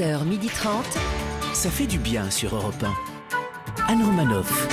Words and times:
11h30. 0.00 0.84
Ça 1.52 1.70
fait 1.70 1.86
du 1.86 1.98
bien 1.98 2.30
sur 2.30 2.56
Europe 2.56 2.82
1. 2.82 3.92
Anne 3.92 4.02
Romanoff. 4.02 4.68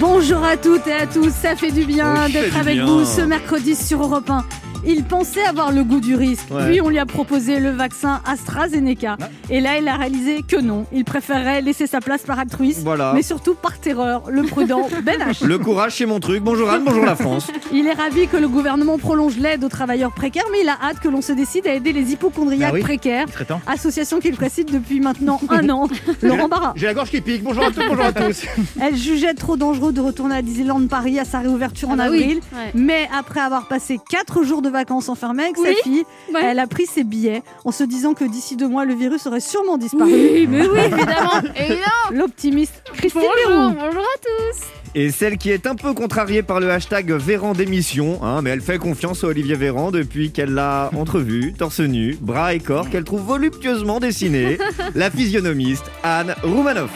Bonjour 0.00 0.42
à 0.42 0.56
toutes 0.56 0.86
et 0.86 0.92
à 0.92 1.06
tous, 1.06 1.30
ça 1.30 1.54
fait 1.54 1.70
du 1.70 1.84
bien 1.84 2.28
d'être 2.30 2.56
avec 2.56 2.76
bien. 2.76 2.86
vous 2.86 3.04
ce 3.04 3.20
mercredi 3.20 3.76
sur 3.76 4.02
Europe 4.02 4.30
1. 4.30 4.44
Il 4.86 5.04
pensait 5.04 5.42
avoir 5.44 5.72
le 5.72 5.82
goût 5.82 6.00
du 6.00 6.14
risque, 6.14 6.50
Ouais. 6.50 6.68
puis 6.70 6.80
on 6.82 6.88
lui 6.90 6.98
a 6.98 7.06
proposé 7.06 7.58
le 7.58 7.70
vaccin 7.70 8.20
AstraZeneca. 8.26 9.16
Et 9.48 9.60
là, 9.60 9.78
il 9.78 9.88
a 9.88 9.96
réalisé 9.96 10.42
que 10.46 10.60
non, 10.60 10.84
il 10.92 11.04
préférerait 11.04 11.62
laisser 11.62 11.86
sa 11.86 12.00
place 12.00 12.22
par 12.22 12.38
altruisme, 12.38 12.82
Voilà. 12.84 13.12
mais 13.14 13.22
surtout 13.22 13.54
par 13.54 13.78
terreur, 13.78 14.24
le 14.30 14.42
prudent 14.42 14.86
Ben 15.02 15.18
H. 15.20 15.44
Le 15.46 15.58
courage, 15.58 15.94
c'est 15.96 16.06
mon 16.06 16.20
truc. 16.20 16.42
Bonjour 16.42 16.68
Anne, 16.70 16.82
bonjour 16.84 17.04
la 17.04 17.16
France. 17.16 17.46
Il 17.72 17.86
est 17.86 17.92
ravi 17.94 18.28
que 18.28 18.36
le 18.36 18.46
gouvernement 18.48 18.98
prolonge 18.98 19.38
l'aide 19.38 19.64
aux 19.64 19.68
travailleurs 19.68 20.12
précaires, 20.12 20.44
mais 20.52 20.58
il 20.62 20.68
a 20.68 20.76
hâte 20.82 21.00
que 21.00 21.08
l'on 21.08 21.22
se 21.22 21.32
décide 21.32 21.66
à 21.66 21.74
aider 21.74 21.92
les 21.92 22.12
hypochondriaques 22.12 22.70
Bah 22.70 22.74
oui. 22.74 22.82
précaires, 22.82 23.26
association 23.66 24.20
qu'il 24.20 24.36
précide 24.36 24.70
depuis 24.70 25.00
maintenant 25.00 25.40
un 25.48 25.68
an. 25.70 25.88
Laurent 26.22 26.48
Barra. 26.48 26.72
J'ai 26.76 26.86
la 26.86 26.94
gorge 26.94 27.10
qui 27.10 27.20
pique. 27.20 27.42
Bonjour 27.42 27.64
à 27.64 27.70
tous, 27.70 27.80
bonjour 27.88 28.04
à 28.04 28.12
tous. 28.12 28.42
Elle 28.80 28.96
jugeait 28.96 29.34
trop 29.34 29.56
dangereux 29.56 29.92
de 29.92 30.00
retourner 30.00 30.36
à 30.36 30.42
Disneyland 30.42 30.86
Paris 30.88 31.18
à 31.18 31.24
sa 31.24 31.38
réouverture 31.40 31.88
en 31.88 31.94
Ah 31.94 31.96
bah 31.96 32.06
oui. 32.10 32.22
avril. 32.22 32.40
Ouais. 32.52 32.70
Mais 32.74 33.08
après 33.18 33.40
avoir 33.40 33.66
passé 33.66 33.98
4 34.10 34.42
jours 34.44 34.62
de 34.62 34.68
vacances 34.74 35.08
enfermée 35.08 35.44
avec 35.44 35.56
Oui. 35.58 35.68
sa 35.74 35.82
fille, 35.82 36.04
Ouais. 36.34 36.40
elle 36.44 36.58
a 36.58 36.66
pris 36.66 36.84
ses 36.84 37.02
billets 37.04 37.42
en 37.64 37.72
se 37.72 37.82
disant 37.84 38.12
que 38.12 38.24
d'ici 38.24 38.56
deux 38.56 38.68
mois, 38.68 38.84
le 38.84 38.92
virus 38.94 39.26
aurait 39.26 39.40
sûrement 39.40 39.78
disparu. 39.78 40.12
Oui, 40.12 40.46
mais 40.46 40.66
oui, 40.68 40.78
évidemment. 40.84 41.40
évidemment. 41.56 42.10
L'optimiste 42.12 42.82
Christine 42.94 43.22
Bonjour, 43.22 43.60
Leroux. 43.60 43.74
bonjour 43.80 44.02
à 44.02 44.18
tous. 44.20 44.66
Et 44.96 45.10
celle 45.10 45.38
qui 45.38 45.50
est 45.50 45.66
un 45.66 45.74
peu 45.74 45.92
contrariée 45.94 46.42
par 46.44 46.60
le 46.60 46.70
hashtag 46.70 47.10
Véran 47.12 47.52
d'émission, 47.54 48.22
hein, 48.22 48.42
mais 48.42 48.50
elle 48.50 48.60
fait 48.60 48.78
confiance 48.78 49.24
à 49.24 49.28
Olivier 49.28 49.56
Véran 49.56 49.90
depuis 49.90 50.30
qu'elle 50.30 50.52
l'a 50.54 50.90
entrevu, 50.96 51.52
torse 51.56 51.80
nu, 51.80 52.16
bras 52.20 52.54
et 52.54 52.60
corps, 52.60 52.88
qu'elle 52.90 53.02
trouve 53.04 53.22
voluptueusement 53.22 53.98
dessiné, 53.98 54.58
la 54.94 55.10
physionomiste 55.10 55.84
Anne 56.04 56.34
Roumanoff. 56.44 56.92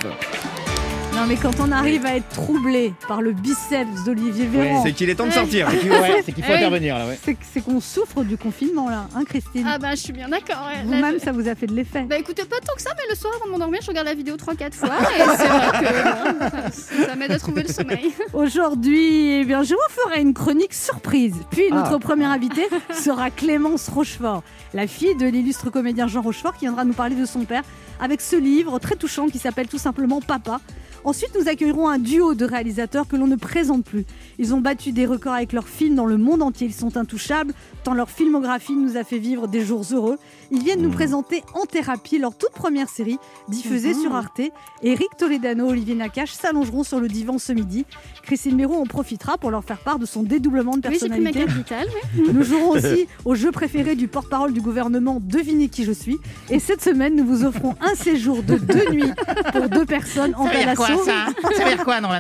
Non, 1.19 1.27
mais 1.27 1.35
quand 1.37 1.59
on 1.61 1.73
arrive 1.73 2.07
à 2.07 2.15
être 2.15 2.29
troublé 2.29 2.95
par 3.09 3.21
le 3.23 3.33
biceps 3.33 4.05
d'Olivier 4.05 4.47
Véran, 4.47 4.85
C'est 4.85 4.93
qu'il 4.93 5.11
est 5.11 5.17
temps 5.17 5.27
de 5.27 5.33
sortir. 5.33 5.67
Ouais, 5.69 6.23
c'est 6.25 6.31
qu'il 6.33 6.45
faut 6.45 6.53
intervenir 6.53 6.97
là, 6.97 7.07
ouais. 7.09 7.19
c'est 7.53 7.61
qu'on 7.61 7.81
souffre 7.81 8.23
du 8.23 8.37
confinement 8.37 8.89
là, 8.89 9.09
hein, 9.17 9.25
Christine 9.25 9.67
Ah 9.69 9.79
bah 9.79 9.91
je 9.97 9.97
suis 10.01 10.13
bien 10.13 10.29
d'accord. 10.29 10.69
ouais. 10.69 10.83
Vous-même, 10.85 11.15
je- 11.19 11.25
ça 11.25 11.33
vous 11.33 11.49
a 11.49 11.57
fait 11.57 11.67
de 11.67 11.75
l'effet. 11.75 12.03
Bah 12.09 12.17
écoutez, 12.19 12.45
pas 12.45 12.59
tant 12.65 12.73
que 12.77 12.83
ça, 12.83 12.91
mais 12.97 13.03
le 13.11 13.17
soir 13.17 13.33
avant 13.37 13.47
de 13.47 13.51
m'endormir, 13.51 13.81
je 13.83 13.89
regarde 13.89 14.07
la 14.07 14.15
vidéo 14.15 14.37
3-4 14.37 14.75
fois 14.75 14.91
et 14.91 15.23
c'est 15.37 15.49
vrai 15.49 15.67
que 15.73 16.33
bon, 16.39 16.71
ça, 16.71 17.07
ça 17.09 17.17
m'aide 17.17 17.33
à 17.33 17.39
trouver 17.41 17.63
le 17.65 17.73
sommeil. 17.73 18.13
Aujourd'hui, 18.33 19.41
eh 19.41 19.45
bien, 19.45 19.65
je 19.65 19.75
vous 19.75 19.81
ferai 20.05 20.21
une 20.21 20.35
chronique 20.35 20.73
surprise. 20.75 21.35
Puis 21.51 21.65
Ah. 21.73 21.75
notre 21.75 21.99
première 21.99 22.31
invitée 22.31 22.69
sera 22.95 23.31
Clémence 23.31 23.89
Rochefort, 23.89 24.45
la 24.73 24.87
fille 24.87 25.17
de 25.17 25.27
l'illustre 25.27 25.69
comédien 25.71 26.07
Jean 26.07 26.23
Rochefort, 26.23 26.55
qui 26.55 26.67
viendra 26.67 26.85
nous 26.85 26.93
parler 26.95 27.17
de 27.17 27.27
son 27.27 27.41
père 27.45 27.63
avec 28.01 28.21
ce 28.21 28.37
livre 28.37 28.79
très 28.79 28.95
touchant 28.95 29.27
qui 29.27 29.39
s'appelle 29.41 29.67
tout 29.67 29.79
simplement 29.79 30.21
Papa. 30.21 30.61
Ensuite, 31.05 31.31
nous 31.39 31.49
accueillerons 31.49 31.89
un 31.89 31.99
duo 31.99 32.35
de 32.35 32.45
réalisateurs 32.45 33.07
que 33.07 33.17
l'on 33.17 33.27
ne 33.27 33.37
présente 33.37 33.85
plus. 33.85 34.05
Ils 34.39 34.55
ont 34.55 34.61
battu 34.61 34.93
des 34.93 35.07
records 35.07 35.35
avec 35.35 35.53
leurs 35.53 35.69
films 35.69 35.95
dans 35.95 36.07
le 36.07 36.17
monde 36.17 36.43
entier. 36.43 36.67
Ils 36.67 36.75
sont 36.75 36.97
intouchables, 36.97 37.55
tant 37.89 37.95
leur 37.95 38.11
filmographie 38.11 38.77
nous 38.77 38.99
a 38.99 39.05
fait 39.05 39.17
vivre 39.17 39.49
des 39.49 39.65
jours 39.65 39.83
heureux. 39.93 40.19
Ils 40.51 40.63
viennent 40.63 40.83
nous 40.83 40.91
présenter 40.91 41.43
En 41.55 41.65
thérapie, 41.65 42.19
leur 42.19 42.37
toute 42.37 42.51
première 42.53 42.91
série, 42.91 43.17
diffusée 43.49 43.95
sur 43.95 44.15
Arte. 44.15 44.43
Eric 44.83 45.09
Toledano, 45.17 45.71
Olivier 45.71 45.95
Nakache 45.95 46.33
s'allongeront 46.33 46.85
sur 46.85 47.01
le 47.01 47.09
divan 47.09 47.39
ce 47.39 47.53
midi. 47.55 47.87
Christine 48.25 48.57
Méraud 48.57 48.77
en 48.77 48.85
profitera 48.85 49.39
pour 49.39 49.51
leur 49.51 49.65
faire 49.65 49.79
part 49.79 49.99
de 49.99 50.05
son 50.05 50.23
dédoublement 50.23 50.77
de 50.77 50.87
Oui, 50.87 50.99
j'ai 51.01 51.09
pris 51.09 51.21
ma 51.21 51.31
personnalité. 51.33 51.47
capitale. 51.47 51.87
oui. 52.15 52.29
Nous 52.35 52.43
jouerons 52.43 52.73
aussi 52.73 53.09
au 53.25 53.35
jeu 53.35 53.53
préféré 53.53 53.97
du 53.97 54.07
porte-parole 54.07 54.53
du 54.53 54.61
gouvernement 54.61 55.19
Devinez 55.23 55.71
qui 55.71 55.85
je 55.85 55.93
suis. 55.93 56.19
Et 56.51 56.59
cette 56.59 56.83
semaine, 56.83 57.17
nous 57.17 57.25
vous 57.25 57.45
offrons 57.47 57.75
un 57.81 57.95
séjour 57.95 58.43
de 58.43 58.57
deux 58.57 58.91
nuits 58.91 59.13
pour 59.53 59.71
deux 59.71 59.87
personnes 59.87 60.35
en 60.35 60.47
Ça 60.47 60.53
veut 60.53 60.65
dire 60.65 60.75
quoi 60.75 60.89
ça? 60.89 61.27
Ça 61.57 61.65
veut 61.65 61.75
dire 61.75 61.85
quoi, 61.85 62.03
non, 62.03 62.11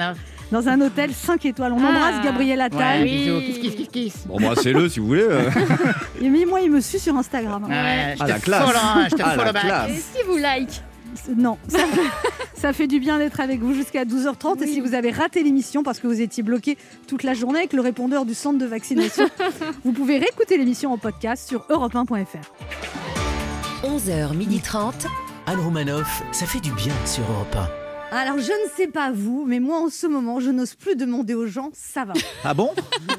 dans 0.52 0.68
un 0.68 0.80
hôtel 0.80 1.12
5 1.12 1.44
étoiles. 1.46 1.72
On 1.72 1.82
Ah. 1.84 1.88
embrasse 1.88 2.24
Gabriel 2.24 2.60
Attal. 2.60 3.02
Ouais, 3.02 3.10
Oui. 3.10 3.18
bisous. 3.24 3.40
Kiss, 3.40 3.58
kiss, 3.58 3.74
kiss, 3.74 3.88
kiss. 3.88 4.26
Bon, 4.26 4.36
bah, 4.40 4.54
c'est 4.60 4.72
le 4.72 4.88
si 4.88 5.00
vous 5.00 5.06
voulez. 5.08 5.26
euh. 5.28 5.50
Et 6.22 6.28
mais 6.28 6.44
moi, 6.44 6.60
il 6.60 6.70
me 6.70 6.80
suit 6.80 6.98
sur 6.98 7.16
Instagram. 7.16 7.64
hein. 7.64 7.68
Ouais, 7.68 8.14
je 8.16 8.22
Ah, 8.22 8.26
te 8.26 8.30
la 8.30 8.38
classe. 8.38 8.64
follow, 8.66 8.78
hein, 8.82 9.06
je 9.10 9.14
te 9.16 9.22
Ah, 9.22 9.36
la 9.36 9.52
back. 9.52 9.62
classe. 9.64 9.90
Et 9.90 9.94
si 10.18 10.24
vous 10.26 10.36
like 10.36 10.82
C'est- 11.14 11.34
Non, 11.36 11.58
ça 11.66 11.78
fait, 11.78 12.00
ça 12.54 12.72
fait 12.72 12.86
du 12.86 13.00
bien 13.00 13.18
d'être 13.18 13.40
avec 13.40 13.60
vous 13.60 13.74
jusqu'à 13.74 14.04
12h30. 14.04 14.62
Et 14.62 14.66
si 14.66 14.80
vous 14.80 14.94
avez 14.94 15.10
raté 15.10 15.42
l'émission 15.42 15.82
parce 15.82 15.98
que 15.98 16.06
vous 16.06 16.20
étiez 16.20 16.42
bloqué 16.42 16.76
toute 17.08 17.22
la 17.24 17.34
journée 17.34 17.58
avec 17.60 17.72
le 17.72 17.80
répondeur 17.80 18.24
du 18.24 18.34
centre 18.34 18.58
de 18.58 18.66
vaccination, 18.66 19.28
vous 19.84 19.92
pouvez 19.92 20.18
réécouter 20.18 20.56
l'émission 20.58 20.92
en 20.92 20.98
podcast 20.98 21.48
sur 21.48 21.64
europe1.fr. 21.70 22.52
11h30. 23.84 25.06
Anne 25.46 25.60
Romanoff. 25.60 26.22
Ça 26.32 26.46
fait 26.46 26.60
du 26.60 26.70
bien 26.72 26.92
sur 27.06 27.24
Europe 27.30 27.56
Alors, 28.10 28.38
je 28.38 28.52
ne 28.52 28.70
sais 28.76 28.86
pas 28.88 29.10
vous, 29.12 29.44
mais 29.46 29.60
moi, 29.60 29.78
en 29.80 29.90
ce 29.90 30.06
moment, 30.06 30.40
je 30.40 30.50
n'ose 30.50 30.74
plus 30.74 30.96
demander 30.96 31.34
aux 31.34 31.46
gens 31.46 31.70
ça 31.74 32.04
va. 32.04 32.14
Ah 32.44 32.54
bon? 32.54 32.72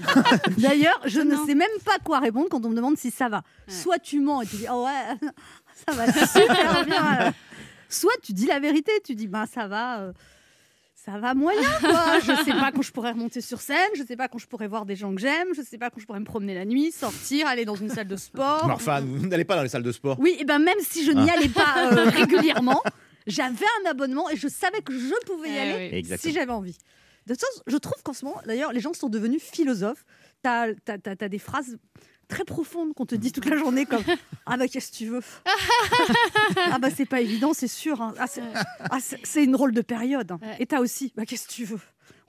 D'ailleurs, 0.58 1.00
je 1.06 1.22
ne 1.22 1.36
sais 1.46 1.54
même 1.56 1.68
pas 1.86 1.98
quoi 2.04 2.20
répondre 2.20 2.48
quand 2.50 2.66
on 2.66 2.70
me 2.70 2.76
demande 2.76 2.98
si 2.98 3.12
ça 3.12 3.30
va. 3.30 3.44
Soit 3.68 4.00
tu 4.00 4.20
mens 4.20 4.42
et 4.42 4.48
tu 4.48 4.56
dis 4.58 4.66
oh 4.72 4.86
ouais, 4.86 5.30
ça 5.88 5.94
va 5.94 6.12
super 6.12 6.86
bien. 6.86 7.34
Soit 7.88 8.14
tu 8.24 8.34
dis 8.34 8.48
la 8.48 8.60
vérité, 8.60 8.92
tu 9.06 9.14
dis 9.16 9.28
ben 9.28 9.46
ça 9.46 9.68
va. 9.68 10.00
euh, 10.00 10.12
ça 10.96 11.18
va 11.20 11.34
moyen 11.34 11.62
quoi. 11.80 12.20
Je 12.20 12.44
sais 12.44 12.52
pas 12.52 12.72
quand 12.72 12.82
je 12.82 12.92
pourrais 12.92 13.12
remonter 13.12 13.42
sur 13.42 13.62
scène, 13.62 13.78
je 13.96 14.04
sais 14.04 14.16
pas 14.18 14.28
quand 14.28 14.38
je 14.40 14.48
pourrais 14.48 14.68
voir 14.68 14.86
des 14.86 14.96
gens 14.96 15.14
que 15.14 15.22
j'aime, 15.22 15.48
je 15.56 15.62
sais 15.62 15.78
pas 15.78 15.90
quand 15.90 16.00
je 16.00 16.06
pourrais 16.06 16.20
me 16.20 16.26
promener 16.26 16.54
la 16.56 16.66
nuit, 16.66 16.92
sortir, 16.92 17.48
aller 17.48 17.66
dans 17.66 17.76
une 17.76 17.90
salle 17.90 18.08
de 18.08 18.16
sport. 18.18 18.66
Mais 18.68 18.74
Enfin, 18.74 19.02
vous 19.02 19.28
n'allez 19.28 19.46
pas 19.46 19.56
dans 19.56 19.64
les 19.64 19.70
salles 19.70 19.84
de 19.84 19.92
sport. 19.92 20.18
Oui, 20.20 20.36
et 20.40 20.46
ben 20.46 20.60
même 20.60 20.78
si 20.82 21.06
je 21.06 21.12
n'y 21.12 21.30
allais 21.30 21.48
pas 21.50 21.92
euh, 21.94 22.10
régulièrement, 22.10 22.82
j'avais 23.30 23.66
un 23.86 23.90
abonnement 23.90 24.30
et 24.30 24.36
je 24.36 24.48
savais 24.48 24.82
que 24.82 24.94
je 24.94 25.14
pouvais 25.26 25.50
y 25.50 25.56
Eh 25.56 25.60
aller 25.60 25.90
oui. 25.92 25.98
Exactement. 25.98 26.32
si 26.32 26.38
j'avais 26.40 26.52
envie. 26.52 26.78
De 27.28 27.34
toute 27.36 27.42
façon, 27.42 27.62
je 27.68 27.78
trouve 27.78 28.02
qu'en 28.04 28.14
ce 28.14 28.26
moment, 28.26 28.42
d'ailleurs, 28.46 28.74
les 28.74 28.80
gens 28.80 28.94
sont 28.94 29.10
devenus 29.10 29.42
philosophes. 29.42 30.04
T'as 30.42 30.68
as, 30.88 31.28
des 31.30 31.38
phrases 31.40 31.78
très 32.28 32.46
profondes 32.46 32.94
qu'on 32.94 33.06
te 33.06 33.16
dit 33.16 33.32
toute 33.32 33.46
la 33.46 33.58
journée 33.58 33.86
comme 33.86 34.04
Ah 34.46 34.56
bah 34.58 34.68
qu'est-ce 34.68 34.92
que 34.92 34.96
tu 34.98 35.06
veux? 35.08 35.22
Ah 36.72 36.80
bah 36.80 36.90
c'est 36.96 37.06
pas 37.06 37.22
évident, 37.22 37.54
c'est 37.54 37.68
sûr. 37.68 38.02
hein. 38.02 38.14
Ah, 38.18 38.28
c'est 38.28 38.42
ah, 38.90 39.40
une 39.42 39.52
drôle 39.52 39.74
de 39.74 39.82
période. 39.82 40.32
hein. 40.32 40.40
Et 40.60 40.66
t'as 40.66 40.80
aussi 40.80 41.14
Bah 41.16 41.26
qu'est-ce 41.26 41.48
que 41.48 41.54
tu 41.54 41.66
veux? 41.66 41.80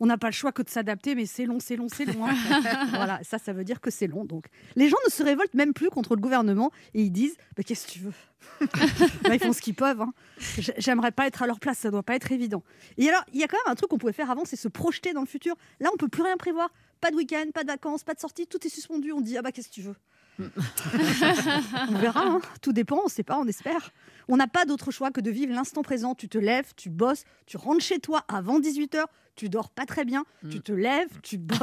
On 0.00 0.06
n'a 0.06 0.19
pas 0.19 0.28
le 0.28 0.33
choix 0.33 0.50
que 0.53 0.62
de 0.62 0.69
s'adapter, 0.71 1.15
mais 1.15 1.27
c'est 1.27 1.44
long, 1.44 1.61
c'est 1.61 1.77
long, 1.77 1.88
c'est 1.88 2.06
long. 2.06 2.27
hein. 2.27 2.34
voilà, 2.91 3.21
ça, 3.22 3.38
ça 3.38 3.53
veut 3.53 3.65
dire 3.65 3.81
que 3.81 3.91
c'est 3.91 4.06
long. 4.06 4.25
Donc, 4.25 4.47
les 4.77 4.88
gens 4.88 4.97
ne 5.06 5.11
se 5.11 5.22
révoltent 5.22 5.55
même 5.55 5.72
plus 5.75 5.91
contre 5.91 6.15
le 6.16 6.21
gouvernement 6.21 6.71
et 6.94 7.03
ils 7.03 7.11
disent 7.11 7.37
bah, 7.56 7.62
Qu'est-ce 7.62 7.87
que 7.87 7.93
tu 7.93 7.99
veux? 8.00 8.12
Bah, 9.22 9.34
Ils 9.34 9.39
font 9.41 9.53
ce 9.53 9.60
qu'ils 9.60 9.75
peuvent. 9.75 10.00
hein. 10.00 10.12
J'aimerais 10.78 11.12
pas 11.12 11.27
être 11.27 11.43
à 11.43 11.47
leur 11.47 11.60
place, 11.60 11.78
ça 11.78 11.91
doit 11.91 12.03
pas 12.03 12.15
être 12.16 12.33
évident. 12.33 12.62
Et 12.97 13.09
alors, 13.09 13.22
il 13.33 13.39
y 13.41 13.44
a 13.44 13.49
quand 13.49 13.59
même 13.65 13.72
un 13.72 13.75
truc 13.75 13.91
qu'on 13.91 13.99
pouvait 13.99 14.12
faire 14.12 14.31
avant, 14.31 14.44
c'est 14.44 14.56
se 14.56 14.69
projeter 14.69 15.12
dans 15.12 15.21
le 15.21 15.27
futur. 15.27 15.55
Là, 15.81 15.91
on 15.93 15.97
peut 15.97 16.09
plus 16.09 16.22
rien 16.22 16.37
prévoir. 16.37 16.71
Pas 17.00 17.10
de 17.10 17.16
week-end, 17.16 17.44
pas 17.55 17.62
de 17.62 17.69
vacances, 17.69 18.03
pas 18.05 18.15
de 18.15 18.21
sortie, 18.21 18.47
tout 18.47 18.66
est 18.66 18.71
suspendu. 18.71 19.12
On 19.12 19.21
dit 19.21 19.37
Ah 19.39 19.43
bah, 19.43 19.53
qu'est-ce 19.53 19.69
que 19.69 19.75
tu 19.75 19.83
veux? 19.83 19.97
On 20.38 21.98
verra, 21.98 22.24
hein. 22.26 22.41
tout 22.62 22.72
dépend, 22.72 23.00
on 23.04 23.08
sait 23.08 23.22
pas, 23.22 23.38
on 23.38 23.46
espère. 23.46 23.91
On 24.28 24.36
n'a 24.36 24.46
pas 24.46 24.64
d'autre 24.64 24.91
choix 24.91 25.10
que 25.10 25.20
de 25.20 25.30
vivre 25.30 25.52
l'instant 25.52 25.82
présent. 25.82 26.14
Tu 26.14 26.28
te 26.28 26.38
lèves, 26.38 26.72
tu 26.76 26.88
bosses, 26.88 27.24
tu 27.46 27.56
rentres 27.56 27.82
chez 27.82 27.98
toi 27.98 28.24
avant 28.28 28.60
18h, 28.60 29.04
tu 29.34 29.48
dors 29.48 29.70
pas 29.70 29.86
très 29.86 30.04
bien, 30.04 30.24
tu 30.50 30.60
te 30.60 30.72
lèves, 30.72 31.20
tu 31.22 31.38
bosses. 31.38 31.58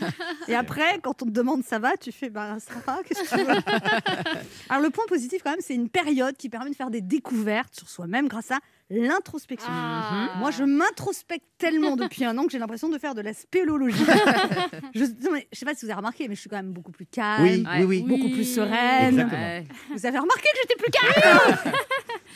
Et 0.48 0.54
après, 0.54 1.00
quand 1.02 1.22
on 1.22 1.26
te 1.26 1.30
demande 1.30 1.64
ça 1.64 1.78
va, 1.78 1.96
tu 1.96 2.12
fais 2.12 2.30
ben 2.30 2.58
ça 2.58 2.74
va, 2.86 2.98
qu'est-ce 3.04 3.22
que 3.22 3.36
tu 3.36 3.44
veux? 3.44 4.42
Alors 4.68 4.82
le 4.82 4.90
point 4.90 5.04
positif 5.08 5.42
quand 5.42 5.50
même, 5.50 5.60
c'est 5.60 5.74
une 5.74 5.88
période 5.88 6.36
qui 6.36 6.48
permet 6.48 6.70
de 6.70 6.76
faire 6.76 6.90
des 6.90 7.00
découvertes 7.00 7.74
sur 7.74 7.88
soi-même 7.88 8.28
grâce 8.28 8.50
à 8.50 8.58
l'introspection. 8.90 9.68
Ah. 9.70 10.34
Moi, 10.38 10.50
je 10.50 10.64
m'introspecte 10.64 11.46
tellement 11.58 11.96
depuis 11.96 12.24
un 12.24 12.36
an 12.38 12.44
que 12.44 12.52
j'ai 12.52 12.58
l'impression 12.58 12.88
de 12.88 12.98
faire 12.98 13.14
de 13.14 13.20
la 13.20 13.32
spéléologie. 13.32 14.04
je, 14.94 15.04
je 15.04 15.58
sais 15.58 15.64
pas 15.64 15.74
si 15.74 15.84
vous 15.84 15.90
avez 15.90 15.96
remarqué, 15.98 16.28
mais 16.28 16.34
je 16.34 16.40
suis 16.40 16.50
quand 16.50 16.56
même 16.56 16.72
beaucoup 16.72 16.92
plus 16.92 17.06
calme, 17.06 17.44
Oui, 17.44 17.64
oui, 17.78 17.84
oui. 17.84 18.02
beaucoup 18.02 18.30
plus 18.30 18.44
sereine. 18.44 19.20
Exactement. 19.20 19.64
Vous 19.96 20.06
avez 20.06 20.18
remarqué 20.18 20.42
que 20.42 20.58
j'étais 20.62 20.76
plus 20.76 20.90
calme? 20.90 21.72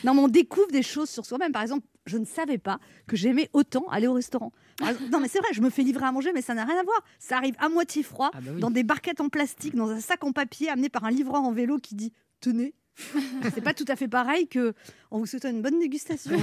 Non, 0.03 0.13
mais 0.13 0.21
on 0.21 0.27
découvre 0.27 0.71
des 0.71 0.83
choses 0.83 1.09
sur 1.09 1.25
soi-même. 1.25 1.51
Par 1.51 1.61
exemple, 1.61 1.85
je 2.05 2.17
ne 2.17 2.25
savais 2.25 2.57
pas 2.57 2.79
que 3.07 3.15
j'aimais 3.15 3.49
autant 3.53 3.85
aller 3.89 4.07
au 4.07 4.13
restaurant. 4.13 4.51
Exemple- 4.81 5.09
non, 5.11 5.19
mais 5.19 5.27
c'est 5.27 5.39
vrai, 5.39 5.49
je 5.53 5.61
me 5.61 5.69
fais 5.69 5.83
livrer 5.83 6.05
à 6.05 6.11
manger, 6.11 6.31
mais 6.33 6.41
ça 6.41 6.53
n'a 6.53 6.63
rien 6.65 6.79
à 6.79 6.83
voir. 6.83 6.97
Ça 7.19 7.35
arrive 7.37 7.55
à 7.59 7.67
moitié 7.69 8.01
froid, 8.01 8.31
Ah 8.33 8.39
bah 8.41 8.51
oui. 8.55 8.61
dans 8.61 8.71
des 8.71 8.83
barquettes 8.83 9.19
en 9.21 9.27
plastique, 9.29 9.75
dans 9.75 9.89
un 9.89 9.99
sac 9.99 10.23
en 10.23 10.31
papier, 10.31 10.69
amené 10.69 10.89
par 10.89 11.03
un 11.03 11.11
livreur 11.11 11.41
en 11.43 11.51
vélo 11.51 11.77
qui 11.77 11.95
dit 11.95 12.13
Tenez. 12.39 12.73
c'est 13.53 13.61
pas 13.61 13.73
tout 13.73 13.85
à 13.87 13.95
fait 13.95 14.07
pareil 14.07 14.47
que 14.47 14.73
en 15.11 15.19
vous 15.19 15.25
souhaitant 15.25 15.49
une 15.49 15.61
bonne 15.61 15.79
dégustation. 15.79 16.37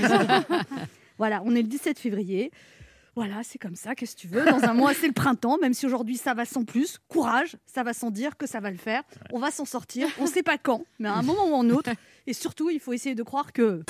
voilà, 1.19 1.43
on 1.45 1.55
est 1.55 1.63
le 1.63 1.69
17 1.69 1.99
février. 1.99 2.51
Voilà, 3.15 3.37
c'est 3.43 3.59
comme 3.59 3.77
ça, 3.77 3.95
qu'est-ce 3.95 4.15
que 4.15 4.21
tu 4.21 4.29
veux? 4.29 4.45
Dans 4.45 4.63
un 4.65 4.75
mois, 4.75 4.93
c'est 4.93 5.07
le 5.07 5.15
printemps, 5.15 5.57
même 5.59 5.73
si 5.73 5.87
aujourd'hui 5.87 6.19
ça 6.19 6.35
va 6.35 6.45
sans 6.45 6.65
plus. 6.65 6.99
Courage, 7.09 7.57
ça 7.65 7.83
va 7.83 7.95
sans 7.95 8.11
dire 8.11 8.37
que 8.37 8.47
ça 8.47 8.61
va 8.61 8.71
le 8.71 8.77
faire. 8.77 9.03
On 9.33 9.39
va 9.39 9.51
s'en 9.51 9.65
sortir, 9.65 10.07
on 10.19 10.27
sait 10.27 10.43
pas 10.43 10.59
quand, 10.59 10.85
mais 10.99 11.09
à 11.09 11.15
un 11.15 11.23
moment 11.23 11.49
ou 11.49 11.57
un 11.59 11.71
autre. 11.71 11.91
Et 12.27 12.35
surtout, 12.35 12.69
il 12.69 12.79
faut 12.79 12.93
essayer 12.93 13.15
de 13.15 13.23
croire 13.23 13.55
que 13.55 13.85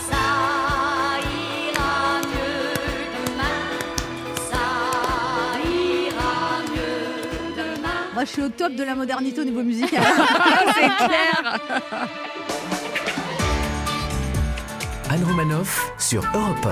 Moi, 8.17 8.25
je 8.25 8.31
suis 8.31 8.43
au 8.43 8.49
top 8.49 8.75
de 8.75 8.83
la 8.83 8.95
modernité 8.95 9.43
au 9.43 9.45
niveau 9.45 9.63
musical. 9.63 10.03
c'est 10.75 11.07
clair. 11.07 11.61
Sur 15.99 16.23
Europe 16.35 16.69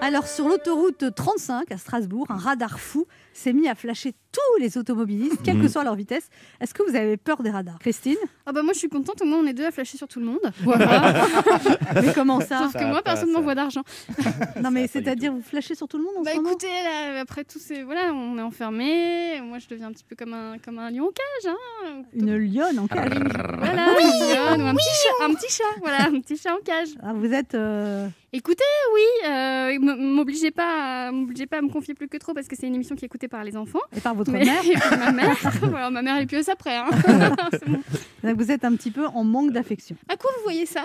Alors, 0.00 0.28
sur 0.28 0.48
l'autoroute 0.48 1.12
35 1.12 1.72
à 1.72 1.76
Strasbourg, 1.76 2.26
un 2.28 2.36
radar 2.36 2.78
fou 2.78 3.06
s'est 3.32 3.52
mis 3.52 3.68
à 3.68 3.74
flasher 3.74 4.14
tous 4.34 4.60
les 4.60 4.76
automobilistes, 4.76 5.40
quelle 5.44 5.56
que 5.58 5.62
Mhm. 5.62 5.68
soit 5.68 5.84
leur 5.84 5.94
vitesse. 5.94 6.28
Est-ce 6.60 6.74
que 6.74 6.82
vous 6.88 6.96
avez 6.96 7.16
peur 7.16 7.42
des 7.42 7.50
radars? 7.50 7.78
Christine? 7.78 8.16
Ah 8.46 8.52
bah 8.52 8.62
moi 8.62 8.72
je 8.72 8.78
suis 8.80 8.88
contente, 8.88 9.22
au 9.22 9.24
moins 9.24 9.38
on 9.38 9.46
est 9.46 9.52
deux 9.54 9.64
à 9.64 9.70
flasher 9.70 9.96
sur 9.96 10.08
tout 10.08 10.18
le 10.20 10.26
monde. 10.26 10.40
Voilà. 10.64 11.24
Mais 11.94 12.12
comment 12.14 12.40
ça? 12.40 12.58
Sauf 12.64 12.72
que 12.74 12.84
moi 12.84 13.00
personne 13.02 13.28
ne 13.28 13.34
m'envoie 13.34 13.54
d'argent. 13.54 13.82
Non, 14.62 14.70
mais 14.70 14.86
c'est-à-dire, 14.86 15.32
vous 15.32 15.42
flashez 15.42 15.74
sur 15.74 15.86
tout 15.88 15.98
le 15.98 16.04
monde 16.04 16.14
en 16.18 16.22
Bah 16.22 16.30
ce 16.32 16.36
moment? 16.36 16.50
écoutez, 16.50 16.66
là, 16.68 17.20
après 17.20 17.44
tout, 17.44 17.58
c'est 17.60 17.82
voilà, 17.82 18.12
on 18.14 18.38
est 18.38 18.42
enfermé. 18.42 19.40
Moi 19.42 19.58
je 19.58 19.66
deviens 19.68 19.88
un 19.88 19.92
petit 19.92 20.04
peu 20.04 20.16
comme 20.16 20.32
un, 20.32 20.56
comme 20.58 20.78
un 20.78 20.90
lion 20.90 21.04
en 21.04 21.12
cage. 21.12 21.52
Hein. 21.86 22.02
Une 22.14 22.36
lionne 22.36 22.78
en 22.78 22.86
cage. 22.86 23.10
Voilà, 23.58 23.86
une 24.00 24.34
lionne 24.34 24.62
ou 24.62 24.66
un 24.66 24.74
petit 24.74 24.94
chat, 25.02 25.24
un 25.24 25.34
petit 25.34 25.52
chat, 25.52 25.64
voilà, 25.80 26.04
un 26.04 26.20
petit 26.20 26.36
chat 26.36 26.54
en 26.54 26.60
cage. 26.64 26.88
Ah, 27.02 27.12
vous 27.14 27.32
êtes. 27.32 27.54
euh, 27.54 28.08
Écoutez, 28.32 28.64
oui, 28.94 29.28
euh, 29.30 29.78
m'obligez 29.80 30.50
pas, 30.50 31.06
à- 31.06 31.12
m'obligez 31.12 31.46
pas 31.46 31.58
à 31.58 31.62
me 31.62 31.68
confier 31.68 31.94
plus 31.94 32.08
que 32.08 32.16
trop 32.16 32.34
parce 32.34 32.48
que 32.48 32.56
c'est 32.56 32.66
une 32.66 32.74
émission 32.74 32.96
qui 32.96 33.04
est 33.04 33.06
écoutée 33.06 33.28
par 33.28 33.44
les 33.44 33.56
enfants. 33.56 33.78
Et 33.96 34.00
par 34.00 34.16
votre 34.24 34.32
Mais- 34.32 34.44
mère 34.44 34.62
et 34.70 34.78
par 34.78 34.98
ma 34.98 35.12
mère. 35.12 35.36
voilà, 35.62 35.90
ma 35.90 36.02
mère 36.02 36.16
elle 36.16 36.22
est 36.24 36.26
pieuse 36.26 36.48
après. 36.48 36.76
Hein. 36.76 36.86
C'est 37.52 37.68
bon. 37.68 37.80
Donc, 38.22 38.36
Vous 38.38 38.50
êtes 38.50 38.64
un 38.64 38.74
petit 38.74 38.90
peu 38.90 39.06
en 39.06 39.22
manque 39.24 39.52
d'affection. 39.52 39.96
À 40.08 40.16
quoi 40.16 40.30
vous 40.36 40.42
voyez 40.44 40.64
ça? 40.66 40.82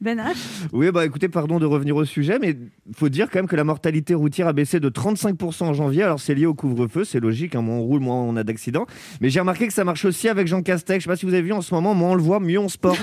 Ben 0.00 0.18
H, 0.18 0.34
Oui, 0.72 0.90
bah 0.90 1.04
écoutez, 1.04 1.28
pardon 1.28 1.58
de 1.60 1.66
revenir 1.66 1.94
au 1.94 2.04
sujet, 2.04 2.38
mais 2.40 2.56
faut 2.94 3.08
dire 3.08 3.28
quand 3.30 3.38
même 3.38 3.46
que 3.46 3.54
la 3.56 3.62
mortalité 3.64 4.14
routière 4.14 4.48
a 4.48 4.52
baissé 4.52 4.80
de 4.80 4.88
35% 4.88 5.64
en 5.64 5.74
janvier. 5.74 6.02
Alors 6.02 6.18
c'est 6.18 6.34
lié 6.34 6.46
au 6.46 6.54
couvre-feu, 6.54 7.04
c'est 7.04 7.20
logique, 7.20 7.54
hein, 7.54 7.60
moins 7.62 7.76
on 7.76 7.82
roule, 7.82 8.00
moins 8.00 8.16
on 8.16 8.34
a 8.36 8.42
d'accidents. 8.42 8.86
Mais 9.20 9.28
j'ai 9.30 9.38
remarqué 9.40 9.66
que 9.68 9.72
ça 9.72 9.84
marche 9.84 10.04
aussi 10.04 10.28
avec 10.28 10.46
Jean 10.48 10.62
Castex. 10.62 11.00
Je 11.00 11.04
sais 11.04 11.10
pas 11.10 11.16
si 11.16 11.26
vous 11.26 11.34
avez 11.34 11.42
vu 11.42 11.52
en 11.52 11.60
ce 11.60 11.72
moment, 11.74 11.94
moins 11.94 12.10
on 12.10 12.14
le 12.14 12.22
voit, 12.22 12.40
mieux 12.40 12.58
on 12.58 12.68
se 12.68 12.78
porte. 12.78 13.00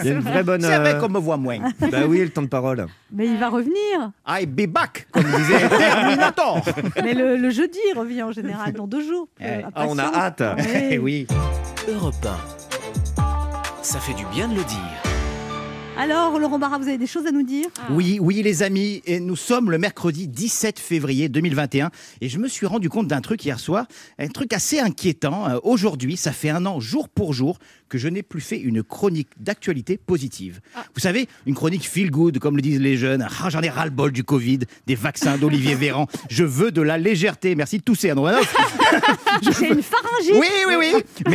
Il 0.00 0.06
y 0.06 0.10
a 0.10 0.12
une 0.14 0.20
vraie 0.20 0.42
bonne. 0.42 0.62
C'est 0.62 0.78
vrai 0.78 0.94
euh, 0.94 0.98
qu'on 1.00 1.08
me 1.08 1.18
voit 1.20 1.36
moins. 1.36 1.58
Bah 1.80 1.98
oui, 2.08 2.18
le 2.20 2.30
temps 2.30 2.42
de 2.42 2.48
parole. 2.48 2.86
mais 3.12 3.26
il 3.26 3.36
va 3.38 3.48
revenir. 3.48 4.10
I 4.26 4.46
be 4.46 4.66
back, 4.66 5.06
comme 5.12 5.22
disait 5.24 5.68
Terminator. 5.68 6.62
Mais 7.02 7.14
le, 7.14 7.36
le 7.36 7.50
jeudi, 7.50 7.78
il 7.92 7.97
revient 7.98 8.22
en 8.22 8.32
général 8.32 8.72
dans 8.72 8.86
deux 8.86 9.02
jours. 9.06 9.28
Eh, 9.40 9.44
Euh, 9.44 9.60
Ah, 9.74 9.86
on 9.88 9.98
a 9.98 10.04
hâte. 10.04 10.40
Ouais. 10.40 10.88
Eh 10.92 10.98
oui. 10.98 11.26
Europe 11.88 12.14
1. 13.16 13.22
Ça 13.82 13.98
fait 14.00 14.14
du 14.14 14.24
bien 14.26 14.48
de 14.48 14.54
le 14.54 14.64
dire. 14.64 15.07
Alors, 16.00 16.38
Laurent 16.38 16.60
Barra, 16.60 16.78
vous 16.78 16.86
avez 16.86 16.96
des 16.96 17.08
choses 17.08 17.26
à 17.26 17.32
nous 17.32 17.42
dire? 17.42 17.66
Oui, 17.90 18.18
oui, 18.22 18.40
les 18.44 18.62
amis, 18.62 19.02
et 19.04 19.18
nous 19.18 19.34
sommes 19.34 19.68
le 19.68 19.78
mercredi 19.78 20.28
17 20.28 20.78
février 20.78 21.28
2021, 21.28 21.90
et 22.20 22.28
je 22.28 22.38
me 22.38 22.46
suis 22.46 22.66
rendu 22.66 22.88
compte 22.88 23.08
d'un 23.08 23.20
truc 23.20 23.44
hier 23.44 23.58
soir, 23.58 23.84
un 24.20 24.28
truc 24.28 24.52
assez 24.52 24.78
inquiétant. 24.78 25.48
Euh, 25.48 25.58
Aujourd'hui, 25.64 26.16
ça 26.16 26.30
fait 26.30 26.50
un 26.50 26.66
an, 26.66 26.78
jour 26.78 27.08
pour 27.08 27.32
jour, 27.32 27.58
que 27.88 27.98
je 27.98 28.06
n'ai 28.06 28.22
plus 28.22 28.40
fait 28.40 28.60
une 28.60 28.84
chronique 28.84 29.26
d'actualité 29.40 29.96
positive. 29.96 30.60
Ah. 30.76 30.84
Vous 30.94 31.00
savez, 31.00 31.26
une 31.46 31.54
chronique 31.56 31.88
feel 31.88 32.12
good, 32.12 32.38
comme 32.38 32.54
le 32.54 32.62
disent 32.62 32.80
les 32.80 32.96
jeunes. 32.96 33.26
Ah, 33.42 33.50
J'en 33.50 33.62
ai 33.62 33.68
ras-le-bol 33.68 34.12
du 34.12 34.22
Covid, 34.22 34.60
des 34.86 34.94
vaccins 34.94 35.36
d'Olivier 35.36 35.74
Véran. 35.74 36.06
Je 36.30 36.44
veux 36.44 36.70
de 36.70 36.82
la 36.82 36.96
légèreté. 36.96 37.56
Merci 37.56 37.78
de 37.78 37.82
tousser, 37.82 38.10
Anne 38.10 38.20
Romanoff. 38.20 38.54
J'ai 39.42 39.68
une 39.68 39.82
pharyngite. 39.82 40.34
Oui, 40.34 40.46
oui, 40.68 40.74
oui. 40.78 41.34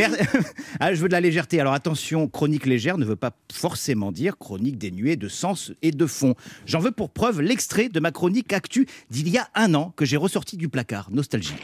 Ah, 0.80 0.94
je 0.94 1.00
veux 1.00 1.08
de 1.08 1.12
la 1.12 1.20
légèreté. 1.20 1.60
Alors 1.60 1.72
attention, 1.74 2.28
chronique 2.28 2.66
légère 2.66 2.98
ne 2.98 3.04
veut 3.04 3.16
pas 3.16 3.30
forcément 3.52 4.10
dire 4.10 4.36
chronique 4.38 4.53
dénuée 4.58 5.16
de 5.16 5.28
sens 5.28 5.72
et 5.82 5.90
de 5.90 6.06
fond. 6.06 6.34
J'en 6.66 6.80
veux 6.80 6.92
pour 6.92 7.10
preuve 7.10 7.40
l'extrait 7.40 7.88
de 7.88 8.00
ma 8.00 8.10
chronique 8.10 8.52
actu 8.52 8.86
d'il 9.10 9.28
y 9.28 9.38
a 9.38 9.48
un 9.54 9.74
an 9.74 9.92
que 9.96 10.04
j'ai 10.04 10.16
ressorti 10.16 10.56
du 10.56 10.68
placard. 10.68 11.10
Nostalgie. 11.10 11.54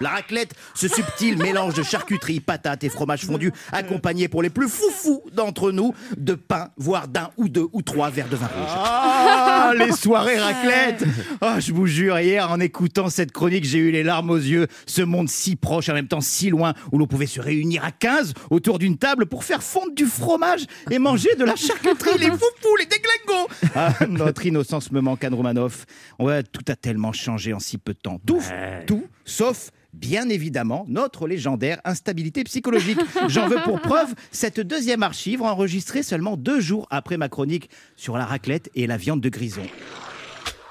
La 0.00 0.10
raclette, 0.10 0.54
ce 0.74 0.88
subtil 0.88 1.38
mélange 1.38 1.74
de 1.74 1.82
charcuterie, 1.82 2.40
patates 2.40 2.84
et 2.84 2.88
fromage 2.88 3.24
fondu, 3.24 3.52
accompagné 3.72 4.28
pour 4.28 4.42
les 4.42 4.50
plus 4.50 4.68
foufous 4.68 5.22
d'entre 5.32 5.70
nous 5.70 5.94
de 6.16 6.34
pain, 6.34 6.70
voire 6.76 7.08
d'un 7.08 7.30
ou 7.36 7.48
deux 7.48 7.66
ou 7.72 7.82
trois 7.82 8.10
verres 8.10 8.28
de 8.28 8.36
vin 8.36 8.46
rouge. 8.46 8.72
Ah, 8.76 9.72
les 9.78 9.92
soirées 9.96 10.38
raclette 10.38 11.04
Ah, 11.40 11.60
Je 11.60 11.72
vous 11.72 11.86
jure, 11.86 12.18
hier, 12.18 12.50
en 12.50 12.60
écoutant 12.60 13.08
cette 13.08 13.32
chronique, 13.32 13.64
j'ai 13.64 13.78
eu 13.78 13.90
les 13.90 14.02
larmes 14.02 14.30
aux 14.30 14.36
yeux. 14.36 14.66
Ce 14.86 15.02
monde 15.02 15.28
si 15.28 15.56
proche, 15.56 15.88
en 15.88 15.94
même 15.94 16.08
temps 16.08 16.20
si 16.20 16.50
loin, 16.50 16.74
où 16.92 16.98
l'on 16.98 17.06
pouvait 17.06 17.26
se 17.26 17.40
réunir 17.40 17.84
à 17.84 17.92
15 17.92 18.34
autour 18.50 18.78
d'une 18.78 18.96
table 18.98 19.26
pour 19.26 19.44
faire 19.44 19.62
fondre 19.62 19.94
du 19.94 20.06
fromage 20.06 20.66
et 20.90 20.98
manger 20.98 21.34
de 21.36 21.44
la 21.44 21.56
charcuterie, 21.56 22.18
les 22.18 22.30
foufous, 22.30 22.76
les 22.78 22.86
déglingos 22.86 23.48
ah, 23.74 23.92
Notre 24.08 24.44
innocence 24.46 24.90
me 24.90 25.00
manque, 25.00 25.22
Anne 25.24 25.34
Romanoff. 25.34 25.86
Ouais, 26.18 26.42
tout 26.42 26.64
a 26.68 26.76
tellement 26.76 27.12
changé 27.12 27.52
en 27.52 27.60
si 27.60 27.78
peu 27.78 27.92
de 27.92 27.98
temps. 27.98 28.20
Tout, 28.26 28.42
tout, 28.86 29.04
sauf 29.24 29.70
bien 29.92 30.28
évidemment 30.28 30.84
notre 30.88 31.28
légendaire 31.28 31.80
instabilité 31.84 32.42
psychologique. 32.44 32.98
J'en 33.28 33.48
veux 33.48 33.62
pour 33.64 33.80
preuve 33.80 34.14
cette 34.32 34.60
deuxième 34.60 35.02
archive 35.02 35.42
enregistrée 35.42 36.02
seulement 36.02 36.36
deux 36.36 36.60
jours 36.60 36.86
après 36.90 37.16
ma 37.16 37.28
chronique 37.28 37.70
sur 37.96 38.16
la 38.16 38.24
raclette 38.24 38.70
et 38.74 38.86
la 38.86 38.96
viande 38.96 39.20
de 39.20 39.28
grison. 39.28 39.62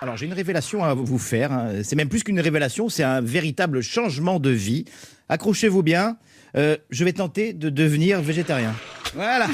Alors 0.02 0.18
j'ai 0.18 0.26
une 0.26 0.34
révélation 0.34 0.84
à 0.84 0.94
vous 0.94 1.18
faire. 1.18 1.54
hein. 1.54 1.70
C'est 1.84 1.96
même 1.96 2.10
plus 2.10 2.24
qu'une 2.24 2.40
révélation, 2.42 2.90
c'est 2.90 3.04
un 3.04 3.22
véritable 3.22 3.82
changement 3.82 4.40
de 4.40 4.50
vie. 4.50 4.84
Accrochez-vous 5.30 5.82
bien. 5.84 6.18
Euh, 6.56 6.78
je 6.90 7.04
vais 7.04 7.14
tenter 7.14 7.54
de 7.54 7.70
devenir 7.70 8.22
végétarien. 8.22 8.74
Voilà. 9.16 9.48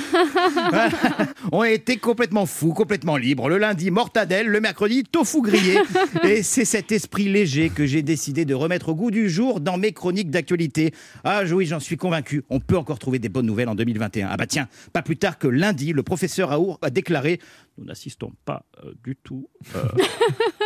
Voilà. 0.69 0.90
On 1.51 1.62
a 1.62 1.69
été 1.69 1.98
complètement 1.98 2.46
fous, 2.46 2.74
complètement 2.74 3.18
libres. 3.18 3.50
Le 3.50 3.57
lundi, 3.57 3.92
mortadelle. 3.92 4.48
Le 4.48 4.62
mercredi, 4.62 5.04
tofu 5.04 5.42
grillé. 5.42 5.80
Et 6.24 6.44
c'est 6.44 6.66
cet 6.66 6.92
esprit 6.92 7.28
léger 7.30 7.69
que 7.69 7.86
j'ai 7.86 8.01
décidé 8.01 8.46
de 8.46 8.54
remettre 8.54 8.90
au 8.90 8.96
goût 8.96 9.12
du 9.12 9.30
jour 9.30 9.60
dans 9.60 9.78
mes 9.78 9.92
chroniques 9.92 10.30
d'actualité. 10.30 10.94
Ah 11.24 11.42
oui, 11.51 11.66
j'en 11.66 11.80
suis 11.80 11.98
convaincu. 11.98 12.44
On 12.50 12.60
peut 12.60 12.78
encore 12.78 13.00
trouver 13.00 13.19
des 13.19 13.30
bonnes 13.30 13.45
nouvelles 13.45 13.69
en 13.69 13.75
2021. 13.75 14.30
Ah 14.31 14.38
bah 14.38 14.48
tiens, 14.48 14.68
pas 14.94 15.02
plus 15.02 15.18
tard 15.18 15.38
que 15.38 15.48
lundi, 15.48 15.92
le 15.94 16.04
professeur 16.04 16.52
Aour 16.52 16.80
a 16.81 16.90
déclaré 16.90 17.40
nous 17.80 17.86
n'assistons 17.86 18.34
pas 18.46 18.66
euh, 18.84 18.92
du 19.04 19.16
tout 19.16 19.50
euh, 19.76 19.84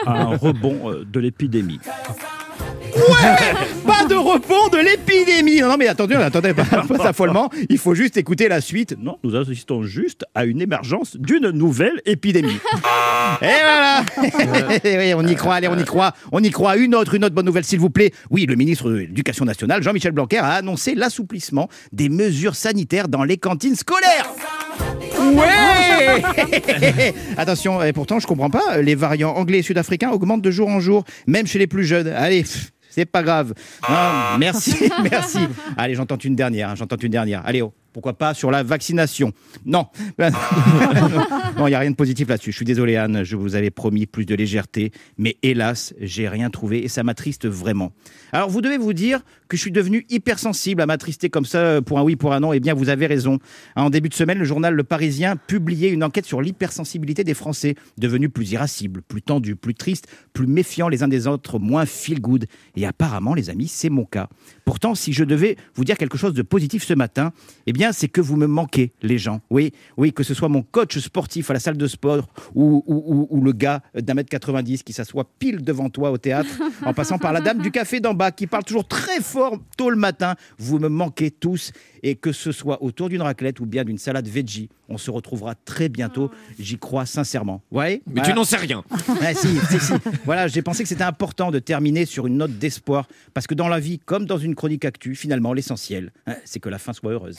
à 0.05 0.23
un 0.23 0.35
rebond 0.37 0.91
euh, 0.91 1.05
de 1.05 1.19
l'épidémie. 1.19 1.79
Pas 3.85 4.05
de 4.05 4.15
rebond 4.15 4.67
de 4.71 4.77
l'épidémie. 4.77 5.61
Non, 5.61 5.69
non, 5.69 5.77
mais 5.77 5.87
attendez, 5.87 6.15
attendez, 6.15 6.53
pas, 6.53 6.63
pas 6.87 6.97
d'affolement. 6.97 7.49
Il 7.69 7.77
faut 7.77 7.95
juste 7.95 8.17
écouter 8.17 8.47
la 8.47 8.61
suite. 8.61 8.95
Non, 8.99 9.17
nous 9.23 9.35
assistons 9.35 9.83
juste 9.83 10.25
à 10.35 10.45
une 10.45 10.61
émergence 10.61 11.15
d'une 11.17 11.49
nouvelle 11.51 12.01
épidémie. 12.05 12.59
Et 13.41 13.45
voilà. 13.45 14.03
Oui, 14.83 15.13
on 15.15 15.25
y 15.25 15.35
croit. 15.35 15.55
Allez, 15.55 15.67
on 15.67 15.77
y 15.77 15.85
croit. 15.85 16.13
On 16.31 16.41
y 16.41 16.49
croit. 16.49 16.77
Une 16.77 16.95
autre, 16.95 17.15
une 17.15 17.25
autre 17.25 17.35
bonne 17.35 17.45
nouvelle, 17.45 17.63
s'il 17.63 17.79
vous 17.79 17.89
plaît. 17.89 18.11
Oui, 18.29 18.45
le 18.45 18.55
ministre 18.55 18.89
de 18.89 18.95
l'Éducation 18.97 19.45
nationale, 19.45 19.81
Jean-Michel 19.81 20.11
Blanquer, 20.11 20.39
a 20.39 20.53
annoncé 20.53 20.95
l'assouplissement 20.95 21.69
des 21.91 22.09
mesures 22.09 22.55
sanitaires 22.55 23.07
dans 23.07 23.23
les 23.23 23.37
cantines 23.37 23.75
scolaires. 23.75 24.29
Ouais 25.31 27.13
Attention, 27.37 27.81
et 27.83 27.93
pourtant, 27.93 28.19
je 28.19 28.27
comprends 28.27 28.49
pas. 28.49 28.77
Les 28.81 28.95
variants 28.95 29.33
anglais 29.35 29.59
et 29.59 29.63
sud-africains 29.63 30.11
augmentent 30.11 30.41
de 30.41 30.51
jour 30.51 30.67
en 30.69 30.79
jour, 30.79 31.03
même 31.27 31.47
chez 31.47 31.59
les 31.59 31.67
plus 31.67 31.85
jeunes. 31.85 32.07
Allez. 32.07 32.41
pff, 32.43 32.71
C'est 32.89 33.05
pas 33.05 33.23
grave. 33.23 33.53
Non, 33.89 34.37
merci, 34.39 34.89
merci. 35.11 35.39
Allez, 35.77 35.95
j'entends 35.95 36.17
une 36.17 36.35
dernière. 36.35 36.69
hein, 36.69 36.75
j'entends 36.75 36.97
une 36.97 37.11
dernière. 37.11 37.41
Allez, 37.45 37.61
oh, 37.61 37.73
pourquoi 37.91 38.13
pas 38.13 38.33
sur 38.33 38.49
la 38.51 38.63
vaccination? 38.63 39.31
Non. 39.65 39.87
non, 40.19 41.67
il 41.67 41.69
n'y 41.69 41.75
a 41.75 41.79
rien 41.79 41.91
de 41.91 41.95
positif 41.95 42.27
là-dessus. 42.27 42.51
Je 42.51 42.55
suis 42.57 42.65
désolé, 42.65 42.95
Anne. 42.95 43.23
Je 43.23 43.35
vous 43.35 43.55
avais 43.55 43.69
promis 43.69 44.05
plus 44.07 44.25
de 44.25 44.35
légèreté. 44.35 44.91
Mais 45.17 45.37
hélas, 45.43 45.93
j'ai 45.99 46.27
rien 46.27 46.49
trouvé 46.49 46.83
et 46.83 46.87
ça 46.87 47.03
m'attriste 47.03 47.47
vraiment. 47.47 47.91
Alors, 48.31 48.49
vous 48.49 48.61
devez 48.61 48.77
vous 48.77 48.93
dire 48.93 49.21
que 49.53 49.57
je 49.57 49.61
suis 49.61 49.71
devenu 49.71 50.03
hypersensible 50.09 50.81
à 50.81 50.87
m'attrister 50.87 51.29
comme 51.29 51.45
ça 51.45 51.79
pour 51.83 51.99
un 51.99 52.03
oui, 52.03 52.15
pour 52.15 52.33
un 52.33 52.39
non. 52.39 52.53
Eh 52.53 52.59
bien, 52.59 52.73
vous 52.73 52.89
avez 52.89 53.05
raison. 53.05 53.37
En 53.75 53.91
début 53.91 54.09
de 54.09 54.15
semaine, 54.15 54.39
le 54.39 54.45
journal 54.45 54.73
Le 54.73 54.83
Parisien 54.83 55.35
publiait 55.35 55.91
une 55.91 56.03
enquête 56.03 56.25
sur 56.25 56.41
l'hypersensibilité 56.41 57.23
des 57.23 57.35
Français, 57.35 57.75
devenus 57.99 58.31
plus 58.33 58.51
irascibles, 58.53 59.03
plus 59.03 59.21
tendus, 59.21 59.55
plus 59.55 59.75
tristes, 59.75 60.07
plus 60.33 60.47
méfiants 60.47 60.89
les 60.89 61.03
uns 61.03 61.07
des 61.07 61.27
autres, 61.27 61.59
moins 61.59 61.85
feel 61.85 62.19
good. 62.19 62.47
Et 62.75 62.87
apparemment, 62.87 63.35
les 63.35 63.51
amis, 63.51 63.67
c'est 63.67 63.91
mon 63.91 64.05
cas. 64.05 64.27
Pourtant, 64.65 64.95
si 64.95 65.13
je 65.13 65.23
devais 65.23 65.55
vous 65.75 65.85
dire 65.85 65.97
quelque 65.99 66.17
chose 66.17 66.33
de 66.33 66.41
positif 66.41 66.83
ce 66.83 66.95
matin, 66.95 67.31
eh 67.67 67.73
bien, 67.73 67.91
c'est 67.91 68.07
que 68.07 68.21
vous 68.21 68.37
me 68.37 68.47
manquez, 68.47 68.91
les 69.03 69.19
gens. 69.19 69.41
Oui, 69.51 69.71
oui, 69.97 70.13
que 70.13 70.23
ce 70.23 70.33
soit 70.33 70.49
mon 70.49 70.63
coach 70.63 70.97
sportif 70.97 71.51
à 71.51 71.53
la 71.53 71.59
salle 71.59 71.77
de 71.77 71.85
sport 71.85 72.27
ou- 72.55 72.83
ou 73.29 73.41
le 73.43 73.51
gars 73.51 73.83
d'un 73.93 74.15
mètre 74.15 74.29
90 74.29 74.81
qui 74.81 74.93
s'assoit 74.93 75.29
pile 75.37 75.61
devant 75.61 75.91
toi 75.91 76.09
au 76.09 76.17
théâtre, 76.17 76.49
en 76.83 76.93
passant 76.95 77.19
par 77.19 77.33
la 77.33 77.41
dame 77.41 77.61
du 77.61 77.69
café 77.69 77.99
d'en 77.99 78.15
bas 78.15 78.31
qui 78.31 78.47
parle 78.47 78.63
toujours 78.63 78.87
très 78.87 79.21
fort 79.21 79.42
tôt 79.77 79.89
le 79.89 79.95
matin. 79.95 80.35
Vous 80.57 80.79
me 80.79 80.89
manquez 80.89 81.31
tous. 81.31 81.71
Et 82.05 82.15
que 82.15 82.31
ce 82.33 82.51
soit 82.51 82.83
autour 82.83 83.07
d'une 83.09 83.21
raclette 83.21 83.59
ou 83.61 83.65
bien 83.65 83.83
d'une 83.85 83.97
salade 83.97 84.27
veggie, 84.27 84.67
on 84.89 84.97
se 84.97 85.09
retrouvera 85.09 85.55
très 85.55 85.87
bientôt. 85.89 86.29
J'y 86.59 86.77
crois 86.77 87.05
sincèrement. 87.05 87.61
Voyez 87.71 88.01
Mais 88.07 88.15
Voilà. 88.15 88.29
tu 88.29 88.35
n'en 88.35 88.43
sais 88.43 88.57
rien. 88.57 88.83
Ouais, 89.21 89.33
si, 89.33 89.57
si, 89.69 89.79
si. 89.79 89.93
Voilà, 90.25 90.47
j'ai 90.47 90.61
pensé 90.61 90.83
que 90.83 90.89
c'était 90.89 91.03
important 91.03 91.49
de 91.51 91.59
terminer 91.59 92.05
sur 92.05 92.27
une 92.27 92.37
note 92.37 92.57
d'espoir, 92.57 93.07
parce 93.33 93.47
que 93.47 93.53
dans 93.53 93.67
la 93.69 93.79
vie, 93.79 93.99
comme 93.99 94.25
dans 94.25 94.37
une 94.37 94.53
chronique 94.55 94.83
actu, 94.85 95.15
finalement, 95.15 95.53
l'essentiel, 95.53 96.11
hein, 96.27 96.35
c'est 96.45 96.59
que 96.59 96.69
la 96.69 96.77
fin 96.79 96.91
soit 96.93 97.11
heureuse. 97.13 97.37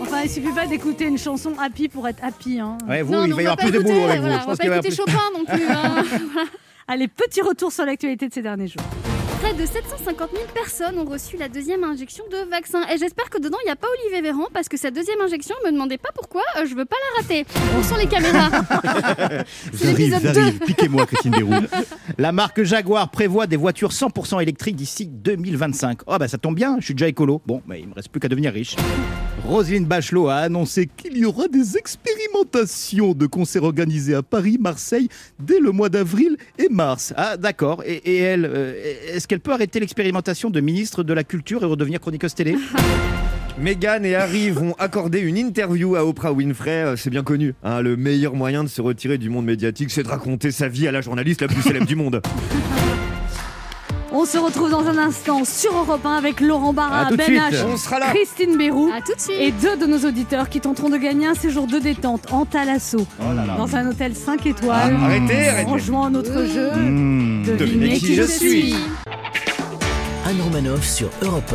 Enfin, 0.00 0.22
il 0.24 0.30
suffit 0.30 0.52
pas 0.54 0.66
d'écouter 0.66 1.04
une 1.06 1.18
chanson 1.18 1.52
happy 1.58 1.88
pour 1.88 2.06
être 2.08 2.22
happy. 2.22 2.60
Hein. 2.60 2.78
Ouais, 2.88 3.02
vous, 3.02 3.12
Non, 3.12 3.24
il 3.24 3.30
non, 3.30 3.36
va 3.36 3.42
y 3.42 3.46
avoir 3.46 3.56
plus 3.56 3.70
de 3.70 3.78
boulot 3.80 4.04
avec 4.04 4.20
voilà, 4.20 4.36
vous. 4.38 4.40
Je 4.40 4.44
on 4.44 4.46
pense 4.46 4.58
va 4.58 4.64
qu'il 4.64 4.70
pas 4.70 4.78
écouter 4.78 5.02
avoir 5.02 5.16
Chopin 5.16 5.38
non 5.38 5.44
plus. 5.44 5.68
hein. 5.68 6.44
Allez, 6.86 7.08
petit 7.08 7.40
retour 7.40 7.72
sur 7.72 7.86
l'actualité 7.86 8.28
de 8.28 8.34
ces 8.34 8.42
derniers 8.42 8.68
jours. 8.68 8.82
Près 9.44 9.52
de 9.52 9.66
750 9.66 10.30
000 10.32 10.44
personnes 10.54 10.98
ont 10.98 11.04
reçu 11.04 11.36
la 11.36 11.50
deuxième 11.50 11.84
injection 11.84 12.24
de 12.32 12.48
vaccin. 12.48 12.80
Et 12.90 12.96
j'espère 12.96 13.28
que 13.28 13.38
dedans, 13.38 13.58
il 13.62 13.66
n'y 13.66 13.72
a 13.72 13.76
pas 13.76 13.88
Olivier 14.00 14.22
Véran, 14.22 14.46
parce 14.54 14.70
que 14.70 14.78
sa 14.78 14.90
deuxième 14.90 15.20
injection, 15.20 15.54
me 15.66 15.70
demandez 15.70 15.98
pas 15.98 16.08
pourquoi, 16.14 16.40
euh, 16.56 16.64
je 16.64 16.74
veux 16.74 16.86
pas 16.86 16.96
la 17.12 17.20
rater. 17.20 17.44
Où 17.78 17.82
sont 17.82 17.96
les 17.96 18.06
caméras 18.06 18.48
l'épisode 19.84 20.32
2. 20.32 20.64
Piquez-moi, 20.64 21.04
Christine 21.04 21.32
Bérou. 21.32 21.52
La 22.16 22.32
marque 22.32 22.62
Jaguar 22.62 23.10
prévoit 23.10 23.46
des 23.46 23.58
voitures 23.58 23.90
100% 23.90 24.40
électriques 24.40 24.76
d'ici 24.76 25.08
2025. 25.08 26.00
Oh 26.06 26.16
bah 26.18 26.26
ça 26.26 26.38
tombe 26.38 26.54
bien, 26.54 26.76
je 26.80 26.86
suis 26.86 26.94
déjà 26.94 27.08
écolo. 27.08 27.42
Bon, 27.44 27.60
bah, 27.66 27.76
il 27.76 27.86
me 27.86 27.92
reste 27.92 28.08
plus 28.08 28.20
qu'à 28.20 28.28
devenir 28.28 28.50
riche. 28.50 28.76
Roselyne 29.46 29.84
Bachelot 29.84 30.28
a 30.28 30.36
annoncé 30.36 30.86
qu'il 30.86 31.18
y 31.18 31.26
aura 31.26 31.48
des 31.48 31.76
expérimentations 31.76 33.12
de 33.12 33.26
concerts 33.26 33.64
organisés 33.64 34.14
à 34.14 34.22
Paris, 34.22 34.56
Marseille, 34.58 35.08
dès 35.38 35.60
le 35.60 35.70
mois 35.70 35.90
d'avril 35.90 36.38
et 36.58 36.70
mars. 36.70 37.12
Ah 37.16 37.36
d'accord. 37.36 37.82
Et, 37.84 37.96
et 37.96 38.18
elle, 38.18 38.46
euh, 38.46 38.72
est-ce 39.12 39.28
qu'elle 39.28 39.33
peut 39.40 39.52
arrêter 39.52 39.80
l'expérimentation 39.80 40.50
de 40.50 40.60
ministre 40.60 41.02
de 41.02 41.12
la 41.12 41.24
Culture 41.24 41.62
et 41.62 41.66
redevenir 41.66 42.00
chroniqueuse 42.00 42.34
télé 42.34 42.56
Meghan 43.58 44.02
et 44.02 44.16
Harry 44.16 44.50
vont 44.50 44.74
accorder 44.80 45.20
une 45.20 45.38
interview 45.38 45.94
à 45.94 46.04
Oprah 46.04 46.32
Winfrey, 46.32 46.70
euh, 46.70 46.96
c'est 46.96 47.10
bien 47.10 47.22
connu. 47.22 47.54
hein, 47.62 47.82
le 47.82 47.96
meilleur 47.96 48.34
moyen 48.34 48.64
de 48.64 48.68
se 48.68 48.82
retirer 48.82 49.16
du 49.16 49.30
monde 49.30 49.44
médiatique, 49.44 49.90
c'est 49.92 50.02
de 50.02 50.08
raconter 50.08 50.50
sa 50.50 50.66
vie 50.66 50.88
à 50.88 50.92
la 50.92 51.00
journaliste 51.02 51.42
la 51.42 51.48
plus 51.48 51.62
célèbre 51.62 51.86
du 51.86 51.94
monde. 51.94 52.20
On 54.16 54.24
se 54.26 54.38
retrouve 54.38 54.70
dans 54.70 54.86
un 54.86 54.96
instant 54.96 55.44
sur 55.44 55.76
Europe 55.76 56.06
1 56.06 56.12
avec 56.14 56.40
Laurent 56.40 56.72
Barra, 56.72 57.06
Ben. 57.10 57.32
H, 57.36 57.64
On 57.66 57.76
sera 57.76 57.98
là. 57.98 58.06
Christine 58.14 58.56
Bérou 58.56 58.88
À 58.96 59.00
tout 59.00 59.12
de 59.14 59.20
suite. 59.20 59.36
et 59.40 59.50
deux 59.50 59.76
de 59.76 59.86
nos 59.86 59.98
auditeurs 60.08 60.48
qui 60.48 60.60
tenteront 60.60 60.88
de 60.88 60.96
gagner 60.98 61.26
un 61.26 61.34
séjour 61.34 61.66
de 61.66 61.80
détente 61.80 62.32
en 62.32 62.44
Thalasso 62.44 63.04
dans 63.58 63.74
un 63.74 63.88
hôtel 63.90 64.14
5 64.14 64.46
étoiles 64.46 64.96
Ah, 65.00 65.04
arrêtez, 65.06 65.48
arrêtez. 65.48 65.68
en 65.70 65.78
jouant 65.78 66.04
à 66.04 66.10
notre 66.10 66.44
jeu. 66.46 66.70
Mmh. 66.76 67.56
Devinez 67.58 67.98
qui 67.98 68.14
je 68.14 68.22
suis. 68.22 68.76
Anne 70.26 70.40
Romanoff 70.44 70.84
sur 70.86 71.10
Europe 71.22 71.52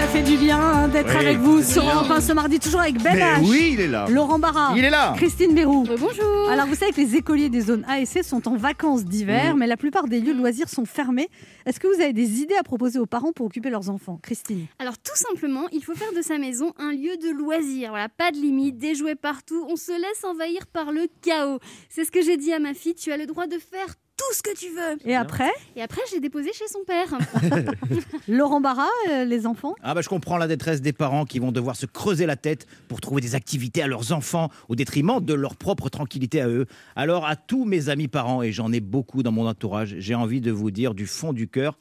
Ça 0.00 0.08
fait 0.08 0.22
du 0.22 0.38
bien 0.38 0.58
hein, 0.58 0.88
d'être 0.88 1.10
Oui, 1.10 1.26
avec 1.26 1.36
vous 1.40 1.62
sur 1.62 1.82
bien. 1.82 1.94
Europe 1.96 2.10
1 2.10 2.20
ce 2.22 2.32
mardi, 2.32 2.58
toujours 2.58 2.80
avec 2.80 3.02
Ben 3.02 3.12
Mais 3.14 3.20
H, 3.20 3.50
oui, 3.50 3.70
il 3.74 3.80
est 3.80 3.86
là. 3.86 4.06
Laurent 4.08 4.38
Barra, 4.38 4.72
Il 4.74 4.82
est 4.82 4.88
là 4.88 5.12
Christine 5.14 5.54
Bérou. 5.54 5.84
Euh, 5.90 5.96
bonjour. 6.00 6.50
Alors 6.50 6.66
vous 6.66 6.74
savez 6.74 6.90
que 6.92 7.02
les 7.02 7.16
écoliers 7.16 7.50
des 7.50 7.60
zones 7.60 7.84
A 7.86 8.00
et 8.00 8.06
C 8.06 8.22
sont 8.22 8.48
en 8.48 8.56
vacances 8.56 9.04
d'hiver, 9.04 9.56
mais 9.56 9.66
la 9.66 9.76
plupart 9.76 10.08
des 10.08 10.20
lieux 10.20 10.32
de 10.32 10.38
loisirs 10.38 10.70
sont 10.70 10.86
fermés. 10.86 11.28
Est-ce 11.66 11.78
que 11.78 11.86
vous 11.86 12.00
avez 12.00 12.14
des 12.14 12.40
idées 12.40 12.54
à 12.54 12.62
proposer 12.62 12.98
aux 12.98 13.04
parents 13.04 13.32
pour 13.32 13.44
occuper 13.44 13.68
leurs 13.68 13.90
enfants 13.90 14.18
Christine? 14.22 14.66
Alors 14.78 14.96
tout 14.96 15.16
simplement, 15.16 15.66
il 15.70 15.84
faut 15.84 15.94
faire 15.94 16.14
de 16.16 16.22
sa 16.22 16.38
maison 16.38 16.72
un 16.78 16.92
lieu 16.92 17.18
de 17.18 17.36
loisir. 17.36 17.90
Voilà, 17.90 18.08
pas 18.08 18.30
de 18.30 18.36
limite, 18.36 18.78
des 18.78 18.94
jouets 18.94 19.16
partout. 19.16 19.66
On 19.68 19.76
se 19.76 19.92
laisse 19.92 20.24
envahir 20.24 20.66
par 20.72 20.92
le 20.92 21.08
chaos. 21.20 21.58
C'est 21.90 22.06
ce 22.06 22.10
que 22.10 22.22
j'ai 22.22 22.38
dit 22.38 22.54
à 22.54 22.58
ma 22.58 22.72
fille. 22.72 22.94
Tu 22.94 23.12
as 23.12 23.18
le 23.18 23.26
droit 23.26 23.46
de 23.46 23.58
faire 23.58 23.94
tout 24.20 24.34
ce 24.34 24.42
que 24.42 24.54
tu 24.54 24.66
veux. 24.68 25.10
Et 25.10 25.16
après, 25.16 25.50
Et 25.76 25.82
après, 25.82 26.02
j'ai 26.10 26.20
déposé 26.20 26.52
chez 26.52 26.68
son 26.68 26.80
père. 26.84 27.16
Laurent 28.28 28.60
Barra, 28.60 28.88
euh, 29.10 29.24
les 29.24 29.46
enfants 29.46 29.74
Ah 29.82 29.94
bah 29.94 30.02
je 30.02 30.08
comprends 30.08 30.36
la 30.36 30.46
détresse 30.46 30.82
des 30.82 30.92
parents 30.92 31.24
qui 31.24 31.38
vont 31.38 31.52
devoir 31.52 31.74
se 31.74 31.86
creuser 31.86 32.26
la 32.26 32.36
tête 32.36 32.66
pour 32.88 33.00
trouver 33.00 33.22
des 33.22 33.34
activités 33.34 33.82
à 33.82 33.86
leurs 33.86 34.12
enfants 34.12 34.50
au 34.68 34.76
détriment 34.76 35.20
de 35.20 35.34
leur 35.34 35.56
propre 35.56 35.88
tranquillité 35.88 36.40
à 36.42 36.48
eux. 36.48 36.66
Alors 36.96 37.26
à 37.26 37.36
tous 37.36 37.64
mes 37.64 37.88
amis 37.88 38.08
parents, 38.08 38.42
et 38.42 38.52
j'en 38.52 38.72
ai 38.72 38.80
beaucoup 38.80 39.22
dans 39.22 39.32
mon 39.32 39.46
entourage, 39.46 39.96
j'ai 39.98 40.14
envie 40.14 40.40
de 40.40 40.52
vous 40.52 40.70
dire 40.70 40.94
du 40.94 41.06
fond 41.06 41.32
du 41.32 41.48
cœur, 41.48 41.78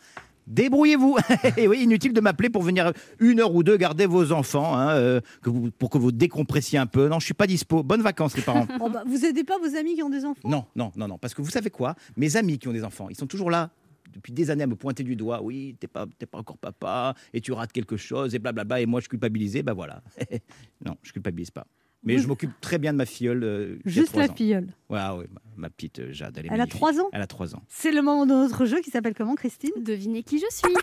débrouillez-vous 0.50 1.18
Et 1.58 1.68
oui, 1.68 1.84
inutile 1.84 2.12
de 2.14 2.20
m'appeler 2.22 2.50
pour 2.50 2.64
venir 2.64 2.92
une 3.20 3.40
heure 3.40 3.54
ou 3.56 3.64
deux 3.64 3.78
garder 3.78 4.06
vos 4.06 4.32
enfants, 4.34 4.76
hein, 4.78 4.90
euh, 4.96 5.22
que 5.42 5.50
vous- 5.50 5.72
pour 5.72 5.90
que 5.90 5.98
vous 5.98 6.12
décompressiez 6.12 6.78
un 6.80 6.86
peu. 6.88 7.08
Non, 7.08 7.20
je 7.20 7.26
suis 7.26 7.34
pas 7.34 7.48
dispo. 7.48 7.84
Bonnes 7.84 8.02
vacances 8.02 8.36
les 8.36 8.42
parents. 8.44 8.68
Oh 8.82 8.90
bah, 8.90 9.04
Vous 9.08 9.26
aidez 9.26 9.44
pas 9.44 9.58
vos 9.60 9.76
amis 9.78 9.96
qui 9.96 10.04
ont 10.04 10.10
des 10.10 10.26
enfants? 10.26 10.42
Non, 10.50 10.66
non, 10.76 10.92
non, 10.96 11.08
non. 11.08 11.18
Parce 11.18 11.34
que 11.34 11.42
vous 11.42 11.50
savez 11.52 11.70
quoi? 11.70 11.96
Mes 12.18 12.36
amis 12.36 12.58
qui 12.58 12.68
ont 12.68 12.74
des 12.74 12.84
enfants, 12.84 13.08
ils 13.10 13.16
sont 13.16 13.28
toujours 13.28 13.52
là 13.52 13.70
depuis 14.14 14.34
des 14.34 14.50
années 14.50 14.64
à 14.64 14.68
me 14.68 14.76
pointer 14.76 15.04
du 15.04 15.16
doigt. 15.16 15.42
Oui, 15.44 15.76
t'es 15.80 15.88
pas, 15.88 16.06
t'es 16.18 16.26
pas 16.26 16.40
encore 16.40 16.58
papa 16.58 17.14
et 17.34 17.42
tu 17.42 17.52
rates 17.52 17.72
quelque 17.72 17.96
chose 17.98 18.34
et 18.34 18.40
blablabla. 18.40 18.82
Et 18.82 18.86
moi, 18.86 19.02
je 19.02 19.08
culpabilisais. 19.08 19.62
Ben 19.64 19.74
voilà. 19.74 20.02
non, 20.86 20.96
je 21.04 21.12
culpabilise 21.12 21.52
pas. 21.52 21.66
Mais 22.04 22.18
je 22.18 22.28
m'occupe 22.28 22.52
très 22.62 22.78
bien 22.78 22.94
de 22.94 22.98
ma 22.98 23.06
filleule. 23.06 23.44
euh, 23.44 23.80
Juste 23.86 24.16
la 24.16 24.26
ans. 24.30 24.34
filleule. 24.36 24.68
Ouais, 24.90 25.00
ouais, 25.18 25.28
ma, 25.58 25.70
petite 25.70 26.00
euh, 26.00 26.14
Jade. 26.14 26.36
Elle, 26.38 26.46
est 26.46 26.48
Elle 26.48 26.54
a 26.56 26.58
magnifique. 26.60 26.80
3 26.80 27.00
ans 27.02 27.10
Elle 27.12 27.22
a 27.22 27.28
3 27.28 27.56
ans. 27.56 27.62
C'est 27.68 27.92
le 27.92 28.02
moment 28.02 28.26
de 28.26 28.32
notre 28.34 28.66
jeu 28.66 28.80
qui 28.82 28.90
s'appelle 28.90 29.14
comment, 29.14 29.36
Christine? 29.36 29.72
Devinez 29.82 30.24
qui 30.24 30.40
je 30.40 30.46
suis. 30.50 30.74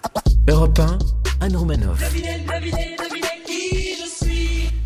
Europe 0.48 0.78
1, 0.78 0.98
Anne 1.40 1.56
Romanoff. 1.56 2.00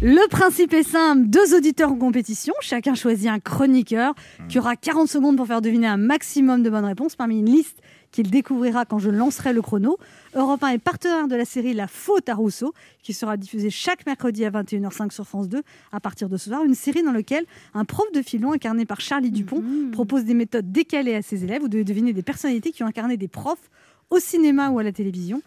Le 0.02 0.26
principe 0.28 0.72
est 0.72 0.82
simple, 0.82 1.26
deux 1.26 1.54
auditeurs 1.54 1.92
en 1.92 1.96
compétition, 1.96 2.54
chacun 2.62 2.94
choisit 2.94 3.28
un 3.28 3.38
chroniqueur 3.38 4.14
qui 4.48 4.58
aura 4.58 4.74
40 4.74 5.06
secondes 5.06 5.36
pour 5.36 5.46
faire 5.46 5.60
deviner 5.60 5.88
un 5.88 5.98
maximum 5.98 6.62
de 6.62 6.70
bonnes 6.70 6.86
réponses 6.86 7.16
parmi 7.16 7.40
une 7.40 7.50
liste 7.50 7.82
qu'il 8.10 8.30
découvrira 8.30 8.86
quand 8.86 8.98
je 8.98 9.10
lancerai 9.10 9.52
le 9.52 9.60
chrono. 9.60 9.98
Europe 10.34 10.64
1 10.64 10.68
est 10.68 10.78
partenaire 10.78 11.28
de 11.28 11.36
la 11.36 11.44
série 11.44 11.74
La 11.74 11.86
Faute 11.86 12.30
à 12.30 12.34
Rousseau, 12.34 12.72
qui 13.02 13.12
sera 13.12 13.36
diffusée 13.36 13.68
chaque 13.68 14.06
mercredi 14.06 14.42
à 14.46 14.50
21h05 14.50 15.12
sur 15.12 15.26
France 15.26 15.50
2 15.50 15.60
à 15.92 16.00
partir 16.00 16.30
de 16.30 16.38
ce 16.38 16.48
soir. 16.48 16.64
Une 16.64 16.74
série 16.74 17.02
dans 17.02 17.12
laquelle 17.12 17.44
un 17.74 17.84
prof 17.84 18.10
de 18.14 18.22
philo 18.22 18.52
incarné 18.52 18.86
par 18.86 19.02
Charlie 19.02 19.30
Dupont 19.30 19.62
propose 19.92 20.24
des 20.24 20.34
méthodes 20.34 20.72
décalées 20.72 21.14
à 21.14 21.20
ses 21.20 21.44
élèves. 21.44 21.60
Vous 21.60 21.68
devez 21.68 21.84
deviner 21.84 22.14
des 22.14 22.22
personnalités 22.22 22.72
qui 22.72 22.82
ont 22.82 22.86
incarné 22.86 23.18
des 23.18 23.28
profs 23.28 23.70
au 24.10 24.18
cinéma 24.18 24.70
ou 24.70 24.78
à 24.78 24.82
la 24.82 24.92
télévision. 24.92 25.42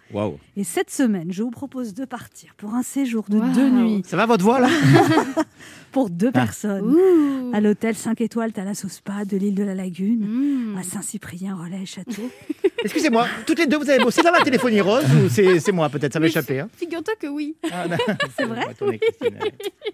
Et 0.56 0.64
cette 0.64 0.90
semaine, 0.90 1.32
je 1.32 1.44
vous 1.44 1.52
propose 1.52 1.94
de 1.94 2.06
partir 2.06 2.54
pour 2.56 2.74
un 2.74 2.84
séjour 2.84 3.26
de 3.30 3.40
deux 3.54 3.70
nuits 3.70 4.02
Ça 4.06 4.18
va 4.18 4.26
votre 4.26 4.44
voix 4.44 4.60
là 4.60 4.70
pour 5.92 6.10
deux 6.10 6.32
personnes 6.32 6.96
Ouh. 6.96 7.52
à 7.54 7.62
l'hôtel 7.62 7.96
5 7.96 8.20
étoiles 8.22 8.52
Thalasso 8.52 8.88
Spa 8.90 9.26
de 9.26 9.38
l'île 9.38 9.56
de 9.56 9.64
la 9.64 9.76
Lagune, 9.76 10.26
Mmh. 10.74 10.78
à 10.78 10.84
Saint-Cyprien, 10.84 11.56
Relais, 11.56 11.86
Château. 11.86 12.30
Excusez-moi, 12.84 13.28
toutes 13.46 13.60
les 13.60 13.68
deux, 13.68 13.78
vous 13.78 13.90
avez 13.90 14.04
bossé 14.04 14.22
dans 14.22 14.32
la 14.32 14.42
téléphonie 14.42 14.82
rose 14.82 15.04
ou 15.06 15.30
c'est 15.30 15.60
c'est 15.60 15.72
moi 15.72 15.90
peut-être 15.90 16.14
Ça 16.14 16.20
m'a 16.20 16.26
échappé. 16.26 16.60
Hein 16.60 16.70
Figure-toi 16.76 17.14
que 17.20 17.28
oui. 17.28 17.56
Ah. 17.72 17.86
C'est 18.38 18.46
vrai 18.46 18.66
Christine. 18.76 19.40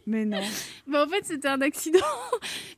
Mais 0.07 0.25
non. 0.25 0.39
Bah, 0.88 1.05
en 1.05 1.09
fait, 1.09 1.23
c'était 1.23 1.47
un 1.49 1.61
accident. 1.61 1.99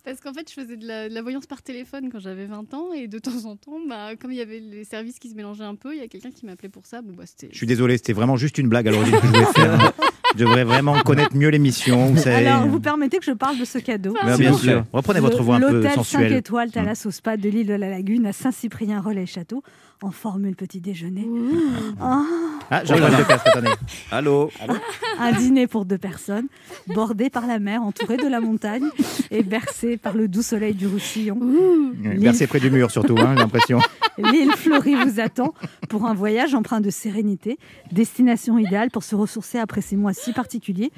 Parce 0.04 0.20
qu'en 0.20 0.34
fait, 0.34 0.50
je 0.50 0.54
faisais 0.62 0.76
de 0.76 0.86
la, 0.86 1.08
de 1.08 1.14
la 1.14 1.22
voyance 1.22 1.46
par 1.46 1.62
téléphone 1.62 2.10
quand 2.12 2.20
j'avais 2.20 2.46
20 2.46 2.74
ans. 2.74 2.92
Et 2.94 3.08
de 3.08 3.20
temps 3.20 3.46
en 3.46 3.56
temps, 3.56 3.80
bah, 3.88 4.16
comme 4.20 4.32
il 4.32 4.38
y 4.38 4.42
avait 4.42 4.60
les 4.60 4.84
services 4.84 5.18
qui 5.20 5.30
se 5.30 5.36
mélangeaient 5.36 5.64
un 5.64 5.76
peu, 5.82 5.94
il 5.96 6.00
y 6.00 6.04
a 6.04 6.08
quelqu'un 6.08 6.32
qui 6.32 6.46
m'appelait 6.46 6.70
pour 6.70 6.86
ça. 6.86 7.02
Bon, 7.02 7.14
bah, 7.18 7.24
c'était. 7.26 7.50
Je 7.52 7.58
suis 7.58 7.68
désolé, 7.68 7.98
c'était 7.98 8.14
vraiment 8.14 8.38
juste 8.38 8.58
une 8.58 8.70
blague 8.70 8.88
à 8.88 8.92
l'origine 8.92 9.20
que 9.20 9.28
je 9.28 9.32
voulais 9.32 9.46
faire. 9.54 9.92
Je 10.34 10.40
devrais 10.40 10.64
vraiment 10.64 10.98
connaître 11.02 11.36
mieux 11.36 11.50
l'émission. 11.50 12.06
vous 12.06 12.18
savez. 12.18 12.48
Alors, 12.48 12.66
vous 12.66 12.80
permettez 12.80 13.18
que 13.18 13.26
je 13.26 13.34
parle 13.34 13.58
de 13.60 13.66
ce 13.66 13.80
cadeau 13.80 14.16
bien 14.38 14.54
sûr. 14.54 14.86
Reprenez 14.94 15.20
votre 15.20 15.44
voix 15.44 15.58
un 15.58 15.60
peu 15.60 15.74
L'hôtel 15.74 15.90
5 15.92 15.96
sensuelle. 15.96 16.32
étoiles 16.32 16.72
Thalasso 16.72 17.12
Spa 17.12 17.36
de 17.36 17.50
l'île 17.50 17.68
de 17.68 17.74
la 17.74 17.90
Lagune 17.90 18.26
à 18.26 18.32
Saint-Cyprien, 18.32 19.02
Relais, 19.02 19.26
Château, 19.26 19.62
en 20.02 20.12
formule 20.12 20.56
petit 20.56 20.82
déjeuner. 20.82 21.28
Ah, 22.00 22.24
Ah, 22.70 22.82
j'en. 22.86 22.96
Allô 24.12 24.50
un 25.20 25.32
dîner 25.34 25.68
pour 25.68 25.86
deux 25.86 25.98
personnes, 25.98 26.48
bordé 26.88 27.30
par 27.30 27.46
la 27.46 27.60
mer, 27.60 27.84
entouré 27.84 28.18
de 28.18 28.28
la 28.28 28.40
montagne 28.42 28.86
et 29.30 29.44
bercé 29.44 29.98
par 29.98 30.14
le 30.16 30.28
doux 30.28 30.42
soleil 30.42 30.74
du 30.74 30.88
Roussillon. 30.88 31.38
Versé 32.04 32.48
près 32.48 32.60
du 32.60 32.72
mur 32.72 32.90
surtout, 32.90 33.16
hein, 33.20 33.34
j'ai 33.36 33.42
l'impression. 33.42 33.80
L'île 34.18 34.52
fleurie 34.56 34.96
vous 34.96 35.20
attend 35.20 35.54
pour 35.90 36.06
un 36.06 36.14
voyage 36.14 36.56
empreint 36.56 36.82
de 36.82 36.90
sérénité. 36.90 37.58
Destination 37.92 38.58
idéale 38.58 38.90
pour 38.90 39.04
se 39.04 39.16
ressourcer 39.16 39.60
après 39.60 39.82
ces 39.82 39.96
mois 39.96 40.14
si 40.14 40.34
particuliers. 40.34 40.92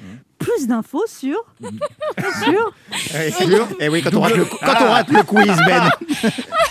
Plus 0.44 0.66
d'infos 0.66 1.04
sur. 1.06 1.36
sur. 2.44 2.72
Et 3.80 3.88
oui, 3.88 4.02
quand 4.02 4.12
on 4.14 4.20
rate 4.20 4.36
le, 4.36 4.44
quand 4.44 4.74
on 4.80 4.90
rate 4.90 5.08
le 5.10 5.22
quiz, 5.22 5.56
Ben. 5.66 5.88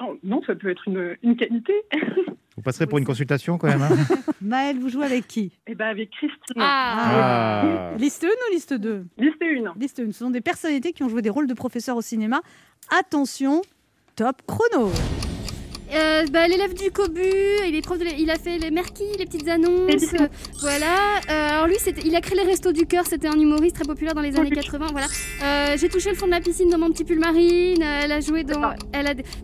Oh, 0.02 0.16
Non, 0.24 0.42
ça 0.48 0.56
peut 0.56 0.70
être 0.70 0.88
une, 0.88 1.18
une 1.24 1.36
qualité. 1.36 1.74
Vous 2.66 2.72
passerez 2.72 2.88
pour 2.88 2.98
une 2.98 3.06
consultation 3.06 3.60
quand 3.60 3.68
même. 3.68 3.84
hein? 3.84 3.96
Maëlle, 4.42 4.80
vous 4.80 4.90
jouez 4.90 5.06
avec 5.06 5.28
qui? 5.28 5.52
Et 5.68 5.76
ben 5.76 5.86
avec 5.86 6.10
Christine. 6.10 6.56
Ah, 6.58 7.92
Ah. 7.94 7.98
Liste 8.00 8.24
1 8.24 8.28
ou 8.28 8.54
liste 8.54 8.74
2 8.74 9.06
Liste 9.20 9.36
1. 9.40 9.74
Liste 9.80 10.00
1. 10.00 10.12
Ce 10.12 10.18
sont 10.18 10.32
des 10.32 10.42
personnalités 10.42 10.92
qui 10.92 11.04
ont 11.04 11.10
joué 11.10 11.22
des 11.22 11.30
rôles 11.30 11.46
de 11.46 11.54
professeurs 11.54 11.96
au 11.96 12.02
cinéma. 12.02 12.42
Attention, 12.90 13.62
top 14.16 14.38
chrono. 14.48 14.90
Euh, 15.94 16.26
bah, 16.32 16.48
L'élève 16.48 16.74
du 16.74 16.92
Cobu, 16.92 17.22
il, 17.68 17.76
est 17.76 17.82
prof 17.82 17.98
de 17.98 18.06
il 18.18 18.30
a 18.30 18.36
fait 18.36 18.58
les 18.58 18.72
Merki, 18.72 19.04
les 19.20 19.26
petites 19.26 19.48
annonces. 19.48 20.14
Euh, 20.14 20.28
voilà. 20.62 21.20
Euh, 21.30 21.50
alors 21.50 21.68
lui, 21.68 21.78
il 22.04 22.16
a 22.16 22.22
créé 22.22 22.38
les 22.38 22.44
Restos 22.44 22.72
du 22.72 22.86
Cœur. 22.86 23.06
C'était 23.08 23.28
un 23.28 23.40
humoriste 23.40 23.76
très 23.76 23.86
populaire 23.86 24.14
dans 24.14 24.22
les 24.22 24.36
années 24.38 24.50
Oui. 24.50 24.56
80. 24.56 24.88
Voilà. 24.92 25.76
J'ai 25.78 25.90
touché 25.90 26.10
le 26.10 26.16
fond 26.16 26.26
de 26.26 26.32
la 26.32 26.42
piscine 26.42 26.70
dans 26.70 26.78
mon 26.78 26.90
petit 26.92 27.04
pull 27.04 27.20
marine. 27.20 27.82
Elle 27.82 28.12
a 28.12 28.20
joué 28.20 28.44
dans. 28.44 28.74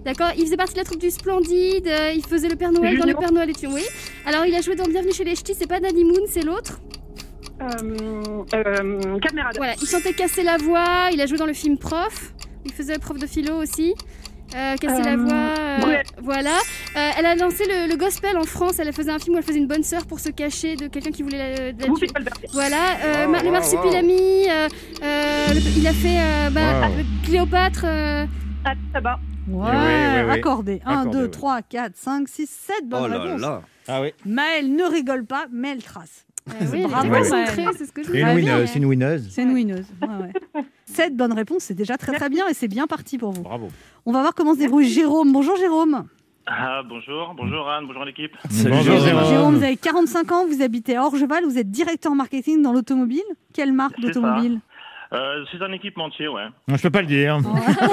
D'accord. 0.06 0.32
Il 0.38 0.44
faisait 0.46 0.58
partie 0.58 0.74
de 0.74 0.80
la 0.80 0.86
troupe 0.86 1.00
du 1.00 1.12
Splendide. 1.12 1.92
il 2.16 2.26
faisait 2.26 2.50
le 2.50 2.56
Père 2.56 2.72
Noël 2.72 2.98
dans 2.98 3.06
le. 3.06 3.14
Père 3.14 3.32
Noël 3.32 3.50
et 3.50 3.54
tu. 3.54 3.68
Oui. 3.68 3.84
Alors 4.26 4.46
il 4.46 4.56
a 4.56 4.62
joué 4.62 4.76
dans 4.76 4.86
Bienvenue 4.86 5.14
chez 5.14 5.24
les 5.24 5.36
Ch'tis. 5.36 5.54
C'est 5.54 5.68
pas 5.68 5.80
Danny 5.80 6.04
Moon, 6.04 6.26
c'est 6.28 6.44
l'autre. 6.44 6.80
Voilà. 9.58 9.76
Il 9.82 9.88
chantait 9.88 10.14
Casser 10.14 10.44
la 10.44 10.58
voix. 10.58 11.10
Il 11.14 11.22
a 11.22 11.26
joué 11.28 11.38
dans 11.38 11.46
le 11.46 11.54
film 11.54 11.78
Prof. 11.78 12.34
Il 12.66 12.72
faisait 12.72 12.94
le 12.94 13.00
prof 13.00 13.18
de 13.18 13.28
philo 13.28 13.56
aussi. 13.56 13.96
Euh, 14.56 14.76
casser 14.76 15.02
la 15.04 15.14
Euh, 15.14 15.18
voix. 15.18 15.34
euh, 15.34 15.78
Bruel. 15.80 16.04
voilà. 16.22 16.58
Euh, 16.98 17.10
elle 17.18 17.26
a 17.26 17.36
lancé 17.36 17.64
le, 17.66 17.88
le 17.90 17.96
gospel 17.98 18.36
en 18.38 18.44
France. 18.44 18.80
Elle 18.80 18.92
faisait 18.94 19.12
un 19.12 19.20
film 19.20 19.36
où 19.36 19.38
elle 19.38 19.44
faisait 19.46 19.60
une 19.60 19.68
bonne 19.68 19.84
sœur 19.84 20.06
pour 20.06 20.20
se 20.20 20.30
cacher 20.30 20.76
de 20.76 20.88
quelqu'un 20.88 21.12
qui 21.12 21.24
voulait 21.24 21.72
la, 21.72 21.88
la 21.88 21.94
tuer. 21.96 22.08
Voilà. 22.54 22.98
Euh, 23.04 23.26
Wow, 23.26 23.32
Ma- 23.32 23.40
le 23.40 23.46
wow, 23.48 23.52
marsupilami. 23.54 24.50
euh, 24.50 24.68
euh, 25.04 25.48
le- 25.54 25.80
il 25.80 25.88
a 25.88 25.94
fait 25.94 26.18
euh, 26.20 26.50
bah, 26.50 26.88
Wow. 26.90 27.04
Cléopâtre. 27.26 27.82
euh, 27.86 28.26
Ah. 28.66 28.74
Ouais, 29.48 29.70
oui, 29.72 29.76
oui, 29.76 30.22
oui. 30.28 30.32
accordé. 30.40 30.82
1, 30.86 30.92
Accordé, 31.00 31.18
2, 31.18 31.24
oui. 31.26 31.32
3, 31.32 31.62
4, 31.64 31.96
5, 31.96 32.28
6, 32.28 32.48
7 32.50 32.88
bonnes 32.88 33.04
Oh 33.06 33.08
là 33.08 33.20
réponses. 33.20 33.42
là. 33.42 33.62
Ah 33.88 34.02
oui. 34.02 34.14
Maëlle 34.26 34.76
ne 34.76 34.84
rigole 34.84 35.26
pas, 35.26 35.46
mais 35.52 35.72
elle 35.72 35.84
trace. 35.84 36.26
Oui, 36.72 36.86
Bravo, 36.88 37.14
c'est 37.24 37.86
ce 37.86 37.92
que 37.92 38.04
je 38.04 38.08
une, 38.12 38.20
voulais 38.20 38.36
winneuse, 38.36 38.60
dire. 38.60 38.70
c'est 38.70 38.80
une 38.80 38.86
winneuse. 38.86 39.28
C'est 39.30 39.44
une 39.44 39.54
winneuse. 39.54 39.86
7 40.86 41.16
bonnes 41.16 41.34
réponses, 41.34 41.64
c'est 41.64 41.74
déjà 41.74 41.98
très 41.98 42.12
très 42.14 42.30
bien 42.30 42.48
et 42.48 42.54
c'est 42.54 42.68
bien 42.68 42.88
parti 42.88 43.18
pour 43.18 43.32
vous. 43.32 43.42
Bravo. 43.44 43.70
On 44.06 44.12
va 44.12 44.22
voir 44.22 44.34
comment 44.34 44.54
se 44.54 44.60
débrouille 44.60 44.88
Jérôme. 44.90 45.32
Bonjour 45.32 45.56
Jérôme. 45.56 46.06
Ah, 46.48 46.82
bonjour, 46.88 47.34
bonjour 47.38 47.70
Anne, 47.70 47.86
bonjour 47.88 48.04
l'équipe. 48.04 48.32
Bonjour, 48.64 48.98
Jérôme. 49.00 49.26
Jérôme. 49.30 49.56
Vous 49.58 49.64
avez 49.64 49.78
45 49.78 50.32
ans, 50.32 50.46
vous 50.48 50.62
habitez 50.62 50.96
à 50.98 51.06
Orgeval, 51.06 51.46
vous 51.46 51.58
êtes 51.58 51.70
directeur 51.70 52.14
marketing 52.16 52.62
dans 52.62 52.74
l'automobile. 52.74 53.22
Quelle 53.54 53.72
marque 53.74 54.00
d'automobile? 54.00 54.60
Euh, 55.14 55.44
c'est 55.52 55.62
un 55.62 55.74
équipementier, 55.74 56.30
ouais. 56.30 56.46
Non, 56.70 56.78
je 56.78 56.82
peux 56.84 56.90
pas 56.90 57.02
le 57.02 57.08
dire. 57.08 57.38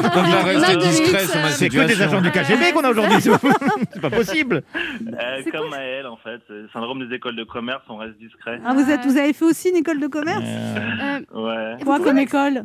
C'est 1.51 1.69
que 1.69 1.87
des 1.87 2.01
agents 2.01 2.21
du 2.21 2.31
KGB 2.31 2.73
qu'on 2.73 2.85
a 2.85 2.91
aujourd'hui. 2.91 3.21
c'est 3.21 4.01
pas 4.01 4.11
possible. 4.11 4.63
Euh, 4.75 5.43
comme 5.51 5.71
Maël, 5.71 6.07
en 6.07 6.17
fait. 6.17 6.41
Syndrome 6.73 7.07
des 7.09 7.15
écoles 7.17 7.35
de 7.37 7.43
commerce, 7.45 7.83
on 7.89 7.97
reste 7.97 8.19
discret. 8.19 8.61
Ah, 8.65 8.73
vous, 8.75 8.89
êtes, 8.89 9.05
vous 9.05 9.17
avez 9.17 9.33
fait 9.33 9.45
aussi 9.45 9.71
une 9.71 9.77
école 9.77 9.99
de 10.01 10.07
commerce 10.07 10.45
Euh, 10.47 11.21
Euh, 11.35 11.75
Ouais. 11.77 11.85
Quoi 11.85 11.99
comme 11.99 12.19
école 12.19 12.63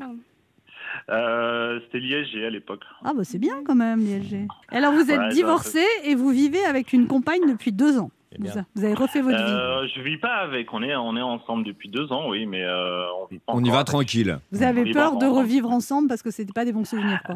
Euh, 1.09 1.79
C'était 1.85 1.99
l'ISG 1.99 2.43
à 2.45 2.49
l'époque. 2.49 2.81
Ah 3.03 3.11
bah 3.15 3.23
c'est 3.23 3.39
bien 3.39 3.55
quand 3.65 3.75
même, 3.75 3.99
l'ILG. 4.01 4.47
Alors 4.71 4.93
vous 4.93 5.09
êtes 5.11 5.19
Ouais, 5.19 5.29
divorcé 5.29 5.83
et 6.03 6.15
vous 6.15 6.29
vivez 6.29 6.63
avec 6.65 6.93
une 6.93 7.07
compagne 7.07 7.41
depuis 7.49 7.71
deux 7.71 7.97
ans. 7.97 8.11
C'est 8.45 8.63
Vous, 8.75 8.83
avez 8.85 8.93
refait 8.93 9.21
votre 9.21 9.37
vie. 9.37 9.43
Euh, 9.51 9.87
je 9.95 10.01
vis 10.01 10.17
pas 10.17 10.35
avec, 10.37 10.73
on 10.73 10.81
est, 10.83 10.95
on 10.95 11.15
est 11.17 11.21
ensemble 11.21 11.63
depuis 11.65 11.89
deux 11.89 12.11
ans, 12.11 12.29
oui, 12.29 12.45
mais 12.45 12.63
euh, 12.63 13.05
on 13.21 13.25
vit 13.27 13.39
pas 13.39 13.53
On 13.55 13.63
y 13.63 13.69
va 13.69 13.75
avec. 13.77 13.87
tranquille. 13.87 14.37
Vous 14.51 14.63
avez 14.63 14.81
on 14.89 14.93
peur 14.93 15.11
de 15.11 15.25
ensemble. 15.25 15.37
revivre 15.39 15.71
ensemble 15.71 16.07
parce 16.07 16.21
que 16.21 16.31
c'était 16.31 16.53
pas 16.53 16.65
des 16.65 16.73
bons 16.73 16.85
souvenirs 16.85 17.21
quoi. 17.25 17.35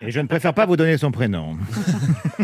Et 0.00 0.10
je 0.10 0.20
ne 0.20 0.26
préfère 0.26 0.54
pas 0.54 0.66
vous 0.66 0.76
donner 0.76 0.96
son 0.98 1.10
prénom. 1.12 1.56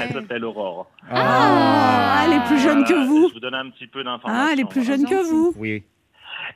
Elle 0.00 0.12
s'appelle 0.12 0.44
Aurore. 0.44 0.90
Ah, 1.10 2.22
elle 2.26 2.32
est 2.34 2.44
plus 2.46 2.58
jeune 2.58 2.84
que 2.84 2.92
Voilà, 2.92 3.06
vous. 3.06 3.28
Je 3.28 3.34
vous 3.34 3.40
donne 3.40 3.54
un 3.54 3.70
petit 3.70 3.86
peu 3.86 4.02
d'informations. 4.02 4.46
Ah, 4.48 4.50
elle 4.52 4.60
est 4.60 4.64
plus 4.68 4.84
jeune 4.84 5.04
que 5.04 5.22
vous. 5.30 5.52
Oui. 5.56 5.82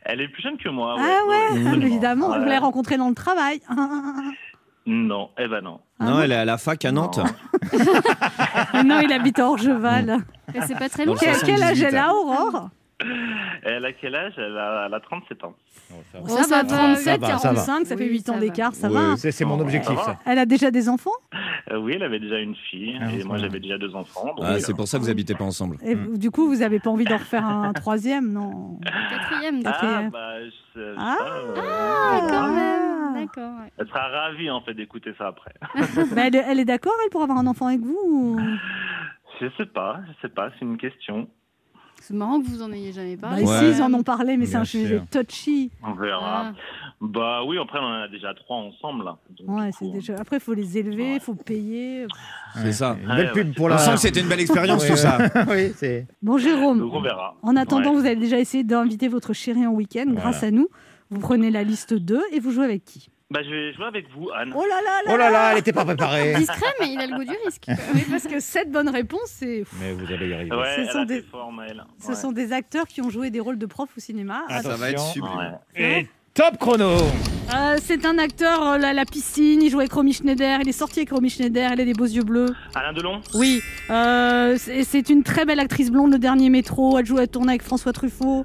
Elle 0.05 0.21
est 0.21 0.29
plus 0.29 0.43
jeune 0.43 0.57
que 0.59 0.69
moi. 0.69 0.97
Ah 0.99 1.19
ouais, 1.29 1.37
absolument. 1.61 1.87
évidemment, 1.87 2.27
vous 2.29 2.33
Ouais. 2.35 2.39
l'avez 2.41 2.59
rencontrée 2.59 2.97
dans 2.97 3.09
le 3.09 3.15
travail. 3.15 3.61
Non, 4.87 5.31
eh 5.39 5.49
ben 5.49 5.61
non. 5.63 5.81
Ah 5.99 6.05
non, 6.05 6.21
elle 6.21 6.33
est 6.33 6.37
à 6.37 6.45
la 6.45 6.59
fac 6.59 6.85
à 6.85 6.93
Nantes. 6.93 7.19
non, 8.85 9.01
il 9.01 9.13
habite 9.13 9.39
à 9.39 9.49
Orgeval. 9.49 10.19
mais 10.53 10.61
c'est 10.67 10.79
pas 10.79 10.89
très 10.89 11.05
le 11.07 11.15
Quel, 11.15 11.37
quel 11.45 11.63
âge 11.63 11.79
78, 11.79 11.85
elle 11.85 11.97
a, 11.97 12.13
Aurore? 12.13 12.69
Elle 13.65 13.85
a 13.85 13.93
quel 13.93 14.15
âge? 14.15 14.35
Elle 14.37 14.57
a, 14.59 14.85
elle 14.87 14.95
a 14.95 15.01
37 15.01 15.45
ans. 15.45 15.55
Oh, 15.93 15.97
ça 16.27 16.43
Ça 16.45 16.49
va, 16.49 16.63
va, 16.63 16.77
37, 16.77 17.05
ça 17.05 17.17
va, 17.17 17.27
ça 17.39 17.49
va. 17.49 17.55
45, 17.55 17.87
ça 17.87 17.97
fait 17.97 18.05
Oui, 18.05 18.11
8 18.11 18.29
ans 18.31 18.35
ça 18.35 18.41
d'écart, 18.41 18.75
ça 18.75 18.89
va. 18.89 19.17
C'est 19.17 19.33
c'est 19.33 19.45
mon 19.45 19.59
Oh, 19.59 19.63
objectif, 19.63 19.97
ça 19.99 20.05
ça. 20.05 20.19
Elle 20.27 20.39
a 20.39 20.47
déjà 20.47 20.71
des 20.71 20.89
enfants? 20.89 21.11
Euh, 21.71 21.79
oui, 21.79 21.93
elle 21.97 22.03
avait 22.03 22.21
déjà 22.21 22.39
une 22.39 22.55
fille 22.55 22.99
Ah, 23.01 23.11
et 23.13 23.21
ça 23.21 23.27
moi 23.27 23.37
va. 23.37 23.43
j'avais 23.43 23.61
déjà 23.61 23.79
deux 23.79 23.95
enfants. 23.95 24.35
Ah, 24.43 24.53
euh, 24.53 24.59
c'est 24.61 24.75
pour 24.75 24.87
ça 24.87 24.99
que 24.99 25.03
vous 25.03 25.11
habitez 25.11 25.35
pas 25.35 25.45
ensemble. 25.45 25.77
Et 25.85 25.95
vous- 25.95 26.17
du 26.19 26.31
coup, 26.31 26.47
vous 26.49 26.63
avez 26.63 26.79
pas 26.79 26.91
envie 26.91 27.05
d'en 27.05 27.17
refaire 27.19 27.45
un 27.47 27.73
troisième, 27.73 28.31
non? 28.33 28.79
Quatrième. 29.11 29.61
Ah, 29.65 29.71
Quatrième. 29.73 30.11
bah, 30.11 30.41
je 30.45 30.51
sais- 30.51 30.55
je 30.75 30.95
Ah. 30.99 31.17
pas, 31.19 31.25
euh, 31.31 31.55
Ah, 31.57 32.21
quand 32.29 32.45
Ah. 32.45 32.49
même. 32.49 32.94
D'accord. 33.27 33.53
ouais. 33.61 33.71
Elle 33.79 33.87
sera 33.89 34.09
ravie 34.09 34.51
en 34.51 34.61
fait 34.63 34.75
d'écouter 34.75 35.13
ça 35.19 35.29
après. 35.29 35.55
Bah, 36.15 36.23
elle, 36.27 36.37
est- 36.37 36.45
elle 36.49 36.61
est 36.61 36.65
d'accord, 36.65 36.93
elle, 37.05 37.11
pour 37.11 37.23
avoir 37.23 37.39
un 37.39 37.47
enfant 37.47 37.67
avec 37.67 37.81
vous 37.81 37.99
ou- 38.05 38.41
Je 39.41 39.47
sais 39.57 39.67
pas, 39.67 40.01
je 40.09 40.13
sais 40.29 40.33
pas, 40.33 40.51
c'est 40.59 40.65
une 40.65 40.77
question. 40.79 41.29
C'est 42.01 42.13
marrant 42.15 42.39
que 42.41 42.47
vous 42.47 42.61
en 42.61 42.71
ayez 42.71 42.93
jamais 42.93 43.17
Bah, 43.17 43.29
parlé. 43.29 43.45
Ouais. 43.45 43.59
Si, 43.73 43.79
ils 43.79 43.83
en 43.83 43.93
ont 43.95 44.03
parlé, 44.03 44.37
mais 44.37 44.45
c'est 44.45 44.57
un 44.57 44.65
sujet 44.65 45.01
touchy. 45.11 45.71
On 45.83 45.93
verra. 45.95 46.49
Ah. 46.49 46.53
Bah 47.01 47.41
oui, 47.47 47.57
après 47.59 47.79
on 47.79 47.83
en 47.85 48.03
a 48.03 48.09
déjà 48.09 48.35
trois 48.35 48.59
ensemble. 48.59 49.05
là. 49.05 49.17
Donc, 49.39 49.49
Ouais, 49.57 49.71
c'est 49.73 49.91
déjà... 49.91 50.17
Après, 50.19 50.37
il 50.37 50.41
faut 50.41 50.53
les 50.53 50.77
élever, 50.77 51.15
il 51.15 51.21
faut 51.21 51.35
payer. 51.35 52.07
C'est 52.57 52.73
ça. 52.73 52.97
Une 53.01 53.07
belle 53.09 53.27
Ouais, 53.29 53.33
pub 53.33 53.55
pour 53.55 53.69
la. 53.71 53.77
que 53.77 53.97
c'était 53.97 54.21
une 54.21 54.29
belle 54.29 54.41
expérience 54.41 54.87
tout 54.87 54.97
ça. 54.97 55.17
oui, 55.49 55.73
c'est. 55.77 56.07
Bon, 56.21 56.37
Jérôme, 56.37 56.79
Donc 56.81 56.93
on 56.93 57.01
verra. 57.01 57.37
en 57.43 57.57
attendant, 57.57 57.91
Ouais. 57.95 58.01
vous 58.01 58.07
avez 58.07 58.17
déjà 58.17 58.39
essayé 58.39 58.65
d'inviter 58.65 59.09
votre 59.09 59.33
chérie 59.33 59.67
en 59.67 59.73
week-end 59.73 60.05
Voilà. 60.07 60.21
grâce 60.21 60.43
à 60.43 60.51
nous. 60.51 60.69
Vous 61.11 61.21
prenez 61.21 61.51
la 61.51 61.63
liste 61.63 61.95
2 61.95 62.21
et 62.33 62.41
vous 62.41 62.51
jouez 62.51 62.65
avec 62.65 62.85
qui? 62.85 63.09
Bah 63.31 63.41
je 63.43 63.49
vais 63.51 63.73
jouer 63.73 63.87
avec 63.87 64.05
vous, 64.15 64.29
Anne. 64.37 64.53
Oh 64.55 64.63
là 64.69 64.81
là 64.85 65.01
là 65.07 65.13
Oh 65.15 65.17
là 65.17 65.31
là, 65.31 65.49
elle 65.51 65.57
n'était 65.57 65.73
pas 65.73 65.85
préparée. 65.87 66.35
Discret, 66.35 66.67
mais 66.81 66.93
il 66.93 67.01
a 67.01 67.07
le 67.07 67.17
goût 67.17 67.25
du 67.25 67.37
risque. 67.45 67.65
Oui, 67.95 68.05
parce 68.11 68.25
que 68.25 68.39
cette 68.39 68.71
bonne 68.71 68.89
réponse, 68.91 69.29
c'est... 69.29 69.65
Mais 69.81 69.93
vous 69.95 70.05
allez 70.13 70.29
y 70.29 70.35
arriver. 70.35 70.55
Ouais, 70.55 70.85
Ce 70.87 70.93
sont 70.93 70.99
a 70.99 71.05
des-. 71.07 71.25
Ce 72.03 72.09
Ouais. 72.09 72.15
sont 72.15 72.33
des 72.33 72.53
acteurs 72.53 72.87
qui 72.87 73.01
ont 73.01 73.09
joué 73.09 73.31
des 73.31 73.41
rôles 73.41 73.59
de 73.59 73.65
prof 73.67 73.89
au 73.97 74.01
cinéma. 74.01 74.43
Ah, 74.51 74.63
Ça 74.63 74.77
va 74.77 74.91
être 74.91 75.01
sublime. 75.01 75.33
Ouais. 75.75 76.01
Et 76.01 76.09
top 76.35 76.59
chrono. 76.59 76.97
Euh, 77.55 77.79
c'est 77.83 78.05
un 78.05 78.19
acteur, 78.19 78.63
euh, 78.63 78.79
la, 78.79 78.93
la 78.93 79.05
piscine, 79.07 79.63
il 79.63 79.71
joue 79.71 79.81
avec 79.81 79.93
Romy 79.93 80.13
Schneider, 80.13 80.59
il 80.61 80.69
est 80.69 80.73
sorti 80.73 81.01
avec 81.01 81.11
Romy 81.13 81.31
Schneider, 81.31 81.71
elle 81.73 81.81
a 81.81 81.85
des 81.85 81.93
beaux 81.95 82.05
yeux 82.07 82.23
bleus. 82.25 82.55
Alain 82.75 82.93
Delon? 82.93 83.21
Oui, 83.35 83.61
euh, 83.91 84.57
c'est 84.59 85.09
une 85.09 85.23
très 85.23 85.45
belle 85.47 85.61
actrice 85.61 85.91
blonde, 85.91 86.13
le 86.13 86.19
dernier 86.19 86.51
métro, 86.51 86.99
elle 86.99 87.07
joue, 87.07 87.19
elle 87.19 87.29
tournait 87.29 87.53
avec 87.53 87.63
François 87.63 87.93
Truffaut. 87.93 88.45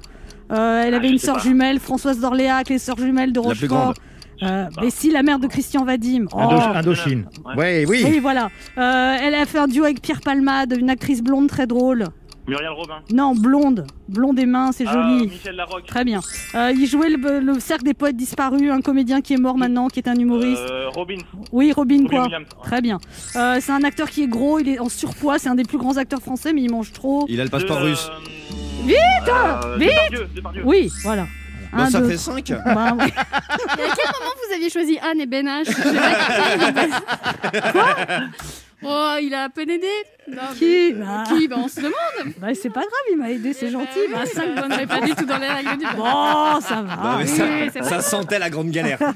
Euh, 0.52 0.82
elle 0.84 0.94
Ah, 0.94 0.96
avait 0.98 1.08
une 1.10 1.18
sœur 1.18 1.38
jumelle, 1.38 1.78
Françoise 1.80 2.18
d'Orléac, 2.20 2.68
les 2.70 2.78
sœurs 2.78 2.98
jumelles 2.98 3.32
de 3.32 3.40
La 3.40 3.54
plus 3.54 3.66
Rochefort. 3.66 3.94
Euh, 4.42 4.66
mais 4.80 4.90
si, 4.90 5.10
la 5.10 5.22
mère 5.22 5.38
de 5.38 5.46
Christian 5.46 5.84
Vadim. 5.84 6.26
Oh. 6.32 6.38
Indo- 6.38 6.76
Indochine. 6.76 7.26
Ouais. 7.44 7.56
Ouais, 7.56 7.84
oui. 7.88 8.02
Oui, 8.06 8.18
voilà. 8.20 8.48
Euh, 8.78 9.16
elle 9.22 9.34
a 9.34 9.44
fait 9.46 9.58
un 9.58 9.66
duo 9.68 9.84
avec 9.84 10.00
Pierre 10.00 10.20
Palmade, 10.20 10.74
une 10.78 10.90
actrice 10.90 11.22
blonde 11.22 11.48
très 11.48 11.66
drôle. 11.66 12.06
Muriel 12.48 12.70
Robin. 12.70 12.94
Non, 13.12 13.34
blonde. 13.34 13.86
Blonde 14.08 14.38
et 14.40 14.46
mince, 14.46 14.76
c'est 14.78 14.84
Ah, 14.88 14.92
joli. 14.92 15.28
Michel 15.28 15.54
Larocque. 15.54 15.86
Très 15.86 16.04
bien. 16.04 16.18
Euh, 16.56 16.72
il 16.74 16.86
jouait 16.86 17.10
le, 17.10 17.38
le 17.38 17.60
cercle 17.60 17.84
des 17.84 17.94
poètes 17.94 18.16
disparus, 18.16 18.70
un 18.72 18.80
comédien 18.80 19.20
qui 19.20 19.34
est 19.34 19.36
mort 19.36 19.56
maintenant, 19.56 19.86
qui 19.86 20.00
est 20.00 20.08
un 20.08 20.16
humoriste. 20.16 20.62
Euh, 20.68 20.88
Robin. 20.88 21.18
Oui, 21.52 21.70
Robin 21.70 21.98
Robin 21.98 22.08
quoi. 22.08 22.22
Williams. 22.24 22.46
Ouais. 22.56 22.62
Très 22.64 22.80
bien. 22.80 22.98
Euh, 23.36 23.58
c'est 23.60 23.70
un 23.72 23.84
acteur 23.84 24.10
qui 24.10 24.22
est 24.24 24.26
gros, 24.26 24.58
il 24.58 24.68
est 24.68 24.80
en 24.80 24.88
surpoids, 24.88 25.38
c'est 25.38 25.48
un 25.48 25.54
des 25.54 25.62
plus 25.64 25.78
grands 25.78 25.96
acteurs 25.96 26.22
français, 26.22 26.52
mais 26.52 26.62
il 26.62 26.70
mange 26.72 26.92
trop. 26.92 27.24
Il 27.28 27.40
a 27.40 27.44
le 27.44 27.50
passeport 27.50 27.78
De, 27.78 27.84
russe. 27.84 28.10
euh, 28.10 28.86
Vite 28.86 28.96
euh, 29.28 29.76
Vite 29.78 29.88
Depardieu, 29.90 30.28
Depardieu. 30.34 30.62
Oui, 30.64 30.90
voilà. 31.04 31.26
Bon, 31.72 31.78
Un, 31.82 31.90
ça 31.90 32.00
deux, 32.00 32.08
fait 32.10 32.16
5 32.18 32.52
bah, 32.64 32.92
oui. 32.98 33.06
Et 33.06 33.12
à 33.12 33.94
quel 33.94 34.06
moment 34.12 34.32
vous 34.48 34.54
aviez 34.54 34.70
choisi 34.70 34.98
Anne 34.98 35.20
et 35.20 35.26
Ben 35.26 35.46
H? 35.46 35.66
Capté. 37.52 38.60
Oh, 38.82 39.14
il 39.22 39.32
a 39.34 39.44
à 39.44 39.48
peine 39.48 39.70
aidé. 39.70 39.86
Non, 40.28 40.42
Qui 40.56 40.64
mais- 40.64 40.92
Bah. 41.04 41.24
Qui 41.28 41.48
Bah, 41.48 41.56
On 41.58 41.68
se 41.68 41.76
demande. 41.80 42.34
Bah, 42.38 42.48
c'est 42.54 42.70
pas 42.70 42.80
grave, 42.80 42.90
il 43.12 43.16
m'a 43.18 43.30
aidé, 43.30 43.52
c'est 43.52 43.68
gentil. 43.70 43.98
Bah, 44.12 44.24
5 44.26 44.54
bonnes, 44.54 44.72
mais 44.76 44.86
pas 44.86 45.00
du 45.00 45.14
tout 45.14 45.24
dans 45.26 45.38
les 45.38 45.48
règles 45.48 45.76
du 45.78 45.84
jeu. 45.84 45.90
Bon, 45.96 46.60
ça 46.60 46.82
va. 46.82 46.96
Non, 46.96 47.16
mais 47.18 47.24
oui, 47.24 47.28
ça, 47.28 47.44
oui, 47.44 47.70
ça 47.82 48.00
sentait 48.00 48.38
la 48.38 48.48
grande 48.50 48.70
galère. 48.70 48.98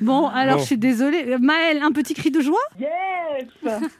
Bon, 0.00 0.28
alors 0.28 0.56
Bon. 0.56 0.60
je 0.62 0.66
suis 0.66 0.78
désolée. 0.78 1.24
Euh, 1.28 1.38
Maëlle, 1.40 1.82
un 1.82 1.90
petit 1.90 2.14
cri 2.14 2.30
de 2.30 2.40
joie 2.40 2.60
Yes 2.78 2.88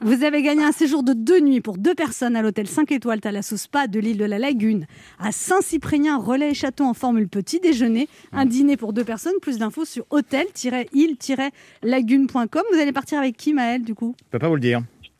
Vous 0.01 0.23
avez 0.23 0.41
gagné 0.41 0.63
un 0.63 0.71
séjour 0.71 1.03
de 1.03 1.11
deux 1.13 1.39
nuits 1.41 1.59
pour 1.61 1.77
deux 1.77 1.93
personnes 1.93 2.35
à 2.37 2.41
l'hôtel 2.41 2.67
5 2.67 2.89
étoiles 2.93 3.19
Thalasso 3.19 3.57
Spa 3.57 3.87
de 3.87 3.99
l'île 3.99 4.17
de 4.17 4.23
la 4.25 4.39
Lagune, 4.39 4.87
à 5.19 5.31
Saint-Cyprien, 5.33 6.17
relais 6.17 6.51
et 6.51 6.53
château 6.53 6.85
en 6.85 6.93
formule 6.93 7.27
petit 7.27 7.59
déjeuner, 7.59 8.07
un 8.31 8.45
dîner 8.45 8.77
pour 8.77 8.93
deux 8.93 9.03
personnes. 9.03 9.33
Plus 9.41 9.57
d'infos 9.57 9.83
sur 9.85 10.05
hôtel-île-lagune.com. 10.09 12.63
Vous 12.73 12.79
allez 12.79 12.91
partir 12.93 13.17
avec 13.19 13.35
qui, 13.37 13.53
Maëlle, 13.53 13.83
du 13.83 13.93
coup? 13.95 14.15
Je 14.19 14.23
peux 14.31 14.39
pas 14.39 14.47
vous 14.47 14.55
le 14.55 14.61
dire. 14.61 14.68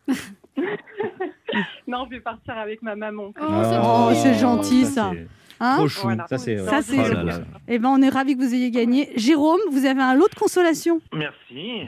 Non, 1.88 2.06
je 2.06 2.12
vais 2.16 2.20
partir 2.22 2.58
avec 2.58 2.82
ma 2.84 2.96
maman. 2.96 3.32
Oh, 3.42 3.44
Oh, 3.44 4.10
c'est 4.14 4.36
gentil, 4.36 4.86
ça. 4.86 5.12
c'est 5.14 5.28
Hein 5.62 5.76
Trop 5.76 5.88
chou. 5.90 6.02
Voilà. 6.04 6.26
Ça, 6.30 6.38
c'est. 6.38 6.58
Ça, 6.60 6.82
c'est- 6.82 6.98
Oh 6.98 7.14
là 7.14 7.24
là. 7.24 7.40
Eh 7.68 7.80
ben, 7.80 7.90
on 7.90 8.02
est 8.02 8.08
ravis 8.08 8.38
que 8.38 8.42
vous 8.42 8.54
ayez 8.54 8.72
gagné. 8.72 9.12
Jérôme, 9.18 9.60
vous 9.72 9.86
avez 9.86 10.00
un 10.02 10.14
lot 10.16 10.30
de 10.30 10.36
consolation. 10.36 11.02
Merci. 11.14 11.82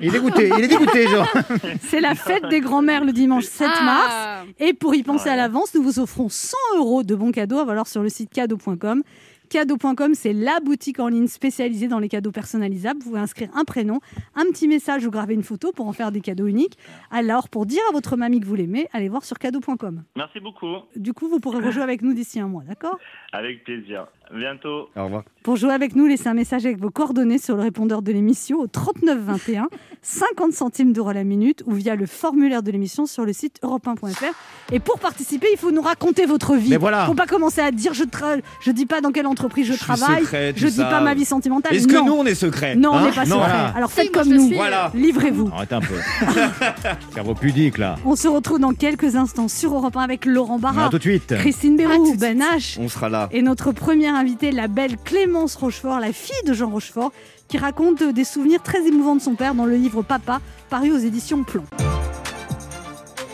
Il 0.00 0.06
est 0.06 0.10
dégoûté, 0.12 0.48
il 0.56 0.62
est 0.64 0.68
dégoûté, 0.68 1.08
genre. 1.08 1.26
C'est 1.80 2.00
la 2.00 2.14
fête 2.14 2.46
des 2.48 2.60
grands-mères 2.60 3.04
le 3.04 3.12
dimanche 3.12 3.42
7 3.44 3.66
mars. 3.82 4.12
Ah. 4.12 4.42
Et 4.60 4.74
pour 4.74 4.94
y 4.94 5.02
penser 5.02 5.24
Ouais. 5.24 5.32
à 5.32 5.36
l'avance, 5.36 5.74
nous 5.74 5.82
vous 5.82 5.98
offrons 5.98 6.28
100 6.28 6.56
euros 6.76 7.02
de 7.02 7.16
bons 7.16 7.32
cadeaux 7.32 7.58
à 7.58 7.64
valoir 7.64 7.88
sur 7.88 8.00
le 8.02 8.10
site 8.10 8.30
cadeau.com. 8.32 9.02
Cadeau.com, 9.48 10.14
c'est 10.14 10.32
la 10.32 10.60
boutique 10.60 10.98
en 10.98 11.08
ligne 11.08 11.28
spécialisée 11.28 11.88
dans 11.88 11.98
les 11.98 12.08
cadeaux 12.08 12.32
personnalisables. 12.32 13.00
Vous 13.00 13.10
pouvez 13.10 13.20
inscrire 13.20 13.48
un 13.54 13.64
prénom, 13.64 14.00
un 14.34 14.44
petit 14.44 14.66
message 14.66 15.06
ou 15.06 15.10
graver 15.10 15.34
une 15.34 15.42
photo 15.42 15.72
pour 15.72 15.86
en 15.86 15.92
faire 15.92 16.10
des 16.10 16.20
cadeaux 16.20 16.46
uniques. 16.46 16.76
Alors, 17.10 17.48
pour 17.48 17.66
dire 17.66 17.82
à 17.88 17.92
votre 17.92 18.16
mamie 18.16 18.40
que 18.40 18.46
vous 18.46 18.56
l'aimez, 18.56 18.88
allez 18.92 19.08
voir 19.08 19.24
sur 19.24 19.38
cadeau.com. 19.38 20.02
Merci 20.16 20.40
beaucoup. 20.40 20.76
Du 20.96 21.12
coup, 21.12 21.28
vous 21.28 21.38
pourrez 21.38 21.64
rejouer 21.64 21.82
avec 21.82 22.02
nous 22.02 22.12
d'ici 22.12 22.40
un 22.40 22.48
mois, 22.48 22.64
d'accord? 22.64 22.98
Avec 23.32 23.64
plaisir. 23.64 24.06
Bientôt. 24.34 24.88
Au 24.96 25.04
revoir. 25.04 25.22
Pour 25.42 25.56
jouer 25.56 25.72
avec 25.72 25.94
nous, 25.94 26.06
laissez 26.06 26.28
un 26.28 26.34
message 26.34 26.66
avec 26.66 26.78
vos 26.80 26.90
coordonnées 26.90 27.38
sur 27.38 27.56
le 27.56 27.62
répondeur 27.62 28.02
de 28.02 28.10
l'émission 28.12 28.58
au 28.58 28.66
39 28.66 29.18
21, 29.20 29.68
50 30.02 30.52
centimes 30.52 30.92
d'euros 30.92 31.12
la 31.12 31.22
minute 31.24 31.62
ou 31.66 31.72
via 31.72 31.94
le 31.94 32.06
formulaire 32.06 32.62
de 32.64 32.70
l'émission 32.72 33.06
sur 33.06 33.24
le 33.24 33.32
site 33.32 33.60
europe1.fr. 33.62 34.24
Et 34.72 34.80
pour 34.80 34.98
participer, 34.98 35.46
il 35.52 35.58
faut 35.58 35.70
nous 35.70 35.80
raconter 35.82 36.26
votre 36.26 36.56
vie. 36.56 36.70
Mais 36.70 36.76
voilà. 36.76 37.06
Faut 37.06 37.14
pas 37.14 37.26
commencer 37.26 37.60
à 37.60 37.70
dire 37.70 37.94
je 37.94 38.02
tra- 38.02 38.40
je 38.60 38.70
dis 38.72 38.86
pas 38.86 39.00
dans 39.00 39.12
quelle 39.12 39.28
entreprise 39.28 39.66
je, 39.72 39.78
travaille, 39.78 40.22
secret, 40.24 40.52
je 40.56 40.66
dis 40.66 40.72
ça. 40.72 40.86
pas 40.86 41.00
ma 41.00 41.14
vie 41.14 41.24
sentimentale. 41.24 41.74
Est-ce 41.74 41.86
que 41.86 42.04
nous, 42.04 42.12
on 42.14 42.26
est 42.26 42.34
secret 42.34 42.74
non, 42.74 42.90
on 42.90 42.94
Hein 42.96 43.06
n'est 43.06 43.12
pas 43.12 43.24
Non. 43.26 43.36
secret. 43.36 43.48
Voilà. 43.48 43.66
Alors 43.76 43.92
faites 43.92 44.10
comme 44.10 44.28
nous. 44.28 44.46
suis. 44.48 44.56
Voilà. 44.56 44.90
Livrez-vous. 44.94 45.50
Arrête 45.54 45.72
un 45.72 45.80
peu. 45.80 45.94
Cerveau 47.14 47.34
pudique, 47.34 47.78
là. 47.78 47.94
On 48.04 48.16
se 48.16 48.26
retrouve 48.26 48.58
dans 48.58 48.72
quelques 48.72 49.14
instants 49.16 49.48
sur 49.48 49.72
Europe 49.74 49.96
1 49.96 50.00
avec 50.00 50.24
Laurent 50.26 50.58
Barra, 50.58 50.88
tout 50.88 50.98
de 50.98 51.02
suite. 51.02 51.34
Christine 51.38 51.76
Bérou, 51.76 52.14
Ben 52.18 52.40
H. 52.40 52.78
On 52.80 52.88
sera 52.88 53.08
là. 53.08 53.28
Et 53.30 53.42
notre 53.42 53.70
première 53.72 54.15
invitée, 54.16 54.50
la 54.52 54.68
belle 54.68 54.96
Clémence 55.04 55.54
Rochefort, 55.56 56.00
la 56.00 56.12
fille 56.12 56.34
de 56.46 56.52
Jean 56.52 56.70
Rochefort, 56.70 57.12
qui 57.48 57.58
raconte 57.58 58.02
des 58.02 58.24
souvenirs 58.24 58.62
très 58.62 58.86
émouvants 58.86 59.16
de 59.16 59.20
son 59.20 59.34
père 59.34 59.54
dans 59.54 59.66
le 59.66 59.76
livre 59.76 60.02
Papa, 60.02 60.40
paru 60.70 60.92
aux 60.92 60.98
éditions 60.98 61.42
Plomb. 61.44 61.64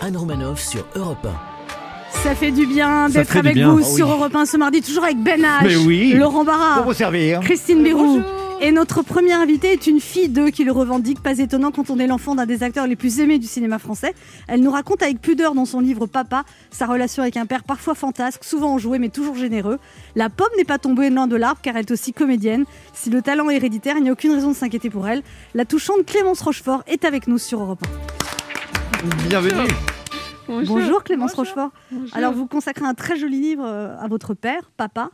Anne 0.00 0.16
Romanoff 0.16 0.60
sur 0.60 0.84
Europe 0.96 1.26
Ça 2.22 2.34
fait 2.34 2.50
du 2.50 2.66
bien 2.66 3.08
d'être 3.08 3.36
avec 3.36 3.54
bien. 3.54 3.70
vous 3.70 3.78
Ah 3.82 3.86
oui. 3.88 3.94
sur 3.96 4.10
Europe 4.10 4.34
1 4.34 4.46
ce 4.46 4.56
mardi, 4.56 4.82
toujours 4.82 5.04
avec 5.04 5.18
Ben 5.22 5.40
H, 5.40 5.64
Mais 5.64 5.76
oui. 5.76 6.12
Laurent 6.14 6.44
Pour 6.44 6.54
Barra, 6.54 6.82
vous 6.82 6.92
servir. 6.92 7.40
Christine 7.40 7.82
Bérou. 7.82 8.20
Et 8.64 8.70
notre 8.70 9.02
première 9.02 9.40
invitée 9.40 9.72
est 9.72 9.88
une 9.88 9.98
fille 9.98 10.28
d'eux 10.28 10.50
qui 10.50 10.62
le 10.62 10.70
revendique, 10.70 11.20
pas 11.20 11.40
étonnant 11.40 11.72
quand 11.72 11.90
on 11.90 11.98
est 11.98 12.06
l'enfant 12.06 12.36
d'un 12.36 12.46
des 12.46 12.62
acteurs 12.62 12.86
les 12.86 12.94
plus 12.94 13.18
aimés 13.18 13.40
du 13.40 13.48
cinéma 13.48 13.80
français. 13.80 14.14
Elle 14.46 14.60
nous 14.60 14.70
raconte 14.70 15.02
avec 15.02 15.20
pudeur 15.20 15.56
dans 15.56 15.64
son 15.64 15.80
livre 15.80 16.06
Papa 16.06 16.44
sa 16.70 16.86
relation 16.86 17.24
avec 17.24 17.36
un 17.36 17.44
père 17.44 17.64
parfois 17.64 17.96
fantasque, 17.96 18.44
souvent 18.44 18.72
enjoué 18.72 19.00
mais 19.00 19.08
toujours 19.08 19.34
généreux. 19.34 19.80
La 20.14 20.30
pomme 20.30 20.46
n'est 20.56 20.64
pas 20.64 20.78
tombée 20.78 21.10
loin 21.10 21.26
de 21.26 21.34
l'arbre 21.34 21.60
car 21.60 21.74
elle 21.74 21.86
est 21.86 21.90
aussi 21.90 22.12
comédienne. 22.12 22.64
Si 22.92 23.10
le 23.10 23.20
talent 23.20 23.50
est 23.50 23.56
héréditaire, 23.56 23.96
il 23.96 24.04
n'y 24.04 24.10
a 24.10 24.12
aucune 24.12 24.30
raison 24.30 24.52
de 24.52 24.56
s'inquiéter 24.56 24.90
pour 24.90 25.08
elle. 25.08 25.24
La 25.54 25.64
touchante 25.64 26.06
Clémence 26.06 26.40
Rochefort 26.40 26.84
est 26.86 27.04
avec 27.04 27.26
nous 27.26 27.38
sur 27.38 27.60
Europe 27.60 27.84
Bienvenue. 29.28 29.72
1. 30.48 30.62
Bonjour 30.66 31.02
Clémence 31.02 31.34
Bonjour. 31.34 31.54
Rochefort. 31.54 31.70
Bonjour. 31.90 32.16
Alors 32.16 32.32
vous 32.32 32.46
consacrez 32.46 32.86
un 32.86 32.94
très 32.94 33.16
joli 33.16 33.40
livre 33.40 33.64
euh, 33.66 33.98
à 33.98 34.06
votre 34.06 34.34
père, 34.34 34.70
Papa. 34.76 35.10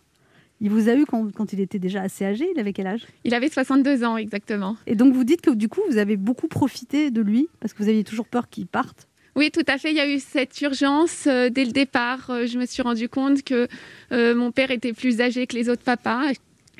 Il 0.60 0.70
vous 0.70 0.88
a 0.88 0.94
eu 0.94 1.04
quand, 1.06 1.32
quand 1.32 1.52
il 1.52 1.60
était 1.60 1.78
déjà 1.78 2.02
assez 2.02 2.24
âgé, 2.24 2.48
il 2.54 2.58
avait 2.58 2.72
quel 2.72 2.86
âge? 2.86 3.06
Il 3.24 3.34
avait 3.34 3.48
62 3.48 4.04
ans 4.04 4.16
exactement. 4.16 4.76
Et 4.86 4.96
donc 4.96 5.14
vous 5.14 5.24
dites 5.24 5.40
que 5.40 5.50
du 5.50 5.68
coup 5.68 5.80
vous 5.88 5.98
avez 5.98 6.16
beaucoup 6.16 6.48
profité 6.48 7.10
de 7.10 7.20
lui 7.20 7.48
parce 7.60 7.72
que 7.72 7.82
vous 7.82 7.88
aviez 7.88 8.04
toujours 8.04 8.26
peur 8.26 8.48
qu'il 8.48 8.66
parte. 8.66 9.08
Oui, 9.36 9.52
tout 9.52 9.62
à 9.68 9.78
fait. 9.78 9.90
Il 9.90 9.96
y 9.96 10.00
a 10.00 10.08
eu 10.08 10.18
cette 10.18 10.60
urgence 10.62 11.28
euh, 11.28 11.48
dès 11.48 11.64
le 11.64 11.70
départ. 11.70 12.28
Euh, 12.30 12.46
je 12.46 12.58
me 12.58 12.66
suis 12.66 12.82
rendu 12.82 13.08
compte 13.08 13.44
que 13.44 13.68
euh, 14.10 14.34
mon 14.34 14.50
père 14.50 14.72
était 14.72 14.92
plus 14.92 15.20
âgé 15.20 15.46
que 15.46 15.54
les 15.54 15.68
autres 15.68 15.84
papas 15.84 16.32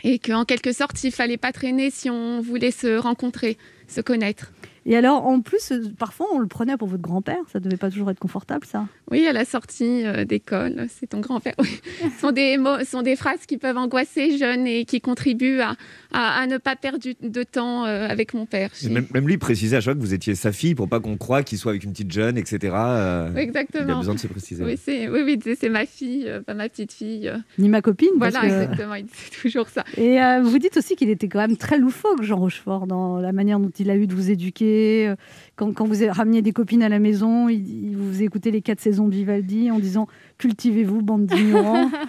et 0.03 0.19
qu'en 0.19 0.45
quelque 0.45 0.73
sorte, 0.73 1.03
il 1.05 1.13
fallait 1.13 1.37
pas 1.37 1.53
traîner 1.53 1.91
si 1.91 2.11
on 2.11 2.41
voulait 2.41 2.73
se 2.73 2.99
rencontrer, 2.99 3.59
se 3.87 4.01
connaître. 4.01 4.53
Et 4.91 4.97
alors 4.97 5.27
en 5.27 5.41
plus 5.43 5.71
euh, 5.71 5.83
parfois 5.99 6.27
on 6.33 6.39
le 6.39 6.47
prenait 6.47 6.77
pour 6.79 6.89
votre 6.89 7.03
grand-père, 7.03 7.37
ça 7.53 7.61
devait 7.61 7.77
pas 7.77 7.91
toujours 7.91 8.11
être 8.11 8.19
confortable 8.19 8.65
ça. 8.67 8.87
Oui, 9.11 9.27
à 9.27 9.33
la 9.35 9.45
sortie 9.45 10.05
euh, 10.07 10.25
d'école, 10.25 10.87
c'est 10.89 11.09
ton 11.09 11.21
grand-père. 11.21 11.55
Oui. 11.61 11.69
Ce 12.15 12.21
sont 12.21 12.33
des 12.33 12.57
mots, 12.57 12.79
ce 12.81 12.85
sont 12.87 13.03
des 13.03 13.15
phrases 13.15 13.45
qui 13.47 13.59
peuvent 13.59 13.77
angoisser 13.77 14.39
jeunes 14.39 14.67
et 14.67 14.85
qui 14.87 15.01
contribuent 15.03 15.61
à, 15.61 15.75
à- 16.13 16.41
à 16.41 16.47
ne 16.47 16.57
pas 16.57 16.75
perdre 16.75 16.99
du- 16.99 17.15
de 17.21 17.43
temps 17.43 17.85
euh, 17.85 18.09
avec 18.09 18.33
mon 18.35 18.47
père. 18.47 18.71
Même, 18.89 19.07
même 19.13 19.27
lui 19.29 19.37
précisait 19.37 19.77
à 19.77 19.81
chaque 19.81 19.93
fois 19.93 19.95
que 19.95 20.01
vous 20.01 20.15
étiez 20.15 20.35
sa 20.35 20.53
fille 20.53 20.75
pour 20.75 20.89
pas 20.89 21.01
qu'on 21.01 21.17
croie 21.19 21.43
qu'il 21.43 21.59
soit 21.59 21.73
avec 21.73 21.85
une 21.85 21.93
petite 21.93 22.11
jeune, 22.13 22.39
etc. 22.39 22.59
Euh, 22.75 23.27
Oui, 23.29 23.33
il 23.35 23.39
a 23.39 23.43
exactement. 23.43 23.99
besoin 23.99 24.15
de 24.15 24.21
se 24.21 24.27
préciser. 24.27 24.65
Oui, 24.65 24.79
c'est 24.83 25.09
oui, 25.09 25.21
oui, 25.25 25.39
c'est- 25.59 25.69
ma 25.69 25.85
fille, 25.87 26.25
euh, 26.27 26.41
pas 26.41 26.55
ma 26.55 26.69
petite 26.69 26.93
fille. 26.93 27.29
euh. 27.29 27.37
Ni 27.59 27.69
ma 27.69 27.83
copine. 27.83 28.09
parce 28.19 28.33
Voilà, 28.33 28.49
que- 28.49 28.63
exactement. 28.63 28.95
il 28.95 29.05
disait 29.05 29.31
toujours 29.43 29.69
ça. 29.69 29.85
Et 29.99 30.21
euh, 30.23 30.41
vous 30.43 30.59
dites 30.59 30.77
aussi 30.79 30.97
qu'il 30.97 31.11
était 31.11 31.29
quand 31.29 31.41
même 31.41 31.57
très 31.59 31.77
loufoque, 31.79 32.23
Jean 32.23 32.37
Rochefort, 32.39 32.87
dans 32.87 33.19
la 33.19 33.33
manière 33.33 33.61
dont 33.61 33.71
il 33.79 33.91
a 33.91 33.97
eu 33.97 34.07
de 34.07 34.15
vous 34.15 34.31
éduquer. 34.31 34.78
Euh, 35.09 35.17
Quand, 35.57 35.73
quand 35.75 35.87
vous 35.87 35.97
ramenez 36.11 36.41
des 36.43 36.53
copines 36.53 36.83
à 36.85 36.89
la 36.89 36.99
maison, 37.01 37.49
il, 37.49 37.89
il 37.91 37.97
vous 37.97 38.23
écouter 38.23 38.51
les 38.53 38.63
quatre 38.63 38.81
saisons 38.81 39.09
de 39.09 39.15
Vivaldi 39.15 39.71
en 39.71 39.79
disant 39.81 40.07
cultivez-vous, 40.39 41.03
bande 41.03 41.27
d'ignorants. 41.27 41.91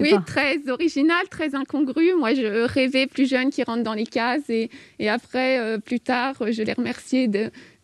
Oui, 0.00 0.10
pas- 0.10 0.18
très 0.26 0.68
original, 0.68 1.22
très 1.30 1.54
incongru. 1.54 2.14
Moi, 2.18 2.34
je 2.34 2.64
rêvais 2.66 3.06
plus 3.06 3.28
jeune 3.30 3.50
qui 3.50 3.62
rentrent 3.62 3.84
dans 3.84 3.94
les 3.94 4.04
cases 4.04 4.48
et, 4.50 4.68
et 4.98 5.08
après, 5.08 5.60
euh, 5.60 5.78
plus 5.78 6.00
tard, 6.00 6.34
je 6.50 6.62
les 6.64 6.72
remerciais 6.72 7.28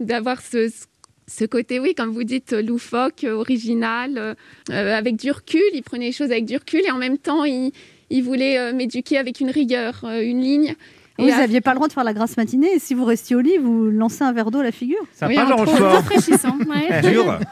d'avoir 0.01 0.41
ce, 0.43 0.69
ce 1.29 1.45
côté, 1.45 1.79
oui, 1.79 1.95
comme 1.95 2.11
vous 2.11 2.25
dites, 2.25 2.53
loufoque, 2.53 3.25
original, 3.29 4.19
euh, 4.19 4.35
euh, 4.71 4.97
avec 4.99 5.15
du 5.17 5.31
recul. 5.31 5.63
Il 5.75 5.83
prenait 5.83 6.07
les 6.07 6.13
choses 6.13 6.33
avec 6.33 6.45
du 6.45 6.57
recul 6.57 6.81
et 6.85 6.91
en 6.91 6.99
même 6.99 7.19
temps, 7.19 7.45
il, 7.45 7.71
il 8.11 8.23
voulait 8.25 8.59
euh, 8.59 8.73
m'éduquer 8.73 9.17
avec 9.17 9.39
une 9.41 9.51
rigueur, 9.51 10.03
euh, 10.05 10.21
une 10.23 10.41
ligne. 10.41 10.75
Vous 11.19 11.27
n'aviez 11.27 11.61
pas 11.61 11.71
le 11.71 11.77
droit 11.77 11.89
de 11.89 11.93
faire 11.93 12.05
la 12.05 12.13
grasse 12.13 12.37
matinée 12.37 12.75
et 12.75 12.79
si 12.79 12.95
vous 12.95 13.05
restiez 13.05 13.37
au 13.37 13.41
lit, 13.41 13.57
vous 13.59 13.91
lancez 13.91 14.23
un 14.23 14.33
verre 14.33 14.51
d'eau 14.51 14.61
à 14.61 14.65
la 14.65 14.73
figure. 14.73 14.99
Ça 15.15 15.27
Oui. 15.29 15.39
Rochefort. 15.39 15.93
Rafraîchissant. 15.93 16.57
ouais. 16.91 17.01
Dur. 17.03 17.39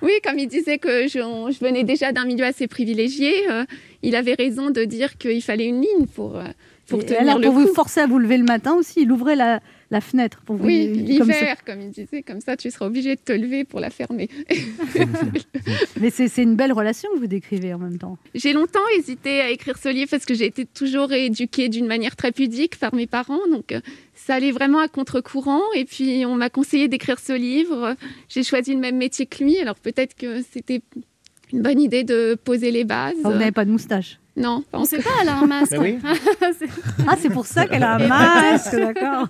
Oui, 0.00 0.12
comme 0.24 0.38
il 0.38 0.46
disait 0.46 0.78
que 0.78 1.08
je, 1.08 1.18
on- 1.18 1.50
je 1.50 1.58
venais 1.58 1.82
déjà 1.82 2.12
d'un 2.12 2.24
milieu 2.24 2.44
assez 2.44 2.68
privilégié, 2.68 3.32
euh, 3.50 3.64
il 4.02 4.14
avait 4.14 4.34
raison 4.34 4.70
de 4.70 4.84
dire 4.84 5.18
qu'il 5.18 5.42
fallait 5.42 5.66
une 5.66 5.80
ligne 5.80 6.06
pour, 6.14 6.36
euh, 6.36 6.44
pour 6.88 7.00
Et 7.00 7.06
tenir 7.06 7.22
alors, 7.22 7.38
le 7.38 7.44
pour 7.46 7.54
vous 7.54 7.66
forcer 7.74 8.00
à 8.02 8.06
vous 8.06 8.20
lever 8.20 8.36
le 8.36 8.44
matin 8.44 8.74
aussi, 8.74 9.02
il 9.02 9.10
ouvrait 9.10 9.34
la, 9.34 9.58
la 9.90 10.00
fenêtre 10.00 10.42
pour 10.44 10.56
vous. 10.56 10.66
Oui, 10.66 11.16
comme 11.18 11.28
l'hiver, 11.28 11.64
comme 11.64 11.80
il 11.80 11.90
disait, 11.90 12.22
comme 12.22 12.40
ça, 12.40 12.56
tu 12.56 12.70
seras 12.70 12.86
obligé 12.86 13.16
de 13.16 13.20
te 13.20 13.32
lever 13.32 13.64
pour 13.64 13.80
la 13.80 13.90
fermer. 13.90 14.28
Mais 16.00 16.10
c'est 16.10 16.42
une 16.42 16.56
belle 16.56 16.72
relation 16.72 17.08
que 17.14 17.18
vous 17.18 17.26
décrivez 17.26 17.72
en 17.72 17.78
même 17.78 17.98
temps. 17.98 18.18
J'ai 18.34 18.52
longtemps 18.52 18.80
hésité 18.98 19.40
à 19.40 19.50
écrire 19.50 19.78
ce 19.78 19.88
livre 19.88 20.10
parce 20.10 20.26
que 20.26 20.34
j'ai 20.34 20.46
été 20.46 20.66
toujours 20.66 21.12
éduquée 21.12 21.68
d'une 21.68 21.86
manière 21.86 22.16
très 22.16 22.32
pudique 22.32 22.78
par 22.78 22.94
mes 22.94 23.06
parents, 23.06 23.40
donc 23.50 23.72
euh, 23.72 23.80
ça 24.14 24.34
allait 24.34 24.52
vraiment 24.52 24.80
à 24.80 24.88
contre-courant. 24.88 25.62
Et 25.74 25.84
puis 25.84 26.24
on 26.26 26.34
m'a 26.34 26.50
conseillé 26.50 26.88
d'écrire 26.88 27.18
ce 27.18 27.32
livre. 27.32 27.96
J'ai 28.28 28.42
choisi 28.42 28.74
le 28.74 28.80
même 28.80 28.96
métier 28.96 29.26
que 29.26 29.42
lui, 29.42 29.58
alors 29.58 29.76
peut-être 29.76 30.14
que 30.14 30.42
c'était 30.52 30.82
une 31.52 31.62
bonne 31.62 31.80
idée 31.80 32.04
de 32.04 32.34
poser 32.42 32.70
les 32.70 32.84
bases. 32.84 33.14
Enfin, 33.20 33.30
vous 33.30 33.38
n'avez 33.38 33.52
pas 33.52 33.64
de 33.64 33.70
moustache. 33.70 34.18
Non, 34.36 34.62
On 34.72 34.84
sait 34.84 34.98
encore. 34.98 35.12
pas, 35.12 35.18
elle 35.22 35.28
a 35.30 35.38
un 35.38 35.46
masque. 35.46 35.72
Ben 35.72 35.80
oui. 35.80 35.98
Ah, 37.08 37.16
c'est 37.18 37.30
pour 37.30 37.46
ça 37.46 37.66
qu'elle 37.66 37.82
a 37.82 37.94
un 37.96 38.06
masque, 38.08 38.76
d'accord. 38.76 39.28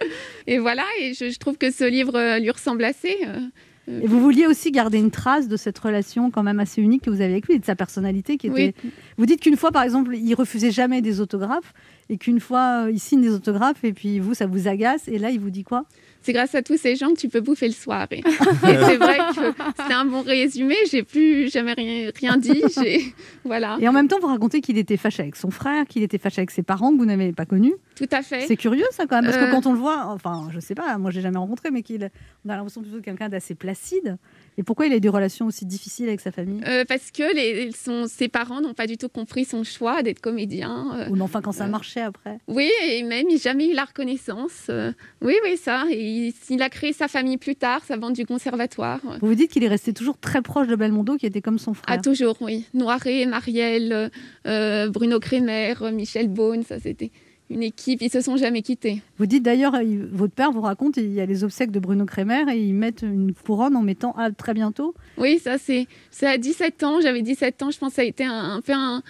Et 0.46 0.58
voilà, 0.58 0.84
et 1.00 1.14
je, 1.14 1.30
je 1.30 1.38
trouve 1.38 1.56
que 1.58 1.70
ce 1.70 1.84
livre 1.84 2.16
euh, 2.16 2.38
lui 2.38 2.50
ressemble 2.50 2.84
assez. 2.84 3.16
euh, 3.26 4.00
Et 4.02 4.06
vous 4.06 4.20
vouliez 4.20 4.46
aussi 4.46 4.70
garder 4.70 4.98
une 4.98 5.10
trace 5.10 5.48
de 5.48 5.56
cette 5.56 5.78
relation 5.78 6.30
quand 6.30 6.42
même 6.42 6.60
assez 6.60 6.80
unique 6.80 7.02
que 7.02 7.10
vous 7.10 7.20
avez 7.20 7.32
avec 7.32 7.46
lui, 7.46 7.54
et 7.54 7.58
de 7.58 7.64
sa 7.64 7.74
personnalité 7.76 8.36
qui 8.36 8.46
était. 8.48 8.74
Oui. 8.84 8.90
Vous 9.18 9.26
dites 9.26 9.40
qu'une 9.40 9.56
fois, 9.56 9.70
par 9.72 9.82
exemple, 9.82 10.14
il 10.16 10.34
refusait 10.34 10.70
jamais 10.70 11.00
des 11.02 11.20
autographes, 11.20 11.72
et 12.08 12.16
qu'une 12.16 12.40
fois, 12.40 12.84
euh, 12.86 12.90
il 12.90 13.00
signe 13.00 13.20
des 13.22 13.32
autographes, 13.34 13.84
et 13.84 13.92
puis 13.92 14.18
vous, 14.20 14.34
ça 14.34 14.46
vous 14.46 14.68
agace, 14.68 15.08
et 15.08 15.18
là, 15.18 15.30
il 15.30 15.40
vous 15.40 15.50
dit 15.50 15.64
quoi? 15.64 15.84
C'est 16.22 16.32
grâce 16.32 16.54
à 16.54 16.62
tous 16.62 16.76
ces 16.78 16.96
gens 16.96 17.10
que 17.12 17.18
tu 17.18 17.28
peux 17.28 17.40
bouffer 17.40 17.66
le 17.66 17.74
soir. 17.74 18.06
Et, 18.10 18.18
et 18.18 18.22
c'est 18.62 18.96
vrai 18.96 19.18
que 19.34 19.52
c'est 19.86 19.92
un 19.92 20.04
bon 20.04 20.22
résumé. 20.22 20.74
J'ai 20.90 21.02
plus 21.02 21.50
jamais 21.50 21.72
rien, 21.72 22.10
rien 22.18 22.36
dit. 22.36 22.62
J'ai- 22.80 23.14
Voilà. 23.44 23.76
Et 23.80 23.88
en 23.88 23.92
même 23.92 24.08
temps, 24.08 24.18
vous 24.20 24.28
racontez 24.28 24.60
qu'il 24.60 24.78
était 24.78 24.96
fâché 24.96 25.22
avec 25.22 25.36
son 25.36 25.50
frère, 25.50 25.86
qu'il 25.86 26.02
était 26.02 26.18
fâché 26.18 26.40
avec 26.40 26.50
ses 26.52 26.62
parents 26.62 26.92
que 26.92 26.96
vous 26.98 27.04
n'avez 27.04 27.32
pas 27.32 27.44
connus. 27.46 27.74
Tout 27.96 28.08
à 28.12 28.22
fait. 28.22 28.46
C'est 28.46 28.56
curieux 28.56 28.86
ça 28.92 29.06
quand 29.06 29.16
même, 29.16 29.24
parce 29.24 29.36
que 29.36 29.44
Euh. 29.44 29.50
quand 29.50 29.66
on 29.66 29.72
le 29.72 29.78
voit, 29.78 30.06
enfin, 30.08 30.48
je 30.52 30.60
sais 30.60 30.74
pas, 30.74 30.96
moi 30.98 31.10
j'ai 31.10 31.20
jamais 31.20 31.38
rencontré, 31.38 31.70
mais 31.70 31.82
qu'il, 31.82 32.10
on 32.46 32.48
a 32.50 32.56
l'impression 32.56 32.80
plutôt 32.82 32.96
de 32.98 33.02
quelqu'un 33.04 33.28
d'assez 33.28 33.54
placide. 33.54 34.16
Et 34.58 34.62
pourquoi 34.62 34.86
il 34.86 34.92
a 34.92 34.96
eu 34.96 35.00
des 35.00 35.08
relations 35.08 35.46
aussi 35.46 35.64
difficiles 35.64 36.08
avec 36.08 36.20
sa 36.20 36.30
famille? 36.32 36.60
Euh, 36.66 36.84
parce 36.86 37.10
que 37.10 37.34
les, 37.34 37.70
son- 37.72 38.06
ses 38.06 38.28
parents 38.28 38.60
n'ont 38.60 38.74
pas 38.74 38.86
du 38.86 38.96
tout 38.98 39.08
compris 39.08 39.44
son 39.44 39.64
choix 39.64 40.02
d'être 40.02 40.20
comédien. 40.20 40.88
euh. 40.94 41.08
Ou 41.10 41.20
enfin 41.20 41.40
quand 41.40 41.52
ça 41.52 41.66
marchait 41.66 42.00
après. 42.02 42.38
Oui, 42.48 42.70
et 42.88 43.02
même 43.02 43.26
il 43.30 43.34
n'a 43.34 43.40
jamais 43.40 43.68
eu 43.70 43.74
la 43.74 43.84
reconnaissance. 43.84 44.66
euh. 44.68 44.92
oui, 45.22 45.34
oui, 45.44 45.56
ça. 45.56 45.84
Et 45.90 46.26
il, 46.28 46.34
il 46.50 46.62
a 46.62 46.68
créé 46.68 46.92
sa 46.92 47.08
famille 47.08 47.38
plus 47.38 47.56
tard, 47.56 47.82
ça 47.84 47.96
vend 47.96 48.10
du 48.10 48.26
conservatoire. 48.26 49.00
Vous 49.20 49.28
vous 49.28 49.34
dites 49.34 49.50
qu'il 49.50 49.64
est 49.64 49.68
resté 49.68 49.92
toujours 49.92 50.18
très 50.18 50.42
proche 50.42 50.68
de 50.68 50.76
Belmondo, 50.76 51.16
qui 51.16 51.26
était 51.26 51.40
comme 51.40 51.58
son 51.58 51.72
frère. 51.74 51.96
Ah, 51.96 51.98
toujours, 51.98 52.36
oui. 52.40 52.66
Noiret, 52.74 53.24
Marielle, 53.26 54.10
euh, 54.46 54.88
Bruno 54.90 55.18
Crémer, 55.20 55.74
Michel 55.92 56.28
Beaune, 56.28 56.62
ça 56.62 56.78
c'était 56.78 57.10
une 57.52 57.62
équipe. 57.62 58.00
Ils 58.02 58.10
se 58.10 58.20
sont 58.20 58.36
jamais 58.36 58.62
quittés. 58.62 59.02
Vous 59.18 59.26
dites 59.26 59.42
d'ailleurs, 59.42 59.80
il- 59.82 60.04
votre 60.06 60.34
père 60.34 60.50
vous 60.52 60.60
raconte, 60.62 60.96
il 60.96 61.12
y 61.12 61.20
a 61.20 61.26
les 61.26 61.44
obsèques 61.44 61.70
de 61.70 61.78
Bruno 61.78 62.04
Kremer 62.06 62.44
et 62.52 62.58
ils 62.58 62.74
mettent 62.74 63.02
une 63.02 63.32
couronne 63.34 63.76
en 63.76 63.82
mettant 63.82 64.12
à 64.12 64.30
très 64.30 64.54
bientôt. 64.54 64.94
Oui, 65.18 65.38
ça 65.38 65.58
c'est 65.58 65.86
c'est 66.10 66.26
à 66.26 66.38
17 66.38 66.82
ans. 66.82 67.00
J'avais 67.00 67.22
17 67.22 67.62
ans, 67.62 67.70
je 67.70 67.78
pense 67.78 67.90
que 67.90 67.94
ça 67.96 68.02
a 68.02 68.04
été 68.04 68.24
un, 68.24 68.54
un 68.56 68.60
peu 68.60 68.72
un, 68.72 69.02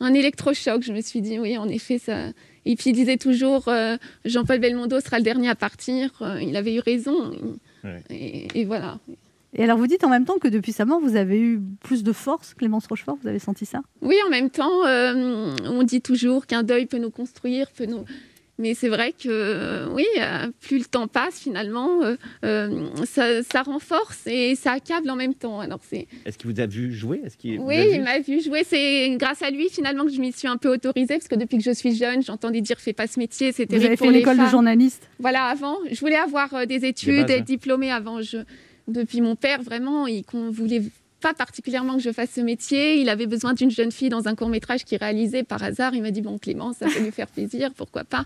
un 0.00 0.14
électrochoc. 0.14 0.82
Je 0.82 0.92
me 0.92 1.00
suis 1.00 1.20
dit, 1.20 1.38
oui, 1.38 1.58
en 1.58 1.68
effet, 1.68 1.98
ça. 1.98 2.28
Et 2.66 2.76
puis 2.76 2.90
il 2.90 2.92
disait 2.92 3.16
toujours, 3.16 3.68
euh, 3.68 3.96
Jean-Paul 4.24 4.58
Belmondo 4.58 5.00
sera 5.00 5.18
le 5.18 5.24
dernier 5.24 5.48
à 5.48 5.54
partir. 5.54 6.10
Euh, 6.22 6.40
il 6.42 6.54
avait 6.56 6.74
eu 6.74 6.80
raison. 6.80 7.32
Ouais. 7.84 8.02
Et, 8.10 8.48
et 8.60 8.64
voilà. 8.64 8.98
Et 9.52 9.64
alors 9.64 9.78
vous 9.78 9.86
dites 9.86 10.04
en 10.04 10.08
même 10.08 10.24
temps 10.24 10.38
que 10.38 10.48
depuis 10.48 10.72
sa 10.72 10.84
mort, 10.84 11.00
vous 11.00 11.16
avez 11.16 11.38
eu 11.40 11.60
plus 11.82 12.02
de 12.02 12.12
force, 12.12 12.54
Clémence 12.54 12.86
Rochefort, 12.86 13.18
vous 13.20 13.28
avez 13.28 13.40
senti 13.40 13.66
ça? 13.66 13.80
Oui, 14.00 14.16
en 14.26 14.30
même 14.30 14.50
temps, 14.50 14.86
euh, 14.86 15.54
on 15.64 15.82
dit 15.82 16.00
toujours 16.00 16.46
qu'un 16.46 16.62
deuil 16.62 16.86
peut 16.86 16.98
nous 16.98 17.10
construire, 17.10 17.70
peut 17.72 17.86
nous. 17.86 18.04
Mais 18.58 18.74
c'est 18.74 18.90
vrai 18.90 19.12
que 19.12 19.28
euh, 19.28 19.86
oui, 19.90 20.04
euh, 20.18 20.48
plus 20.60 20.78
le 20.78 20.84
temps 20.84 21.08
passe, 21.08 21.40
finalement, 21.40 22.02
euh, 22.44 22.88
ça, 23.06 23.42
ça 23.42 23.62
renforce 23.62 24.26
et 24.26 24.54
ça 24.54 24.72
accable 24.72 25.08
en 25.08 25.16
même 25.16 25.32
temps. 25.34 25.60
Alors 25.60 25.80
c'est 25.82 26.06
Est-ce 26.26 26.36
qu'il 26.36 26.52
vous 26.52 26.60
a 26.60 26.66
vu 26.66 26.92
jouer? 26.92 27.22
Est-ce 27.24 27.38
qu'il 27.38 27.56
vous 27.58 27.64
a 27.64 27.66
oui, 27.68 27.86
il 27.94 28.02
m'a 28.02 28.18
vu 28.18 28.42
jouer. 28.42 28.62
C'est 28.64 29.16
grâce 29.16 29.40
à 29.42 29.50
lui 29.50 29.70
finalement 29.70 30.04
que 30.04 30.12
je 30.12 30.20
m'y 30.20 30.30
suis 30.30 30.46
un 30.46 30.58
peu 30.58 30.68
autorisée 30.70 31.14
parce 31.14 31.26
que 31.26 31.36
depuis 31.36 31.56
que 31.56 31.64
je 31.64 31.70
suis 31.70 31.94
jeune, 31.96 32.22
j'entendais 32.22 32.60
dire 32.60 32.78
fais 32.78 32.92
pas 32.92 33.06
ce 33.06 33.18
métier, 33.18 33.50
c'est 33.52 33.62
Vous 33.64 33.70
terrible 33.70 33.86
avez 33.86 33.96
pour 33.96 34.06
fait 34.08 34.12
les 34.12 34.18
l'école 34.18 34.36
de 34.36 34.42
femmes. 34.42 34.50
journaliste? 34.50 35.08
Voilà, 35.18 35.44
avant, 35.44 35.78
je 35.90 35.98
voulais 35.98 36.16
avoir 36.16 36.66
des 36.66 36.78
Des 36.80 36.84
études, 36.86 37.30
être 37.30 37.44
diplômée 37.44 37.90
avant. 37.90 38.20
Je... 38.20 38.36
Depuis 38.90 39.20
mon 39.20 39.36
père, 39.36 39.62
vraiment, 39.62 40.06
il 40.06 40.24
qu'on 40.24 40.50
voulait 40.50 40.82
pas 41.20 41.34
particulièrement 41.34 41.96
que 41.96 42.02
je 42.02 42.12
fasse 42.12 42.30
ce 42.34 42.40
métier. 42.40 43.00
Il 43.00 43.08
avait 43.08 43.26
besoin 43.26 43.52
d'une 43.52 43.70
jeune 43.70 43.92
fille 43.92 44.08
dans 44.08 44.26
un 44.26 44.34
court 44.34 44.48
métrage 44.48 44.84
qu'il 44.84 44.98
réalisait 44.98 45.42
par 45.42 45.62
hasard. 45.62 45.94
Il 45.94 46.02
m'a 46.02 46.10
dit 46.10 46.22
bon 46.22 46.38
Clément, 46.38 46.72
ça 46.72 46.86
peut 46.86 47.02
lui 47.02 47.10
faire 47.12 47.28
plaisir, 47.28 47.72
pourquoi 47.76 48.04
pas? 48.04 48.24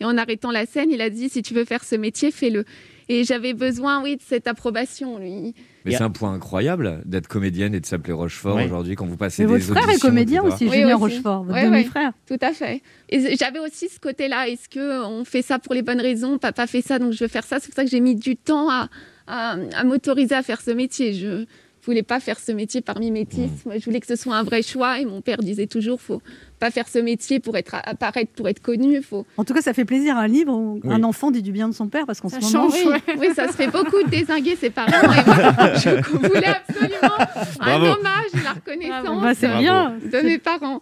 Et 0.00 0.04
en 0.04 0.16
arrêtant 0.18 0.50
la 0.50 0.66
scène, 0.66 0.90
il 0.90 1.00
a 1.00 1.10
dit 1.10 1.28
si 1.28 1.42
tu 1.42 1.54
veux 1.54 1.64
faire 1.64 1.84
ce 1.84 1.94
métier, 1.94 2.30
fais-le. 2.30 2.64
Et 3.08 3.24
j'avais 3.24 3.52
besoin, 3.52 4.02
oui, 4.02 4.16
de 4.16 4.22
cette 4.22 4.46
approbation, 4.48 5.18
lui. 5.18 5.54
Mais 5.84 5.92
c'est 5.92 6.02
un 6.02 6.10
point 6.10 6.32
incroyable 6.32 7.02
d'être 7.04 7.28
comédienne 7.28 7.74
et 7.74 7.80
de 7.80 7.84
s'appeler 7.84 8.14
Rochefort 8.14 8.56
aujourd'hui 8.56 8.96
quand 8.96 9.04
vous 9.04 9.18
passez 9.18 9.44
Mais 9.44 9.52
des 9.52 9.58
votre 9.58 9.78
frère 9.78 9.94
est 9.94 10.00
comédien 10.00 10.42
aussi, 10.42 10.66
Oui, 10.66 10.78
Julien. 10.78 10.96
Rochefort, 10.96 11.44
votre 11.44 11.54
ouais. 11.54 11.66
demi-frère. 11.66 12.12
Tout 12.26 12.38
à 12.40 12.52
fait. 12.52 12.80
Et 13.10 13.36
j'avais 13.36 13.58
aussi 13.58 13.90
ce 13.90 14.00
côté-là. 14.00 14.48
Est-ce 14.48 14.70
que 14.70 15.04
on 15.04 15.24
fait 15.24 15.42
ça 15.42 15.58
pour 15.58 15.74
les 15.74 15.82
bonnes 15.82 16.00
raisons? 16.00 16.38
Papa 16.38 16.66
fait 16.66 16.80
ça, 16.80 16.98
donc 16.98 17.12
je 17.12 17.22
veux 17.22 17.28
faire 17.28 17.44
ça. 17.44 17.60
C'est 17.60 17.66
pour 17.66 17.74
ça 17.74 17.84
que 17.84 17.90
j'ai 17.90 18.00
mis 18.00 18.16
du 18.16 18.36
temps 18.36 18.70
à, 18.70 18.88
à, 19.26 19.56
à 19.76 19.84
m'autoriser 19.84 20.34
à 20.34 20.42
faire 20.42 20.60
ce 20.60 20.70
métier. 20.70 21.12
Je 21.14 21.44
voulais 21.86 22.02
pas 22.02 22.18
faire 22.18 22.38
ce 22.40 22.50
métier 22.50 22.80
par 22.80 22.98
mimétisme. 22.98 23.72
Je 23.78 23.84
voulais 23.84 24.00
que 24.00 24.06
ce 24.06 24.16
soit 24.16 24.34
un 24.36 24.42
vrai 24.42 24.62
choix. 24.62 25.00
Et 25.00 25.04
mon 25.04 25.20
père 25.20 25.36
disait 25.38 25.66
toujours, 25.66 26.00
faut 26.00 26.22
pas 26.58 26.70
faire 26.70 26.88
ce 26.88 26.98
métier 26.98 27.40
pour 27.40 27.58
être 27.58 27.74
apparaître, 27.84 28.32
pour 28.32 28.48
être 28.48 28.62
connu. 28.62 29.02
Faut. 29.02 29.26
En 29.36 29.44
tout 29.44 29.52
cas, 29.52 29.60
ça 29.60 29.74
fait 29.74 29.84
plaisir 29.84 30.16
un 30.16 30.26
livre 30.26 30.54
où 30.54 30.80
Oui. 30.82 30.90
un 30.90 31.02
enfant 31.02 31.30
dit 31.30 31.42
du 31.42 31.52
bien 31.52 31.68
de 31.68 31.74
son 31.74 31.88
père 31.88 32.06
parce 32.06 32.22
qu'en 32.22 32.30
Ça 32.30 32.40
ce 32.40 32.56
moment, 32.56 32.70
change, 32.70 32.80
Oui, 33.18 33.28
ça 33.36 33.48
se 33.48 33.52
fait 33.52 33.66
beaucoup 33.70 34.02
de 34.02 34.08
désinguer 34.08 34.56
ses 34.56 34.70
parents. 34.70 34.90
Et 35.12 35.26
moi, 35.26 35.74
je 35.74 35.90
voulais 36.26 36.46
absolument 36.46 37.26
Bravo. 37.58 37.84
un 37.84 37.90
hommage 37.98 38.42
la 38.42 38.52
reconnaissance 38.54 39.22
Bah, 39.22 39.32
c'est 39.38 39.58
bien. 39.58 39.94
de 40.10 40.20
mes 40.26 40.38
parents. 40.38 40.80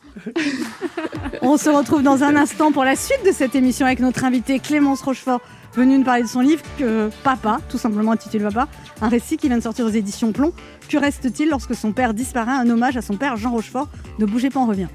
On 1.42 1.56
se 1.56 1.68
retrouve 1.70 2.02
dans 2.04 2.22
un 2.22 2.36
instant 2.36 2.70
pour 2.72 2.84
la 2.84 2.94
suite 2.96 3.24
de 3.26 3.32
cette 3.32 3.54
émission 3.54 3.86
avec 3.86 3.98
notre 4.00 4.24
invité 4.24 4.58
Clémence 4.60 5.02
Rochefort, 5.02 5.40
venue 5.74 5.98
nous 5.98 6.04
parler 6.04 6.22
de 6.22 6.28
son 6.28 6.40
livre 6.40 6.62
que 6.78 7.10
Papa, 7.24 7.60
tout 7.68 7.78
simplement 7.78 8.12
intitulé 8.12 8.44
Papa, 8.44 8.68
un 9.00 9.08
récit 9.08 9.36
qui 9.36 9.48
vient 9.48 9.56
de 9.58 9.62
sortir 9.62 9.86
aux 9.86 9.90
éditions 9.90 10.32
Plomb. 10.32 10.52
Que 10.88 10.98
reste-t-il 10.98 11.48
lorsque 11.48 11.74
son 11.74 11.92
père 11.92 12.12
disparaît? 12.14 12.52
Un 12.52 12.68
hommage 12.70 12.96
à 12.96 13.02
son 13.02 13.16
père 13.16 13.36
Jean 13.36 13.50
Rochefort. 13.52 13.88
Ne 14.18 14.26
bougez 14.26 14.50
pas, 14.50 14.60
on 14.60 14.66
revient. 14.66 14.88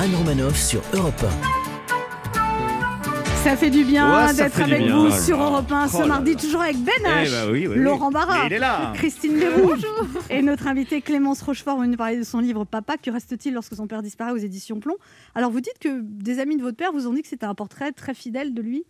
Anne 0.00 0.14
Romanoff 0.16 0.56
sur 0.60 0.80
Europe 0.92 1.24
Ça 3.44 3.56
fait 3.56 3.70
du 3.70 3.84
bien 3.84 4.26
Ouais, 4.26 4.34
d'être 4.34 4.60
avec 4.60 4.82
bien. 4.82 4.96
vous 4.96 5.06
Oh 5.08 5.10
sur. 5.22 5.40
Europe 5.40 5.70
1 5.70 5.88
ce 5.88 5.96
Oh 6.02 6.06
mardi, 6.06 6.32
là. 6.34 6.40
toujours 6.40 6.62
avec 6.62 6.76
Ben 6.78 6.92
Eh 7.04 7.26
H, 7.26 7.30
bah 7.30 7.52
oui, 7.52 7.66
oui, 7.66 7.74
oui. 7.76 7.76
Laurent 7.76 8.10
Barra, 8.10 8.48
Christine 8.94 9.38
Leroux 9.38 9.74
et 10.30 10.42
notre 10.42 10.66
invitée 10.66 11.00
Clémence 11.02 11.42
Rochefort 11.42 11.76
venue 11.78 11.90
nous 11.92 11.96
parler 11.96 12.16
de 12.18 12.24
son 12.24 12.40
livre 12.40 12.64
Papa. 12.64 12.96
Que 12.96 13.10
reste-t-il 13.10 13.54
lorsque 13.54 13.76
son 13.76 13.86
père 13.86 14.02
disparaît 14.02 14.32
aux 14.32 14.36
éditions 14.38 14.80
Plomb? 14.80 14.96
Alors 15.34 15.50
vous 15.50 15.60
dites 15.60 15.78
que 15.78 16.00
des 16.02 16.38
amis 16.40 16.56
de 16.56 16.62
votre 16.62 16.76
père 16.76 16.90
vous 16.92 17.06
ont 17.06 17.12
dit 17.12 17.22
que 17.22 17.28
c'était 17.28 17.46
un 17.46 17.54
portrait 17.54 17.92
très 17.92 18.14
fidèle 18.14 18.52
de 18.54 18.62
lui 18.62 18.84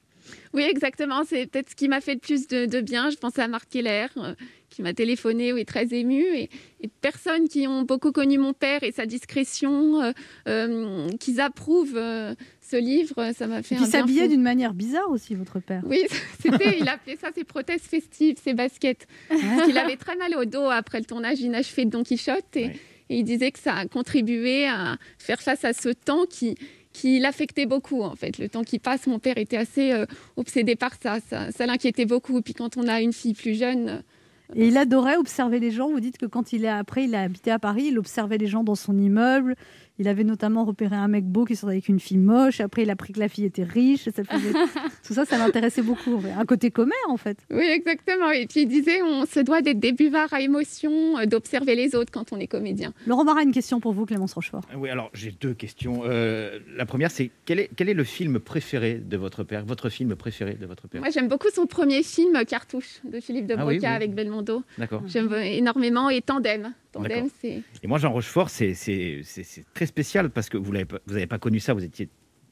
Oui, 0.53 0.63
exactement. 0.63 1.23
C'est 1.25 1.47
peut-être 1.47 1.71
ce 1.71 1.75
qui 1.75 1.89
m'a 1.89 2.01
fait 2.01 2.15
le 2.15 2.21
plus 2.21 2.47
de, 2.49 2.67
de 2.67 2.81
bien. 2.81 3.11
Je 3.11 3.17
pensais 3.17 3.43
à 3.43 3.49
Marc 3.49 3.69
Keller, 3.69 4.07
euh, 4.17 4.35
qui 4.71 4.83
m'a 4.83 4.93
téléphoné, 4.93 5.53
oui, 5.53 5.65
très 5.65 5.93
ému. 5.95 6.23
Et, 6.23 6.51
et 6.81 6.89
personnes 7.01 7.49
qui 7.49 7.67
ont 7.69 7.83
beaucoup 7.83 8.13
connu 8.13 8.39
mon 8.39 8.53
père 8.53 8.83
et 8.83 8.93
sa 8.93 9.07
discrétion, 9.07 10.03
euh, 10.03 10.13
euh, 10.49 11.09
qu'ils 11.21 11.41
approuvent 11.41 11.97
euh, 11.97 12.35
ce 12.61 12.77
livre, 12.77 13.33
ça 13.37 13.47
m'a 13.47 13.63
fait 13.63 13.77
Et 13.77 13.79
un 13.79 13.83
bien 13.83 13.91
s'habillait 13.91 14.29
d'une 14.29 14.43
manière 14.43 14.75
bizarre 14.75 15.11
aussi, 15.11 15.35
votre 15.35 15.61
père. 15.61 15.83
Oui, 15.87 16.03
c'était, 16.41 16.79
il 16.79 16.89
appelait 16.89 17.17
ça 17.17 17.29
ses 17.35 17.45
prothèses 17.45 17.83
festives, 17.83 18.37
ses 18.43 18.55
baskets. 18.55 19.07
Parce 19.29 19.67
qu'il 19.67 19.79
avait 19.79 19.97
très 19.97 20.17
mal 20.17 20.35
au 20.37 20.45
dos 20.45 20.69
après 20.71 20.99
le 20.99 21.05
tournage 21.05 21.41
inachevé 21.41 21.85
de 21.85 21.91
Don 21.91 22.03
Quichotte. 22.03 22.57
Et, 22.57 22.71
et 23.11 23.19
il 23.19 23.25
disait 23.25 23.53
que 23.53 23.59
ça 23.59 23.75
a 23.75 23.87
contribué 23.87 24.67
à 24.67 24.97
faire 25.19 25.43
face 25.43 25.65
à 25.65 25.73
ce 25.73 25.91
temps 25.91 26.25
qui, 26.25 26.57
qui 26.95 27.19
l'affectait 27.19 27.67
beaucoup, 27.67 28.03
en 28.03 28.15
fait. 28.15 28.39
Le 28.39 28.49
temps 28.49 28.63
qui 28.63 28.79
passe, 28.79 29.07
mon 29.07 29.19
père 29.19 29.37
était 29.37 29.59
assez 29.59 29.93
euh, 29.93 30.07
obsédé 30.37 30.77
par 30.77 30.93
ça. 31.03 31.19
Ça, 31.29 31.51
ça 31.51 31.67
l'inquiétait 31.67 32.07
beaucoup. 32.07 32.41
Puis 32.41 32.55
quand 32.55 32.79
on 32.79 32.89
a 32.89 33.03
une 33.03 33.13
fille 33.13 33.35
plus 33.35 33.55
jeune, 33.59 33.89
euh, 33.89 34.55
Et 34.55 34.69
il 34.69 34.77
adorait 34.79 35.17
observer 35.17 35.59
les 35.59 35.73
gens. 35.73 35.91
Vous 35.91 36.01
dites 36.01 36.19
que 36.19 36.27
quand 36.27 36.53
il 36.53 36.65
est 36.65 36.69
après, 36.69 37.05
il 37.05 37.15
a 37.15 37.23
habité 37.23 37.51
à 37.51 37.59
Paris, 37.59 37.87
il 37.89 37.99
observait 37.99 38.39
les 38.39 38.47
gens 38.47 38.63
dans 38.63 38.77
son 38.77 38.97
immeuble. 38.97 39.57
Il 40.01 40.09
avait 40.09 40.25
notamment 40.25 40.65
repéré 40.65 40.97
un 40.97 41.07
mec 41.07 41.25
beau 41.25 41.45
qui 41.45 41.55
sortait 41.55 41.75
avec 41.75 41.89
une 41.89 42.01
fille 42.01 42.19
moche. 42.19 42.61
Après, 42.61 42.83
il 42.83 42.91
a 42.91 42.95
appris 42.95 43.13
que 43.13 43.21
la 43.21 43.29
fille 43.29 43.45
était 43.45 43.63
riche. 43.63 44.09
Et 44.09 44.11
ça 44.11 44.25
faisait- 44.25 44.53
Tout 45.07 45.15
ça, 45.15 45.25
ça 45.25 45.39
l'intéressait 45.39 45.83
beaucoup. 45.83 46.21
Un 46.37 46.45
côté 46.45 46.71
commère, 46.73 46.97
en 47.09 47.17
fait. 47.17 47.39
oui, 47.51 47.65
exactement. 47.65 48.31
Et 48.33 48.47
puis 48.49 48.63
il 48.63 48.67
disait, 48.69 49.03
on 49.03 49.25
se 49.25 49.39
doit 49.41 49.63
d'être 49.63 49.79
des 49.79 49.93
buvards 49.93 50.33
à 50.33 50.41
émotion, 50.41 51.19
euh, 51.19 51.27
d'observer 51.27 51.77
les 51.77 51.95
autres 51.95 52.11
quand 52.11 52.33
on 52.33 52.41
est 52.41 52.49
comédien. 52.49 52.93
Laurent 53.07 53.23
Marat, 53.25 53.43
une 53.45 53.53
question 53.53 53.79
pour 53.79 53.93
vous, 53.93 54.05
Clémence 54.05 54.33
Rochefort. 54.35 54.63
Oui, 54.77 54.91
alors 54.91 55.11
j'ai 55.15 55.31
deux 55.31 55.55
questions. 55.55 56.03
Euh, 56.05 56.59
la 56.77 56.87
première, 56.87 57.13
c'est 57.13 57.31
quel 57.45 57.61
est, 57.61 57.71
quel 57.77 57.89
est 57.89 57.95
le 57.95 58.05
film 58.05 58.41
préféré 58.41 58.95
de 58.95 59.17
votre 59.17 59.45
père 59.45 59.65
Votre 59.65 59.91
film 59.91 60.17
préféré 60.17 60.55
de 60.55 60.67
votre 60.67 60.89
père? 60.89 61.01
Moi, 61.03 61.11
j'aime 61.11 61.29
beaucoup 61.29 61.49
son 61.55 61.67
premier 61.67 62.03
film, 62.03 62.45
Cartouche, 62.47 63.01
de 63.05 63.21
Philippe 63.21 63.47
de 63.47 63.55
Ah 63.55 63.59
Broca 63.59 63.71
oui, 63.73 63.79
oui. 63.81 63.87
avec 63.87 64.13
Belmondo. 64.15 64.65
D'accord. 64.79 65.03
J'aime 65.07 65.33
énormément 65.35 66.11
et 66.11 66.21
Tandem. 66.21 66.73
Tandem, 66.95 67.09
D'accord. 67.11 67.29
c'est. 67.41 67.63
Et 67.83 67.87
moi, 67.87 67.99
Jean 67.99 68.13
Rochefort, 68.13 68.49
c'est 68.51 68.75
c'est- 68.75 69.21
c'est- 69.25 69.45
c'est 69.45 69.65
très 69.75 69.87
spécial 69.87 70.31
parce 70.31 70.49
que 70.49 70.57
vous 70.57 70.73
n'avez 70.73 70.85
pas, 70.87 70.99
vous 71.07 71.17
avez 71.17 71.27
pas 71.27 71.39
connu 71.39 71.61
ça, 71.61 71.75
vous 71.75 71.85
étiez 71.85 72.09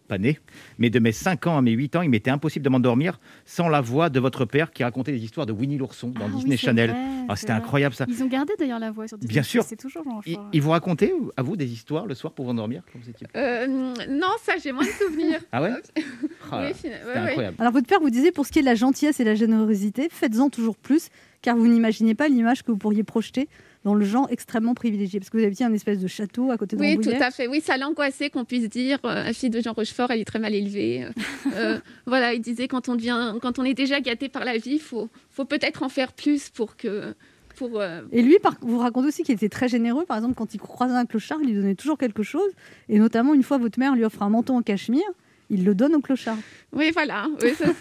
pas 0.08 0.18
né. 0.18 0.38
Mais 0.78 0.90
de 0.90 0.98
mes 0.98 1.12
5 1.12 1.46
ans 1.46 1.56
à 1.56 1.62
mes 1.62 1.70
8 1.70 1.94
ans, 1.96 2.02
il 2.02 2.10
m'était 2.10 2.30
impossible 2.30 2.64
de 2.64 2.68
m'endormir 2.68 3.18
sans 3.46 3.68
la 3.68 3.80
voix 3.80 4.10
de 4.10 4.18
votre 4.20 4.44
père 4.44 4.72
qui 4.72 4.82
racontait 4.82 5.12
des 5.12 5.22
histoires 5.24 5.46
de 5.46 5.52
Winnie 5.52 5.78
l'ourson 5.78 6.08
dans 6.08 6.24
Ah 6.24 6.28
oui, 6.28 6.34
Disney 6.38 6.56
c'est 6.56 6.66
Channel. 6.66 6.90
vrai, 6.90 6.98
Ah, 7.28 7.36
c'est 7.36 7.42
C'était 7.42 7.52
vrai. 7.52 7.62
incroyable 7.62 7.94
ça. 7.94 8.04
Ils 8.08 8.22
ont 8.22 8.26
gardé 8.26 8.52
d'ailleurs 8.58 8.80
la 8.80 8.90
voix 8.90 9.06
sur 9.06 9.16
Disney+. 9.16 9.32
Bien 9.32 9.42
sûr. 9.44 9.62
C'est 9.62 9.76
toujours 9.76 10.02
Jean 10.02 10.16
Rochefort. 10.16 10.50
il 10.52 10.60
vous 10.60 10.70
racontait 10.70 11.14
à 11.36 11.42
vous 11.42 11.56
des 11.56 11.72
histoires 11.72 12.04
le 12.06 12.14
soir 12.14 12.32
pour 12.34 12.44
vous 12.46 12.50
endormir 12.50 12.82
quand 12.92 12.98
vous 12.98 13.08
étiez 13.08 13.28
Euh, 13.36 13.66
non, 13.68 14.26
ça, 14.42 14.54
j'ai 14.62 14.72
moins 14.72 14.84
de 14.84 14.88
souvenirs. 14.90 15.40
Ah 15.52 15.62
ouais 15.62 15.70
Ah, 16.50 16.66
Oui, 16.66 16.90
ouais. 16.90 17.14
incroyable. 17.16 17.56
Alors, 17.60 17.72
votre 17.72 17.86
père 17.86 18.00
vous 18.00 18.10
disait, 18.10 18.32
pour 18.32 18.44
ce 18.44 18.50
qui 18.52 18.58
est 18.58 18.62
de 18.62 18.66
la 18.66 18.74
gentillesse 18.74 19.20
et 19.20 19.24
de 19.24 19.28
la 19.28 19.34
générosité, 19.36 20.08
faites-en 20.10 20.50
toujours 20.50 20.76
plus, 20.76 21.08
car 21.42 21.56
vous 21.56 21.68
n'imaginez 21.68 22.14
pas 22.16 22.28
l'image 22.28 22.64
que 22.64 22.72
vous 22.72 22.76
pourriez 22.76 23.04
projeter 23.04 23.48
dans 23.84 23.94
le 23.94 24.04
genre 24.04 24.28
extrêmement 24.30 24.74
privilégié. 24.74 25.18
Parce 25.20 25.30
que 25.30 25.38
vous 25.38 25.44
habitiez 25.44 25.66
un 25.66 25.72
espèce 25.72 25.98
de 25.98 26.06
château 26.06 26.50
à 26.50 26.56
côté 26.56 26.76
de 26.76 26.80
Oui, 26.80 26.98
tout 26.98 27.10
à 27.10 27.30
fait. 27.30 27.48
Oui, 27.48 27.60
ça 27.60 27.76
l'angoissait 27.76 28.30
qu'on 28.30 28.44
puisse 28.44 28.68
dire 28.68 28.98
euh, 29.04 29.24
la 29.24 29.32
fille 29.32 29.50
de 29.50 29.60
Jean 29.60 29.72
Rochefort, 29.72 30.10
elle 30.10 30.20
est 30.20 30.24
très 30.24 30.38
mal 30.38 30.54
élevée. 30.54 31.04
Euh, 31.04 31.10
euh, 31.54 31.78
voilà, 32.06 32.34
il 32.34 32.40
disait 32.40 32.68
quand 32.68 32.88
on 32.88 32.94
devient, 32.94 33.34
quand 33.42 33.58
on 33.58 33.64
est 33.64 33.74
déjà 33.74 34.00
gâté 34.00 34.28
par 34.28 34.44
la 34.44 34.56
vie, 34.58 34.78
faut, 34.78 35.08
faut 35.30 35.44
peut-être 35.44 35.82
en 35.82 35.88
faire 35.88 36.12
plus 36.12 36.48
pour 36.50 36.76
que, 36.76 37.14
pour. 37.56 37.80
euh, 37.80 38.02
Et 38.12 38.22
lui, 38.22 38.38
par- 38.40 38.56
vous 38.60 38.78
racontez 38.78 39.08
aussi 39.08 39.22
qu'il 39.24 39.34
était 39.34 39.48
très 39.48 39.68
généreux. 39.68 40.04
Par 40.06 40.16
exemple, 40.16 40.34
quand 40.34 40.54
il 40.54 40.58
croisait 40.58 40.94
un 40.94 41.06
clochard, 41.06 41.38
il 41.42 41.48
lui 41.48 41.54
donnait 41.54 41.74
toujours 41.74 41.98
quelque 41.98 42.22
chose. 42.22 42.50
Et 42.88 42.98
notamment, 42.98 43.34
une 43.34 43.42
fois, 43.42 43.58
votre 43.58 43.78
mère 43.78 43.94
lui 43.96 44.04
offre 44.04 44.22
un 44.22 44.30
manteau 44.30 44.54
en 44.54 44.62
cachemire. 44.62 45.02
il 45.50 45.64
le 45.64 45.74
donne 45.74 45.94
au 45.94 46.00
clochard. 46.00 46.38
Oui, 46.72 46.92
voilà. 46.92 47.26
Oui, 47.42 47.50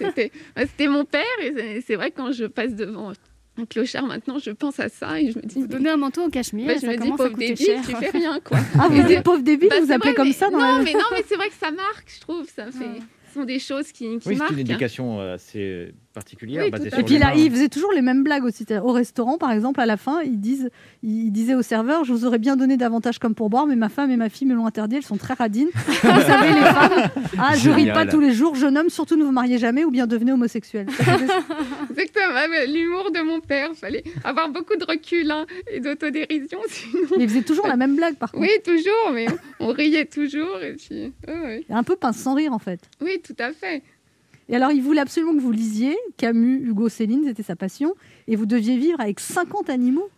c'était, 0.57 0.87
mon 0.87 1.05
père. 1.05 1.21
Et 1.41 1.53
c'est- 1.55 1.81
c'est 1.87 1.95
vrai 1.95 2.11
que 2.11 2.17
quand 2.17 2.31
je 2.33 2.45
passe 2.45 2.75
devant 2.75 3.13
un 3.57 3.65
clochard 3.65 4.05
maintenant, 4.05 4.39
je 4.39 4.51
pense 4.51 4.79
à 4.79 4.89
ça 4.89 5.19
et 5.19 5.31
je 5.31 5.37
me 5.37 5.43
dis. 5.43 5.59
Vous 5.59 5.67
donnez 5.67 5.89
un 5.89 5.97
manteau 5.97 6.23
au 6.25 6.29
cachemire, 6.29 6.67
Bah, 6.67 6.73
je 6.75 6.79
ça 6.81 6.87
me 6.87 6.97
dis, 6.97 7.09
pauvre 7.11 7.29
débile, 7.37 7.57
cher. 7.57 7.81
tu 7.85 7.95
fais 7.95 8.09
rien, 8.09 8.39
quoi. 8.43 8.57
Ah, 8.79 8.87
vous 8.89 9.03
dites 9.03 9.23
pauvre 9.23 9.41
débile, 9.43 9.69
Bah, 9.69 9.79
vous 9.81 9.91
appelez 9.91 10.11
vrai, 10.11 10.13
comme 10.15 10.27
mais- 10.27 10.33
ça 10.33 10.49
dans 10.49 10.57
non, 10.59 10.77
la- 10.77 10.83
mais 10.83 10.93
non, 10.93 10.99
mais 11.11 11.23
c'est 11.27 11.35
vrai 11.35 11.49
que 11.49 11.55
ça 11.55 11.69
marque, 11.71 12.09
je 12.15 12.19
trouve. 12.21 12.47
Ça 12.55 12.65
fait. 12.71 13.01
Ce 13.29 13.33
sont 13.35 13.43
des 13.45 13.59
choses 13.59 13.91
qui, 13.91 14.05
qui 14.05 14.09
Oui, 14.09 14.19
c'est 14.23 14.35
marquent. 14.35 14.51
une 14.51 14.59
éducation 14.59 15.19
euh, 15.21 15.35
assez 15.35 15.93
particulière. 16.12 16.63
Oui, 16.63 16.71
basée 16.71 16.89
tout 16.89 16.95
à 16.95 16.97
sur 16.97 17.00
Et 17.00 17.04
puis 17.04 17.17
là, 17.17 17.32
l'humain. 17.32 17.43
il 17.43 17.52
faisait 17.52 17.69
toujours 17.69 17.91
les 17.91 18.02
mêmes 18.02 18.24
blagues 18.24 18.43
aussi. 18.43 18.65
Au 18.84 18.91
restaurant, 18.91 19.38
par 19.38 19.52
exemple, 19.52 19.80
à 19.80 19.86
la 19.86 19.97
fin, 19.97 20.21
ils 20.21 20.39
disent, 20.39 20.69
ils 21.04 21.32
disaient 21.32 21.56
au 21.56 21.62
serveur 21.62 22.04
Je 22.04 22.13
vous 22.13 22.26
aurais 22.26 22.39
bien 22.39 22.56
donné 22.56 22.78
davantage 22.78 23.19
comme 23.19 23.36
pourboire, 23.36 23.67
mais 23.67 23.76
ma 23.76 23.89
femme 23.89 24.12
et 24.12 24.17
ma 24.17 24.30
fille 24.30 24.47
me 24.47 24.54
l'ont 24.54 24.65
interdit, 24.65 24.97
elles 24.97 25.04
sont 25.04 25.17
très 25.17 25.34
radines. 25.34 25.69
Vous 25.76 26.21
savez, 26.21 26.50
les 26.50 26.62
femmes, 26.62 27.10
ah, 27.38 27.56
je 27.56 27.69
ris 27.69 27.91
pas 27.91 28.06
tous 28.06 28.19
les 28.19 28.34
jours, 28.34 28.56
jeune 28.56 28.78
homme, 28.78 28.89
surtout 28.89 29.15
ne 29.15 29.24
vous 29.24 29.32
mariez 29.32 29.58
jamais 29.58 29.84
ou 29.84 29.91
bien 29.91 30.08
devenez 30.08 30.32
homosexuel. 30.32 30.88
Exactement, 31.89 32.47
mais 32.50 32.67
l'humour 32.67 33.12
de 33.12 33.21
mon 33.21 33.39
père, 33.39 33.69
fallait 33.76 34.04
avoir 34.24 34.50
beaucoup 34.50 34.76
de 34.76 34.86
recul 34.86 35.30
hein, 35.32 35.45
et 35.71 35.80
d'autodérision. 35.80 36.60
Sinon... 36.67 37.04
Mais 37.17 37.24
il 37.24 37.30
faisait 37.30 37.41
toujours 37.43 37.67
la 37.67 37.78
même 37.78 37.95
blague, 37.95 38.15
par 38.15 38.32
contre. 38.32 38.43
Oui, 38.43 38.52
toujours, 38.63 39.12
mais 39.13 39.28
on, 39.60 39.69
on 39.69 39.74
riait 39.74 40.06
toujours. 40.06 40.62
Et 40.62 40.74
puis... 40.74 41.13
Un 41.69 41.84
peu 41.84 41.95
pince 41.95 42.17
sans 42.17 42.36
rire, 42.36 42.54
en 42.54 42.60
fait. 42.60 42.80
Oui, 43.02 43.21
tout 43.24 43.36
à 43.39 43.52
fait. 43.52 43.84
Et 44.51 44.55
alors, 44.55 44.71
il 44.71 44.81
voulait 44.83 45.01
absolument 45.01 45.33
que 45.33 45.39
vous 45.39 45.51
lisiez 45.51 45.97
Camus, 46.17 46.61
Hugo, 46.63 46.89
Céline, 46.89 47.23
c'était 47.25 47.41
sa 47.43 47.55
passion. 47.55 47.95
Et 48.27 48.35
vous 48.35 48.45
deviez 48.45 48.77
vivre 48.77 48.99
avec 48.99 49.19
50 49.19 49.69
animaux 49.69 50.09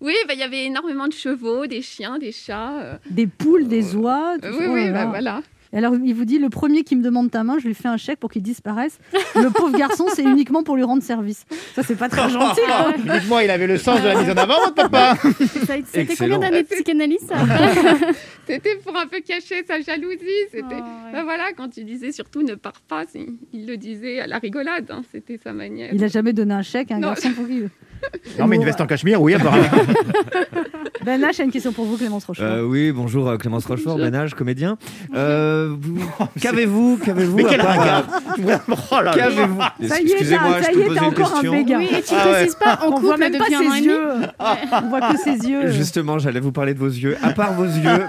Oui, 0.00 0.14
bah, 0.28 0.34
il 0.34 0.40
y 0.40 0.44
avait 0.44 0.64
énormément 0.66 1.08
de 1.08 1.12
chevaux, 1.12 1.66
des 1.66 1.82
chiens, 1.82 2.18
des 2.18 2.30
chats. 2.32 2.80
euh. 2.80 2.96
des 3.10 3.26
poules, 3.26 3.66
des 3.68 3.94
oies. 3.96 4.36
tout 4.40 4.46
Euh, 4.46 4.52
ça. 4.52 4.58
oui, 4.58 4.66
Oh 4.68 4.72
oui, 4.74 4.84
bah, 4.86 4.92
là. 4.92 5.06
voilà. 5.06 5.42
Et 5.74 5.78
alors, 5.78 5.94
il 6.04 6.14
vous 6.14 6.26
dit 6.26 6.38
le 6.38 6.50
premier 6.50 6.84
qui 6.84 6.96
me 6.96 7.02
demande 7.02 7.30
ta 7.30 7.44
main, 7.44 7.56
je 7.58 7.66
lui 7.66 7.72
fais 7.74 7.88
un 7.88 7.96
chèque 7.96 8.18
pour 8.18 8.30
qu'il 8.30 8.42
disparaisse. 8.42 8.98
Le 9.34 9.48
pauvre 9.50 9.76
garçon, 9.78 10.04
c'est 10.14 10.22
uniquement 10.22 10.62
pour 10.62 10.76
lui 10.76 10.82
rendre 10.82 11.02
service. 11.02 11.46
Ça, 11.74 11.82
c'est 11.82 11.96
pas 11.96 12.10
très 12.10 12.28
gentil. 12.28 12.60
hein. 12.68 12.92
Dites-moi, 12.98 13.42
il 13.44 13.50
avait 13.50 13.66
le 13.66 13.78
sens 13.78 14.02
de 14.02 14.06
la 14.08 14.16
mise 14.20 14.28
en 14.30 14.36
avant, 14.36 14.56
votre 14.60 14.74
papa 14.74 15.14
C'était 15.86 16.14
combien 16.14 16.38
d'années 16.38 16.62
de 16.62 16.68
psychanalyse 16.68 17.20
ça 17.26 17.36
C'était 18.46 18.76
pour 18.84 18.96
un 18.96 19.06
peu 19.06 19.20
cacher 19.20 19.64
sa 19.66 19.80
jalousie. 19.80 20.18
C'était, 20.50 20.64
Oh, 20.72 21.06
ouais. 21.06 21.12
bah, 21.12 21.22
voilà, 21.24 21.52
quand 21.56 21.68
tu 21.68 21.84
disais 21.84 22.12
surtout 22.12 22.42
ne 22.42 22.54
pars 22.54 22.80
pas, 22.88 23.04
il 23.52 23.66
le 23.66 23.76
disait 23.76 24.20
à 24.20 24.26
la 24.26 24.38
rigolade. 24.38 24.90
hein, 24.90 25.02
C'était 25.12 25.38
sa 25.42 25.52
manière. 25.52 25.90
Il 25.94 26.02
a 26.04 26.08
jamais 26.08 26.32
donné 26.32 26.52
un 26.54 26.62
chèque 26.62 26.90
à 26.90 26.96
un 26.96 26.98
Non. 26.98 27.08
garçon 27.08 27.30
pour 27.32 27.46
qui 27.46 27.62
Non, 28.38 28.46
mais 28.46 28.56
une 28.56 28.64
veste 28.64 28.80
en 28.80 28.86
cachemire, 28.86 29.20
oui, 29.20 29.34
apparemment. 29.34 29.64
Ben 31.04 31.20
H 31.20 31.40
a 31.40 31.44
une 31.44 31.50
question 31.50 31.72
pour 31.72 31.84
vous, 31.84 31.96
Clémence 31.96 32.24
Rochefort. 32.26 32.46
Euh, 32.48 32.62
oui, 32.62 32.92
bonjour 32.92 33.28
euh, 33.28 33.36
Clémence 33.36 33.66
Rochefort, 33.66 33.96
Benage, 33.96 34.34
comédien. 34.34 34.78
Euh, 35.16 35.74
vous- 35.76 35.98
Qu'avez-vous 36.40 36.96
Qu'avez-vous 37.04 37.36
Mais 37.38 37.44
quel 37.44 37.60
Oh 37.60 37.64
là 37.64 39.02
là. 39.02 39.12
Qu'avez-vous 39.12 39.60
ça 39.88 40.00
y 40.00 40.02
est, 40.02 40.12
Excusez-moi, 40.12 40.60
je 40.62 40.66
peux 40.70 40.84
poser 40.84 40.98
une 41.00 41.04
encore 41.06 41.34
un 41.34 41.40
question. 41.40 41.52
Oui, 41.78 41.88
et 41.90 42.02
tu 42.02 42.14
Ah 42.16 42.24
ouais. 42.26 42.32
précises 42.34 42.54
pas 42.54 42.78
en 42.82 42.92
On 42.92 43.00
voit 43.00 43.14
couple 43.14 43.18
même 43.20 43.32
pas 43.36 43.38
depuis 43.48 43.56
ses 43.56 43.66
un 43.66 43.78
yeux. 43.78 44.08
On 44.84 44.88
voit 44.90 45.12
que 45.12 45.18
ses 45.18 45.48
yeux. 45.48 45.66
Justement, 45.72 46.18
j'allais 46.20 46.40
vous 46.40 46.52
parler 46.52 46.74
de 46.74 46.78
vos 46.78 46.86
yeux. 46.86 47.16
À 47.20 47.32
part 47.32 47.54
vos 47.54 47.64
yeux, 47.64 48.04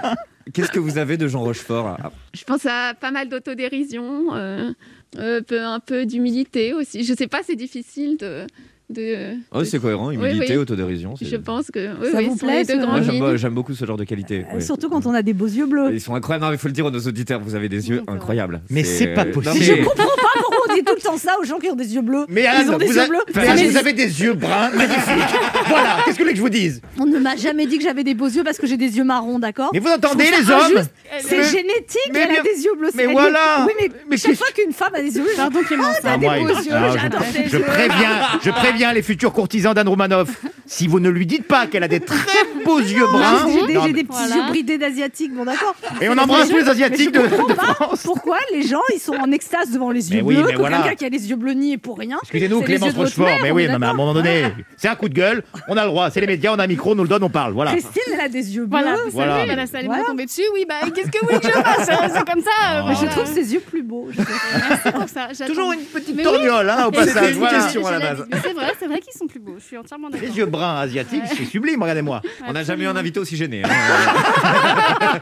qu'est-ce 0.52 0.70
que 0.70 0.78
vous 0.78 0.96
avez 0.96 1.16
de 1.16 1.26
Jean 1.26 1.40
Rochefort 1.40 1.96
Ah, 2.00 2.12
Je 2.32 2.44
pense 2.44 2.64
à 2.64 2.94
pas 2.94 3.10
mal 3.10 3.28
d'autodérision, 3.28 4.34
euh, 4.34 4.70
euh, 5.18 5.40
un 5.50 5.80
peu 5.80 6.06
d'humilité 6.06 6.74
aussi. 6.74 7.02
Je 7.02 7.12
sais 7.12 7.26
pas, 7.26 7.38
c'est 7.44 7.56
difficile 7.56 8.18
de. 8.18 8.46
De 8.90 9.34
Oh, 9.52 9.60
de- 9.60 9.64
c'est 9.64 9.78
cohérent, 9.80 10.08
Oui, 10.08 10.14
humilité, 10.16 10.52
oui. 10.52 10.56
autodérision. 10.58 11.14
Je 11.20 11.36
pense 11.36 11.70
que 11.70 11.78
oui, 12.00 12.10
Ça 12.12 12.18
oui, 12.18 12.26
vous 12.26 12.36
plaît, 12.36 12.64
grandes 12.64 13.36
j'aime, 13.36 13.54
beaucoup 13.54 13.74
ce 13.74 13.84
genre 13.84 13.96
de 13.96 14.04
qualité. 14.04 14.44
Euh, 14.50 14.56
ouais. 14.56 14.60
Surtout 14.60 14.88
quand 14.90 15.06
on 15.06 15.14
a 15.14 15.22
des 15.22 15.32
beaux 15.32 15.46
yeux 15.46 15.66
bleus. 15.66 15.90
Ils 15.92 16.00
sont 16.00 16.14
incroyables. 16.14 16.44
Non, 16.44 16.50
mais 16.50 16.56
il 16.56 16.58
faut 16.58 16.68
le 16.68 16.74
dire 16.74 16.84
aux 16.86 16.90
auditeurs, 17.08 17.40
vous 17.40 17.54
avez 17.54 17.68
des 17.68 17.88
yeux 17.88 18.02
incroyables. 18.06 18.60
Mais 18.70 18.84
c'est 18.84 19.08
pas 19.08 19.24
Non, 19.24 19.32
possible. 19.32 19.56
mais- 19.58 19.64
Je 19.64 19.72
comprends 19.84 20.04
pas 20.04 20.28
pourquoi 20.38 20.58
on 20.70 20.74
dit 20.74 20.84
tout 20.84 20.94
le 20.94 21.00
temps 21.00 21.16
ça 21.16 21.36
aux 21.40 21.44
gens 21.44 21.58
qui 21.58 21.68
ont 21.70 21.74
des 21.76 21.94
yeux 21.94 22.02
bleus. 22.02 22.26
Mais 22.28 22.42
Ils 22.42 22.46
Anne, 22.46 22.74
ont 22.74 22.78
des 22.78 22.86
vous, 22.86 22.92
yeux 22.94 23.00
a- 23.00 23.08
bleus. 23.08 23.18
Mais- 23.34 23.68
vous 23.70 23.76
avez 23.76 23.92
des 23.94 24.22
yeux 24.22 24.34
bruns 24.34 24.70
magnifiques. 24.70 25.34
voilà, 25.66 25.96
qu'est-ce 26.04 26.16
que 26.18 26.22
vous 26.22 26.24
voulez 26.24 26.30
que 26.32 26.36
je 26.36 26.42
vous 26.42 26.48
dise? 26.50 26.82
On 26.98 27.06
ne 27.06 27.18
m'a 27.18 27.36
jamais 27.36 27.66
dit 27.66 27.78
que 27.78 27.84
j'avais 27.84 28.04
des 28.04 28.14
beaux 28.14 28.28
yeux 28.28 28.44
parce 28.44 28.58
que 28.58 28.66
j'ai 28.66 28.76
des 28.76 28.96
yeux 28.98 29.04
marrons, 29.04 29.38
d'accord? 29.38 29.70
Mais 29.72 29.78
vous 29.80 29.88
entendez 29.88 30.24
les 30.24 30.50
hommes? 30.50 30.60
injuste. 30.76 30.92
C'est 31.20 31.42
génétique, 31.44 32.10
elle 32.14 32.36
a 32.38 32.42
des 32.42 32.62
yeux 32.64 32.74
bleus. 32.78 32.90
mais 32.94 33.06
voilà. 33.06 33.66
Oui, 33.66 33.72
mais, 33.80 33.90
Mais 34.10 34.16
chaque 34.16 34.34
fois 34.34 34.48
qu'une 34.54 34.72
femme 34.72 34.94
a 34.94 35.00
des 35.00 35.14
yeux 35.16 35.22
bleus, 35.22 35.32
Pardon 35.36 35.60
Clémence. 35.66 35.96
Ah, 36.04 36.18
des 36.18 36.26
beaux 36.26 36.32
il- 36.34 36.66
yeux, 36.66 36.72
alors, 36.74 36.96
je- 36.98 37.56
yeux. 37.56 37.62
préviens, 37.62 38.40
préviens 38.74 38.92
les 38.92 39.02
futurs 39.02 39.32
courtisans 39.32 39.74
d'Anne 39.74 39.88
Romanoff. 39.88 40.28
Si 40.66 40.86
vous 40.86 40.98
ne 41.00 41.08
lui 41.10 41.26
dites 41.26 41.46
pas 41.46 41.66
qu'elle 41.66 41.82
a 41.82 41.88
des 41.88 42.00
très 42.00 42.16
beaux 42.64 42.78
yeux 42.78 43.06
bruns, 43.06 43.46
J'ai 43.48 43.66
des, 43.66 43.80
j'ai 43.80 43.92
des 43.92 44.04
petits 44.04 44.16
Voilà. 44.18 44.36
yeux 44.36 44.42
bridés 44.48 44.78
d'asiatiques, 44.78 45.34
bon 45.34 45.44
d'accord. 45.44 45.74
et 46.00 46.08
on 46.08 46.16
embrasse 46.16 46.48
tous 46.48 46.56
les 46.56 46.68
asiatiques 46.68 47.12
de, 47.12 47.20
de 47.20 47.54
France. 47.54 48.02
Pourquoi 48.04 48.38
les 48.52 48.62
gens 48.62 48.80
ils 48.94 48.98
sont 49.00 49.14
en 49.14 49.30
extase 49.32 49.70
devant 49.70 49.90
les 49.90 50.10
yeux 50.10 50.16
Mais 50.16 50.22
oui, 50.22 50.34
bleus 50.36 50.46
mais 50.48 50.54
voilà. 50.54 50.78
quelqu'un 50.78 50.94
qui 50.94 51.04
a 51.04 51.08
les 51.10 51.28
yeux 51.30 51.36
bleus 51.36 51.52
niés 51.52 51.76
pour 51.76 51.98
rien 51.98 52.18
Excusez-nous, 52.22 52.60
c'est 52.62 52.66
les 52.68 52.78
Clémence 52.78 52.86
yeux 52.88 52.92
de 52.92 52.98
votre 52.98 53.08
Rochefort, 53.16 53.26
mère, 53.26 53.38
mais 53.42 53.50
on 53.50 53.54
oui, 53.54 53.62
est 53.64 53.68
non, 53.68 53.78
mais 53.78 53.86
à 53.86 53.88
un 53.90 53.92
d'accord. 53.92 54.06
moment 54.06 54.14
donné, 54.14 54.44
c'est 54.78 54.88
un 54.88 54.94
coup 54.96 55.08
de 55.10 55.14
gueule, 55.14 55.42
on 55.68 55.76
a 55.76 55.82
le 55.84 55.88
droit, 55.90 56.10
c'est 56.10 56.20
les 56.20 56.26
médias, 56.26 56.52
on 56.54 56.58
a 56.58 56.64
un 56.64 56.66
micro, 56.66 56.92
on 56.92 56.94
nous 56.94 57.02
le 57.02 57.08
donne, 57.08 57.22
on 57.22 57.28
parle, 57.30 57.52
voilà. 57.52 57.72
Christine 57.72 58.02
elle 58.14 58.20
a 58.20 58.28
des 58.28 58.54
yeux 58.56 58.64
bleus. 58.66 58.80
Voilà, 58.80 58.96
vous 59.04 59.10
Voilà. 59.10 59.46
savez, 59.46 59.66
ça 59.66 59.78
allait 59.78 59.86
Voilà. 59.86 60.04
dessus. 60.24 60.42
Oui, 60.54 60.64
bah, 60.68 60.74
qu'est-ce 60.94 61.10
que 61.10 61.18
vous 61.20 61.26
voulez 61.26 61.40
que 61.40 61.46
je 61.46 61.52
fasse 61.52 61.88
Euh, 61.90 62.08
C'est 62.16 62.32
comme 62.32 62.42
ça. 62.42 62.50
euh, 62.76 62.80
Oh. 62.84 62.86
Mais 62.88 62.94
je 62.94 62.98
voilà. 63.00 63.12
trouve 63.12 63.26
ses 63.26 63.52
yeux 63.54 63.60
plus 63.60 63.82
beaux. 63.82 64.08
je 64.10 64.16
sais. 64.22 64.28
Merci 64.68 64.90
pour 64.92 65.08
ça. 65.08 65.28
j'attends. 65.32 65.46
Toujours 65.52 65.72
une 65.72 65.80
petite 65.80 66.16
Mais 66.16 66.26
oui. 66.26 66.32
torgnole, 66.32 66.70
hein, 66.70 66.86
au 66.86 66.90
Et 66.90 66.94
passage. 66.94 67.14
c'était 67.14 67.30
une 67.32 67.38
voilà. 67.38 67.58
question 67.58 67.86
à 67.86 67.90
la 67.92 67.98
base. 68.00 68.26
Mais 68.30 68.38
C'est 68.42 68.52
vrai, 68.52 68.63
c'est 68.78 68.86
vrai 68.86 69.00
qu'ils 69.00 69.12
sont 69.12 69.26
plus 69.26 69.40
beaux. 69.40 69.54
Je 69.58 69.64
suis 69.64 69.76
entièrement 69.76 70.08
d'accord. 70.10 70.28
Les 70.28 70.36
yeux 70.36 70.46
bruns 70.46 70.76
asiatiques, 70.76 71.22
c'est 71.26 71.44
sublime, 71.44 71.80
regardez-moi. 71.82 72.20
On 72.46 72.52
n'a 72.52 72.62
jamais 72.64 72.84
eu 72.84 72.86
un 72.86 72.96
invité 72.96 73.20
aussi 73.20 73.36
gêné. 73.36 73.62
hein. 73.64 73.68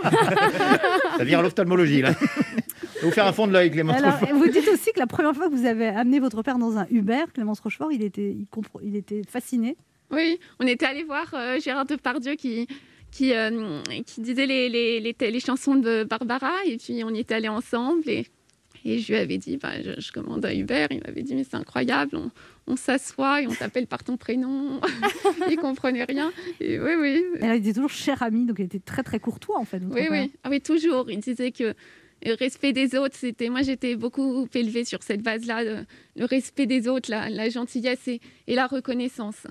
Ça 1.18 1.24
vient 1.24 1.38
à 1.38 1.42
l'ophtalmologie, 1.42 2.02
là. 2.02 2.12
Je 2.12 3.00
vais 3.00 3.06
vous 3.06 3.10
faire 3.12 3.26
un 3.26 3.32
fond 3.32 3.46
de 3.46 3.52
l'œil, 3.52 3.70
Clémence 3.70 3.96
Alors, 3.96 4.18
Rochefort. 4.18 4.36
vous 4.38 4.48
dites 4.48 4.68
aussi 4.68 4.92
que 4.92 4.98
la 4.98 5.06
première 5.06 5.34
fois 5.34 5.48
que 5.48 5.54
vous 5.54 5.64
avez 5.66 5.88
amené 5.88 6.20
votre 6.20 6.42
père 6.42 6.58
dans 6.58 6.76
un 6.76 6.86
Uber, 6.90 7.24
Clémence 7.34 7.60
Rochefort, 7.60 7.92
il 7.92 8.02
était, 8.04 8.30
il 8.30 8.46
compre- 8.54 8.80
il 8.82 8.96
était 8.96 9.22
fasciné. 9.28 9.76
Oui, 10.10 10.38
on 10.58 10.66
était 10.66 10.86
allé 10.86 11.04
voir 11.04 11.26
euh, 11.34 11.58
Gérard 11.60 11.86
Depardieu 11.86 12.34
qui, 12.34 12.66
qui, 13.10 13.32
euh, 13.32 13.80
qui 14.06 14.20
disait 14.20 14.46
les, 14.46 14.68
les, 14.68 15.00
les, 15.00 15.30
les 15.30 15.40
chansons 15.40 15.76
de 15.76 16.04
Barbara 16.04 16.52
et 16.66 16.76
puis 16.76 17.02
on 17.04 17.10
y 17.14 17.20
était 17.20 17.34
allé 17.34 17.48
ensemble 17.48 18.02
et, 18.08 18.26
et 18.84 18.98
je 18.98 19.12
lui 19.12 19.18
avais 19.18 19.38
dit 19.38 19.56
bah, 19.56 19.80
je, 19.82 20.00
je 20.00 20.12
commande 20.12 20.44
un 20.44 20.54
Uber. 20.54 20.86
Il 20.90 21.00
m'avait 21.06 21.22
dit 21.22 21.34
mais 21.34 21.44
c'est 21.44 21.56
incroyable, 21.56 22.16
on, 22.16 22.30
on 22.66 22.76
s'assoit 22.76 23.42
et 23.42 23.46
on 23.46 23.54
t'appelle 23.54 23.86
par 23.86 24.04
ton 24.04 24.16
prénom. 24.16 24.80
il 25.50 25.56
comprenait 25.56 26.04
rien. 26.04 26.32
Et 26.60 26.78
oui, 26.78 26.92
oui. 26.98 27.24
Il 27.40 27.50
était 27.50 27.72
toujours 27.72 27.90
cher 27.90 28.22
ami, 28.22 28.46
donc 28.46 28.58
il 28.58 28.66
était 28.66 28.78
très 28.78 29.02
très 29.02 29.18
courtois 29.20 29.58
en 29.58 29.64
fait. 29.64 29.82
Oui, 29.90 30.08
oui. 30.10 30.32
Ah 30.44 30.50
oui, 30.50 30.60
toujours. 30.60 31.10
Il 31.10 31.20
disait 31.20 31.52
que 31.52 31.74
le 32.24 32.34
respect 32.34 32.72
des 32.72 32.96
autres, 32.96 33.16
c'était. 33.16 33.48
Moi, 33.48 33.62
j'étais 33.62 33.96
beaucoup 33.96 34.46
élevée 34.54 34.84
sur 34.84 35.02
cette 35.02 35.22
base-là, 35.22 35.64
le, 35.64 35.76
le 36.16 36.24
respect 36.24 36.66
des 36.66 36.86
autres, 36.88 37.10
la, 37.10 37.30
la 37.30 37.48
gentillesse 37.48 38.06
et, 38.08 38.20
et 38.46 38.54
la 38.54 38.66
reconnaissance. 38.66 39.46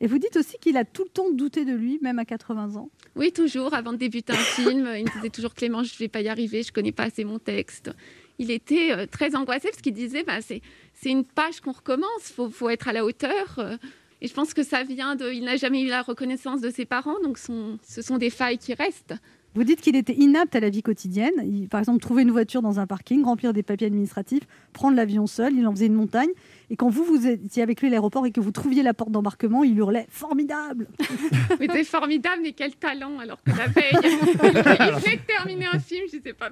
Et 0.00 0.06
vous 0.06 0.18
dites 0.18 0.36
aussi 0.36 0.56
qu'il 0.60 0.76
a 0.76 0.84
tout 0.84 1.04
le 1.04 1.10
temps 1.10 1.30
douté 1.32 1.64
de 1.64 1.72
lui, 1.72 1.98
même 2.02 2.18
à 2.18 2.24
80 2.24 2.76
ans. 2.76 2.90
Oui, 3.16 3.32
toujours. 3.32 3.74
Avant 3.74 3.92
de 3.92 3.98
débuter 3.98 4.32
un 4.32 4.36
film, 4.36 4.88
il 4.96 5.04
me 5.04 5.12
disait 5.16 5.30
toujours 5.30 5.54
Clément, 5.54 5.82
je 5.82 5.92
ne 5.94 5.98
vais 5.98 6.08
pas 6.08 6.20
y 6.20 6.28
arriver, 6.28 6.62
je 6.62 6.68
ne 6.68 6.72
connais 6.72 6.92
pas 6.92 7.04
assez 7.04 7.24
mon 7.24 7.38
texte. 7.38 7.90
Il 8.38 8.50
était 8.50 8.92
euh, 8.92 9.06
très 9.06 9.34
angoissé 9.34 9.68
parce 9.68 9.82
qu'il 9.82 9.94
disait 9.94 10.24
bah, 10.24 10.40
c'est, 10.40 10.62
une 11.04 11.24
page 11.24 11.60
qu'on 11.60 11.72
recommence, 11.72 12.34
il 12.38 12.50
faut, 12.50 12.68
être 12.70 12.88
à 12.88 12.92
la 12.92 13.04
hauteur. 13.04 13.58
euh, 13.58 13.76
et 14.20 14.26
je 14.26 14.34
pense 14.34 14.52
que 14.52 14.62
ça 14.62 14.82
vient 14.82 15.14
de. 15.14 15.30
Il 15.32 15.44
n'a 15.44 15.56
jamais 15.56 15.82
eu 15.82 15.88
la 15.88 16.02
reconnaissance 16.02 16.60
de 16.60 16.70
ses 16.70 16.84
parents, 16.84 17.20
donc 17.22 17.38
ce 17.38 18.02
sont 18.02 18.18
des 18.18 18.30
failles 18.30 18.58
qui 18.58 18.74
restent. 18.74 19.14
Vous 19.58 19.64
dites 19.64 19.80
qu'il 19.80 19.96
était 19.96 20.14
inapte 20.14 20.54
à 20.54 20.60
la 20.60 20.70
vie 20.70 20.82
quotidienne. 20.82 21.32
Il- 21.44 21.68
par 21.68 21.80
exemple, 21.80 21.98
trouver 21.98 22.22
une 22.22 22.30
voiture 22.30 22.62
dans 22.62 22.78
un 22.78 22.86
parking, 22.86 23.24
remplir 23.24 23.52
des 23.52 23.64
papiers 23.64 23.88
administratifs, 23.88 24.44
prendre 24.72 24.96
l'avion 24.96 25.26
seul, 25.26 25.52
il 25.54 25.66
en 25.66 25.72
faisait 25.72 25.86
une 25.86 25.94
montagne. 25.94 26.28
Et 26.70 26.76
quand 26.76 26.88
vous, 26.88 27.02
vous 27.02 27.26
étiez 27.26 27.64
avec 27.64 27.80
lui 27.80 27.88
à 27.88 27.90
l'aéroport 27.90 28.24
et 28.24 28.30
que 28.30 28.38
vous 28.40 28.52
trouviez 28.52 28.84
la 28.84 28.94
porte 28.94 29.10
d'embarquement, 29.10 29.64
il 29.64 29.76
hurlait 29.76 30.06
«Formidable 30.10 30.86
Mais 31.58 31.66
c'est 31.72 31.82
formidable, 31.82 32.42
mais 32.44 32.52
quel 32.52 32.76
talent 32.76 33.18
Alors 33.18 33.42
que 33.42 33.50
la 33.50 33.66
veille, 33.66 33.90
il 33.94 33.98
venait 35.00 35.16
de 35.16 35.26
terminer 35.26 35.66
un 35.66 35.80
film, 35.80 36.04
je 36.12 36.18
sais 36.22 36.32
pas. 36.34 36.50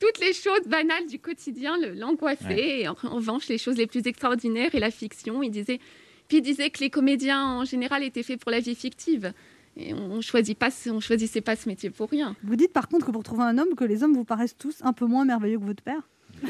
Toutes 0.00 0.20
les 0.20 0.32
choses 0.32 0.66
banales 0.66 1.06
du 1.06 1.18
quotidien 1.18 1.76
l'angoissaient. 1.94 2.80
Et 2.80 2.88
en, 2.88 2.96
en 3.02 3.16
revanche, 3.16 3.48
les 3.48 3.58
choses 3.58 3.76
les 3.76 3.86
plus 3.86 4.06
extraordinaires 4.06 4.74
et 4.74 4.80
la 4.80 4.90
fiction, 4.90 5.42
il 5.42 5.50
disait. 5.50 5.80
Puis 6.28 6.38
il 6.38 6.42
disait 6.42 6.70
que 6.70 6.80
les 6.80 6.88
comédiens 6.88 7.44
en 7.44 7.64
général 7.66 8.02
étaient 8.02 8.22
faits 8.22 8.40
pour 8.40 8.50
la 8.50 8.60
vie 8.60 8.74
fictive. 8.74 9.34
Et 9.76 9.92
on 9.94 10.20
choisit 10.20 10.56
pas, 10.58 10.68
on 10.90 11.00
choisissait 11.00 11.40
pas 11.40 11.56
ce 11.56 11.68
métier 11.68 11.90
pour 11.90 12.08
rien.». 12.10 12.36
Vous 12.44 12.56
dites 12.56 12.72
par 12.72 12.88
contre 12.88 13.06
que 13.06 13.10
pour 13.12 13.22
trouver 13.24 13.42
un 13.44 13.58
homme, 13.58 13.74
que 13.76 13.84
les 13.84 14.02
hommes 14.02 14.14
vous 14.14 14.24
paraissent 14.24 14.56
tous 14.56 14.76
un 14.82 14.92
peu 14.92 15.06
moins 15.06 15.24
merveilleux 15.24 15.58
que 15.58 15.64
votre 15.64 15.82
père. 15.82 16.00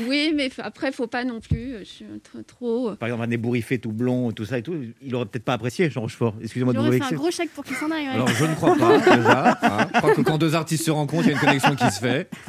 Oui, 0.09 0.33
mais 0.35 0.51
après, 0.59 0.93
faut 0.93 1.07
pas 1.07 1.25
non 1.25 1.41
plus. 1.41 1.75
Je 1.81 1.85
suis 1.85 2.05
trop. 2.23 2.43
trop- 2.43 2.95
Par 2.97 3.07
exemple, 3.09 3.25
un 3.25 3.31
ébouriffé 3.31 3.79
tout 3.79 3.93
blond, 3.93 4.33
tout 4.33 4.47
ça 4.47 4.59
et 4.59 4.63
tout, 4.63 4.75
il 5.03 5.15
aurait 5.15 5.27
peut-être 5.27 5.45
pas 5.45 5.53
apprécié, 5.53 5.91
Jean 5.91 6.01
Rochefort. 6.01 6.35
Excusez-moi 6.43 6.73
de 6.73 6.79
vous 6.79 6.85
J'aurais 6.87 6.97
fait 6.97 7.01
vexer. 7.05 7.15
un 7.15 7.19
gros 7.19 7.31
chèque 7.31 7.51
pour 7.51 7.65
qu'il 7.65 7.77
s'en 7.77 7.91
aille. 7.91 8.07
ouais. 8.07 8.13
Alors 8.15 8.29
je 8.29 8.45
ne 8.47 8.55
crois 8.55 8.75
pas 8.77 8.99
déjà. 9.17 9.59
hein. 9.63 9.89
Je 9.95 9.99
crois 10.01 10.15
que 10.15 10.21
quand 10.23 10.39
deux 10.39 10.55
artistes 10.55 10.85
se 10.85 10.91
rencontrent, 10.91 11.25
il 11.25 11.29
y 11.29 11.31
a 11.31 11.35
une 11.35 11.41
connexion 11.41 11.77
qui 11.77 11.91
se 11.91 12.01
fait. 12.01 12.31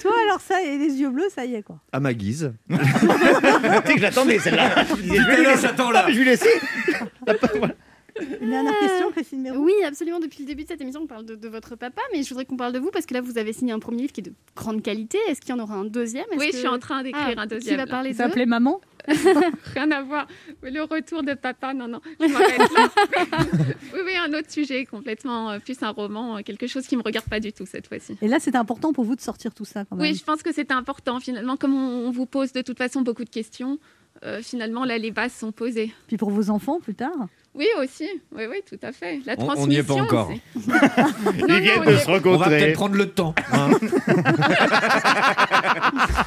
Toi, 0.00 0.12
alors 0.26 0.40
ça, 0.40 0.62
et 0.62 0.78
les 0.78 0.94
yeux 1.00 1.10
bleus, 1.10 1.28
ça 1.34 1.44
y 1.44 1.54
est 1.54 1.62
quoi. 1.62 1.80
À 1.92 1.98
ma 1.98 2.14
guise. 2.14 2.52
Tu 2.68 2.76
sais 2.76 3.94
que 3.94 4.00
j'attendais 4.00 4.38
celle-là. 4.38 4.84
Je 4.90 5.02
je 6.12 6.18
lui 6.18 6.24
laisser- 6.24 6.60
Une 8.40 8.50
dernière 8.50 8.78
question, 8.78 9.10
Christine 9.12 9.42
Mérou 9.42 9.64
Oui, 9.64 9.72
absolument. 9.84 10.20
Depuis 10.20 10.40
le 10.40 10.46
début 10.46 10.62
de 10.64 10.68
cette 10.68 10.80
émission, 10.80 11.00
on 11.02 11.06
parle 11.06 11.24
de, 11.24 11.34
de 11.34 11.48
votre 11.48 11.76
papa, 11.76 12.02
mais 12.12 12.22
je 12.22 12.28
voudrais 12.28 12.44
qu'on 12.44 12.56
parle 12.56 12.72
de 12.72 12.78
vous 12.78 12.90
parce 12.90 13.06
que 13.06 13.14
là, 13.14 13.20
vous 13.20 13.38
avez 13.38 13.52
signé 13.52 13.72
un 13.72 13.78
premier 13.78 14.02
livre 14.02 14.12
qui 14.12 14.20
est 14.20 14.24
de 14.24 14.32
grande 14.56 14.82
qualité. 14.82 15.18
Est-ce 15.28 15.40
qu'il 15.40 15.50
y 15.50 15.52
en 15.52 15.62
aura 15.62 15.74
un 15.74 15.84
deuxième? 15.84 16.26
Oui, 16.36 16.46
que- 16.48 16.52
je 16.52 16.58
suis 16.58 16.68
en 16.68 16.78
train 16.78 17.02
d'écrire 17.02 17.34
Ah, 17.36 17.42
un 17.42 17.46
deuxième. 17.46 17.76
Qui 17.76 17.84
va 17.84 17.86
parler 17.86 18.12
Ça 18.14 18.24
s'appelait 18.24 18.46
Maman? 18.46 18.80
Rien 19.74 19.90
à 19.92 20.02
voir. 20.02 20.26
Le 20.62 20.82
retour 20.82 21.22
de 21.22 21.32
papa, 21.34 21.72
non, 21.72 21.88
non, 21.88 22.00
je 22.20 22.26
m'arrête 22.26 22.58
là. 22.58 22.88
oui, 23.94 24.00
oui, 24.04 24.12
un 24.16 24.32
autre 24.38 24.50
sujet 24.50 24.84
complètement, 24.84 25.50
euh, 25.52 25.58
plus 25.58 25.82
un 25.82 25.88
roman, 25.90 26.36
euh, 26.36 26.40
quelque 26.42 26.66
chose 26.66 26.86
qui 26.86 26.96
me 26.96 27.02
regarde 27.02 27.26
pas 27.26 27.40
du 27.40 27.52
tout 27.52 27.64
cette 27.66 27.86
fois-ci. 27.86 28.16
Et 28.20 28.28
là, 28.28 28.38
c'était 28.40 28.58
important 28.58 28.92
pour 28.92 29.04
vous 29.04 29.16
de 29.16 29.20
sortir 29.22 29.54
tout 29.54 29.64
ça 29.64 29.84
quand 29.86 29.96
même. 29.96 30.06
Oui, 30.06 30.14
je 30.14 30.22
pense 30.22 30.42
que 30.42 30.52
c'est 30.52 30.70
important 30.70 31.18
finalement. 31.18 31.56
Comme 31.56 31.74
on, 31.74 32.08
on 32.08 32.10
vous 32.10 32.26
pose 32.26 32.52
de 32.52 32.60
toute 32.60 32.76
façon 32.78 33.00
beaucoup 33.00 33.24
de 33.24 33.30
questions, 33.30 33.78
euh, 34.24 34.40
finalement 34.42 34.84
là 34.84 34.98
les 34.98 35.10
bases 35.12 35.32
sont 35.32 35.50
posées. 35.52 35.92
Puis 36.08 36.16
pour 36.18 36.30
vos 36.30 36.50
enfants 36.50 36.78
plus 36.80 36.94
tard 36.94 37.28
Oui, 37.54 37.66
aussi. 37.82 38.08
Oui, 38.34 38.44
oui, 38.48 38.58
tout 38.68 38.78
à 38.82 38.92
fait. 38.92 39.20
La 39.26 39.32
On- 39.32 39.36
transmission. 39.46 39.64
on 39.64 39.66
n'y 39.66 39.76
est 39.76 39.82
pas 39.82 39.94
encore. 39.94 40.30
c'est- 40.30 40.50
Ils 40.54 40.60
viennent 41.60 41.78
non, 41.78 41.84
de 41.84 41.88
on 41.88 41.90
y 41.90 41.94
est- 41.94 41.98
se 41.98 42.28
On 42.28 42.36
va 42.36 42.46
peut-être 42.48 42.72
prendre 42.74 42.94
le 42.94 43.08
temps. 43.10 43.34
hein. 43.52 43.70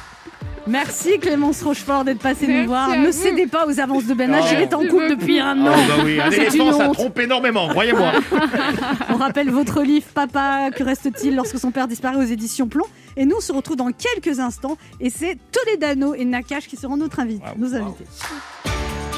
Merci 0.66 1.18
Clémence 1.18 1.62
Rochefort 1.62 2.04
d'être 2.04 2.20
passée 2.20 2.46
Merci 2.46 2.62
nous 2.62 2.68
voir. 2.68 2.88
Ne 2.96 3.06
vous. 3.08 3.12
cédez 3.12 3.46
pas 3.46 3.66
aux 3.66 3.80
avances 3.80 4.06
de 4.06 4.14
Ben 4.14 4.30
H. 4.32 4.54
Il 4.54 4.60
est 4.62 4.72
en 4.72 4.80
couple 4.86 5.10
depuis 5.10 5.38
un 5.38 5.58
Ah 5.66 5.72
an. 5.72 5.76
bah 5.88 5.94
oui, 6.04 6.18
un 6.18 6.30
éléphant, 6.30 6.72
ça 6.72 6.88
trompe 6.88 7.18
énormément, 7.18 7.68
croyez-moi. 7.68 8.12
On 9.10 9.16
rappelle 9.16 9.50
votre 9.50 9.82
livre 9.82 10.06
Papa, 10.14 10.70
que 10.74 10.82
reste-t-il 10.82 11.36
lorsque 11.36 11.58
son 11.58 11.70
père 11.70 11.86
disparaît 11.86 12.16
aux 12.16 12.22
éditions 12.22 12.66
Plomb? 12.66 12.86
Et 13.18 13.26
nous, 13.26 13.36
on 13.36 13.40
se 13.42 13.52
retrouve 13.52 13.76
dans 13.76 13.90
quelques 13.92 14.40
instants. 14.40 14.78
Et 15.00 15.10
c'est 15.10 15.36
Toledano 15.52 16.14
et 16.14 16.24
Nakash 16.24 16.66
qui 16.66 16.76
seront 16.76 16.96
notre 16.96 17.20
invité, 17.20 17.44
nos 17.58 17.74
invités. 17.74 18.06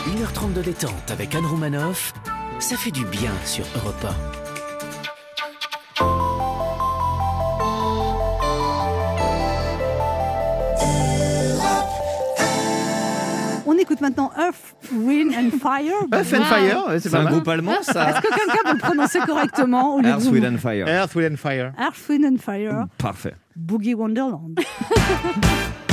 1h30 0.06 0.52
de 0.54 0.62
détente 0.62 1.10
avec 1.10 1.34
Anne 1.34 1.46
Romanoff, 1.46 2.12
ça 2.60 2.76
fait 2.76 2.90
du 2.90 3.04
bien 3.06 3.32
sur 3.44 3.64
Europe 3.76 4.06
On 13.68 13.76
écoute 13.78 14.00
maintenant 14.00 14.30
Earth, 14.38 14.76
Wind 14.92 15.32
and 15.34 15.58
Fire. 15.58 15.92
Earth 16.12 16.32
and 16.34 16.44
Fire, 16.44 16.86
ouais, 16.86 17.00
c'est 17.00 17.08
C'est 17.08 17.10
pas 17.10 17.18
un 17.18 17.24
mal. 17.24 17.32
groupe 17.32 17.48
allemand, 17.48 17.82
ça 17.82 18.10
Est-ce 18.10 18.20
que 18.20 18.28
quelqu'un 18.34 18.62
peut 18.64 18.72
le 18.74 18.78
prononcer 18.78 19.18
correctement 19.26 19.96
au 19.96 20.00
lieu 20.00 20.08
Earth, 20.08 20.20
de 20.20 20.24
vous 20.24 20.34
Wind 20.34 20.54
and 20.54 20.58
Fire. 20.58 20.86
Earth, 20.86 21.14
Wind 21.16 21.32
and 21.32 21.36
Fire. 21.36 21.72
Earth, 21.78 22.08
Wind 22.08 22.24
and 22.24 22.36
Fire, 22.40 22.84
Parfait. 22.96 23.34
Boogie 23.56 23.94
Wonderland. 23.94 24.54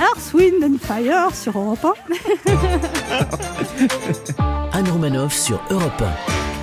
Earth, 0.00 0.32
Wind 0.34 0.62
and 0.62 0.78
Fire 0.80 1.34
sur 1.34 1.58
Europe 1.58 1.84
1. 1.84 1.92
Anne 4.72 4.88
Romanoff 4.90 5.32
sur 5.34 5.60
Europe 5.70 6.02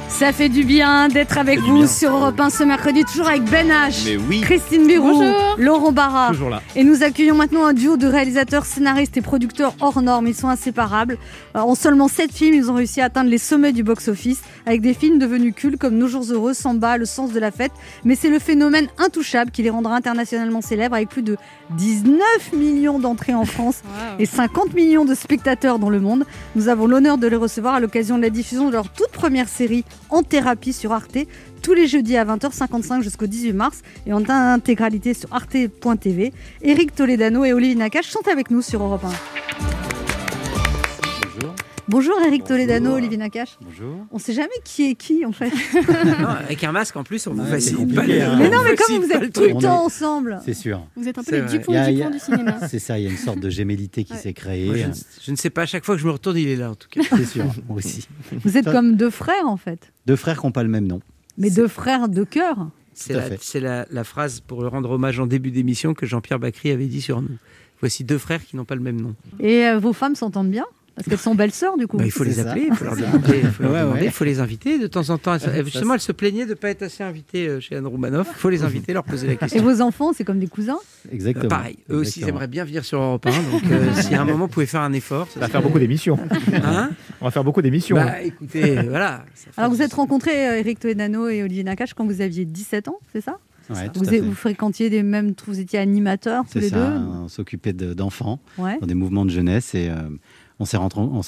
Ça 0.08 0.32
fait 0.32 0.48
du 0.50 0.64
bien 0.64 1.08
d'être 1.10 1.38
avec 1.38 1.60
vous 1.60 1.80
bien. 1.80 1.88
sur 1.88 2.12
Europe 2.16 2.40
1 2.40 2.50
ce 2.50 2.64
mercredi, 2.64 3.04
toujours 3.04 3.28
avec 3.28 3.44
Ben 3.46 3.68
H, 3.70 4.04
Mais 4.06 4.16
oui. 4.18 4.42
Christine 4.42 4.88
Bureau, 4.88 5.20
Bonjour. 5.20 5.36
Laurent 5.58 5.92
Barra. 5.92 6.30
Toujours 6.30 6.50
là. 6.50 6.62
Et 6.76 6.84
nous 6.84 7.04
accueillons 7.04 7.36
maintenant 7.36 7.66
un 7.66 7.74
duo 7.74 7.98
de 7.98 8.08
réalisateurs, 8.08 8.66
scénaristes 8.66 9.16
et 9.18 9.22
producteurs 9.22 9.74
hors 9.80 10.02
normes. 10.02 10.28
Ils 10.28 10.36
sont 10.36 10.50
inséparables. 10.50 11.18
Euh, 11.56 11.60
En 11.60 11.76
seulement 11.76 12.08
7 12.08 12.32
films, 12.32 12.56
ils 12.56 12.70
ont 12.70 12.76
réussi 12.76 13.02
à 13.02 13.06
atteindre 13.06 13.30
les 13.30 13.38
sommets 13.38 13.72
du 13.72 13.84
box-office 13.84 14.42
avec 14.66 14.82
des 14.82 14.94
films 14.94 15.20
devenus 15.20 15.54
cultes 15.56 15.78
comme 15.80 15.96
Nos 15.98 16.08
jours 16.08 16.26
heureux, 16.30 16.54
Samba, 16.54 16.98
Le 16.98 17.06
sens 17.06 17.32
de 17.32 17.40
la 17.40 17.52
fête. 17.52 17.72
Mais 18.04 18.16
c'est 18.16 18.30
le 18.30 18.40
phénomène 18.40 18.88
intouchable 18.98 19.52
qui 19.52 19.64
les 19.64 19.70
rendra 19.70 19.96
internationalement 19.96 20.62
célèbres 20.62 20.96
avec 20.96 21.10
plus 21.10 21.24
de 21.24 21.38
19 21.78 22.54
millions 22.54 23.00
d'entrées 23.00 23.34
en 23.34 23.46
France 23.46 23.82
et 24.20 24.26
50 24.26 24.74
millions 24.74 25.06
de 25.06 25.16
spectateurs 25.16 25.80
dans 25.80 25.90
le 25.90 26.00
monde. 26.00 26.26
Nous 26.56 26.68
avons 26.70 26.88
l'honneur 26.88 27.18
de 27.18 27.28
les 27.28 27.36
recevoir 27.36 27.76
à 27.76 27.80
l'occasion 27.80 28.18
de 28.18 28.22
la 28.24 28.30
diffusion 28.30 28.68
de 28.68 28.74
leur 28.74 28.90
toute 28.90 29.12
première 29.12 29.48
série 29.48 29.86
En 30.10 30.24
thérapie 30.24 30.74
sur 30.74 30.92
Arte 30.92 31.18
tous 31.66 31.74
les 31.74 31.88
jeudis 31.88 32.16
à 32.16 32.24
20h55 32.26 33.02
jusqu'au 33.02 33.26
18 33.26 33.54
mars 33.54 33.82
et 34.06 34.14
en 34.14 34.22
intégralité 34.30 35.16
sur 35.16 35.34
arte.tv. 35.34 36.32
Eric 36.62 36.94
Toledano 36.94 37.44
et 37.44 37.54
Olivier 37.54 37.74
Nakache 37.74 38.06
sont 38.10 38.28
avec 38.32 38.52
nous 38.52 38.62
sur 38.62 38.84
Europe 38.84 39.04
1. 39.04 39.10
Bonjour. 41.34 41.56
Bonjour 41.88 42.16
Eric 42.28 42.44
Toledano, 42.44 42.94
Olivier 42.94 43.18
Nakache. 43.18 43.58
Bonjour. 43.62 43.96
On 44.12 44.20
sait 44.20 44.34
jamais 44.34 44.50
qui 44.64 44.92
est 44.92 44.94
qui 44.96 45.26
en 45.26 45.32
fait. 45.32 45.50
Non, 46.22 46.28
avec 46.28 46.64
un 46.64 46.72
masque 46.72 46.96
en 46.98 47.04
plus, 47.04 47.26
on 47.26 47.34
vous 47.34 47.44
facilite 47.46 47.96
pas 47.96 48.02
compliqué, 48.02 48.20
le- 48.20 48.26
hein. 48.26 48.36
Mais 48.38 48.50
non, 48.52 48.60
mais 48.64 48.76
comme 48.76 48.98
vous 49.04 49.12
êtes 49.12 49.34
tout 49.34 49.42
le 49.42 49.60
temps 49.60 49.86
ensemble. 49.86 50.40
C'est 50.46 50.54
sûr. 50.54 50.86
Vous 50.96 51.08
êtes 51.08 51.18
un 51.18 51.24
peu 51.24 51.36
les. 51.36 51.42
Dupont 51.48 51.74
a- 51.74 51.82
a- 51.82 52.10
du 52.12 52.20
cinéma. 52.20 52.58
C'est 52.70 52.78
ça, 52.80 53.00
il 53.00 53.06
y 53.06 53.08
a 53.08 53.10
une 53.10 53.18
sorte 53.18 53.40
de 53.40 53.50
gémellité 53.50 54.04
qui 54.04 54.16
s'est 54.16 54.34
créée. 54.34 54.68
Moi, 54.68 54.78
je, 54.78 54.86
ne, 54.88 54.94
je 55.26 55.32
ne 55.32 55.36
sais 55.36 55.50
pas, 55.50 55.64
à 55.64 55.66
chaque 55.66 55.84
fois 55.84 55.96
que 55.96 56.02
je 56.02 56.06
me 56.06 56.12
retourne, 56.12 56.38
il 56.38 56.48
est 56.48 56.56
là 56.58 56.70
en 56.70 56.76
tout 56.76 56.90
cas. 56.92 57.02
C'est 57.18 57.26
sûr, 57.26 57.46
moi 57.68 57.78
aussi. 57.78 58.08
Vous 58.44 58.56
êtes 58.56 58.66
comme 58.72 58.96
deux 58.96 59.10
frères 59.10 59.48
en 59.48 59.58
fait, 59.58 59.92
Deux 60.06 60.16
frères 60.16 60.40
qui 60.40 60.46
n'ont 60.46 60.52
pas 60.52 60.64
le 60.64 60.70
même 60.70 60.86
nom. 60.86 61.02
Mais 61.38 61.50
deux 61.50 61.68
frères 61.68 62.10
de 62.10 62.24
cœur. 62.24 62.70
C'est 62.94 63.60
la 63.60 64.04
phrase 64.04 64.40
pour 64.40 64.62
le 64.62 64.68
rendre 64.68 64.92
hommage 64.92 65.20
en 65.20 65.28
début 65.28 65.52
d'émission 65.52 65.94
que 65.94 66.06
Jean-Pierre 66.06 66.40
Bacry 66.40 66.72
avait 66.72 66.88
dit 66.88 67.02
sur 67.02 67.22
nous. 67.22 67.38
Voici 67.82 68.04
deux 68.04 68.18
frères 68.18 68.44
qui 68.44 68.56
n'ont 68.56 68.66
pas 68.66 68.76
le 68.76 68.82
même 68.82 69.02
nom. 69.02 69.16
Et 69.40 69.66
euh, 69.66 69.78
vos 69.80 69.94
femmes 69.94 70.16
s'entendent 70.16 70.50
bien? 70.50 70.66
Parce 70.96 71.10
qu'elles 71.10 71.18
sont 71.20 71.36
belles-sœurs 71.36 71.78
du 71.78 71.88
coup. 71.88 71.98
Bah, 71.98 72.06
il 72.06 72.12
faut 72.12 72.24
les 72.24 72.32
ça. 72.34 72.50
appeler, 72.50 72.68
il 72.70 72.74
faut 72.76 72.86
leur 72.86 72.96
demander, 72.96 73.42
il 73.44 73.50
faut, 73.50 73.64
leur 73.64 73.72
Ouais, 73.74 73.82
demander, 73.82 74.00
ouais. 74.00 74.06
il 74.06 74.12
faut 74.12 74.24
les 74.24 74.40
inviter 74.40 74.80
de 74.80 74.88
temps 74.88 75.10
en 75.10 75.18
temps. 75.18 75.38
ça, 75.38 75.64
Justement, 75.64 75.94
elle 75.96 76.00
se 76.00 76.14
plaignait 76.14 76.46
de 76.46 76.52
ne 76.52 76.56
pas 76.56 76.70
être 76.70 76.84
assez 76.84 77.04
invitée 77.04 77.48
euh, 77.48 77.60
chez 77.60 77.76
Anne 77.76 77.86
Roumanoff. 77.86 78.28
Il 78.32 78.40
faut 78.40 78.50
les 78.50 78.64
inviter, 78.64 78.94
leur 78.94 79.04
poser 79.04 79.28
la 79.28 79.34
Et 79.34 79.38
question. 79.38 79.62
vos 79.62 79.82
enfants, 79.82 80.14
c'est 80.14 80.24
comme 80.24 80.40
des 80.40 80.48
cousins? 80.48 80.78
Exactement. 81.12 81.46
Euh, 81.46 81.50
pareil, 81.50 81.78
eux 81.90 81.98
aussi, 81.98 82.22
ils 82.22 82.30
aimeraient 82.30 82.48
bien 82.48 82.64
venir 82.64 82.86
sur 82.86 83.02
Europe 83.02 83.26
1. 83.26 83.30
Donc, 83.52 83.64
euh, 83.72 83.94
si 84.02 84.16
à 84.16 84.22
un 84.22 84.26
moment, 84.26 84.46
vous 84.46 84.52
pouvez 84.52 84.66
faire 84.66 84.82
un 84.82 84.94
effort. 84.94 85.28
On 85.36 85.40
va 85.42 85.50
faire 85.50 85.62
beaucoup 85.62 85.80
d'émissions. 85.80 86.18
Hein? 86.54 86.92
On 87.22 87.26
va 87.26 87.32
faire 87.32 87.44
beaucoup 87.44 87.62
d'émissions. 87.62 87.98
bah, 87.98 88.22
écoutez, 88.22 88.76
voilà. 88.88 89.26
ça 89.36 89.50
Alors 89.58 89.72
vous 89.72 89.82
êtes 89.82 89.94
rencontrés, 89.94 90.48
euh, 90.48 90.60
Eric 90.60 90.80
Toledano 90.80 91.28
et 91.28 91.44
Olivier 91.44 91.64
Nakache, 91.66 91.94
quand 91.94 92.06
vous 92.06 92.22
aviez 92.22 92.46
17 92.46 92.88
ans, 92.88 93.00
c'est 93.12 93.22
ça? 93.22 93.38
Ouais, 93.68 93.90
vous, 94.22 94.34
fréquentiez 94.36 94.92
des 94.92 95.02
mêmes, 95.02 95.34
vous 95.48 95.60
étiez 95.60 95.80
animateurs 95.80 96.44
tous 96.44 96.52
C'est 96.54 96.60
les 96.60 96.70
ça, 96.70 96.76
deux? 96.76 96.98
On 97.00 97.28
s'occupait 97.28 97.74
de- 97.74 97.96
d'enfants 97.96 98.40
Ouais. 98.60 98.78
dans 98.80 98.86
des 98.86 98.94
mouvements 98.94 99.26
de 99.26 99.32
jeunesse 99.32 99.74
et 99.74 99.90
euh, 99.90 99.96
on 100.60 100.66
s'est 100.66 100.78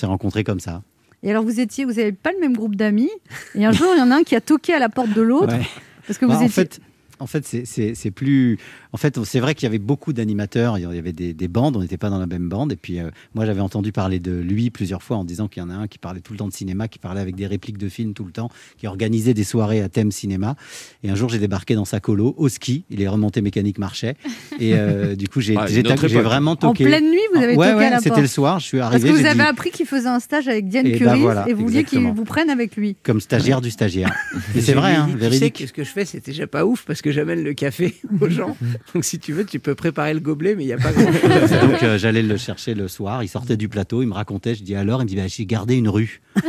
rencontrés 0.05 0.43
comme 0.43 0.59
ça. 0.59 0.81
Et 1.23 1.31
alors 1.31 1.43
vous 1.43 1.59
étiez, 1.59 1.83
vous 1.85 1.93
n'avez 1.93 2.11
pas 2.11 2.31
le 2.31 2.39
même 2.39 2.55
groupe 2.55 2.75
d'amis. 2.75 3.09
Et 3.55 3.65
un 3.65 3.71
jour, 3.71 3.87
il 3.95 3.99
y 3.99 4.01
en 4.01 4.11
a 4.11 4.17
un 4.17 4.23
qui 4.23 4.35
a 4.35 4.41
toqué 4.41 4.73
à 4.73 4.79
la 4.79 4.89
porte 4.89 5.13
de 5.13 5.21
l'autre. 5.21 5.55
Ouais. 5.57 5.65
Parce 6.05 6.19
que 6.19 6.25
vous 6.25 6.31
Bah, 6.31 6.37
en 6.37 6.41
étiez. 6.41 6.49
fait, 6.65 6.79
en 7.19 7.25
fait, 7.27 7.43
c'est 7.65 8.11
plus. 8.11 8.59
En 8.97 8.99
fait, 8.99 9.23
c'est 9.25 9.39
vrai 9.39 9.53
qu'il 9.53 9.67
y 9.67 9.67
avait 9.67 9.77
beaucoup 9.77 10.11
d'animateurs. 10.11 10.79
Il 10.79 10.81
y 10.81 10.97
avait 10.97 11.13
des, 11.13 11.31
des 11.35 11.47
bandes. 11.47 11.77
On 11.77 11.81
n'était 11.81 11.97
pas 11.97 12.09
dans 12.09 12.17
la 12.17 12.25
même 12.25 12.49
bande. 12.49 12.71
Et 12.71 12.75
puis, 12.75 12.99
euh, 12.99 13.11
moi, 13.35 13.45
j'avais 13.45 13.61
entendu 13.61 13.91
parler 13.91 14.17
de 14.17 14.31
lui 14.31 14.71
plusieurs 14.71 15.03
fois 15.03 15.17
en 15.17 15.23
disant 15.23 15.47
qu'il 15.47 15.61
y 15.61 15.63
en 15.63 15.69
a 15.69 15.75
un 15.75 15.85
qui 15.87 15.99
parlait 15.99 16.19
tout 16.19 16.33
le 16.33 16.39
temps 16.39 16.47
de 16.47 16.53
cinéma, 16.53 16.87
qui 16.87 16.97
parlait 16.97 17.21
avec 17.21 17.35
des 17.35 17.45
répliques 17.45 17.77
de 17.77 17.89
films 17.89 18.15
tout 18.15 18.23
le 18.25 18.31
temps, 18.31 18.49
qui 18.79 18.87
organisait 18.87 19.35
des 19.35 19.43
soirées 19.43 19.83
à 19.83 19.87
thème 19.87 20.09
cinéma. 20.11 20.55
Et 21.03 21.11
un 21.11 21.15
jour, 21.15 21.29
j'ai 21.29 21.37
débarqué 21.37 21.75
dans 21.75 21.85
sa 21.85 21.99
colo 21.99 22.33
au 22.39 22.49
ski. 22.49 22.85
Il 22.89 22.99
est 23.03 23.07
remonté 23.07 23.41
mécanique 23.43 23.77
marchait. 23.77 24.15
Et 24.59 24.73
euh, 24.73 25.15
du 25.15 25.27
coup, 25.27 25.41
j'ai 25.41 25.55
Ouais, 25.57 26.21
vraiment 26.23 26.53
En 26.53 26.55
toqué. 26.55 26.83
pleine 26.85 27.11
nuit, 27.11 27.19
vous 27.35 27.39
avez 27.43 27.55
Ouais, 27.55 27.67
toqué 27.67 27.77
ouais, 27.77 27.85
à 27.85 27.89
la 27.91 27.95
porte. 27.97 28.03
C'était 28.05 28.21
le 28.21 28.27
soir. 28.27 28.59
Je 28.59 28.65
suis 28.65 28.79
Parce 28.79 28.95
arrivé. 28.95 29.09
que 29.09 29.13
vous 29.13 29.25
avez 29.25 29.35
dit- 29.35 29.41
appris 29.41 29.69
qu'il 29.69 29.85
faisait 29.85 30.07
un 30.07 30.19
stage 30.19 30.47
avec 30.47 30.69
Diane 30.69 30.87
Et 30.87 30.93
ben 30.93 30.97
Curie 30.97 31.19
voilà, 31.21 31.47
et 31.47 31.53
vous 31.53 31.65
vouliez 31.65 31.83
qu'il 31.83 31.99
vous 32.01 32.23
prenne 32.23 32.49
avec 32.49 32.75
lui. 32.75 32.95
comme 33.03 33.19
stagiaire 33.21 33.61
du 33.61 33.69
stagiaire. 33.69 34.11
Et 34.55 34.61
c'est 34.61 34.73
vrai, 34.73 34.95
hein, 34.95 35.05
dit, 35.05 35.13
Tu 35.13 35.19
sais 35.19 35.29
véridique. 35.29 35.53
que 35.59 35.67
ce 35.67 35.73
que 35.73 35.83
je 35.83 35.89
fais, 35.91 36.05
c'est 36.05 36.25
déjà 36.25 36.47
pas 36.47 36.65
ouf 36.65 36.83
parce 36.87 37.03
que 37.03 37.11
j'amène 37.11 37.43
le 37.43 37.53
café 37.53 37.95
aux 38.19 38.29
gens. 38.29 38.57
Donc 38.93 39.03
si 39.05 39.19
tu 39.19 39.33
veux, 39.33 39.45
tu 39.45 39.59
peux 39.59 39.75
préparer 39.75 40.13
le 40.13 40.19
gobelet, 40.19 40.55
mais 40.55 40.63
il 40.63 40.67
n'y 40.67 40.73
a 40.73 40.77
pas 40.77 40.91
grand. 40.91 41.03
Donc 41.67 41.83
euh, 41.83 41.97
j'allais 41.97 42.23
le 42.23 42.37
chercher 42.37 42.73
le 42.73 42.87
soir, 42.87 43.23
il 43.23 43.27
sortait 43.27 43.57
du 43.57 43.67
plateau, 43.69 44.01
il 44.01 44.07
me 44.07 44.13
racontait, 44.13 44.55
je 44.55 44.63
dis 44.63 44.75
alors, 44.75 45.01
il 45.01 45.05
me 45.05 45.09
dit 45.09 45.15
bah, 45.15 45.27
j'ai 45.27 45.45
gardé 45.45 45.75
une 45.75 45.89
rue. 45.89 46.21
Donc 46.35 46.45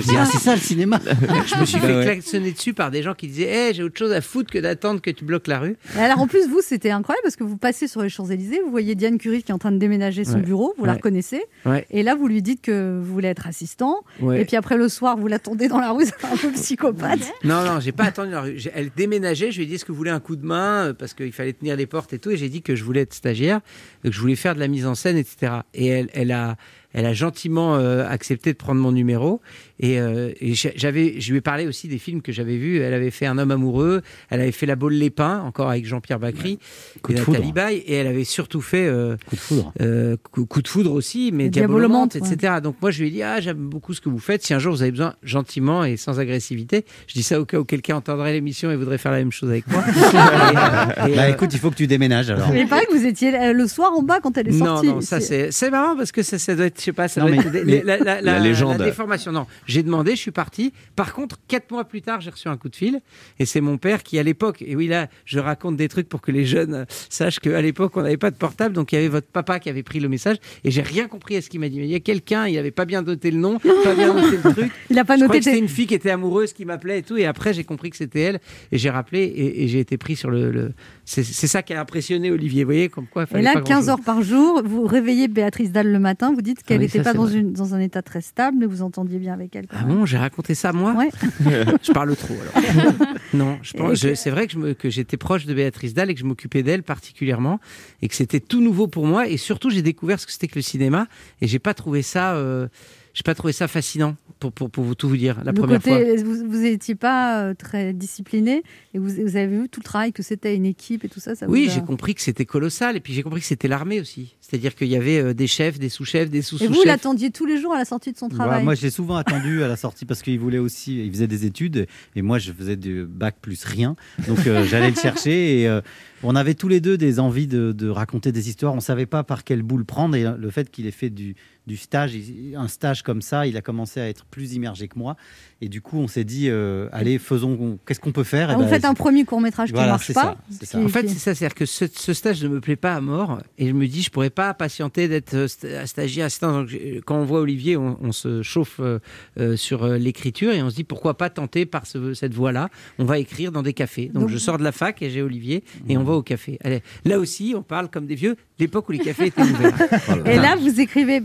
je 0.00 0.08
dis 0.08 0.16
ah 0.16 0.26
c'est 0.26 0.38
ça 0.38 0.54
le 0.54 0.60
cinéma. 0.60 1.00
Je 1.04 1.60
me 1.60 1.64
suis 1.66 1.78
Bah 1.80 1.86
fait 1.88 1.96
ouais. 1.96 2.04
klaxonner 2.04 2.52
dessus 2.52 2.72
par 2.72 2.90
des 2.90 3.02
gens 3.02 3.14
qui 3.14 3.26
disaient 3.26 3.48
hey, 3.48 3.74
j'ai 3.74 3.82
autre 3.82 3.98
chose 3.98 4.12
à 4.12 4.20
foutre 4.20 4.50
que 4.52 4.58
d'attendre 4.58 5.00
que 5.00 5.10
tu 5.10 5.24
bloques 5.24 5.46
la 5.48 5.58
rue. 5.58 5.76
Et 5.96 6.00
alors 6.00 6.20
en 6.20 6.26
plus, 6.26 6.48
vous, 6.48 6.60
c'était 6.62 6.90
incroyable 6.90 7.22
parce 7.24 7.36
que 7.36 7.44
vous 7.44 7.56
passez 7.56 7.88
sur 7.88 8.02
les 8.02 8.08
Champs-Élysées, 8.08 8.60
vous 8.64 8.70
voyez 8.70 8.94
Diane 8.94 9.18
Curie 9.18 9.42
qui 9.42 9.50
est 9.50 9.54
en 9.54 9.58
train 9.58 9.72
de 9.72 9.78
déménager 9.78 10.24
son 10.24 10.34
Ouais. 10.34 10.40
bureau, 10.40 10.74
vous 10.78 10.84
la 10.84 10.94
reconnaissez. 10.94 11.42
Ouais. 11.66 11.86
Et 11.90 12.02
là, 12.02 12.14
vous 12.14 12.26
lui 12.28 12.42
dites 12.42 12.60
que 12.62 12.98
vous 13.02 13.12
voulez 13.12 13.28
être 13.28 13.46
assistant. 13.46 13.98
Ouais. 14.20 14.40
Et 14.40 14.44
puis 14.44 14.56
après, 14.56 14.76
le 14.76 14.88
soir, 14.88 15.16
vous 15.16 15.26
l'attendez 15.28 15.68
dans 15.68 15.78
la 15.80 15.90
rue, 15.92 16.04
c'est 16.06 16.24
un 16.26 16.36
peu 16.36 16.50
psychopathe. 16.52 17.20
Non, 17.44 17.62
non, 17.64 17.80
j'ai 17.80 17.92
pas 17.92 18.04
attendu 18.04 18.30
la 18.30 18.40
rue. 18.42 18.56
Elle 18.74 18.90
déménageait, 18.96 19.50
je 19.52 19.58
lui 19.58 19.64
ai 19.64 19.66
dit 19.66 19.74
est-ce 19.74 19.84
que 19.84 19.92
vous 19.92 19.98
voulez 19.98 20.10
un 20.10 20.20
coup 20.20 20.36
de 20.36 20.44
main? 20.46 20.92
Parce 20.98 21.12
qu'il 21.14 21.32
fallait 21.32 21.52
tenir 21.52 21.63
les 21.64 21.86
portes 21.86 22.12
et 22.12 22.18
tout. 22.18 22.30
Et 22.30 22.36
j'ai 22.36 22.48
dit 22.48 22.62
que 22.62 22.76
je 22.76 22.84
voulais 22.84 23.02
être 23.02 23.14
stagiaire, 23.14 23.60
que 24.02 24.10
je 24.10 24.20
voulais 24.20 24.36
faire 24.36 24.54
de 24.54 24.60
la 24.60 24.68
mise 24.68 24.86
en 24.86 24.94
scène, 24.94 25.16
etc. 25.16 25.60
Et 25.72 25.86
elle, 25.86 26.10
elle 26.12 26.32
a. 26.32 26.56
Elle 26.94 27.06
a 27.06 27.12
gentiment 27.12 27.76
euh, 27.76 28.06
accepté 28.08 28.52
de 28.52 28.56
prendre 28.56 28.80
mon 28.80 28.92
numéro 28.92 29.40
et, 29.80 29.98
euh, 30.00 30.30
et 30.40 30.54
j'avais, 30.54 31.20
je 31.20 31.30
lui 31.32 31.38
ai 31.38 31.40
parlé 31.40 31.66
aussi 31.66 31.88
des 31.88 31.98
films 31.98 32.22
que 32.22 32.30
j'avais 32.30 32.56
vus. 32.56 32.78
Elle 32.78 32.94
avait 32.94 33.10
fait 33.10 33.26
Un 33.26 33.38
homme 33.38 33.50
amoureux, 33.50 34.02
elle 34.30 34.40
avait 34.40 34.52
fait 34.52 34.66
La 34.66 34.76
Baule 34.76 34.94
Lépin, 34.94 35.40
encore 35.40 35.68
avec 35.68 35.84
Jean-Pierre 35.84 36.20
Bacry 36.20 36.58
Coup 37.02 37.10
et 37.10 37.14
de 37.16 37.18
Nathalie 37.20 37.36
foudre. 37.38 37.52
Baye, 37.54 37.78
et 37.78 37.94
elle 37.94 38.06
avait 38.06 38.22
surtout 38.24 38.60
fait 38.60 38.86
euh, 38.86 39.16
Coup 39.28 39.34
de 39.34 39.40
foudre. 39.40 39.72
euh, 39.80 40.16
coup, 40.30 40.46
coup 40.46 40.62
de 40.62 40.68
foudre 40.68 40.92
aussi, 40.92 41.30
mais 41.32 41.48
diabolomante, 41.48 42.14
etc. 42.14 42.54
Donc 42.62 42.76
moi 42.80 42.90
je 42.92 43.00
lui 43.00 43.08
ai 43.08 43.10
dit 43.10 43.22
ah 43.24 43.40
j'aime 43.40 43.56
beaucoup 43.58 43.92
ce 43.94 44.00
que 44.00 44.08
vous 44.08 44.20
faites. 44.20 44.44
Si 44.44 44.54
un 44.54 44.60
jour 44.60 44.72
vous 44.72 44.82
avez 44.82 44.92
besoin 44.92 45.14
gentiment 45.24 45.84
et 45.84 45.96
sans 45.96 46.20
agressivité, 46.20 46.84
je 47.08 47.14
dis 47.14 47.24
ça 47.24 47.40
au 47.40 47.44
cas 47.44 47.58
où 47.58 47.64
quelqu'un 47.64 47.96
entendrait 47.96 48.32
l'émission 48.32 48.70
et 48.70 48.76
voudrait 48.76 48.98
faire 48.98 49.10
la 49.12 49.18
même 49.18 49.32
chose 49.32 49.50
avec 49.50 49.66
moi. 49.66 49.82
Et, 49.94 50.16
euh, 50.16 51.06
et, 51.08 51.16
Bah 51.16 51.28
écoute, 51.30 51.50
il 51.52 51.58
faut 51.58 51.70
que 51.70 51.74
tu 51.76 51.86
déménages 51.86 52.30
alors. 52.30 52.50
Mais 52.52 52.60
il 52.62 52.68
paraît 52.68 52.86
que 52.86 52.96
vous 52.96 53.04
étiez 53.06 53.52
le 53.52 53.66
soir 53.66 53.92
en 53.92 54.02
bas 54.02 54.20
quand 54.20 54.36
elle 54.38 54.48
est 54.48 54.52
non, 54.52 54.66
sortie. 54.66 54.86
non, 54.88 55.00
ça 55.00 55.20
c'est 55.20 55.50
c'est 55.50 55.70
marrant 55.70 55.96
parce 55.96 56.12
que 56.12 56.22
ça, 56.22 56.38
ça 56.38 56.54
doit 56.54 56.66
être, 56.66 56.83
sais 56.84 56.92
pas, 56.92 57.08
ça 57.08 57.20
Non, 57.20 57.26
doit 57.26 57.36
mais- 57.36 57.42
être 57.42 57.50
des- 57.52 57.64
mais- 57.64 57.82
la, 57.84 57.98
la- 57.98 58.20
La 58.20 58.38
légende. 58.38 58.78
la 58.78 58.84
déformation. 58.84 59.32
Non, 59.32 59.46
j'ai 59.66 59.82
demandé, 59.82 60.12
je 60.12 60.20
suis 60.20 60.30
parti. 60.30 60.72
Par 60.96 61.12
contre, 61.12 61.36
quatre 61.48 61.70
mois 61.70 61.84
plus 61.84 62.02
tard, 62.02 62.20
j'ai 62.20 62.30
reçu 62.30 62.48
un 62.48 62.56
coup 62.56 62.68
de 62.68 62.76
fil 62.76 63.00
et 63.38 63.46
c'est 63.46 63.60
mon 63.60 63.76
père 63.78 64.02
qui, 64.02 64.18
à 64.18 64.22
l'époque, 64.22 64.62
et 64.66 64.76
oui 64.76 64.86
là, 64.86 65.08
je 65.24 65.38
raconte 65.38 65.76
des 65.76 65.88
trucs 65.88 66.08
pour 66.08 66.20
que 66.20 66.30
les 66.32 66.44
jeunes 66.44 66.74
euh, 66.74 66.84
sachent 67.08 67.40
qu'à 67.40 67.60
l'époque, 67.60 67.96
on 67.96 68.02
n'avait 68.02 68.16
pas 68.16 68.30
de 68.30 68.36
portable, 68.36 68.74
donc 68.74 68.92
il 68.92 68.96
y 68.96 68.98
avait 68.98 69.08
votre 69.08 69.26
papa 69.28 69.58
qui 69.60 69.68
avait 69.68 69.82
pris 69.82 70.00
le 70.00 70.08
message 70.08 70.36
et 70.64 70.70
j'ai 70.70 70.82
rien 70.82 71.08
compris 71.08 71.36
à 71.36 71.42
ce 71.42 71.48
qu'il 71.50 71.60
m'a 71.60 71.68
dit. 71.68 71.78
Mais 71.78 71.86
il 71.86 71.92
y 71.92 71.94
a 71.94 72.00
quelqu'un, 72.00 72.46
il 72.46 72.56
avait 72.58 72.70
pas 72.70 72.84
bien 72.84 73.02
noté 73.02 73.30
le 73.30 73.38
nom, 73.38 73.58
pas 73.58 73.94
bien 73.94 74.12
noté 74.14 74.36
le 74.42 74.52
truc. 74.52 74.72
Il 74.90 74.98
a 74.98 75.04
pas 75.04 75.16
Je 75.16 75.22
noté 75.24 75.42
c'était 75.42 75.58
une 75.58 75.68
fille 75.68 75.86
qui 75.86 75.94
était 75.94 76.10
amoureuse 76.10 76.52
qui 76.52 76.64
m'appelait 76.64 76.98
et 77.00 77.02
tout. 77.02 77.16
Et 77.16 77.26
après, 77.26 77.52
j'ai 77.54 77.64
compris 77.64 77.90
que 77.90 77.96
c'était 77.96 78.20
elle. 78.20 78.40
Et 78.72 78.78
j'ai 78.78 78.90
rappelé 78.90 79.20
et, 79.22 79.64
et 79.64 79.68
j'ai 79.68 79.80
été 79.80 79.96
pris 79.96 80.14
sur 80.16 80.30
le. 80.30 80.50
le- 80.50 80.72
C'est 81.06 81.22
ça 81.46 81.62
qui 81.62 81.74
a 81.74 81.80
impressionné 81.80 82.30
Olivier. 82.30 82.64
Vous 82.64 82.68
voyez, 82.68 82.88
comme 82.88 83.06
quoi. 83.06 83.24
Et 83.24 83.26
fallait 83.26 83.42
là, 83.44 83.52
pas 83.54 83.60
15 83.60 83.66
grand-chose. 83.66 83.88
heures 83.90 84.00
par 84.00 84.22
jour, 84.22 84.62
vous 84.64 84.84
réveillez 84.86 85.28
Béatrice 85.28 85.70
Dalle 85.70 85.92
le 85.92 85.98
matin, 85.98 86.32
vous 86.34 86.40
dites 86.42 86.62
qu'elle 86.62 86.80
n'était 86.80 86.98
ça, 86.98 87.04
pas 87.04 87.12
dans, 87.12 87.26
vrai. 87.26 87.38
une, 87.40 87.52
dans 87.52 87.74
un 87.74 87.80
état 87.80 88.00
très 88.02 88.20
stable, 88.22 88.56
mais 88.60 88.66
vous 88.66 88.82
entendiez 88.82 89.18
bien 89.18 89.34
avec 89.34 89.54
elle. 89.54 89.66
quand 89.66 89.76
Ah 89.80 89.84
bon, 89.84 90.06
j'ai 90.06 90.16
raconté 90.16 90.54
ça 90.54 90.72
moi 90.72 90.94
Ouais. 90.94 91.10
Je 91.82 91.92
parle 91.92 92.16
trop 92.16 92.34
alors. 92.34 92.96
non, 93.34 93.58
Et 93.92 93.94
que- 93.98 94.14
c'est 94.14 94.30
vrai 94.30 94.46
que 94.46 94.88
j'étais 94.90 95.16
proche 95.16 95.44
de 95.46 95.52
Béatrice 95.54 95.92
Dalle 95.94 96.10
et 96.10 96.14
que 96.14 96.20
je 96.20 96.24
m'occupais 96.26 96.62
d'elle 96.62 96.82
particulièrement 96.82 97.60
et 98.00 98.08
que 98.08 98.14
c'était 98.14 98.40
tout 98.40 98.60
nouveau 98.62 98.86
pour 98.88 99.06
moi 99.06 99.28
et 99.28 99.36
surtout 99.36 99.70
j'ai 99.70 99.82
découvert 99.82 100.18
ce 100.20 100.26
que 100.26 100.32
c'était 100.32 100.48
que 100.48 100.56
le 100.56 100.62
cinéma 100.62 101.06
et 101.40 101.46
j'ai 101.46 101.58
pas 101.58 101.74
trouvé 101.74 102.00
ça, 102.02 102.34
euh, 102.34 102.68
j'ai 103.14 103.22
pas 103.22 103.34
trouvé 103.34 103.52
ça 103.52 103.68
fascinant 103.68 104.16
pour, 104.40 104.52
pour, 104.52 104.68
pour 104.70 104.84
vous 104.84 104.94
tout 104.94 105.08
vous 105.08 105.16
dire 105.16 105.38
la 105.44 105.52
Le 105.52 105.58
première 105.58 105.80
fois. 105.82 105.98
côté, 105.98 106.16
vous 106.22 106.34
vous 106.50 106.58
n'étiez 106.62 106.94
pas 106.96 107.42
euh, 107.44 107.54
très 107.54 107.92
discipliné 107.92 108.62
et 108.92 108.98
vous, 108.98 109.08
vous 109.08 109.36
avez 109.36 109.46
vu 109.46 109.68
tout 109.68 109.80
le 109.80 109.84
travail 109.84 110.12
que 110.12 110.22
c'était 110.22 110.54
une 110.56 110.66
équipe 110.66 111.04
et 111.04 111.08
tout 111.08 111.20
ça. 111.20 111.34
ça 111.34 111.46
Oui, 111.48 111.68
a- 111.68 111.72
j'ai 111.72 111.80
compris 111.80 112.14
que 112.14 112.20
c'était 112.20 112.44
colossal 112.44 112.96
et 112.96 113.00
puis 113.00 113.12
j'ai 113.14 113.22
compris 113.22 113.40
que 113.40 113.46
c'était 113.46 113.68
l'armée 113.68 114.00
aussi. 114.00 114.34
C'est-à-dire 114.40 114.74
qu'il 114.74 114.88
y 114.88 114.96
avait 114.96 115.18
euh, 115.18 115.32
des 115.34 115.46
chefs, 115.46 115.78
des 115.78 115.88
sous-chefs, 115.88 116.28
des 116.28 116.40
Et 116.62 116.66
vous 116.66 116.82
l'attendiez 116.84 117.30
tous 117.30 117.46
les 117.46 117.58
jours 117.60 117.72
à 117.72 117.78
la 117.78 117.84
sortie 117.84 118.12
de 118.12 118.18
son 118.18 118.28
Voilà, 118.28 118.44
travail. 118.44 118.64
moi, 118.64 118.74
j'ai 118.74 118.90
souvent 118.90 119.16
attendu 119.16 119.62
à 119.62 119.68
la 119.68 119.76
sortie 119.76 120.04
parce 120.04 120.20
qu'il 120.22 120.38
voulait 120.38 120.58
aussi, 120.58 121.04
il 121.06 121.10
faisait 121.12 121.28
des 121.28 121.46
études 121.46 121.86
et 122.16 122.22
moi, 122.22 122.38
je 122.38 122.52
faisais 122.52 122.76
du 122.76 123.04
bac 123.06 123.36
plus 123.40 123.64
rien. 123.64 123.96
Donc, 124.28 124.46
euh, 124.46 124.64
j'allais 124.66 124.90
le 124.90 124.96
chercher 124.96 125.60
et 125.60 125.68
euh, 125.68 125.80
on 126.24 126.34
avait 126.36 126.54
tous 126.54 126.68
les 126.68 126.80
deux 126.80 126.98
des 126.98 127.20
envies 127.20 127.46
de, 127.46 127.72
de 127.72 127.88
raconter 127.88 128.32
des 128.32 128.48
histoires. 128.48 128.74
On 128.74 128.80
savait 128.80 129.06
pas 129.06 129.22
par 129.22 129.44
quelle 129.44 129.62
boule 129.62 129.84
prendre 129.84 130.16
et 130.16 130.24
le 130.36 130.50
fait 130.50 130.70
qu'il 130.70 130.86
ait 130.86 130.90
fait 130.90 131.10
du, 131.10 131.34
du 131.66 131.76
stage, 131.76 132.14
un 132.56 132.68
stage 132.68 133.02
comme 133.02 133.22
ça, 133.22 133.46
il 133.46 133.56
a 133.56 133.62
commencé 133.62 134.00
à 134.00 134.08
être 134.08 134.24
plus 134.26 134.54
immergé 134.54 134.88
que 134.88 134.98
moi. 134.98 135.16
Et 135.64 135.68
du 135.70 135.80
coup, 135.80 135.96
on 135.98 136.08
s'est 136.08 136.24
dit, 136.24 136.48
euh, 136.50 136.88
allez, 136.92 137.18
faisons, 137.18 137.78
qu'est-ce 137.86 137.98
qu'on 137.98 138.12
peut 138.12 138.22
faire? 138.22 138.50
Ah, 138.50 138.52
Eh 138.52 138.56
vous 138.56 138.64
ben, 138.64 138.68
faites 138.68 138.84
un 138.84 138.92
premier 138.92 139.24
court 139.24 139.40
métrage 139.40 139.68
qui 139.70 139.74
Voilà, 139.74 139.92
marche 139.92 140.12
pas. 140.12 140.36
ça, 140.50 140.66
ça. 140.66 140.78
En 140.78 140.88
fait, 140.88 141.08
c'est 141.08 141.14
ça, 141.18 141.34
c'est-à-dire 141.34 141.54
que 141.54 141.64
ce, 141.64 141.86
ce 141.90 142.12
stage 142.12 142.42
ne 142.42 142.48
me 142.48 142.60
plaît 142.60 142.76
pas 142.76 142.92
à 142.94 143.00
mort, 143.00 143.40
et 143.56 143.68
je 143.68 143.72
me 143.72 143.86
dis, 143.86 144.02
je 144.02 144.10
pourrais 144.10 144.28
pas 144.28 144.52
patienter 144.52 145.08
d'être 145.08 145.32
euh, 145.32 145.46
sta- 145.46 145.86
stagiaire, 145.86 146.26
assistant. 146.26 146.66
Quand 147.06 147.16
on 147.16 147.24
voit 147.24 147.40
Olivier, 147.40 147.78
on, 147.78 147.96
on 148.02 148.12
se 148.12 148.42
chauffe 148.42 148.78
euh, 148.80 149.56
sur 149.56 149.86
l'écriture 149.88 150.52
et 150.52 150.62
on 150.62 150.68
se 150.68 150.74
dit, 150.76 150.84
pourquoi 150.84 151.16
pas 151.16 151.30
tenter 151.30 151.64
par 151.64 151.86
ce- 151.86 152.12
cette 152.12 152.34
voie-là? 152.34 152.68
On 152.98 153.06
va 153.06 153.18
écrire 153.18 153.50
dans 153.50 153.62
des 153.62 153.72
cafés. 153.72 154.10
Donc, 154.12 154.24
Donc- 154.24 154.30
je 154.30 154.38
sors 154.38 154.58
de 154.58 154.64
la 154.64 154.72
fac 154.72 155.00
et 155.00 155.08
j'ai 155.08 155.22
Olivier, 155.22 155.64
et 155.88 155.96
on 155.96 156.04
va 156.04 156.12
au 156.12 156.22
café. 156.22 156.58
Allez, 156.62 156.82
là 157.06 157.18
aussi, 157.18 157.54
on 157.56 157.62
parle 157.62 157.88
comme 157.88 158.04
des 158.06 158.16
vieux, 158.16 158.36
l'époque 158.58 158.86
où 158.90 158.92
les 158.92 158.98
cafés 158.98 159.26
étaient 159.28 159.40
ouverts. 159.42 159.74
Et 160.26 160.36
là, 160.36 160.56
vous 160.56 160.78
écrivez 160.80 161.20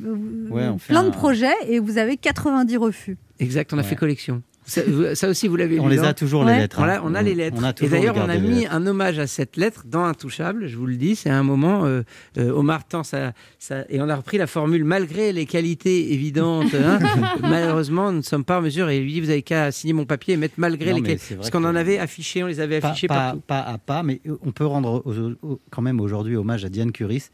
Ouais, 0.49 0.67
on 0.67 0.77
plein 0.77 1.03
de 1.03 1.07
un- 1.09 1.11
projets 1.11 1.53
et 1.67 1.79
vous 1.79 1.97
avez 1.97 2.15
90 2.17 2.77
refus. 2.77 3.17
Exact, 3.39 3.71
on 3.73 3.77
a 3.77 3.83
fait 3.83 3.95
collection. 3.95 4.41
Ça, 4.65 4.81
ça 5.15 5.27
aussi, 5.29 5.47
vous 5.47 5.55
l'avez 5.55 5.79
On 5.79 5.87
lu, 5.87 5.95
les 5.95 6.03
a 6.03 6.13
toujours, 6.13 6.43
les 6.43 6.53
lettres, 6.55 6.77
On 6.79 6.83
hein. 6.83 6.89
a, 6.89 7.01
on 7.03 7.15
a 7.15 7.23
les 7.23 7.31
On- 7.33 7.35
lettres. 7.37 7.57
on 7.59 7.63
a 7.63 7.73
Et 7.81 7.87
d'ailleurs, 7.89 8.15
on 8.17 8.29
a 8.29 8.35
les 8.35 8.47
mis 8.47 8.67
un 8.67 8.85
hommage 8.85 9.17
à 9.17 9.25
cette 9.25 9.57
lettre 9.57 9.85
dans 9.87 10.03
Intouchable, 10.05 10.67
je 10.67 10.77
vous 10.77 10.85
le 10.85 10.95
dis. 10.95 11.15
C'est 11.15 11.31
un 11.31 11.41
moment, 11.41 11.85
euh, 11.85 12.03
euh, 12.37 12.51
Omar 12.51 12.85
Tan, 12.87 13.01
ça, 13.03 13.33
ça- 13.57 13.85
et 13.89 13.99
on 13.99 14.07
a 14.09 14.15
repris 14.15 14.37
la 14.37 14.45
formule 14.45 14.83
malgré 14.83 15.33
les 15.33 15.47
qualités 15.47 16.13
évidentes. 16.13 16.75
hein, 16.75 16.99
malheureusement, 17.41 18.11
nous 18.11 18.17
ne 18.19 18.23
sommes 18.23 18.43
pas 18.43 18.59
en 18.59 18.61
mesure. 18.61 18.89
Et 18.89 18.97
il 18.97 19.03
lui 19.05 19.13
dit 19.13 19.21
Vous 19.21 19.29
avez 19.31 19.41
qu'à 19.41 19.71
signer 19.71 19.93
mon 19.93 20.05
papier 20.05 20.35
et 20.35 20.37
mettre 20.37 20.55
malgré 20.57 20.91
Non, 20.91 20.97
les 20.97 21.01
qualités. 21.03 21.35
Parce 21.35 21.49
qu'on 21.49 21.63
en 21.63 21.75
avait 21.75 21.97
affiché, 21.97 22.43
on 22.43 22.47
les 22.47 22.59
avait 22.59 22.79
pas, 22.79 22.89
affichés 22.89 23.07
pas- 23.07 23.15
partout. 23.15 23.41
pas 23.47 23.61
à 23.61 23.77
pas, 23.79 24.03
mais 24.03 24.21
on 24.45 24.51
peut 24.51 24.65
rendre 24.67 25.01
au- 25.03 25.47
au- 25.53 25.59
quand 25.71 25.81
même 25.81 25.99
aujourd'hui 25.99 26.35
hommage 26.35 26.63
à 26.65 26.69
Diane 26.69 26.91
Curis 26.91 27.29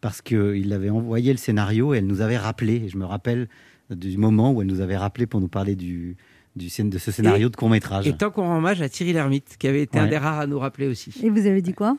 parce 0.00 0.20
qu'il 0.20 0.72
avait 0.72 0.90
envoyé 0.90 1.30
le 1.30 1.38
scénario 1.38 1.94
et 1.94 1.98
elle 1.98 2.06
nous 2.08 2.22
avait 2.22 2.38
rappelé. 2.38 2.82
Et 2.86 2.88
je 2.88 2.96
me 2.96 3.04
rappelle 3.04 3.48
du 3.94 4.16
moment 4.18 4.52
où 4.52 4.60
elle 4.62 4.68
nous 4.68 4.80
avait 4.80 4.96
rappelé 4.96 5.26
pour 5.26 5.40
nous 5.40 5.48
parler 5.48 5.74
du, 5.76 6.16
du 6.56 6.66
scén- 6.68 6.88
de 6.90 6.98
ce 6.98 7.10
scénario 7.10 7.48
Et- 7.48 7.50
de 7.50 7.56
court 7.56 7.68
métrage. 7.70 8.06
Et 8.06 8.12
tant 8.12 8.30
qu'on 8.30 8.42
rend 8.42 8.58
hommage 8.58 8.80
à 8.82 8.88
Thierry 8.88 9.12
Lhermitte, 9.12 9.56
qui 9.58 9.66
avait 9.68 9.82
été 9.82 9.98
un 9.98 10.06
des 10.06 10.18
rares 10.18 10.40
à 10.40 10.46
nous 10.46 10.58
rappeler 10.58 10.86
aussi. 10.88 11.12
Et 11.22 11.30
vous 11.30 11.46
avez 11.46 11.62
dit 11.62 11.72
quoi? 11.74 11.96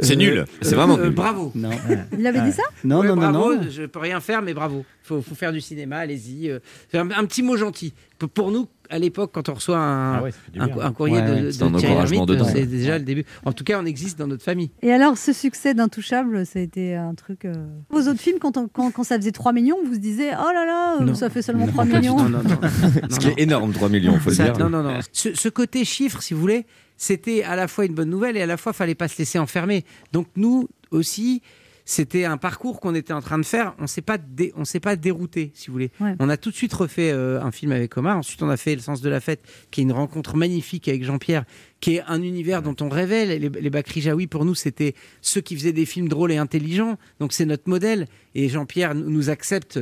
C'est 0.00 0.16
nul, 0.16 0.44
c'est 0.62 0.74
vraiment 0.74 0.98
nul. 0.98 1.10
Bravo. 1.10 1.52
Non. 1.54 1.70
Il 2.18 2.26
avait 2.26 2.42
dit 2.42 2.52
ça? 2.52 2.62
Non, 2.84 3.00
Ouais, 3.00 3.08
non, 3.08 3.16
non, 3.16 3.30
bravo, 3.30 3.54
non. 3.56 3.62
Je 3.70 3.84
peux 3.84 3.98
rien 4.00 4.20
faire, 4.20 4.42
mais 4.42 4.54
bravo. 4.54 4.84
Faut, 5.02 5.22
faut 5.22 5.34
faire 5.34 5.52
du 5.52 5.60
cinéma, 5.60 5.98
allez-y. 5.98 6.50
euh, 6.50 6.58
un, 6.94 7.10
un 7.10 7.24
petit 7.26 7.42
mot 7.42 7.56
gentil. 7.56 7.92
Pour 8.34 8.50
nous, 8.50 8.68
à 8.90 8.98
l'époque, 8.98 9.30
quand 9.32 9.48
on 9.48 9.54
reçoit 9.54 9.78
un, 9.78 10.14
Ah 10.18 10.22
ouais, 10.22 10.30
un, 10.58 10.68
un 10.80 10.92
courrier 10.92 11.16
Ouais, 11.16 11.22
de, 11.22 11.34
ouais. 11.34 11.42
de 11.42 11.78
Thierry 11.78 11.94
Lhermitte, 11.94 12.26
dedans. 12.28 12.44
c'est 12.44 12.66
déjà 12.66 12.98
le 12.98 13.04
début. 13.04 13.24
En 13.44 13.52
tout 13.52 13.64
cas, 13.64 13.80
on 13.80 13.86
existe 13.86 14.18
dans 14.18 14.26
notre 14.26 14.42
famille. 14.44 14.70
Et 14.82 14.92
alors, 14.92 15.16
ce 15.18 15.32
succès 15.32 15.74
d'Intouchable, 15.74 16.44
ça 16.46 16.58
a 16.58 16.62
été 16.62 16.94
un 16.94 17.14
truc. 17.14 17.44
euh, 17.44 17.52
Vos 17.90 18.00
autres 18.08 18.20
films, 18.20 18.38
quand, 18.40 18.56
on- 18.56 18.68
quand, 18.68 18.90
quand 18.90 19.04
ça 19.04 19.16
faisait 19.16 19.32
3 19.32 19.52
millions, 19.52 19.78
vous 19.86 19.94
se 19.94 19.98
disiez 19.98 20.30
Oh 20.38 20.52
là 20.52 20.64
là, 20.66 20.96
euh, 21.00 21.04
Non. 21.04 21.14
ça 21.14 21.30
fait 21.30 21.42
seulement 21.42 21.66
3 21.66 21.84
Non, 21.84 21.98
millions. 21.98 22.16
non, 22.16 22.28
non, 22.28 22.42
non. 22.42 22.58
Ce 23.10 23.18
qui 23.18 23.28
est 23.28 23.38
énorme, 23.40 23.72
3 23.72 23.88
millions, 23.88 24.18
faut 24.18 24.30
le 24.30 24.36
dire. 24.36 24.58
Non, 24.58 24.68
non, 24.70 24.82
non. 24.82 24.98
Ce, 25.12 25.34
ce 25.34 25.48
côté 25.48 25.84
chiffre, 25.84 26.22
si 26.22 26.34
vous 26.34 26.40
voulez, 26.40 26.66
c'était 26.96 27.42
à 27.42 27.56
la 27.56 27.66
fois 27.68 27.86
une 27.86 27.94
bonne 27.94 28.10
nouvelle 28.10 28.36
et 28.36 28.42
à 28.42 28.46
la 28.46 28.56
fois, 28.56 28.72
fallait 28.72 28.94
pas 28.94 29.08
se 29.08 29.18
laisser 29.18 29.38
enfermer. 29.38 29.84
Donc 30.12 30.26
nous 30.36 30.68
aussi, 30.90 31.42
c'était 31.86 32.24
un 32.24 32.38
parcours 32.38 32.80
qu'on 32.80 32.94
était 32.94 33.12
en 33.12 33.20
train 33.20 33.38
de 33.38 33.44
faire. 33.44 33.74
On 33.78 33.86
s'est 33.86 34.00
pas, 34.02 34.16
dé- 34.16 34.52
on 34.56 34.64
s'est 34.64 34.80
pas 34.80 34.96
dérouté, 34.96 35.50
si 35.54 35.66
vous 35.66 35.74
voulez. 35.74 35.90
Ouais. 36.00 36.14
On 36.18 36.28
a 36.30 36.36
tout 36.38 36.50
de 36.50 36.54
suite 36.56 36.72
refait 36.72 37.10
euh, 37.12 37.42
un 37.42 37.50
film 37.50 37.72
avec 37.72 37.94
Omar. 37.98 38.16
Ensuite, 38.16 38.42
on 38.42 38.48
a 38.48 38.56
fait 38.56 38.74
Le 38.74 38.80
Sens 38.80 39.02
de 39.02 39.08
la 39.10 39.20
Fête, 39.20 39.40
qui 39.70 39.80
est 39.80 39.84
une 39.84 39.92
rencontre 39.92 40.36
magnifique 40.36 40.88
avec 40.88 41.04
Jean-Pierre, 41.04 41.44
qui 41.80 41.96
est 41.96 42.02
un 42.06 42.22
univers 42.22 42.62
dont 42.62 42.74
on 42.80 42.88
rêvait. 42.88 43.26
Les, 43.38 43.48
les 43.50 43.70
Bakri 43.70 44.00
Jaoui, 44.00 44.26
pour 44.26 44.44
nous, 44.46 44.54
c'était 44.54 44.94
ceux 45.20 45.42
qui 45.42 45.54
faisaient 45.56 45.72
des 45.74 45.84
films 45.86 46.08
drôles 46.08 46.32
et 46.32 46.38
intelligents. 46.38 46.96
Donc 47.20 47.32
c'est 47.34 47.44
notre 47.46 47.68
modèle. 47.68 48.06
Et 48.34 48.48
Jean-Pierre 48.48 48.94
nous 48.94 49.28
accepte. 49.28 49.78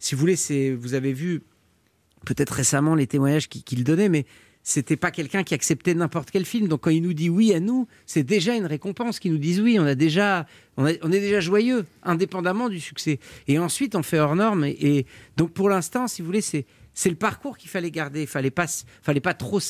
Si 0.00 0.14
vous 0.16 0.20
voulez, 0.20 0.36
c'est, 0.36 0.72
vous 0.72 0.94
avez 0.94 1.12
vu 1.12 1.42
peut-être 2.26 2.50
récemment 2.50 2.94
les 2.96 3.06
témoignages 3.06 3.48
qu'il 3.48 3.84
donnait, 3.84 4.08
mais 4.08 4.26
c'était 4.66 4.96
pas 4.96 5.10
quelqu'un 5.10 5.44
qui 5.44 5.52
acceptait 5.52 5.94
n'importe 5.94 6.30
quel 6.30 6.46
film. 6.46 6.68
Donc 6.68 6.80
quand 6.80 6.90
il 6.90 7.02
nous 7.02 7.12
dit 7.12 7.28
oui 7.28 7.52
à 7.52 7.60
nous, 7.60 7.86
c'est 8.06 8.22
déjà 8.22 8.56
une 8.56 8.64
récompense 8.64 9.20
qu'ils 9.20 9.32
nous 9.32 9.38
disent 9.38 9.60
oui. 9.60 9.78
On 9.78 9.84
a 9.84 9.94
déjà, 9.94 10.46
on, 10.78 10.86
est 10.86 10.98
déjà 11.02 11.40
joyeux, 11.40 11.84
indépendamment 12.02 12.70
du 12.70 12.80
succès. 12.80 13.20
Et 13.46 13.58
ensuite 13.58 13.94
on 13.94 14.02
fait 14.02 14.18
hors 14.18 14.34
norme. 14.34 14.64
Et, 14.64 15.04
donc 15.36 15.52
pour 15.52 15.68
l'instant, 15.68 16.08
si 16.08 16.22
vous 16.22 16.26
voulez, 16.26 16.40
c'est 16.40 16.64
le 17.10 17.14
parcours 17.14 17.58
qu'il 17.58 17.68
fallait 17.68 17.90
garder. 17.90 18.22
Il 18.22 18.26
fallait 18.26 18.50
pas, 18.50 18.66
fallait 19.02 19.20
pas 19.20 19.34
trop 19.34 19.60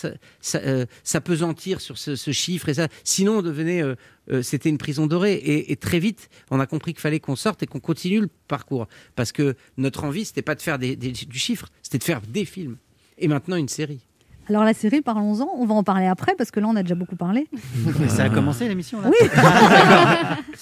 euh, 0.55 0.86
s'apesantir 1.03 1.80
sur 1.80 1.99
ce, 1.99 2.30
chiffre 2.30 2.68
et 2.68 2.74
ça. 2.74 2.86
Sinon, 3.03 3.38
on 3.38 3.42
devenait, 3.42 3.82
euh, 3.82 3.97
euh, 4.30 4.42
c'était 4.42 4.68
une 4.68 4.78
prison 4.78 5.09
dorée. 5.09 5.42
Et, 5.45 5.74
très 5.74 5.99
vite, 5.99 6.30
on 6.53 6.61
a 6.61 6.66
compris 6.66 6.92
qu'il 6.92 7.01
fallait 7.01 7.18
qu'on 7.18 7.34
sorte 7.34 7.64
et 7.64 7.66
qu'on 7.66 7.80
continue 7.80 8.20
le 8.20 8.30
parcours. 8.47 8.86
Parce 9.16 9.32
que 9.32 9.57
notre 9.76 10.05
envie, 10.05 10.24
c'était 10.24 10.42
pas 10.42 10.55
de 10.55 10.62
faire 10.62 10.78
du 10.78 11.38
chiffre, 11.38 11.66
c'était 11.82 11.99
de 11.99 12.05
faire 12.05 12.20
des 12.20 12.45
films. 12.45 12.76
Et 13.18 13.26
maintenant, 13.26 13.57
une 13.57 13.68
série. 13.68 14.07
Alors, 14.49 14.64
la 14.64 14.74
série, 14.74 15.01
parlons-en. 15.01 15.49
On 15.57 15.64
va 15.64 15.74
en 15.74 15.82
parler 15.82 16.07
après 16.07 16.34
parce 16.36 16.51
que 16.51 16.61
là, 16.61 16.66
on 16.68 16.76
a 16.76 16.82
déjà 16.82 16.95
beaucoup 16.95 17.16
parlé. 17.16 17.49
Mais 18.01 18.09
ça 18.09 18.24
a 18.24 18.30
commencé 18.30 18.68
l'émission 18.68 19.01
là 19.01 19.11
Oui 19.11 19.28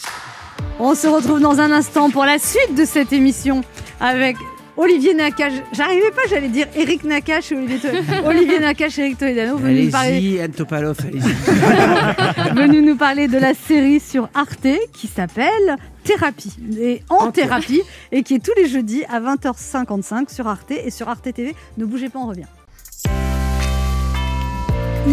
On 0.78 0.94
se 0.94 1.06
retrouve 1.06 1.40
dans 1.40 1.60
un 1.60 1.70
instant 1.70 2.10
pour 2.10 2.24
la 2.24 2.38
suite 2.38 2.74
de 2.76 2.84
cette 2.84 3.12
émission 3.12 3.62
avec 4.00 4.36
Olivier 4.76 5.14
Nakache. 5.14 5.52
J'arrivais 5.72 6.10
pas, 6.10 6.22
j'allais 6.30 6.48
dire 6.48 6.66
Eric 6.74 7.04
Nakache 7.04 7.52
et 7.52 7.56
Olivier, 7.56 7.90
Olivier 8.24 8.58
Nakache 8.58 8.98
et 8.98 9.02
Eric 9.02 9.18
Toledano. 9.18 9.58
Venu 9.58 9.84
nous 9.84 9.90
parler, 9.90 10.40
Anne 10.40 10.52
Topalov, 10.52 10.96
nous 12.66 12.96
parler 12.96 13.28
de 13.28 13.38
la 13.38 13.54
série 13.54 14.00
sur 14.00 14.28
Arte 14.34 14.66
qui 14.92 15.08
s'appelle 15.08 15.76
Thérapie. 16.04 16.56
Et 16.80 17.02
en, 17.10 17.30
thérapie 17.30 17.82
et 18.10 18.22
qui 18.22 18.34
est 18.34 18.44
tous 18.44 18.54
les 18.56 18.66
jeudis 18.66 19.04
à 19.04 19.20
20h55 19.20 20.34
sur 20.34 20.48
Arte 20.48 20.70
et 20.70 20.90
sur 20.90 21.08
Arte 21.08 21.32
TV. 21.32 21.54
Ne 21.76 21.84
bougez 21.84 22.08
pas, 22.08 22.18
on 22.18 22.26
revient. 22.26 22.46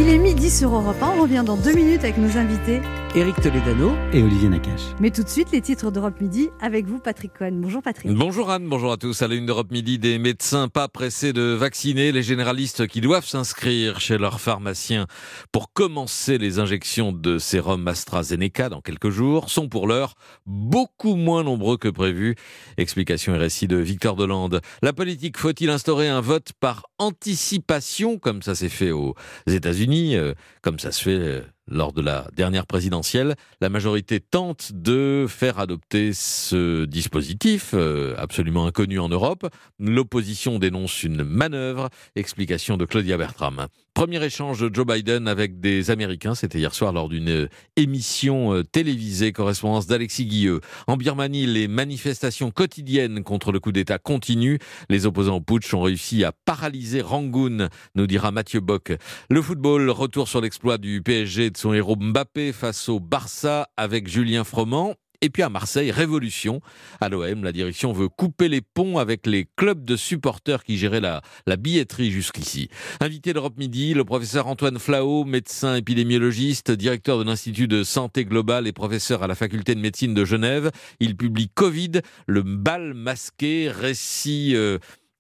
Il 0.01 0.07
est 0.07 0.17
midi 0.17 0.49
sur 0.49 0.73
Europe 0.73 0.95
1. 1.01 1.09
On 1.09 1.23
revient 1.23 1.43
dans 1.45 1.57
deux 1.57 1.73
minutes 1.73 2.05
avec 2.05 2.17
nos 2.17 2.37
invités. 2.37 2.79
Eric 3.15 3.41
Toledano. 3.41 3.95
Et 4.13 4.21
Olivier 4.21 4.49
Nakache. 4.49 4.93
Mais 4.99 5.09
tout 5.09 5.23
de 5.23 5.29
suite, 5.29 5.51
les 5.51 5.61
titres 5.61 5.89
d'Europe 5.89 6.21
Midi 6.21 6.49
avec 6.61 6.85
vous, 6.85 6.99
Patrick 6.99 7.33
Cohen. 7.33 7.53
Bonjour, 7.53 7.81
Patrick. 7.81 8.13
Bonjour 8.13 8.51
Anne, 8.51 8.69
bonjour 8.69 8.91
à 8.91 8.97
tous. 8.97 9.23
À 9.23 9.27
la 9.27 9.33
une 9.33 9.47
d'Europe 9.47 9.71
Midi, 9.71 9.97
des 9.97 10.19
médecins 10.19 10.67
pas 10.67 10.87
pressés 10.87 11.33
de 11.33 11.41
vacciner, 11.41 12.11
les 12.11 12.21
généralistes 12.21 12.85
qui 12.85 13.01
doivent 13.01 13.25
s'inscrire 13.25 13.99
chez 13.99 14.19
leur 14.19 14.39
pharmacien 14.39 15.07
pour 15.51 15.73
commencer 15.73 16.37
les 16.37 16.59
injections 16.59 17.11
de 17.11 17.39
sérum 17.39 17.87
AstraZeneca 17.87 18.69
dans 18.69 18.81
quelques 18.81 19.09
jours 19.09 19.49
sont 19.49 19.69
pour 19.69 19.87
l'heure 19.87 20.13
beaucoup 20.45 21.15
moins 21.15 21.43
nombreux 21.43 21.77
que 21.77 21.87
prévu. 21.89 22.35
Explication 22.77 23.33
et 23.33 23.39
récit 23.39 23.67
de 23.67 23.77
Victor 23.77 24.15
Delande. 24.15 24.61
La 24.83 24.93
politique, 24.93 25.37
faut-il 25.37 25.71
instaurer 25.71 26.09
un 26.09 26.21
vote 26.21 26.51
par 26.59 26.83
anticipation 26.99 28.19
comme 28.19 28.43
ça 28.43 28.53
s'est 28.53 28.69
fait 28.69 28.91
aux 28.91 29.15
États-Unis, 29.47 29.88
euh, 29.91 30.33
comme 30.61 30.79
ça 30.79 30.91
se 30.91 31.03
fait 31.03 31.11
euh, 31.11 31.41
lors 31.69 31.93
de 31.93 32.01
la 32.01 32.27
dernière 32.35 32.65
présidentielle, 32.65 33.35
la 33.61 33.69
majorité 33.69 34.19
tente 34.19 34.71
de 34.73 35.25
faire 35.27 35.59
adopter 35.59 36.13
ce 36.13 36.85
dispositif 36.85 37.71
euh, 37.73 38.15
absolument 38.17 38.65
inconnu 38.65 38.99
en 38.99 39.09
Europe. 39.09 39.47
L'opposition 39.79 40.59
dénonce 40.59 41.03
une 41.03 41.23
manœuvre. 41.23 41.89
Explication 42.15 42.77
de 42.77 42.85
Claudia 42.85 43.17
Bertram. 43.17 43.67
Premier 43.93 44.23
échange 44.23 44.61
de 44.61 44.73
Joe 44.73 44.85
Biden 44.85 45.27
avec 45.27 45.59
des 45.59 45.91
Américains, 45.91 46.33
c'était 46.33 46.59
hier 46.59 46.73
soir 46.73 46.93
lors 46.93 47.09
d'une 47.09 47.29
euh, 47.29 47.49
émission 47.75 48.53
euh, 48.53 48.63
télévisée, 48.63 49.33
correspondance 49.33 49.87
d'Alexis 49.87 50.25
Guilleux. 50.25 50.61
En 50.87 50.95
Birmanie, 50.95 51.45
les 51.45 51.67
manifestations 51.67 52.51
quotidiennes 52.51 53.23
contre 53.23 53.51
le 53.51 53.59
coup 53.59 53.71
d'État 53.71 53.97
continuent. 53.97 54.57
Les 54.89 55.05
opposants 55.05 55.35
au 55.35 55.41
putsch 55.41 55.73
ont 55.73 55.81
réussi 55.81 56.23
à 56.23 56.31
paralyser 56.31 57.01
Rangoon, 57.01 57.67
nous 57.95 58.07
dira 58.07 58.31
Mathieu 58.31 58.61
Bock. 58.61 58.93
Le 59.29 59.41
football, 59.41 59.89
retour 59.89 60.27
sur 60.27 60.39
l'exploit 60.39 60.77
du 60.77 61.01
PSG 61.01 61.49
de 61.49 61.57
son 61.59 61.73
héros 61.73 61.97
Mbappé 61.97 62.53
face 62.53 62.87
au 62.87 63.01
Barça 63.01 63.67
avec 63.75 64.07
Julien 64.07 64.45
Froment. 64.45 64.95
Et 65.21 65.29
puis 65.29 65.43
à 65.43 65.49
Marseille, 65.49 65.91
révolution. 65.91 66.61
À 67.01 67.09
l'OM, 67.09 67.43
la 67.43 67.51
direction 67.51 67.91
veut 67.91 68.07
couper 68.07 68.47
les 68.47 68.61
ponts 68.61 68.97
avec 68.97 69.27
les 69.27 69.45
clubs 69.57 69.83
de 69.83 69.97
supporters 69.97 70.63
qui 70.63 70.77
géraient 70.77 71.01
la, 71.01 71.21
billetterie 71.57 72.11
jusqu'ici. 72.11 72.69
Invité 73.01 73.33
d'Europe 73.33 73.57
Midi, 73.57 73.93
le 73.93 74.05
professeur 74.05 74.47
Antoine 74.47 74.79
Flao, 74.79 75.25
médecin 75.25 75.75
épidémiologiste, 75.75 76.71
directeur 76.71 77.19
de 77.19 77.25
l'Institut 77.25 77.67
de 77.67 77.83
santé 77.83 78.23
globale 78.23 78.65
et 78.65 78.71
professeur 78.71 79.21
à 79.21 79.27
la 79.27 79.35
faculté 79.35 79.75
de 79.75 79.81
médecine 79.81 80.13
de 80.13 80.23
Genève. 80.23 80.71
Il 81.01 81.17
publie 81.17 81.49
Covid, 81.49 81.99
le 82.25 82.41
bal 82.43 82.93
masqué, 82.93 83.69
récit 83.69 84.53
euh, 84.55 84.77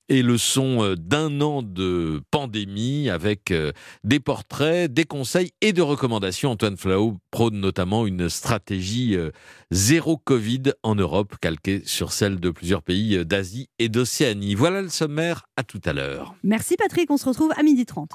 et 0.09 0.21
leçons 0.21 0.83
euh, 0.83 0.95
d'un 0.95 1.39
an 1.41 1.61
de 1.61 2.21
pandémie 2.31 3.09
avec 3.09 3.51
euh, 3.51 3.71
des 4.03 4.19
portraits, 4.19 4.91
des 4.91 5.05
conseils 5.05 5.51
et 5.61 5.71
de 5.71 5.81
recommandations. 5.81 6.51
Antoine 6.51 6.77
Flau 6.77 7.17
prône 7.31 7.59
notamment 7.59 8.05
une 8.05 8.27
stratégie 8.29 9.15
euh, 9.15 9.31
zéro 9.71 10.17
Covid 10.17 10.73
en 10.83 10.95
Europe, 10.95 11.35
calquée 11.39 11.83
sur 11.85 12.11
celle 12.11 12.39
de 12.39 12.49
plusieurs 12.49 12.81
pays 12.81 13.25
d'Asie 13.25 13.69
et 13.77 13.87
d'Océanie. 13.87 14.55
Voilà 14.55 14.81
le 14.81 14.89
sommaire, 14.89 15.43
à 15.55 15.63
tout 15.63 15.81
à 15.85 15.93
l'heure. 15.93 16.35
Merci, 16.43 16.75
Patrick. 16.75 17.09
On 17.11 17.17
se 17.17 17.27
retrouve 17.27 17.51
à 17.51 17.61
12h30. 17.61 18.09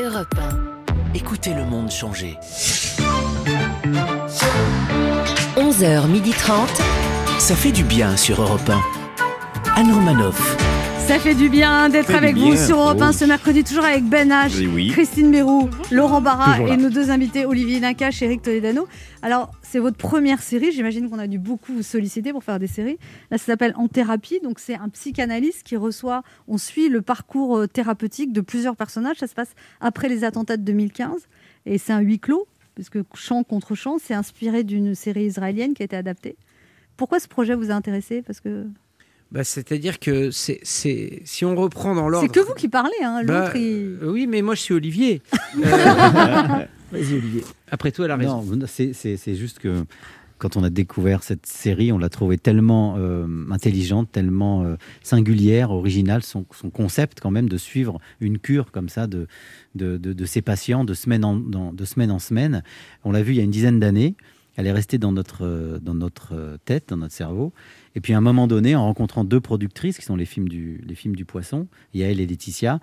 Europe 0.00 0.34
1. 0.38 1.14
Écoutez 1.14 1.52
le 1.54 1.64
monde 1.66 1.90
changer. 1.90 2.36
11h30. 5.56 6.52
Ça 7.38 7.54
fait 7.54 7.72
du 7.72 7.84
bien 7.84 8.16
sur 8.16 8.40
Europe 8.40 8.68
1. 8.68 8.80
Anne 9.76 9.92
Romanoff. 9.92 10.71
Ça 11.08 11.18
fait 11.18 11.34
du 11.34 11.48
bien 11.50 11.88
d'être 11.88 12.14
avec 12.14 12.34
bien. 12.34 12.50
vous 12.50 12.56
sur 12.56 12.78
Europe 12.78 13.00
1 13.02 13.10
Oh. 13.10 13.12
ce 13.12 13.24
mercredi, 13.24 13.64
toujours 13.64 13.84
avec 13.84 14.04
Ben 14.04 14.30
H, 14.30 14.56
Oui, 14.58 14.66
oui. 14.72 14.88
Christine 14.90 15.30
Bérou, 15.30 15.68
Laurent 15.90 16.20
Barra 16.22 16.58
et 16.60 16.76
nos 16.76 16.88
deux 16.90 17.10
invités, 17.10 17.44
Olivier 17.44 17.80
Nakache 17.80 18.22
et 18.22 18.26
Eric 18.26 18.42
Toledano. 18.42 18.86
Alors, 19.20 19.50
c'est 19.62 19.78
votre 19.78 19.96
première 19.98 20.40
série. 20.42 20.72
J'imagine 20.72 21.10
qu'on 21.10 21.18
a 21.18 21.26
dû 21.26 21.38
beaucoup 21.38 21.72
vous 21.74 21.82
solliciter 21.82 22.32
pour 22.32 22.42
faire 22.44 22.58
des 22.58 22.66
séries. 22.66 22.98
Là, 23.30 23.38
ça 23.38 23.44
s'appelle 23.46 23.74
En 23.76 23.88
thérapie. 23.88 24.40
Donc, 24.42 24.58
c'est 24.58 24.74
un 24.76 24.88
psychanalyste 24.88 25.62
qui 25.64 25.76
reçoit. 25.76 26.22
On 26.48 26.56
suit 26.56 26.88
le 26.88 27.02
parcours 27.02 27.58
euh, 27.58 27.66
thérapeutique 27.66 28.32
de 28.32 28.40
plusieurs 28.40 28.76
personnages. 28.76 29.18
Ça 29.18 29.26
se 29.26 29.34
passe 29.34 29.50
après 29.80 30.08
les 30.08 30.24
attentats 30.24 30.56
de 30.56 30.62
2015. 30.62 31.28
Et 31.66 31.78
c'est 31.78 31.92
un 31.92 32.00
huis 32.00 32.18
clos, 32.20 32.46
parce 32.74 32.88
que 32.88 33.00
chant 33.14 33.42
contre 33.44 33.74
chant, 33.74 33.96
c'est 34.02 34.14
inspiré 34.14 34.64
d'une 34.64 34.94
série 34.94 35.24
israélienne 35.24 35.74
qui 35.74 35.82
a 35.82 35.84
été 35.84 35.96
adaptée. 35.96 36.36
Pourquoi 36.96 37.20
ce 37.20 37.28
projet 37.28 37.54
vous 37.54 37.70
a 37.70 37.74
intéressé? 37.74 38.22
Parce 38.22 38.40
que. 38.40 38.66
Bah, 39.32 39.44
C'est-à-dire 39.44 39.98
que 39.98 40.30
c'est, 40.30 40.60
c'est, 40.62 41.22
si 41.24 41.44
on 41.44 41.56
reprend 41.56 41.94
dans 41.94 42.08
l'ordre. 42.08 42.26
C'est 42.28 42.32
que 42.40 42.46
vous 42.46 42.54
qui 42.54 42.68
parlez, 42.68 42.92
hein. 43.02 43.22
Bah, 43.24 43.40
L'autre, 43.46 43.56
il- 43.56 43.98
euh, 44.02 44.10
Oui, 44.12 44.26
mais 44.26 44.42
moi 44.42 44.54
je 44.54 44.60
suis 44.60 44.74
Olivier. 44.74 45.22
Euh, 45.64 46.64
Vas-y, 46.92 47.14
Olivier. 47.14 47.42
Après 47.70 47.90
tout, 47.90 48.02
elle 48.04 48.10
a 48.10 48.16
raison. 48.16 48.42
Non, 48.42 48.66
c'est- 48.66 48.92
c'est 48.92 49.16
c'est 49.16 49.34
juste 49.34 49.58
que 49.58 49.84
quand 50.36 50.56
on 50.58 50.64
a 50.64 50.68
découvert 50.70 51.22
cette 51.22 51.46
série, 51.46 51.90
on 51.92 51.98
l'a 51.98 52.08
trouvée 52.10 52.36
tellement 52.36 52.96
euh, 52.98 53.26
intelligente, 53.50 54.10
tellement 54.12 54.62
euh, 54.64 54.74
singulière, 55.02 55.70
originale, 55.70 56.22
son, 56.22 56.44
son 56.52 56.68
concept 56.68 57.20
quand 57.20 57.30
même 57.30 57.48
de 57.48 57.56
suivre 57.56 57.98
une 58.20 58.38
cure 58.38 58.70
comme 58.72 58.88
ça 58.90 59.06
de, 59.06 59.26
de, 59.74 59.96
de- 59.96 60.12
de 60.12 60.24
ses 60.26 60.42
patients 60.42 60.84
de 60.84 60.92
semaine 60.94 61.24
en, 61.24 61.36
dans- 61.36 61.72
de 61.72 61.84
semaine, 61.86 62.10
en 62.10 62.18
semaine. 62.18 62.62
On 63.04 63.12
l'a 63.12 63.22
vu 63.22 63.32
il 63.32 63.36
y 63.36 63.40
a 63.40 63.44
une 63.44 63.50
dizaine 63.50 63.80
d'années. 63.80 64.14
Elle 64.56 64.66
est 64.66 64.72
restée 64.72 64.98
dans 64.98 65.12
notre, 65.12 65.78
dans 65.80 65.94
notre 65.94 66.58
tête, 66.66 66.90
dans 66.90 66.98
notre 66.98 67.14
cerveau. 67.14 67.54
Et 67.94 68.00
puis 68.00 68.14
à 68.14 68.18
un 68.18 68.22
moment 68.22 68.46
donné, 68.46 68.74
en 68.74 68.84
rencontrant 68.84 69.24
deux 69.24 69.40
productrices 69.40 69.98
qui 69.98 70.04
sont 70.04 70.16
les 70.16 70.24
films 70.24 70.48
du, 70.48 70.80
les 70.86 70.94
films 70.94 71.14
du 71.14 71.24
poisson, 71.24 71.66
Yael 71.94 72.20
et 72.20 72.26
Laetitia, 72.26 72.80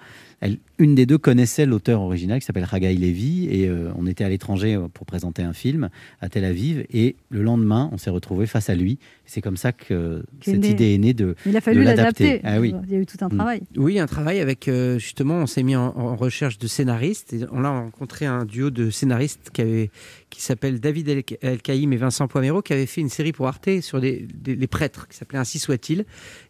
une 0.78 0.96
des 0.96 1.06
deux 1.06 1.18
connaissait 1.18 1.66
l'auteur 1.66 2.02
original 2.02 2.40
qui 2.40 2.46
s'appelle 2.46 2.64
Ragaï 2.64 2.96
Lévy 2.96 3.48
et 3.50 3.68
euh, 3.68 3.92
on 3.98 4.06
était 4.06 4.24
à 4.24 4.30
l'étranger 4.30 4.76
euh, 4.76 4.88
pour 4.88 5.06
présenter 5.06 5.44
un 5.44 5.54
film 5.54 5.90
à 6.22 6.30
Tel 6.30 6.46
Aviv 6.46 6.86
et 6.92 7.16
le 7.30 7.42
lendemain 7.42 7.90
on 7.92 7.98
s'est 7.98 8.10
retrouvé 8.10 8.46
face 8.46 8.70
à 8.70 8.76
lui. 8.76 9.00
C'est 9.32 9.42
comme 9.42 9.58
ça 9.58 9.72
que 9.72 10.24
cette 10.42 10.58
né- 10.60 10.70
idée 10.72 10.96
est 10.96 10.98
née 10.98 11.14
de 11.14 11.36
Il 11.46 11.56
a 11.56 11.62
fallu 11.62 11.84
l'adapter. 11.84 12.42
Ah 12.44 12.60
oui. 12.60 12.74
Il 12.88 12.94
y 12.94 12.96
a 12.96 13.00
eu 13.00 13.06
tout 13.06 13.18
un 13.22 13.28
Mm. 13.28 13.36
travail. 13.36 13.62
Oui, 13.78 14.00
un 14.00 14.08
travail 14.08 14.40
avec 14.40 14.68
euh, 14.68 14.98
justement, 14.98 15.36
on 15.36 15.46
s'est 15.46 15.62
mis 15.62 15.76
en, 15.76 15.96
en 15.96 16.16
recherche 16.16 16.58
de 16.58 16.66
scénaristes. 16.66 17.34
Et 17.34 17.46
on 17.52 17.64
a 17.64 17.70
rencontré 17.70 18.26
un 18.26 18.44
duo 18.44 18.72
de 18.72 18.90
scénaristes 18.90 19.52
qui, 19.54 19.62
avait- 19.62 19.92
qui 20.32 20.42
s'appelle 20.42 20.80
David 20.80 21.10
El- 21.10 21.24
El-Kaïm 21.42 21.94
et 21.94 21.98
Vincent 21.98 22.28
Poimero, 22.28 22.64
qui 22.64 22.74
avait 22.74 22.88
fait 22.88 23.02
une 23.02 23.10
série 23.10 23.32
pour 23.32 23.48
Arte 23.48 23.82
sur 23.82 24.00
les, 24.00 24.28
les- 24.46 24.56
les 24.56 24.68
prêtres, 24.68 25.08
qui 25.08 25.16
s'appelait 25.16 25.38
Ainsi 25.38 25.60
soit-il. 25.60 26.06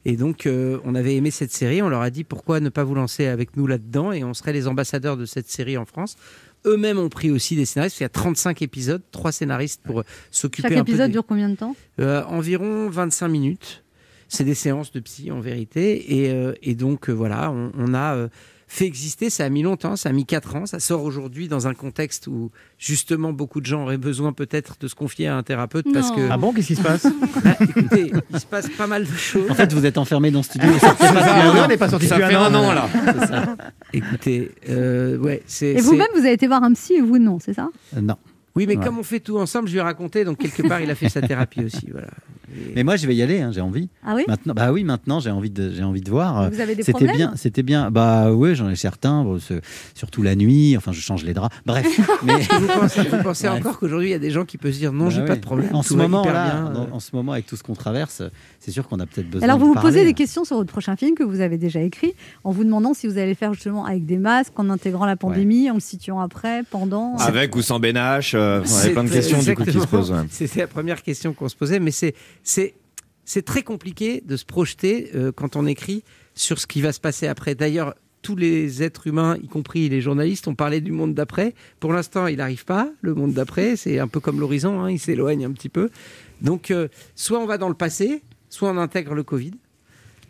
Et 0.05 0.15
donc, 0.15 0.45
euh, 0.45 0.79
on 0.85 0.95
avait 0.95 1.15
aimé 1.17 1.31
cette 1.31 1.51
série. 1.51 1.81
On 1.81 1.89
leur 1.89 2.01
a 2.01 2.09
dit 2.09 2.23
pourquoi 2.23 2.61
ne 2.61 2.69
pas 2.69 2.85
vous 2.85 2.95
lancer 2.95 3.25
avec 3.25 3.57
nous 3.57 3.67
là-dedans? 3.67 4.13
Et 4.13 4.23
on 4.23 4.33
serait 4.33 4.53
les 4.53 4.67
ambassadeurs 4.67 5.17
de 5.17 5.25
cette 5.25 5.49
série 5.49 5.75
en 5.75 5.85
France. 5.85 6.15
Eux-mêmes 6.65 6.99
ont 6.99 7.09
pris 7.09 7.31
aussi 7.31 7.55
des 7.55 7.65
scénaristes. 7.65 7.99
Il 7.99 8.03
y 8.03 8.05
a 8.05 8.09
35 8.09 8.61
épisodes, 8.61 9.01
trois 9.11 9.31
scénaristes 9.31 9.81
pour 9.83 9.99
euh, 10.01 10.03
s'occuper 10.31 10.69
Chaque 10.69 10.77
un 10.77 10.83
peu 10.83 10.91
épisode 10.91 11.07
des- 11.07 11.13
dure 11.13 11.25
combien 11.25 11.49
de 11.49 11.55
temps 11.55 11.75
euh, 11.99 12.23
environ 12.25 12.89
25 12.89 13.27
minutes. 13.29 13.83
C'est 14.27 14.43
des 14.43 14.53
séances 14.55 14.91
de 14.91 14.99
psy 14.99 15.31
en 15.31 15.39
vérité. 15.39 16.19
Et, 16.23 16.31
euh, 16.31 16.53
et 16.61 16.75
donc 16.75 17.09
voilà, 17.09 17.51
on, 17.51 17.71
on 17.77 17.93
a 17.93 18.29
fait 18.71 18.85
exister, 18.85 19.31
ça 19.31 19.45
a 19.45 19.49
mis 19.49 19.63
longtemps, 19.63 19.95
ça 19.95 20.09
a 20.09 20.11
mis 20.11 20.25
4 20.27 20.55
ans. 20.55 20.65
Ça 20.67 20.79
sort 20.79 21.03
aujourd'hui 21.03 21.47
dans 21.47 21.67
un 21.67 21.73
contexte 21.73 22.27
où 22.27 22.51
justement 22.77 23.33
beaucoup 23.33 23.61
de 23.61 23.65
gens 23.65 23.81
auraient 23.81 23.97
besoin 23.97 24.31
peut-être 24.31 24.75
de 24.79 24.87
se 24.87 24.93
confier 24.93 25.27
à 25.27 25.35
un 25.35 25.41
thérapeute 25.43 25.87
parce 25.91 26.11
que... 26.11 26.29
Ah 26.29 26.37
bon, 26.37 26.53
qu'est-ce 26.53 26.67
qui 26.67 26.75
se 26.75 26.81
passe? 26.83 27.07
Bah, 27.43 27.55
Écoutez, 27.61 28.11
il 28.31 28.39
se 28.39 28.45
passe 28.45 28.69
pas 28.69 28.85
mal 28.85 29.05
de 29.05 29.11
choses. 29.17 29.49
En 29.49 29.55
fait, 29.55 29.73
vous 29.73 29.85
êtes 29.85 29.97
enfermé 29.97 30.29
dans 30.29 30.43
ce 30.43 30.49
studio. 30.51 30.69
et 30.71 30.79
pas 30.79 30.95
ça, 30.95 31.35
un 31.35 31.49
an. 31.49 31.63
on 31.65 31.67
n'est 31.67 31.77
pas 31.77 31.89
sorti 31.89 32.05
Ça 32.07 32.17
fait 32.17 32.35
un 32.35 32.53
an, 32.53 32.63
an, 32.69 32.73
là. 32.73 32.87
Ça. 33.27 33.55
Écoutez, 33.91 34.51
euh, 34.69 35.17
ouais, 35.17 35.41
c'est... 35.47 35.71
Et 35.71 35.81
vous-même, 35.81 36.07
vous 36.13 36.19
avez 36.19 36.33
été 36.33 36.45
voir 36.47 36.63
un 36.63 36.73
psy 36.73 36.93
et 36.93 37.01
vous 37.01 37.17
non, 37.17 37.39
c'est 37.39 37.53
ça? 37.55 37.69
Euh, 37.97 38.01
non. 38.01 38.17
Oui, 38.55 38.65
mais 38.67 38.77
Ouais. 38.77 38.83
comme 38.83 38.99
on 38.99 39.03
fait 39.03 39.19
tout 39.19 39.37
ensemble, 39.37 39.67
je 39.67 39.73
lui 39.73 39.79
ai 39.79 39.83
raconté, 39.83 40.25
donc 40.25 40.37
quelque 40.37 40.67
part, 40.67 40.81
il 40.81 40.89
a 40.91 40.95
fait 40.95 41.09
sa 41.09 41.21
thérapie 41.21 41.63
aussi. 41.63 41.87
Voilà. 41.91 42.07
Mais 42.75 42.83
moi, 42.83 42.95
je 42.95 43.07
vais 43.07 43.15
y 43.15 43.21
aller. 43.21 43.41
hein, 43.41 43.51
j'ai 43.53 43.61
envie. 43.61 43.89
Ah 44.05 44.13
oui 44.15 44.23
Maintenant, 44.27 44.53
bah 44.53 44.71
oui, 44.71 44.83
maintenant, 44.83 45.19
j'ai 45.19 45.31
envie 45.31 45.49
de, 45.49 45.71
j'ai 45.71 45.83
envie 45.83 46.01
de 46.01 46.09
voir. 46.09 46.49
Vous 46.51 46.59
avez 46.59 46.75
des 46.75 46.83
C'était 46.83 46.91
problèmes 46.93 47.15
bien. 47.17 47.33
C'était 47.35 47.63
bien. 47.63 47.91
Bah 47.91 48.31
oui, 48.31 48.55
j'en 48.55 48.69
ai 48.69 48.75
certains. 48.75 49.23
bon, 49.23 49.39
surtout 49.95 50.21
la 50.21 50.35
nuit. 50.35 50.75
Enfin, 50.77 50.91
je 50.91 51.01
change 51.01 51.23
les 51.23 51.33
draps. 51.33 51.55
Bref. 51.65 51.85
mais 52.23 52.33
vous 52.59 52.67
pensez, 52.67 53.01
vous 53.03 53.47
encore 53.47 53.79
qu'aujourd'hui, 53.79 54.09
il 54.09 54.11
y 54.11 54.15
a 54.15 54.19
des 54.19 54.31
gens 54.31 54.45
qui 54.45 54.57
peuvent 54.57 54.71
se 54.73 54.77
dire 54.77 54.93
non, 54.93 55.05
Bah 55.05 55.11
j'ai 55.11 55.25
pas 55.25 55.35
de 55.35 55.41
problème. 55.41 55.69
En 55.73 55.83
ce 55.83 55.93
moment 55.93 56.23
là, 56.25 56.31
bien, 56.31 56.73
euh. 56.75 56.85
en 56.91 56.99
ce 56.99 57.15
moment, 57.15 57.33
avec 57.33 57.45
tout 57.45 57.55
ce 57.55 57.63
qu'on 57.63 57.75
traverse, 57.75 58.21
c'est 58.59 58.71
sûr 58.71 58.87
qu'on 58.87 58.99
a 58.99 59.05
peut-être 59.05 59.29
besoin. 59.29 59.43
Alors 59.47 59.57
de 59.57 59.61
vous 59.63 59.69
vous 59.69 59.73
parler. 59.73 59.91
posez 59.91 60.05
des 60.05 60.13
questions 60.13 60.43
sur 60.43 60.57
votre 60.57 60.71
prochain 60.71 60.95
film 60.95 61.15
que 61.15 61.23
vous 61.23 61.41
avez 61.41 61.57
déjà 61.57 61.81
écrit, 61.81 62.13
en 62.43 62.51
vous 62.51 62.63
demandant 62.63 62.93
si 62.93 63.07
vous 63.07 63.17
allez 63.17 63.29
le 63.29 63.35
faire 63.35 63.53
justement 63.53 63.85
avec 63.85 64.05
des 64.05 64.17
masques, 64.17 64.53
en 64.57 64.69
intégrant 64.69 65.05
la 65.05 65.15
pandémie, 65.15 65.69
en 65.69 65.75
le 65.75 65.79
situant 65.79 66.19
après, 66.19 66.63
pendant. 66.69 67.15
Avec 67.17 67.55
ou 67.55 67.61
sans 67.61 67.79
bénache, 67.79 68.33
euh, 68.35 68.61
on 68.65 68.77
avait 68.77 68.91
plein 68.91 69.03
de 69.03 69.09
questions 69.09 69.39
du 69.39 69.55
coup 69.55 69.63
qui 69.63 69.79
se 69.79 69.87
posent. 69.87 70.11
ouais. 70.11 70.17
C'était 70.29 70.61
la 70.61 70.67
première 70.67 71.01
question 71.03 71.33
qu'on 71.33 71.49
se 71.49 71.55
posait, 71.55 71.79
mais 71.79 71.91
c'est 71.91 72.13
c'est 72.43 73.45
très 73.45 73.63
compliqué 73.63 74.21
de 74.25 74.35
se 74.35 74.45
projeter 74.45 75.11
euh, 75.15 75.31
quand 75.31 75.55
on 75.55 75.65
écrit 75.65 76.03
sur 76.35 76.59
ce 76.59 76.67
qui 76.67 76.81
va 76.81 76.91
se 76.91 76.99
passer 76.99 77.27
après. 77.27 77.55
D'ailleurs, 77.55 77.95
tous 78.21 78.35
les 78.35 78.83
êtres 78.83 79.07
humains, 79.07 79.37
y 79.41 79.47
compris 79.47 79.87
les 79.89 80.01
journalistes, 80.01 80.47
ont 80.47 80.55
parlé 80.55 80.81
du 80.81 80.91
monde 80.91 81.13
d'après. 81.13 81.53
Pour 81.79 81.93
l'instant, 81.93 82.27
il 82.27 82.37
n'arrive 82.37 82.65
pas. 82.65 82.91
Le 83.01 83.13
monde 83.13 83.33
d'après, 83.33 83.75
c'est 83.75 83.99
un 83.99 84.07
peu 84.07 84.19
comme 84.19 84.39
l'horizon, 84.39 84.81
hein, 84.81 84.91
il 84.91 84.99
s'éloigne 84.99 85.45
un 85.45 85.51
petit 85.51 85.69
peu. 85.69 85.89
Donc, 86.41 86.71
euh, 86.71 86.87
soit 87.15 87.39
on 87.39 87.45
va 87.45 87.57
dans 87.57 87.69
le 87.69 87.75
passé, 87.75 88.23
soit 88.49 88.69
on 88.69 88.77
intègre 88.77 89.13
le 89.13 89.23
Covid. 89.23 89.53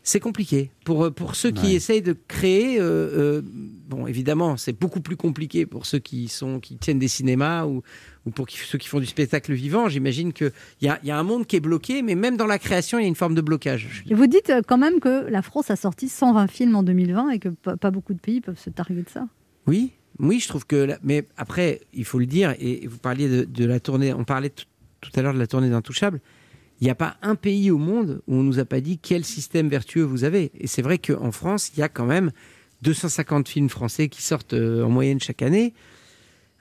C'est 0.10 0.20
compliqué. 0.20 0.72
Pour, 0.86 1.06
euh, 1.06 1.12
pour 1.12 1.36
ceux 1.36 1.52
qui 1.52 1.68
Ouais. 1.68 1.74
essayent 1.74 2.02
de 2.02 2.16
créer, 2.28 2.80
euh, 2.80 2.84
euh, 2.84 3.42
bon, 3.44 4.08
évidemment, 4.08 4.58
c'est 4.58 4.74
beaucoup 4.74 5.02
plus 5.02 5.16
compliqué 5.16 5.68
pour 5.68 5.86
ceux 5.86 6.00
qui, 6.00 6.28
sont, 6.30 6.60
qui 6.60 6.78
tiennent 6.78 6.98
des 6.98 7.08
cinémas 7.08 7.66
ou, 7.66 7.84
ou 8.26 8.32
pour 8.32 8.48
qui- 8.48 8.58
ceux 8.58 8.80
qui 8.80 8.88
font 8.88 9.00
du 9.00 9.06
spectacle 9.06 9.54
vivant. 9.54 9.88
J'imagine 9.88 10.34
qu'il 10.34 10.52
y 10.82 10.88
a, 10.88 10.98
il 11.04 11.10
y 11.10 11.12
a 11.12 11.20
un 11.20 11.22
monde 11.22 11.46
qui 11.46 11.58
est 11.58 11.60
bloqué, 11.60 12.02
mais 12.02 12.16
même 12.16 12.38
dans 12.38 12.48
la 12.48 12.58
création, 12.58 12.98
il 12.98 13.04
y 13.04 13.06
a 13.06 13.08
une 13.08 13.14
forme 13.14 13.36
de 13.36 13.42
blocage. 13.42 14.04
Et 14.10 14.16
vous 14.16 14.26
dites 14.26 14.52
quand 14.68 14.80
même 14.80 15.00
que 15.00 15.30
la 15.30 15.44
France 15.44 15.70
a 15.70 15.76
sorti 15.76 16.10
120 16.10 16.48
films 16.48 16.76
en 16.76 16.82
2020 16.82 17.30
et 17.30 17.38
que 17.38 17.50
pas, 17.50 17.92
beaucoup 17.92 18.16
de 18.16 18.20
pays 18.20 18.42
peuvent 18.42 18.58
se 18.60 18.72
targuer 18.72 19.04
de 19.04 19.10
ça. 19.10 19.28
Oui, 19.68 19.92
oui, 20.18 20.40
je 20.40 20.48
trouve 20.48 20.66
que. 20.66 20.76
la- 20.76 20.98
Mais 21.04 21.28
après, 21.38 21.82
il 21.94 22.04
faut 22.04 22.18
le 22.18 22.26
dire, 22.26 22.56
et 22.60 22.88
vous 22.88 22.98
parliez 22.98 23.30
de, 23.30 23.44
de 23.44 23.66
la 23.66 23.80
tournée, 23.80 24.12
on 24.12 24.24
parlait 24.24 24.50
tout, 24.50 24.66
tout 25.02 25.12
à 25.16 25.22
l'heure 25.22 25.36
de 25.36 25.40
la 25.40 25.46
tournée 25.46 25.70
d'Intouchable. 25.70 26.20
Il 26.82 26.86
n'y 26.86 26.90
a 26.92 26.96
pas 26.96 27.18
un 27.22 27.36
pays 27.36 27.72
au 27.72 27.78
monde 27.78 28.22
où 28.28 28.36
on 28.36 28.44
nous 28.44 28.60
a 28.60 28.66
pas 28.66 28.80
dit 28.82 28.98
quel 29.00 29.26
système 29.26 29.68
vertueux 29.70 30.04
vous 30.04 30.24
avez. 30.24 30.52
Et 30.60 30.68
c'est 30.68 30.82
vrai 30.82 30.98
qu'en 30.98 31.32
France, 31.32 31.72
il 31.76 31.80
y 31.80 31.84
a 31.84 31.90
quand 31.90 32.06
même 32.06 32.32
250 32.84 33.50
films 33.50 33.70
français 33.70 34.08
qui 34.08 34.22
sortent 34.22 34.54
euh, 34.54 34.84
en 34.84 34.90
moyenne 34.90 35.20
chaque 35.20 35.42
année. 35.42 35.74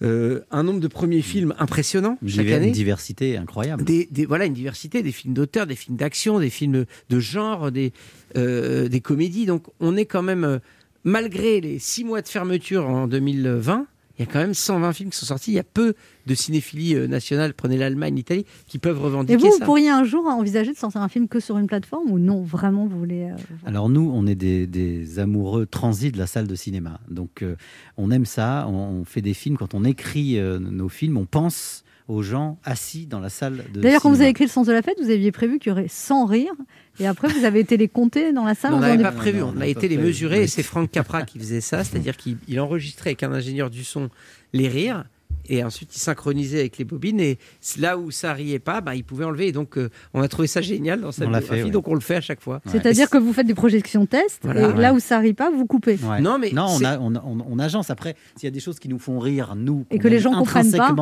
Euh, 0.00 0.40
un 0.52 0.62
nombre 0.62 0.78
de 0.80 0.86
premiers 0.86 1.22
films 1.22 1.54
impressionnant 1.58 2.18
Une 2.22 2.28
chaque 2.28 2.48
année. 2.50 2.68
une 2.68 2.72
diversité 2.72 3.36
incroyable. 3.36 3.82
Des, 3.84 4.08
des- 4.12 4.26
voilà, 4.26 4.44
une 4.46 4.54
diversité, 4.54 5.02
des 5.02 5.10
films 5.10 5.34
d'auteur, 5.34 5.66
des 5.66 5.74
films 5.74 5.96
d'action, 5.96 6.38
des 6.38 6.50
films 6.50 6.84
de 7.10 7.20
genre, 7.20 7.72
des, 7.72 7.92
euh, 8.36 8.88
des 8.88 9.00
comédies. 9.00 9.44
Donc 9.46 9.64
on 9.80 9.96
est 9.96 10.04
quand 10.06 10.22
même, 10.22 10.60
malgré 11.02 11.60
les 11.60 11.78
six 11.80 12.04
mois 12.04 12.22
de 12.22 12.28
fermeture 12.28 12.88
en 12.88 13.08
2020, 13.08 13.86
il 14.18 14.24
y 14.24 14.28
a 14.28 14.32
quand 14.32 14.38
même 14.40 14.54
120 14.54 14.92
films 14.92 15.10
qui 15.10 15.18
sont 15.18 15.26
sortis. 15.26 15.52
Il 15.52 15.54
y 15.54 15.58
a 15.60 15.64
peu 15.64 15.94
de 16.26 16.34
cinéphilie 16.34 16.94
euh, 16.94 17.06
nationale, 17.06 17.54
prenez 17.54 17.76
l'Allemagne, 17.76 18.14
l'Italie, 18.16 18.44
qui 18.66 18.78
peuvent 18.78 18.96
Et 18.98 19.00
revendiquer 19.00 19.36
vous, 19.38 19.46
vous 19.50 19.58
ça. 19.58 19.64
pourriez 19.64 19.88
un 19.90 20.04
jour 20.04 20.26
envisager 20.26 20.72
de 20.72 20.76
sortir 20.76 21.00
un 21.00 21.08
film 21.08 21.28
que 21.28 21.40
sur 21.40 21.56
une 21.58 21.66
plateforme 21.66 22.10
ou 22.10 22.18
non 22.18 22.42
Vraiment, 22.42 22.86
vous 22.86 22.98
voulez. 22.98 23.30
euh, 23.30 23.36
Alors 23.64 23.88
nous, 23.88 24.10
on 24.12 24.26
est 24.26 24.34
des, 24.34 24.66
des 24.66 25.18
amoureux 25.18 25.66
transis 25.66 26.10
de 26.12 26.18
la 26.18 26.26
salle 26.26 26.46
de 26.46 26.54
cinéma. 26.54 27.00
Donc 27.08 27.42
euh, 27.42 27.56
on 27.96 28.10
aime 28.10 28.26
ça, 28.26 28.66
on, 28.68 28.74
on 29.00 29.04
fait 29.04 29.22
des 29.22 29.34
films. 29.34 29.56
Quand 29.56 29.74
on 29.74 29.84
écrit 29.84 30.38
euh, 30.38 30.58
nos 30.58 30.88
films, 30.88 31.16
on 31.16 31.24
pense 31.26 31.84
aux 32.08 32.22
gens 32.22 32.58
assis 32.64 33.06
dans 33.06 33.20
la 33.20 33.28
salle 33.28 33.64
de 33.72 33.80
D'ailleurs, 33.80 34.00
quand 34.00 34.10
vous 34.10 34.20
avez 34.20 34.30
écrit 34.30 34.44
Le 34.44 34.50
sens 34.50 34.66
de 34.66 34.72
la 34.72 34.82
fête, 34.82 34.98
vous 35.00 35.10
aviez 35.10 35.30
prévu 35.30 35.58
qu'il 35.58 35.70
y 35.70 35.72
aurait 35.72 35.88
100 35.88 36.26
rires. 36.26 36.54
Et 36.98 37.06
après, 37.06 37.28
vous 37.28 37.44
avez 37.44 37.60
été 37.60 37.76
les 37.76 37.88
compter 37.88 38.32
dans 38.32 38.44
la 38.44 38.54
salle. 38.54 38.74
on 38.74 38.80
n'avait 38.80 39.02
pas 39.02 39.12
prévu, 39.12 39.42
on 39.42 39.60
a 39.60 39.66
été 39.66 39.88
les 39.88 39.98
mesurer 39.98 40.42
et 40.42 40.46
c'est 40.46 40.62
Franck 40.62 40.90
Capra 40.90 41.22
qui 41.22 41.38
faisait 41.38 41.60
ça, 41.60 41.84
c'est-à-dire 41.84 42.16
qu'il 42.16 42.38
il 42.48 42.58
enregistrait 42.60 43.10
avec 43.10 43.22
un 43.22 43.32
ingénieur 43.32 43.70
du 43.70 43.84
son 43.84 44.08
les 44.52 44.68
rires 44.68 45.04
et 45.48 45.64
ensuite 45.64 45.94
il 45.94 45.98
synchronisait 45.98 46.60
avec 46.60 46.78
les 46.78 46.84
bobines 46.84 47.20
et 47.20 47.38
là 47.78 47.96
où 47.98 48.10
ça 48.10 48.32
riait 48.32 48.58
pas, 48.58 48.80
bah, 48.80 48.94
il 48.94 49.04
pouvait 49.04 49.24
enlever 49.24 49.48
et 49.48 49.52
donc 49.52 49.76
euh, 49.78 49.90
on 50.14 50.20
a 50.22 50.28
trouvé 50.28 50.48
ça 50.48 50.60
génial 50.60 51.00
dans 51.00 51.12
sa 51.12 51.26
On 51.26 51.30
l'a 51.30 51.38
biographie, 51.40 51.60
fait, 51.60 51.64
ouais. 51.66 51.70
donc 51.72 51.88
on 51.88 51.94
le 51.94 52.00
fait 52.00 52.16
à 52.16 52.20
chaque 52.20 52.40
fois. 52.40 52.60
C'est-à-dire 52.66 53.10
que 53.10 53.18
vous 53.18 53.32
faites 53.32 53.46
des 53.46 53.54
projections 53.54 54.06
tests 54.06 54.40
Voilà. 54.44 54.68
et 54.70 54.72
là 54.74 54.92
où 54.92 55.00
ça 55.00 55.18
rit 55.18 55.34
pas, 55.34 55.50
vous 55.50 55.66
coupez. 55.66 55.98
Ouais. 56.02 56.20
Non, 56.20 56.38
mais 56.38 56.50
non, 56.52 56.66
on, 56.68 56.78
c'est- 56.78 56.84
a- 56.84 57.00
on, 57.00 57.14
on- 57.16 57.46
on 57.48 57.58
agence. 57.58 57.90
Après, 57.90 58.14
s'il 58.36 58.44
y 58.44 58.48
a 58.48 58.50
des 58.50 58.60
choses 58.60 58.78
qui 58.78 58.88
nous 58.88 58.98
font 58.98 59.18
rire, 59.18 59.54
nous, 59.56 59.86
Et 59.90 59.98
que 59.98 60.08
les 60.08 60.18
gens 60.18 60.32
comprennent 60.32 60.70
pas. 60.72 60.94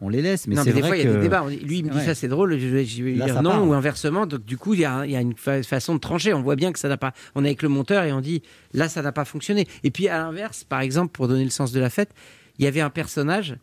on 0.00 0.08
les 0.08 0.22
laisse. 0.22 0.46
Mais 0.46 0.54
non, 0.56 0.62
c'est 0.62 0.70
mais 0.70 0.74
des 0.74 0.80
vrai 0.80 0.88
fois, 0.88 0.96
il 0.96 1.04
y 1.04 1.06
a 1.06 1.10
que- 1.10 1.16
des 1.16 1.22
débats. 1.22 1.44
Lui, 1.48 1.78
il 1.78 1.84
me 1.84 1.90
dit 1.90 1.96
Ouais. 1.98 2.04
ça, 2.04 2.14
c'est 2.14 2.28
drôle, 2.28 2.58
je 2.58 2.66
vais, 2.66 2.84
je 2.84 3.02
vais 3.04 3.10
lui 3.12 3.18
Là, 3.18 3.26
dire 3.26 3.42
non, 3.42 3.50
part. 3.50 3.68
ou 3.68 3.72
inversement. 3.72 4.26
Donc, 4.26 4.44
du 4.44 4.56
coup, 4.58 4.74
il 4.74 4.80
y 4.80 4.84
a, 4.84 5.04
il 5.06 5.12
y 5.12 5.16
a 5.16 5.20
une 5.20 5.34
fa- 5.36 5.62
façon 5.62 5.94
de 5.94 6.00
trancher. 6.00 6.34
On 6.34 6.42
voit 6.42 6.56
bien 6.56 6.72
que 6.72 6.78
ça 6.78 6.88
n'a 6.88 6.96
pas. 6.96 7.12
On 7.34 7.44
est 7.44 7.48
avec 7.48 7.62
le 7.62 7.68
monteur 7.68 8.04
et 8.04 8.12
on 8.12 8.20
dit 8.20 8.42
là, 8.72 8.88
ça 8.88 9.02
n'a 9.02 9.12
pas 9.12 9.24
fonctionné. 9.24 9.66
Et 9.82 9.90
puis, 9.90 10.08
à 10.08 10.18
l'inverse, 10.18 10.64
par 10.64 10.80
exemple, 10.80 11.12
pour 11.12 11.28
donner 11.28 11.44
le 11.44 11.50
sens 11.50 11.72
de 11.72 11.80
la 11.80 11.90
fête, 11.90 12.10
il 12.58 12.64
y 12.64 12.68
avait 12.68 12.80
un 12.80 12.90
personnage 12.90 13.56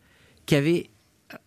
qui 0.46 0.54
avait 0.54 0.90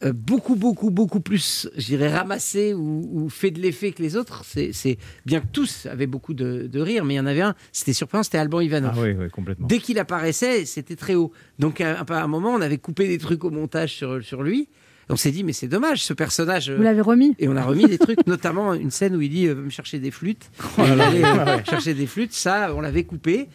euh, 0.03 0.13
beaucoup, 0.13 0.55
beaucoup, 0.55 0.89
beaucoup 0.89 1.19
plus, 1.19 1.69
je 1.77 1.85
dirais, 1.85 2.07
ramassé 2.11 2.73
ou, 2.73 3.07
ou 3.11 3.29
fait 3.29 3.51
de 3.51 3.59
l'effet 3.61 3.91
que 3.91 4.01
les 4.01 4.15
autres. 4.15 4.43
C'est 4.45 4.97
bien 5.25 5.41
que 5.41 5.45
tous 5.51 5.85
avaient 5.85 6.07
beaucoup 6.07 6.33
de, 6.33 6.65
de 6.67 6.79
rire, 6.79 7.05
mais 7.05 7.13
il 7.13 7.17
y 7.17 7.19
en 7.19 7.25
avait 7.27 7.41
un, 7.41 7.53
c'était 7.71 7.93
surprenant, 7.93 8.23
c'était 8.23 8.39
Alban 8.39 8.61
Ivanov. 8.61 8.93
Ah 8.97 9.01
oui, 9.01 9.11
oui, 9.17 9.29
complètement. 9.29 9.67
Dès 9.67 9.77
qu'il 9.79 9.99
apparaissait, 9.99 10.65
c'était 10.65 10.95
très 10.95 11.13
haut. 11.15 11.31
Donc 11.59 11.81
à, 11.81 11.99
à 12.01 12.23
un 12.23 12.27
moment, 12.27 12.49
on 12.53 12.61
avait 12.61 12.79
coupé 12.79 13.07
des 13.07 13.17
trucs 13.19 13.43
au 13.43 13.51
montage 13.51 13.93
sur, 13.93 14.23
sur 14.23 14.41
lui. 14.41 14.69
On 15.07 15.15
s'est 15.17 15.29
dit, 15.29 15.43
mais 15.43 15.53
c'est 15.53 15.67
dommage, 15.67 16.03
ce 16.03 16.13
personnage. 16.13 16.71
euh, 16.71 16.77
Vous 16.77 16.81
l'avez 16.81 17.01
remis 17.01 17.35
Et 17.37 17.47
on 17.47 17.55
a 17.55 17.63
remis 17.63 17.85
des 17.85 17.99
trucs, 17.99 18.25
notamment 18.27 18.73
une 18.73 18.89
scène 18.89 19.15
où 19.15 19.21
il 19.21 19.29
dit, 19.29 19.45
euh, 19.45 19.53
va 19.53 19.61
me 19.61 19.69
chercher 19.69 19.99
des 19.99 20.09
flûtes. 20.09 20.49
Oh 20.79 20.81
là 20.81 20.95
là. 20.95 21.13
Et 21.13 21.19
il 21.19 21.23
allait, 21.25 21.39
euh, 21.41 21.45
Ouais, 21.45 21.55
ouais. 21.57 21.63
chercher 21.69 21.93
des 21.93 22.07
flûtes, 22.07 22.33
ça, 22.33 22.73
on 22.75 22.81
l'avait 22.81 23.03
coupé. 23.03 23.47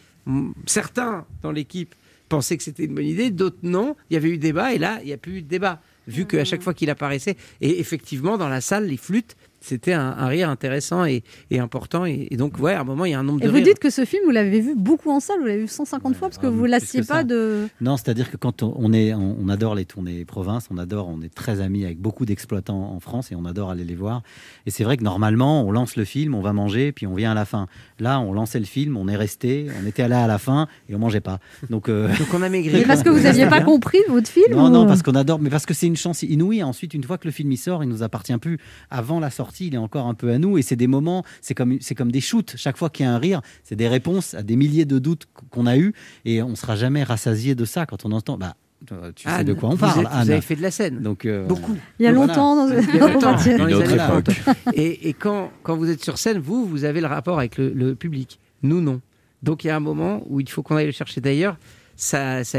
Certains 0.65 1.25
dans 1.41 1.51
l'équipe 1.51 1.93
pensaient 2.31 2.55
que 2.55 2.63
c'était 2.63 2.85
une 2.85 2.95
bonne 2.95 3.05
idée, 3.05 3.29
d'autres 3.29 3.57
non. 3.61 3.97
Il 4.09 4.13
y 4.13 4.17
avait 4.17 4.29
eu 4.29 4.37
débat, 4.37 4.73
et 4.73 4.77
là, 4.77 4.99
il 5.01 5.07
n'y 5.07 5.13
a 5.13 5.17
plus 5.17 5.39
eu 5.39 5.41
de 5.41 5.49
débat. 5.49 5.81
Vu 6.07 6.25
qu'à 6.25 6.45
chaque 6.45 6.63
fois 6.63 6.73
qu'il 6.73 6.89
apparaissait, 6.89 7.35
et 7.59 7.79
effectivement, 7.79 8.37
dans 8.37 8.47
la 8.47 8.61
salle, 8.61 8.87
les 8.87 8.97
flûtes 8.97 9.35
c'était 9.61 9.93
un, 9.93 10.15
un 10.17 10.27
rire 10.27 10.49
intéressant 10.49 11.05
et, 11.05 11.23
et 11.49 11.59
important. 11.59 12.05
Et, 12.05 12.27
et 12.31 12.35
donc, 12.37 12.59
ouais, 12.59 12.73
à 12.73 12.81
un 12.81 12.83
moment, 12.83 13.05
il 13.05 13.11
y 13.11 13.13
a 13.13 13.19
un 13.19 13.23
nombre 13.23 13.39
Et 13.41 13.45
de 13.45 13.49
vous 13.49 13.55
rires. 13.55 13.65
dites 13.65 13.79
que 13.79 13.89
ce 13.89 14.03
film, 14.05 14.23
vous 14.25 14.31
l'avez 14.31 14.59
vu 14.59 14.75
beaucoup 14.75 15.11
en 15.11 15.19
salle, 15.19 15.39
vous 15.39 15.45
l'avez 15.45 15.61
vu 15.61 15.67
150 15.67 16.15
fois 16.15 16.27
parce 16.29 16.37
que 16.39 16.47
Ah, 16.47 16.49
vous 16.49 16.65
lassiez 16.65 17.01
pas 17.01 17.17
ça. 17.19 17.23
de. 17.23 17.67
Non, 17.79 17.95
c'est-à-dire 17.95 18.29
que 18.31 18.37
quand 18.37 18.63
on 18.63 18.91
est, 18.91 19.13
on, 19.13 19.47
adore 19.49 19.75
les 19.75 19.85
tournées 19.85 20.25
province, 20.25 20.67
on 20.71 20.77
adore, 20.77 21.07
on 21.07 21.21
est 21.21 21.33
très 21.33 21.61
amis 21.61 21.85
avec 21.85 21.99
beaucoup 21.99 22.25
d'exploitants 22.25 22.91
en 22.93 22.99
France 22.99 23.31
et 23.31 23.35
on 23.35 23.45
adore 23.45 23.69
aller 23.69 23.83
les 23.85 23.95
voir. 23.95 24.23
Et 24.65 24.71
c'est 24.71 24.83
vrai 24.83 24.97
que 24.97 25.03
normalement, 25.03 25.63
on 25.63 25.71
lance 25.71 25.95
le 25.95 26.05
film, 26.05 26.35
on 26.35 26.41
va 26.41 26.53
manger, 26.53 26.91
puis 26.91 27.05
on 27.07 27.13
vient 27.15 27.31
à 27.31 27.35
la 27.35 27.45
fin. 27.45 27.67
Là, 27.99 28.19
on 28.19 28.33
lançait 28.33 28.59
le 28.59 28.65
film, 28.65 28.97
on 28.97 29.07
est 29.07 29.15
resté, 29.15 29.67
on 29.83 29.85
était 29.87 30.03
allé 30.03 30.15
à 30.15 30.27
la 30.27 30.37
fin 30.39 30.67
et 30.89 30.95
on 30.95 30.99
mangeait 30.99 31.21
pas. 31.21 31.39
Donc, 31.69 31.87
euh, 31.87 32.07
Donc 32.19 32.33
on 32.33 32.41
a 32.41 32.49
maigri. 32.49 32.73
Mais 32.79 32.85
parce 32.85 33.03
que 33.03 33.09
vous 33.09 33.21
n'aviez 33.21 33.47
pas 33.47 33.61
compris 33.61 33.99
votre 34.09 34.27
film 34.29 34.55
Non, 34.55 34.65
ou- 34.65 34.69
non, 34.69 34.87
parce 34.87 35.03
qu'on 35.03 35.15
adore, 35.15 35.39
mais 35.39 35.49
parce 35.51 35.65
que 35.67 35.73
c'est 35.75 35.87
une 35.87 35.95
chance 35.97 36.23
inouïe. 36.23 36.63
Ensuite, 36.63 36.93
une 36.93 37.03
fois 37.03 37.17
que 37.19 37.27
le 37.27 37.31
film 37.31 37.51
il 37.51 37.57
sort, 37.57 37.83
il 37.83 37.89
nous 37.89 38.01
appartient 38.01 38.35
plus. 38.37 38.57
Avant 38.89 39.19
la 39.19 39.29
sortie, 39.29 39.50
il 39.59 39.75
est 39.75 39.77
encore 39.77 40.07
un 40.07 40.13
peu 40.13 40.31
à 40.31 40.37
nous. 40.37 40.57
Et 40.57 40.61
c'est 40.61 40.75
des 40.75 40.87
moments, 40.87 41.23
c'est 41.41 41.53
comme, 41.53 41.77
c'est 41.81 41.95
comme 41.95 42.11
des 42.11 42.21
shoots. 42.21 42.53
Chaque 42.57 42.77
fois 42.77 42.89
qu'il 42.89 43.05
y 43.05 43.09
a 43.09 43.13
un 43.13 43.17
rire, 43.17 43.41
c'est 43.63 43.75
des 43.75 43.87
réponses 43.87 44.33
à 44.33 44.43
des 44.43 44.55
milliers 44.55 44.85
de 44.85 44.97
doutes 44.99 45.27
qu'on 45.49 45.65
a 45.67 45.77
eus. 45.77 45.93
Et 46.25 46.41
on 46.41 46.55
sera 46.55 46.75
jamais 46.75 47.03
rassasié 47.03 47.55
de 47.55 47.65
ça 47.65 47.85
quand 47.85 48.05
on 48.05 48.11
entend. 48.11 48.37
Bah, 48.37 48.55
euh, 48.91 49.11
tu 49.15 49.29
sais 49.29 49.43
de 49.43 49.53
quoi 49.53 49.69
on 49.69 49.73
vous 49.73 49.77
parle. 49.77 50.01
êtes- 50.05 50.07
vous 50.11 50.17
Anne. 50.17 50.31
avez 50.31 50.41
fait 50.41 50.55
de 50.55 50.61
la 50.61 50.71
scène. 50.71 51.01
Donc, 51.01 51.25
euh, 51.25 51.45
Beaucoup. 51.45 51.75
Il 51.99 52.03
y 52.03 52.07
a 52.07 52.13
Voilà. 52.13 52.27
longtemps 52.33 52.55
dans- 52.55 52.73
Il 52.73 52.95
y 52.95 52.99
a 52.99 53.07
longtemps, 53.13 53.31
Mathieu. 53.33 53.57
dans 53.57 53.65
les 53.65 53.73
Une 53.73 53.77
autre 53.79 53.93
années 53.93 54.21
époque. 54.21 54.35
30. 54.45 54.57
Et, 54.75 55.09
et 55.09 55.13
quand, 55.13 55.51
quand 55.63 55.75
vous 55.77 55.89
êtes 55.89 56.03
sur 56.03 56.17
scène, 56.17 56.39
vous, 56.39 56.65
vous 56.65 56.83
avez 56.83 57.01
le 57.01 57.07
rapport 57.07 57.37
avec 57.37 57.57
le, 57.57 57.69
le 57.69 57.93
public. 57.95 58.39
Nous, 58.63 58.81
non. 58.81 59.01
Donc 59.43 59.63
il 59.63 59.67
y 59.67 59.69
a 59.69 59.75
un 59.75 59.79
moment 59.81 60.23
où 60.29 60.39
il 60.39 60.49
faut 60.49 60.61
qu'on 60.63 60.75
aille 60.75 60.85
le 60.87 60.91
chercher 60.91 61.19
d'ailleurs. 61.21 61.57
Ça, 61.95 62.43
ça, 62.43 62.57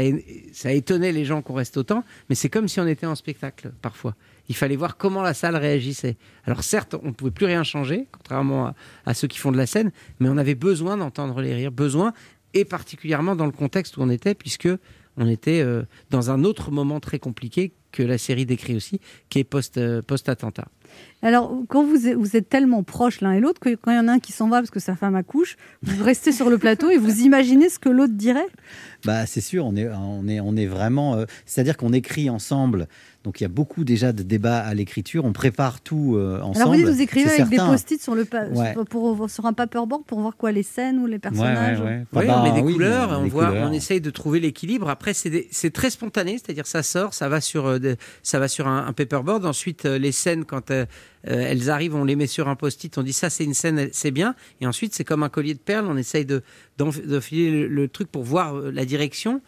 ça 0.53 0.71
étonnait 0.71 1.11
les 1.11 1.25
gens 1.25 1.41
qu'on 1.41 1.53
reste 1.55 1.75
autant, 1.75 2.03
mais 2.29 2.35
c'est 2.35 2.47
comme 2.49 2.67
si 2.69 2.79
on 2.79 2.87
était 2.87 3.05
en 3.05 3.15
spectacle 3.15 3.71
parfois. 3.81 4.15
Il 4.49 4.55
fallait 4.55 4.75
voir 4.75 4.97
comment 4.97 5.21
la 5.21 5.33
salle 5.33 5.55
réagissait. 5.55 6.17
Alors 6.45 6.63
certes, 6.63 6.95
on 7.01 7.07
ne 7.07 7.13
pouvait 7.13 7.31
plus 7.31 7.45
rien 7.45 7.63
changer, 7.63 8.07
contrairement 8.11 8.73
à, 9.05 9.13
ceux 9.13 9.27
qui 9.27 9.39
font 9.39 9.51
de 9.51 9.57
la 9.57 9.65
scène, 9.65 9.91
mais 10.19 10.29
on 10.29 10.37
avait 10.37 10.55
besoin 10.55 10.97
d'entendre 10.97 11.41
les 11.41 11.53
rires, 11.53 11.71
besoin, 11.71 12.13
et 12.53 12.65
particulièrement 12.65 13.35
dans 13.35 13.45
le 13.45 13.51
contexte 13.51 13.97
où 13.97 14.01
on 14.01 14.09
était, 14.09 14.35
puisque 14.35 14.69
on 15.17 15.27
était 15.27 15.61
euh, 15.61 15.83
dans 16.09 16.31
un 16.31 16.43
autre 16.43 16.71
moment 16.71 16.99
très 16.99 17.19
compliqué 17.19 17.73
que 17.91 18.03
la 18.03 18.17
série 18.17 18.45
décrit 18.45 18.75
aussi, 18.75 18.99
qui 19.29 19.39
est 19.39 19.77
euh, 19.77 20.01
post-attentat. 20.01 20.67
Alors, 21.21 21.57
quand 21.69 21.85
vous 21.85 22.07
êtes, 22.07 22.15
vous 22.17 22.35
êtes 22.35 22.49
tellement 22.49 22.83
proches 22.83 23.21
l'un 23.21 23.31
et 23.31 23.39
l'autre 23.39 23.61
que 23.61 23.73
quand 23.75 23.91
il 23.91 23.95
y 23.95 23.99
en 23.99 24.09
a 24.09 24.13
un 24.13 24.19
qui 24.19 24.33
s'en 24.33 24.49
va 24.49 24.57
parce 24.57 24.71
que 24.71 24.81
sa 24.81 24.95
femme 24.97 25.15
accouche, 25.15 25.55
vous 25.81 26.03
restez 26.03 26.33
sur 26.33 26.49
le 26.49 26.57
plateau 26.57 26.89
et 26.89 26.97
vous 26.97 27.21
imaginez 27.21 27.69
ce 27.69 27.79
que 27.79 27.87
l'autre 27.87 28.13
dirait? 28.13 28.45
Bah, 29.05 29.25
c'est 29.25 29.39
sûr, 29.41 29.65
on 29.65 29.75
est, 29.75 29.87
on 29.89 30.27
est, 30.27 30.39
on 30.41 30.55
est 30.57 30.65
vraiment. 30.65 31.15
euh, 31.15 31.25
C'est-à-dire 31.45 31.77
qu'on 31.77 31.93
écrit 31.93 32.29
ensemble. 32.29 32.87
Donc 33.23 33.39
il 33.39 33.43
y 33.43 33.45
a 33.45 33.49
beaucoup 33.49 33.85
déjà 33.85 34.11
de 34.11 34.21
débats 34.21 34.59
à 34.59 34.73
l'écriture. 34.73 35.23
On 35.23 35.31
prépare 35.31 35.79
tout 35.79 36.15
euh, 36.17 36.41
ensemble. 36.41 36.57
Alors, 36.57 36.73
vous 36.73 36.79
dites, 36.79 36.87
vous 36.87 37.01
écrivez 37.01 37.29
avec 37.31 37.47
des 37.47 37.55
post-it 37.55 38.01
sur, 38.01 38.15
le 38.15 38.25
pa- 38.25 38.47
Ouais. 38.47 38.73
sur- 38.73 38.83
pour, 38.85 39.29
sur 39.29 39.45
un 39.45 39.53
paperboard 39.53 40.03
pour 40.03 40.19
voir 40.19 40.35
quoi 40.35 40.51
les 40.51 40.63
scènes 40.63 40.99
ou 40.99 41.05
les 41.07 41.19
personnages 41.19 41.79
ouais, 41.79 41.85
ouais. 41.85 42.05
Oui, 42.11 42.21
Ah 42.21 42.25
bah, 42.27 42.41
on 42.41 42.43
met 42.43 42.51
des 42.59 42.65
oui, 42.65 42.73
couleurs, 42.73 43.17
on 43.17 43.23
des 43.23 43.29
voit, 43.29 43.47
couleurs. 43.47 43.69
on 43.69 43.71
essaye 43.71 44.01
de 44.01 44.09
trouver 44.09 44.41
l'équilibre. 44.41 44.89
Après, 44.89 45.13
c'est 45.13 45.29
des- 45.29 45.47
c'est 45.51 45.71
très 45.71 45.89
spontané, 45.89 46.33
c'est-à-dire 46.33 46.67
ça 46.67 46.83
sort, 46.83 47.13
ça 47.13 47.29
va 47.29 47.39
sur, 47.39 47.65
euh, 47.67 47.79
ça 48.23 48.39
va 48.39 48.49
sur 48.49 48.67
un, 48.67 48.85
un 48.87 48.91
paperboard. 48.91 49.45
Ensuite, 49.45 49.85
euh, 49.85 49.97
les 49.97 50.11
scènes, 50.11 50.43
quand 50.43 50.69
euh, 51.27 51.45
elles 51.47 51.69
arrivent, 51.69 51.95
on 51.95 52.03
les 52.03 52.15
met 52.15 52.27
sur 52.27 52.47
un 52.47 52.55
post-it. 52.55 52.97
On 52.97 53.03
dit 53.03 53.13
ça, 53.13 53.29
c'est 53.29 53.43
une 53.43 53.53
scène, 53.53 53.89
c'est 53.91 54.11
bien. 54.11 54.35
Et 54.61 54.67
ensuite, 54.67 54.93
c'est 54.93 55.03
comme 55.03 55.23
un 55.23 55.29
collier 55.29 55.53
de 55.53 55.59
perles. 55.59 55.85
On 55.89 55.97
essaye 55.97 56.25
de 56.25 56.41
de 56.77 57.19
filer 57.19 57.67
le, 57.67 57.87
truc 57.87 58.09
pour 58.09 58.23
voir 58.23 58.55
euh, 58.55 58.71
la 58.71 58.85
direction. 58.85 59.41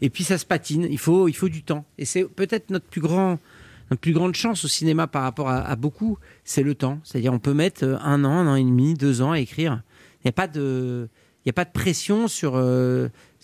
Et 0.00 0.10
puis 0.10 0.24
ça 0.24 0.38
se 0.38 0.44
patine. 0.44 0.86
Il 0.90 0.98
faut, 0.98 1.28
il 1.28 1.34
faut 1.34 1.48
du 1.48 1.62
temps. 1.62 1.84
Et 1.98 2.04
c'est 2.04 2.24
peut-être 2.24 2.70
notre 2.70 2.86
plus 2.86 3.00
grand 3.00 3.38
plus 4.00 4.12
grande 4.12 4.34
chance 4.34 4.64
au 4.64 4.68
cinéma 4.68 5.06
par 5.06 5.22
rapport 5.22 5.50
à, 5.50 5.76
beaucoup, 5.76 6.18
c'est 6.44 6.62
le 6.62 6.74
temps. 6.74 6.98
C'est-à-dire, 7.04 7.32
on 7.32 7.38
peut 7.38 7.52
mettre 7.52 7.84
euh, 7.84 7.98
un 8.00 8.24
an, 8.24 8.38
un 8.38 8.48
an 8.48 8.54
et 8.54 8.64
demi, 8.64 8.94
deux 8.94 9.20
ans 9.20 9.32
à 9.32 9.38
écrire. 9.38 9.82
Il 10.20 10.26
n'y 10.26 10.28
a 10.30 10.32
pas 10.32 10.46
de, 10.46 11.08
il 11.44 11.50
a 11.50 11.52
pas 11.52 11.66
de 11.66 11.72
pression 11.72 12.26
sur, 12.28 12.52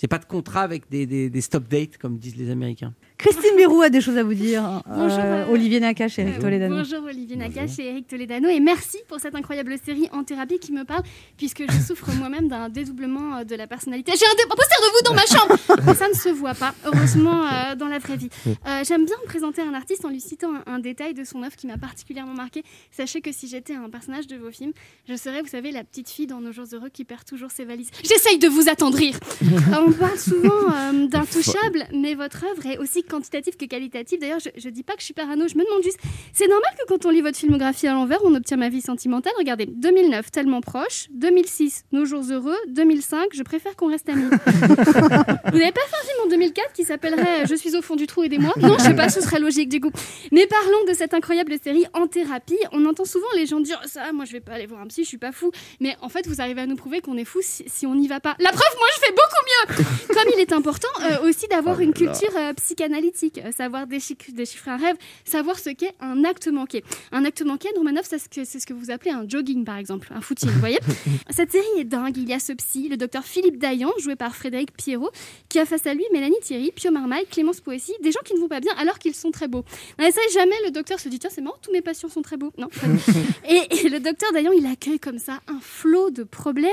a 0.04 0.08
pas 0.08 0.18
de 0.18 0.24
contrat 0.24 0.62
avec 0.62 0.88
des, 0.90 1.06
des, 1.06 1.28
des 1.30 1.40
stop 1.40 1.68
dates 1.68 1.98
comme 1.98 2.18
disent 2.18 2.36
les 2.36 2.50
Américains. 2.50 2.92
Christine 3.16 3.56
Bérou 3.56 3.80
a 3.82 3.90
des 3.90 4.00
choses 4.00 4.16
à 4.16 4.22
vous 4.22 4.34
dire. 4.34 4.62
Bonjour, 4.86 5.18
Euh, 5.18 5.44
euh, 5.46 5.52
Olivier 5.52 5.80
Nakache 5.80 6.18
et 6.18 6.22
Eric 6.22 6.36
Euh, 6.36 6.40
Toledano. 6.40 6.76
Bonjour 6.76 7.02
Olivier 7.04 7.34
Nakache 7.36 7.78
et 7.80 7.86
Eric 7.88 8.06
Toledano 8.06 8.48
et 8.48 8.60
merci 8.60 8.98
pour 9.08 9.18
cette 9.18 9.34
incroyable 9.34 9.74
série 9.84 10.08
en 10.12 10.22
thérapie 10.22 10.58
qui 10.60 10.70
me 10.72 10.84
parle 10.84 11.02
puisque 11.36 11.64
je 11.70 11.78
souffre 11.80 12.10
moi-même 12.12 12.46
d'un 12.48 12.68
dédoublement 12.68 13.44
de 13.44 13.54
la 13.56 13.66
personnalité. 13.66 14.12
J'ai 14.16 14.24
un, 14.26 14.48
poster 14.48 14.76
de 14.80 14.92
vous 14.96 15.02
dans 15.04 15.14
ma 15.14 15.26
chambre 15.26 15.56
Mais 15.86 15.94
Ça 15.98 16.08
ne 16.08 16.14
se 16.14 16.28
voit 16.28 16.54
pas, 16.54 16.74
heureusement, 16.84 17.44
euh, 17.44 17.74
dans 17.74 17.88
la 17.88 17.98
vraie 17.98 18.16
vie. 18.16 18.28
Euh, 18.46 18.84
J'aime 18.86 19.04
bien 19.04 19.16
présenter 19.26 19.62
un 19.62 19.74
artiste 19.74 20.04
en 20.04 20.10
lui 20.10 20.20
citant 20.20 20.52
un, 20.66 20.74
un 20.74 20.78
détail 20.78 21.12
de 21.14 21.24
son 21.24 21.42
œuvre 21.42 21.56
qui 21.56 21.66
m'a 21.66 21.76
particulièrement 21.76 22.34
marqué. 22.34 22.62
Sachez 22.92 23.20
que 23.20 23.32
si 23.32 23.48
j'étais 23.48 23.74
un 23.74 23.90
personnage 23.90 24.26
de 24.28 24.36
vos 24.36 24.52
films, 24.52 24.72
je 25.08 25.16
serais, 25.16 25.42
vous 25.42 25.48
savez, 25.48 25.72
la 25.72 25.82
petite 25.82 26.08
fille 26.08 26.26
dans 26.28 26.40
Nos 26.40 26.52
jours 26.52 26.66
heureux 26.72 26.88
qui 26.88 27.04
perd 27.04 27.24
toujours 27.24 27.50
ses 27.50 27.64
valises. 27.64 27.90
J'essaye 28.04 28.38
de 28.38 28.46
vous 28.48 28.68
attendrir 28.68 29.16
Euh, 29.42 29.87
On 29.88 29.92
parle 29.92 30.18
souvent 30.18 30.70
euh, 30.70 31.06
d'intouchable, 31.08 31.86
mais 31.94 32.14
votre 32.14 32.44
œuvre 32.44 32.66
est 32.66 32.78
aussi 32.78 33.02
quantitative 33.02 33.56
que 33.56 33.64
qualitative. 33.64 34.20
D'ailleurs, 34.20 34.40
je, 34.40 34.50
je 34.56 34.68
dis 34.68 34.82
pas 34.82 34.92
que 34.94 35.00
je 35.00 35.06
suis 35.06 35.14
parano, 35.14 35.48
je 35.48 35.56
me 35.56 35.64
demande 35.64 35.82
juste, 35.82 35.98
c'est 36.32 36.46
normal 36.46 36.70
que 36.78 36.86
quand 36.86 37.06
on 37.06 37.10
lit 37.10 37.22
votre 37.22 37.38
filmographie 37.38 37.86
à 37.86 37.94
l'envers, 37.94 38.18
on 38.24 38.34
obtient 38.34 38.58
ma 38.58 38.68
vie 38.68 38.82
sentimentale? 38.82 39.32
Regardez, 39.38 39.66
2009, 39.66 40.30
tellement 40.30 40.60
proche, 40.60 41.08
2006, 41.12 41.84
Nos 41.92 42.04
jours 42.04 42.24
heureux, 42.30 42.56
2005, 42.68 43.28
je 43.32 43.42
préfère 43.42 43.76
qu'on 43.76 43.88
reste 43.88 44.08
amis. 44.08 44.24
Vous 44.28 45.58
n'avez 45.58 45.72
pas 45.72 45.80
fait 45.80 45.96
un 45.96 46.06
film 46.06 46.18
en 46.26 46.28
2004 46.28 46.72
qui 46.72 46.84
s'appellerait 46.84 47.46
Je 47.48 47.54
suis 47.54 47.74
au 47.76 47.82
fond 47.82 47.96
du 47.96 48.06
trou, 48.06 48.24
aidez-moi? 48.24 48.52
Non, 48.60 48.76
je 48.78 48.84
sais 48.84 48.94
pas, 48.94 49.08
ce 49.08 49.20
serait 49.20 49.40
logique 49.40 49.68
du 49.68 49.80
coup. 49.80 49.90
Mais 50.32 50.46
parlons 50.46 50.84
de 50.88 50.92
cette 50.92 51.14
incroyable 51.14 51.54
série 51.62 51.84
En 51.94 52.06
thérapie. 52.06 52.58
On 52.72 52.84
entend 52.86 53.04
souvent 53.04 53.26
les 53.36 53.46
gens 53.46 53.60
dire 53.60 53.80
ça, 53.86 54.12
moi 54.12 54.24
je 54.24 54.32
vais 54.32 54.40
pas 54.40 54.52
aller 54.52 54.66
voir 54.66 54.82
un 54.82 54.86
psy, 54.86 55.04
je 55.04 55.08
suis 55.08 55.18
pas 55.18 55.32
fou. 55.32 55.50
Mais 55.80 55.96
en 56.02 56.08
fait, 56.08 56.26
vous 56.26 56.40
arrivez 56.40 56.60
à 56.60 56.66
nous 56.66 56.76
prouver 56.76 57.00
qu'on 57.00 57.16
est 57.16 57.24
fou 57.24 57.38
si, 57.42 57.64
si 57.66 57.86
on 57.86 57.94
n'y 57.94 58.08
va 58.08 58.20
pas. 58.20 58.36
La 58.38 58.50
preuve, 58.50 58.76
moi 58.78 58.88
je 58.94 59.00
fais 59.06 59.12
beaucoup 59.12 59.42
mieux 59.46 59.77
Comme 60.08 60.32
il 60.34 60.40
est 60.40 60.52
important 60.52 60.88
euh, 61.02 61.28
aussi 61.28 61.46
d'avoir 61.48 61.76
Oh 61.76 61.80
là 61.80 61.84
une 61.84 61.92
culture 61.92 62.30
euh, 62.36 62.52
psychanalytique, 62.54 63.40
euh, 63.44 63.52
savoir 63.52 63.86
déchiffrer 63.86 64.70
un 64.70 64.76
rêve, 64.76 64.96
savoir 65.24 65.58
ce 65.58 65.70
qu'est 65.70 65.94
un 66.00 66.24
acte 66.24 66.48
manqué. 66.48 66.82
Un 67.12 67.24
acte 67.24 67.42
manqué, 67.42 67.68
Romanov, 67.76 68.04
c'est 68.08 68.18
ce, 68.18 68.28
que, 68.28 68.44
c'est 68.44 68.58
ce 68.58 68.66
que 68.66 68.72
vous 68.72 68.90
appelez 68.90 69.10
un 69.10 69.28
jogging 69.28 69.64
par 69.64 69.76
exemple, 69.76 70.08
un 70.14 70.20
footing, 70.20 70.50
vous 70.50 70.60
voyez 70.60 70.78
Cette 71.30 71.52
série 71.52 71.66
est 71.78 71.84
dingue. 71.84 72.16
Il 72.16 72.28
y 72.28 72.32
a 72.32 72.38
ce 72.38 72.52
psy, 72.52 72.88
le 72.88 72.96
docteur 72.96 73.24
Philippe 73.24 73.58
Dayan, 73.58 73.92
joué 73.98 74.16
par 74.16 74.34
Frédéric 74.34 74.72
Pierrot, 74.76 75.10
qui 75.48 75.58
a 75.58 75.66
face 75.66 75.86
à 75.86 75.94
lui 75.94 76.04
Mélanie 76.12 76.40
Thierry, 76.42 76.72
Pio 76.74 76.90
Marmaille, 76.90 77.26
Clémence 77.30 77.60
Poissy, 77.60 77.92
des 78.02 78.12
gens 78.12 78.20
qui 78.24 78.34
ne 78.34 78.40
vont 78.40 78.48
pas 78.48 78.60
bien 78.60 78.72
alors 78.78 78.98
qu'ils 78.98 79.14
sont 79.14 79.30
très 79.30 79.48
beaux. 79.48 79.64
Ça, 79.98 80.20
jamais 80.32 80.56
le 80.64 80.70
docteur 80.70 80.98
se 80.98 81.08
dit 81.08 81.18
tiens, 81.18 81.30
c'est 81.32 81.40
marrant, 81.40 81.58
tous 81.62 81.72
mes 81.72 81.82
patients 81.82 82.08
sont 82.08 82.22
très 82.22 82.36
beaux. 82.36 82.52
Non. 82.58 82.68
et, 83.48 83.86
et 83.86 83.88
le 83.88 84.00
docteur 84.00 84.32
Dayan, 84.32 84.52
il 84.52 84.66
accueille 84.66 84.98
comme 84.98 85.18
ça 85.18 85.40
un 85.46 85.60
flot 85.60 86.10
de 86.10 86.24
problèmes 86.24 86.68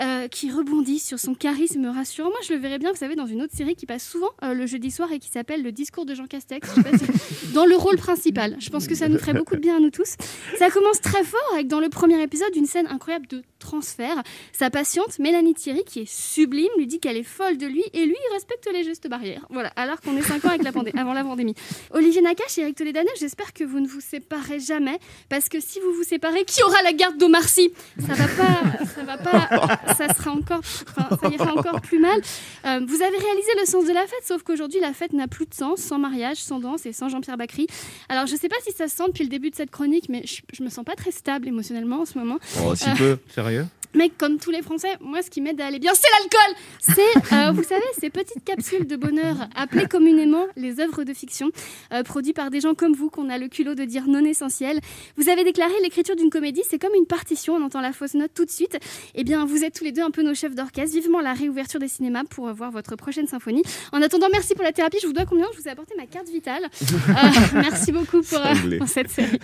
euh, 0.00 0.28
qui 0.28 0.50
rebondit 0.50 0.98
sur 0.98 1.18
son 1.18 1.34
charisme 1.34 1.86
rassurant. 1.86 2.30
Moi, 2.30 2.39
je 2.46 2.52
le 2.52 2.58
verrais 2.58 2.78
bien, 2.78 2.90
vous 2.90 2.96
savez, 2.98 3.14
dans 3.16 3.26
une 3.26 3.42
autre 3.42 3.54
série 3.56 3.74
qui 3.74 3.86
passe 3.86 4.04
souvent 4.08 4.30
euh, 4.44 4.54
le 4.54 4.66
jeudi 4.66 4.90
soir 4.90 5.10
et 5.12 5.18
qui 5.18 5.28
s'appelle 5.28 5.62
Le 5.62 5.72
discours 5.72 6.04
de 6.06 6.14
Jean 6.14 6.26
Castex. 6.26 6.68
Je 6.68 6.74
sais 6.74 6.90
pas 6.90 6.98
si- 6.98 7.52
Dans 7.54 7.66
le 7.66 7.76
rôle 7.76 7.96
principal. 7.96 8.56
Je 8.60 8.70
pense 8.70 8.86
que 8.86 8.94
ça 8.94 9.08
nous 9.08 9.18
ferait 9.18 9.34
beaucoup 9.34 9.54
de 9.56 9.60
bien 9.60 9.76
à 9.76 9.80
nous 9.80 9.90
tous. 9.90 10.14
Ça 10.58 10.70
commence 10.70 11.00
très 11.00 11.24
fort 11.24 11.40
avec, 11.54 11.66
dans 11.68 11.80
le 11.80 11.88
premier 11.88 12.20
épisode, 12.22 12.54
une 12.56 12.66
scène 12.66 12.86
incroyable 12.88 13.26
de 13.26 13.42
transfert. 13.60 14.22
Sa 14.52 14.70
patiente, 14.70 15.18
Mélanie 15.20 15.54
Thierry, 15.54 15.84
qui 15.84 16.00
est 16.00 16.10
sublime, 16.10 16.68
lui 16.76 16.86
dit 16.88 16.98
qu'elle 16.98 17.16
est 17.16 17.22
folle 17.22 17.56
de 17.58 17.66
lui 17.66 17.84
et 17.92 18.04
lui, 18.04 18.16
il 18.28 18.32
respecte 18.34 18.68
les 18.72 18.82
gestes 18.82 19.08
barrières. 19.08 19.46
Voilà, 19.50 19.68
alors 19.76 20.00
qu'on 20.00 20.16
est 20.16 20.22
5 20.22 20.44
ans 20.44 20.48
avec 20.48 20.62
la 20.64 20.72
pandé- 20.72 20.92
avant 20.98 21.12
la 21.12 21.22
pandémie. 21.22 21.54
Olivier 21.92 22.22
Nakache 22.22 22.58
et 22.58 22.62
Eric 22.62 22.76
Toledano, 22.76 23.08
j'espère 23.18 23.52
que 23.52 23.62
vous 23.64 23.78
ne 23.80 23.86
vous 23.86 24.00
séparez 24.00 24.58
jamais 24.60 24.98
parce 25.28 25.48
que 25.48 25.60
si 25.60 25.78
vous 25.80 25.92
vous 25.92 26.02
séparez, 26.02 26.44
qui 26.44 26.62
aura 26.64 26.82
la 26.82 26.92
garde 26.92 27.16
d'Omar 27.18 27.44
Sy 27.44 27.70
Ça 28.06 28.14
va 28.14 28.26
pas, 28.26 28.86
ça 28.94 29.02
va 29.04 29.18
pas, 29.18 29.94
ça 29.94 30.12
sera 30.14 30.32
encore, 30.32 30.60
enfin, 30.88 31.16
ça 31.22 31.28
ira 31.28 31.54
encore 31.54 31.80
plus 31.80 31.98
mal. 31.98 32.20
Euh, 32.66 32.80
vous 32.86 33.02
avez 33.02 33.16
réalisé 33.18 33.48
le 33.60 33.66
sens 33.66 33.84
de 33.86 33.92
la 33.92 34.02
fête, 34.06 34.24
sauf 34.26 34.42
qu'aujourd'hui 34.42 34.80
la 34.80 34.92
fête 34.92 35.12
n'a 35.12 35.28
plus 35.28 35.46
de 35.46 35.54
sens 35.54 35.80
sans 35.80 35.98
mariage, 35.98 36.38
sans 36.38 36.58
danse 36.58 36.86
et 36.86 36.92
sans 36.92 37.08
Jean-Pierre 37.08 37.36
Bacry. 37.36 37.66
Alors 38.08 38.26
je 38.26 38.34
sais 38.36 38.48
pas 38.48 38.56
si 38.64 38.72
ça 38.72 38.88
se 38.88 38.96
sent 38.96 39.04
depuis 39.08 39.24
le 39.24 39.28
début 39.30 39.50
de 39.50 39.54
cette 39.56 39.70
chronique, 39.70 40.08
mais 40.08 40.22
je, 40.24 40.40
je 40.52 40.62
me 40.62 40.68
sens 40.70 40.84
pas 40.84 40.94
très 40.96 41.10
stable 41.10 41.48
émotionnellement 41.48 42.00
en 42.00 42.04
ce 42.06 42.18
moment. 42.18 42.38
Oh, 42.64 42.74
si 42.74 42.88
Euh, 42.88 42.94
peu, 42.96 43.18
sérieux 43.50 43.66
mais 43.94 44.08
comme 44.08 44.38
tous 44.38 44.50
les 44.50 44.62
Français, 44.62 44.96
moi, 45.00 45.22
ce 45.22 45.30
qui 45.30 45.40
m'aide 45.40 45.60
à 45.60 45.66
aller 45.66 45.78
bien, 45.78 45.92
c'est 45.94 46.08
l'alcool. 46.18 46.56
C'est, 46.78 47.34
euh, 47.34 47.52
vous 47.54 47.62
savez, 47.62 47.84
ces 47.98 48.10
petites 48.10 48.44
capsules 48.44 48.86
de 48.86 48.96
bonheur 48.96 49.36
appelées 49.56 49.86
communément 49.86 50.46
les 50.56 50.80
œuvres 50.80 51.04
de 51.04 51.12
fiction, 51.12 51.50
euh, 51.92 52.02
produites 52.02 52.36
par 52.36 52.50
des 52.50 52.60
gens 52.60 52.74
comme 52.74 52.94
vous 52.94 53.10
qu'on 53.10 53.28
a 53.28 53.38
le 53.38 53.48
culot 53.48 53.74
de 53.74 53.84
dire 53.84 54.06
non 54.06 54.24
essentiel. 54.24 54.80
Vous 55.16 55.28
avez 55.28 55.44
déclaré 55.44 55.72
l'écriture 55.82 56.16
d'une 56.16 56.30
comédie, 56.30 56.62
c'est 56.68 56.78
comme 56.78 56.94
une 56.94 57.06
partition, 57.06 57.54
on 57.54 57.62
entend 57.64 57.80
la 57.80 57.92
fausse 57.92 58.14
note 58.14 58.32
tout 58.34 58.44
de 58.44 58.50
suite. 58.50 58.78
Eh 59.14 59.24
bien, 59.24 59.44
vous 59.44 59.64
êtes 59.64 59.74
tous 59.74 59.84
les 59.84 59.92
deux 59.92 60.02
un 60.02 60.10
peu 60.10 60.22
nos 60.22 60.34
chefs 60.34 60.54
d'orchestre. 60.54 60.70
Vivement 60.94 61.20
la 61.20 61.32
réouverture 61.34 61.80
des 61.80 61.88
cinémas 61.88 62.24
pour 62.24 62.52
voir 62.52 62.70
votre 62.70 62.94
prochaine 62.96 63.26
symphonie. 63.26 63.62
En 63.92 64.00
attendant, 64.02 64.28
merci 64.30 64.54
pour 64.54 64.62
la 64.62 64.72
thérapie. 64.72 64.98
Je 65.02 65.06
vous 65.06 65.12
dois 65.12 65.26
combien? 65.26 65.46
Je 65.52 65.60
vous 65.60 65.68
ai 65.68 65.70
apporté 65.70 65.94
ma 65.96 66.06
carte 66.06 66.28
vitale. 66.28 66.62
Euh, 67.10 67.12
merci 67.54 67.92
beaucoup 67.92 68.22
pour, 68.22 68.38
cette 68.86 69.10
série. 69.10 69.38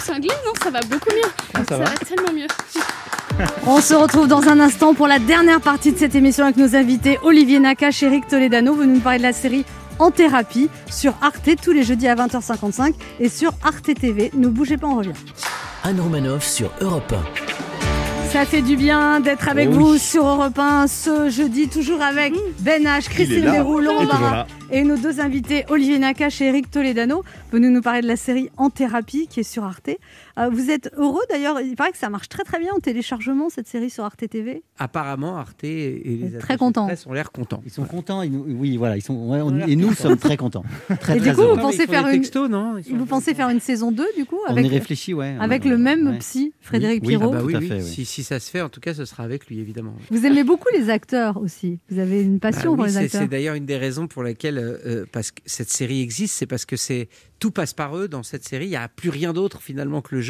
Cinglé, 0.00 0.28
non, 0.28 0.52
ça 0.62 0.70
va 0.70 0.80
beaucoup 0.80 1.10
mieux. 1.14 1.30
Ah, 1.54 1.64
ça 1.64 1.78
va 1.78 1.84
va 1.84 1.96
tellement 1.96 2.32
mieux. 2.32 2.46
On 3.66 3.80
se 3.80 3.94
retrouve 3.94 4.28
dans 4.28 4.42
un 4.48 4.60
instant 4.60 4.94
pour 4.94 5.06
la 5.08 5.18
dernière 5.18 5.60
partie 5.60 5.92
de 5.92 5.98
cette 5.98 6.14
émission 6.14 6.44
avec 6.44 6.56
nos 6.56 6.76
invités 6.76 7.18
Olivier 7.22 7.58
Nakache 7.58 8.02
et 8.02 8.06
Eric 8.06 8.28
Toledano. 8.28 8.74
Vous 8.74 8.84
nous 8.84 9.00
parlez 9.00 9.18
de 9.18 9.24
la 9.24 9.32
série 9.32 9.64
En 9.98 10.10
thérapie 10.10 10.68
sur 10.90 11.14
Arte 11.20 11.50
tous 11.62 11.72
les 11.72 11.82
jeudis 11.82 12.08
à 12.08 12.14
20h55 12.14 12.94
et 13.20 13.28
sur 13.28 13.52
Arte 13.64 13.92
TV. 13.94 14.30
Ne 14.34 14.48
bougez 14.48 14.76
pas, 14.76 14.86
on 14.86 14.96
revient. 14.96 15.12
Anne 15.82 16.00
Romanoff 16.00 16.44
sur 16.46 16.70
Europe 16.80 17.12
1. 17.12 17.24
Ça 18.30 18.44
fait 18.44 18.62
du 18.62 18.76
bien 18.76 19.20
d'être 19.20 19.48
avec 19.48 19.68
Oh 19.70 19.74
vous 19.74 19.92
oui. 19.92 19.98
sur 20.00 20.26
Europe 20.26 20.58
1 20.58 20.88
ce 20.88 21.30
jeudi, 21.30 21.68
toujours 21.68 22.02
avec 22.02 22.32
Ben 22.60 22.82
H, 22.82 23.08
Christine. 23.08 23.44
Leroux, 23.44 23.78
Laurent 23.78 24.44
et 24.72 24.82
nos 24.82 24.96
deux 24.96 25.20
invités, 25.20 25.64
Olivier 25.68 26.00
Nakache 26.00 26.40
et 26.40 26.46
Eric 26.46 26.68
Toledano, 26.68 27.22
venus 27.52 27.70
nous 27.70 27.80
parler 27.80 28.00
de 28.00 28.08
la 28.08 28.16
série 28.16 28.50
En 28.56 28.70
thérapie 28.70 29.28
qui 29.30 29.40
est 29.40 29.44
sur 29.44 29.62
Arte. 29.62 29.90
Euh, 30.38 30.48
vous 30.50 30.70
êtes 30.70 30.90
heureux 30.96 31.22
d'ailleurs, 31.30 31.60
il 31.60 31.76
paraît 31.76 31.92
que 31.92 31.98
ça 31.98 32.10
marche 32.10 32.28
très 32.28 32.42
très 32.42 32.58
bien 32.58 32.72
en 32.74 32.80
téléchargement 32.80 33.48
cette 33.50 33.68
série 33.68 33.90
sur 33.90 34.04
Arte 34.04 34.28
TV. 34.28 34.62
Apparemment, 34.78 35.36
Arte 35.36 35.62
et 35.64 36.02
les 36.32 36.38
Très 36.38 36.56
contents. 36.56 36.86
presse 36.86 37.06
ont 37.06 37.12
l'air 37.12 37.30
contents. 37.30 37.62
Ils 37.64 37.70
sont 37.70 37.84
contents. 37.84 38.22
ils 38.22 38.32
nous- 38.32 38.44
oui, 38.48 38.76
voilà. 38.76 38.96
Ils 38.96 39.02
sont, 39.02 39.14
ouais, 39.30 39.40
on- 39.40 39.66
et 39.66 39.76
nous 39.76 39.92
sommes 39.94 40.16
très 40.16 40.36
contents. 40.36 40.64
Très, 41.00 41.16
et 41.16 41.20
du 41.20 41.32
coup, 41.34 41.40
heureux. 41.42 41.54
vous 41.54 41.60
pensez 41.60 41.86
faire 41.86 42.06
une 42.08 42.20
textos, 42.20 42.48
non? 42.50 42.74
Vous 42.90 43.06
pensez 43.06 43.34
faire 43.34 43.48
une 43.48 43.60
saison 43.60 43.92
2 43.92 44.06
du 44.16 44.24
coup 44.24 44.38
On 44.48 44.50
avec 44.50 44.66
y 44.66 44.68
réfléchit, 44.68 45.14
ouais. 45.14 45.36
avec 45.38 45.64
Ouais, 45.64 45.70
le 45.70 45.78
même 45.78 46.08
ouais. 46.08 46.18
psy 46.18 46.52
Frédéric 46.60 47.02
Oui. 47.06 47.14
Ah 47.20 47.26
bah 47.28 47.40
oui, 47.44 47.52
Tout 47.52 47.56
à 47.58 47.60
oui. 47.60 47.68
fait. 47.68 47.80
Si, 47.82 48.04
si 48.04 48.22
ça 48.24 48.40
se 48.40 48.50
fait, 48.50 48.60
en 48.60 48.68
tout 48.68 48.80
cas, 48.80 48.94
ce 48.94 49.04
sera 49.04 49.22
avec 49.22 49.46
lui, 49.46 49.60
évidemment. 49.60 49.94
Vous 50.10 50.26
aimez 50.26 50.42
beaucoup 50.44 50.68
les 50.76 50.90
acteurs 50.90 51.36
aussi. 51.36 51.78
Vous 51.90 51.98
avez 52.00 52.22
une 52.22 52.38
Bah 52.38 52.50
passion 52.50 52.70
oui, 52.72 52.76
pour 52.76 52.86
les 52.86 52.96
acteurs. 52.96 53.22
C'est 53.22 53.28
d'ailleurs 53.28 53.54
une 53.54 53.66
des 53.66 53.76
raisons 53.76 54.06
pour 54.08 54.22
lesquelles 54.24 54.58
euh, 54.58 54.78
euh, 54.86 55.04
parce 55.12 55.30
que 55.30 55.40
cette 55.46 55.70
série 55.70 56.00
existe, 56.02 56.34
c'est 56.34 56.46
parce 56.46 56.64
que 56.64 56.76
c'est 56.76 57.08
tout 57.38 57.50
passe 57.50 57.74
par 57.74 57.96
eux 57.96 58.08
dans 58.08 58.22
cette 58.22 58.44
série. 58.44 58.66
Il 58.66 58.70
n'y 58.70 58.76
a 58.76 58.88
plus 58.88 59.10
rien 59.10 59.32
d'autre 59.32 59.60
finalement 59.62 60.00
que 60.02 60.14
le 60.14 60.20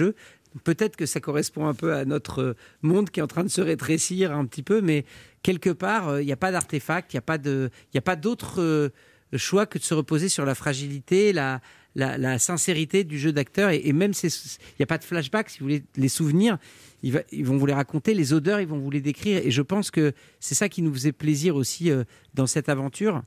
Peut-être 0.62 0.94
que 0.94 1.06
ça 1.06 1.20
correspond 1.20 1.66
un 1.66 1.74
peu 1.74 1.94
à 1.94 2.04
notre 2.04 2.40
euh, 2.40 2.56
monde 2.82 3.10
qui 3.10 3.18
est 3.18 3.22
en 3.22 3.26
train 3.26 3.42
de 3.42 3.48
se 3.48 3.60
rétrécir 3.60 4.32
un 4.32 4.46
petit 4.46 4.62
peu, 4.62 4.80
mais 4.80 5.04
quelque 5.42 5.70
part, 5.70 6.08
euh, 6.08 6.22
il 6.22 6.26
n'y 6.26 6.32
a 6.32 6.36
pas 6.36 6.52
d'artefact, 6.52 7.12
il 7.12 7.16
n'y 7.16 7.98
a 7.98 8.02
pas 8.02 8.16
d'autre 8.16 8.62
euh, 8.62 8.90
choix 9.34 9.66
que 9.66 9.78
de 9.78 9.82
se 9.82 9.94
reposer 9.94 10.28
sur 10.28 10.44
la 10.44 10.54
fragilité, 10.54 11.32
la, 11.32 11.60
la, 11.96 12.38
sincérité 12.38 13.02
du 13.02 13.18
jeu 13.18 13.32
d'acteur. 13.32 13.70
Et, 13.70 13.82
et 13.84 13.92
même 13.92 14.12
il 14.22 14.30
n'y 14.78 14.82
a 14.84 14.86
pas 14.86 14.98
de 14.98 15.04
flashback 15.04 15.50
si 15.50 15.58
vous 15.58 15.64
voulez 15.64 15.82
les 15.96 16.08
souvenirs 16.08 16.58
ils, 17.02 17.44
vont 17.44 17.56
vous 17.56 17.66
les 17.66 17.74
raconter 17.74 18.14
les 18.14 18.32
odeurs 18.32 18.60
ils 18.60 18.68
vont 18.68 18.78
vous 18.78 18.90
les 18.90 19.00
décrire. 19.00 19.44
Et 19.44 19.50
je 19.50 19.62
pense 19.62 19.90
que 19.90 20.12
c'est 20.38 20.54
ça 20.54 20.68
qui 20.68 20.82
nous 20.82 20.94
faisait 20.94 21.12
plaisir 21.12 21.56
aussi 21.56 21.90
dans 22.34 22.46
cette 22.46 22.68
aventure 22.68 23.22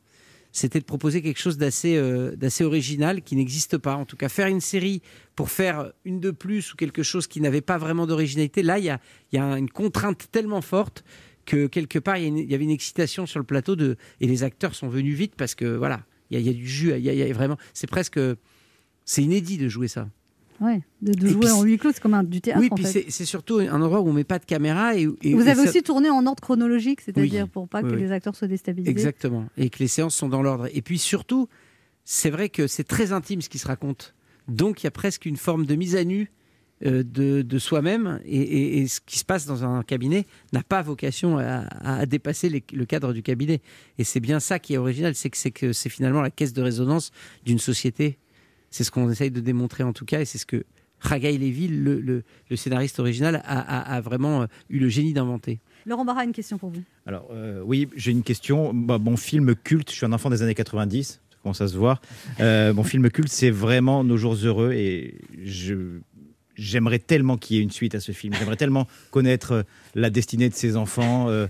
c'était 0.58 0.80
de 0.80 0.86
proposer 0.86 1.22
quelque 1.22 1.40
chose 1.40 1.58
d'assez 1.58 1.98
euh, 1.98 2.36
d'assez 2.36 2.64
original 2.64 3.22
qui 3.22 3.36
n'existe 3.36 3.78
pas. 3.78 3.96
En 3.96 4.06
tout 4.06 4.18
cas 4.18 4.28
faire 4.28 4.48
une 4.48 4.60
série 4.60 5.04
pour 5.36 5.52
faire 5.52 5.92
une 6.04 6.20
de 6.20 6.32
plus 6.32 6.74
ou 6.74 6.76
quelque 6.76 7.04
chose 7.04 7.28
qui 7.28 7.42
n'avait 7.42 7.62
pas 7.62 7.78
vraiment 7.78 8.08
d'originalité 8.08 8.64
là 8.64 8.80
il 8.80 8.86
y 8.86 8.90
a, 8.90 9.00
y 9.32 9.38
a 9.38 9.58
une 9.58 9.70
contrainte 9.70 10.30
tellement 10.32 10.62
forte 10.62 11.04
que 11.46 11.68
quelque 11.68 12.00
part 12.00 12.18
il 12.18 12.40
y, 12.40 12.56
avait 12.56 12.64
une 12.64 12.72
excitation 12.72 13.28
sur 13.28 13.40
le 13.40 13.46
plateau 13.46 13.76
de 13.76 13.98
et 14.20 14.26
les 14.26 14.44
acteurs 14.44 14.74
sont 14.74 14.90
venus 14.90 15.16
vite 15.16 15.36
parce 15.38 15.54
que 15.54 15.66
voilà 15.66 16.02
il 16.32 16.42
y 16.42 16.50
a, 16.50 16.54
du 16.54 16.68
jus 16.68 16.92
il 16.98 17.06
y 17.06 17.16
y 17.16 17.22
a 17.22 17.34
vraiment 17.34 17.58
c'est 17.76 17.88
presque 17.88 18.20
c'est 19.06 19.24
inédit 19.24 19.60
de 19.60 19.70
jouer 19.70 19.88
ça 19.88 20.10
Ouais, 20.60 20.82
de, 21.02 21.28
jouer 21.28 21.40
puis 21.42 21.50
en 21.52 21.62
huis 21.64 21.78
clos, 21.78 21.92
c'est 21.94 22.02
comme 22.02 22.16
un, 22.16 22.24
du 22.24 22.42
théâtre 22.42 22.60
oui 22.62 22.70
en 22.72 22.76
puis 22.76 22.86
c'est 22.86 23.26
surtout 23.26 23.60
un 23.60 23.80
endroit 23.82 24.02
où 24.02 24.08
on 24.10 24.14
met 24.14 24.24
pas 24.24 24.40
de 24.40 24.46
caméra 24.46 24.96
et, 24.96 25.02
et- 25.22 25.34
Vous 25.36 25.48
et 25.48 25.50
avez 25.52 25.64
ça- 25.64 25.70
aussi 25.70 25.84
tourné 25.84 26.10
en 26.10 26.26
ordre 26.26 26.42
chronologique, 26.42 27.02
c'est-à-dire 27.02 27.44
Oui. 27.46 27.50
pour 27.52 27.68
pas 27.70 27.82
Oui, 27.84 27.90
que 27.92 27.96
oui. 27.96 28.02
les 28.02 28.12
acteurs 28.12 28.36
soient 28.36 28.48
déstabilisés. 28.48 28.90
Exactement. 28.90 29.46
Et 29.58 29.70
que 29.70 29.78
les 29.80 29.88
séances 29.88 30.16
sont 30.16 30.30
dans 30.30 30.42
l'ordre. 30.42 30.68
Et 30.74 30.82
puis 30.82 30.98
surtout, 30.98 31.48
c'est 32.06 32.30
vrai 32.32 32.50
que 32.50 32.66
c'est 32.68 32.84
très 32.86 33.12
intime 33.12 33.42
ce 33.42 33.50
qui 33.50 33.60
se 33.60 33.68
raconte. 33.68 34.16
Donc 34.48 34.82
il 34.82 34.86
y 34.86 34.88
a 34.88 34.92
presque 34.92 35.26
une 35.26 35.38
forme 35.38 35.66
de 35.66 35.76
mise 35.76 35.96
à 35.96 36.04
nu 36.04 36.32
euh, 36.86 37.04
de, 37.04 37.42
de 37.42 37.60
soi-même. 37.60 38.20
Et, 38.26 38.40
et- 38.42 38.78
et 38.80 38.88
ce 38.88 39.00
qui 39.02 39.20
se 39.20 39.26
passe 39.26 39.46
dans 39.46 39.64
un 39.66 39.84
cabinet 39.84 40.26
n'a 40.54 40.64
pas 40.64 40.82
vocation 40.82 41.38
à, 41.38 41.66
à 41.84 42.06
dépasser 42.06 42.50
les- 42.50 42.64
le 42.74 42.86
cadre 42.86 43.14
du 43.14 43.22
cabinet. 43.24 43.62
Et 43.98 44.04
c'est 44.04 44.20
bien 44.20 44.40
ça 44.40 44.58
qui 44.60 44.74
est 44.76 44.78
original, 44.78 45.14
c'est 45.16 45.30
que 45.52 45.74
c'est 45.74 45.90
finalement 45.90 46.22
la 46.22 46.30
caisse 46.32 46.54
de 46.54 46.62
résonance 46.62 47.12
d'une 47.46 47.60
société. 47.60 48.18
C'est 48.70 48.84
ce 48.84 48.92
qu'on 48.92 49.10
essaye 49.10 49.32
de 49.32 49.40
démontrer 49.40 49.84
en 49.84 49.94
tout 49.94 50.06
cas, 50.06 50.22
et 50.22 50.26
c'est 50.26 50.38
ce 50.38 50.46
que 50.46 50.64
Ragaï 51.00 51.38
Lévy, 51.38 51.68
le, 51.68 52.00
le- 52.00 52.24
le 52.50 52.56
scénariste 52.56 53.00
original, 53.00 53.36
a, 53.46 53.60
a- 53.60 53.96
a 53.96 54.02
vraiment 54.02 54.42
euh, 54.42 54.46
eu 54.70 54.80
le 54.80 54.90
génie 54.90 55.14
d'inventer. 55.14 55.60
Laurent 55.86 56.04
Barra, 56.06 56.24
une 56.24 56.32
question 56.34 56.58
pour 56.58 56.70
vous. 56.72 56.82
Alors, 57.06 57.30
euh, 57.32 57.62
oui, 57.64 57.88
j'ai 57.96 58.12
une 58.12 58.24
question. 58.24 58.74
Bah, 58.74 58.98
mon 58.98 59.16
film 59.16 59.54
culte, 59.56 59.90
je 59.92 59.96
suis 59.96 60.06
un 60.06 60.12
enfant 60.12 60.30
des 60.30 60.42
années 60.42 60.56
90, 60.56 61.04
ça 61.30 61.38
commence 61.44 61.62
à 61.62 61.68
se 61.68 61.78
voir. 61.78 62.02
Euh, 62.40 62.74
mon 62.74 62.84
film 62.84 63.10
culte, 63.12 63.30
c'est 63.30 63.52
vraiment 63.52 64.04
Nos 64.04 64.18
jours 64.18 64.36
heureux 64.44 64.74
et 64.74 65.16
je. 65.44 66.00
J'aimerais 66.56 66.98
tellement 66.98 67.38
qu'il 67.38 67.56
y 67.58 67.60
ait 67.60 67.64
une 67.64 67.70
suite 67.70 67.94
à 67.94 68.00
ce 68.00 68.12
film. 68.12 68.34
J'aimerais 68.34 68.56
tellement 68.58 68.88
connaître 69.12 69.52
euh, 69.52 69.64
la 69.94 70.10
destinée 70.10 70.50
de 70.50 70.56
ces 70.56 70.76
enfants. 70.76 71.30
Euh, 71.30 71.46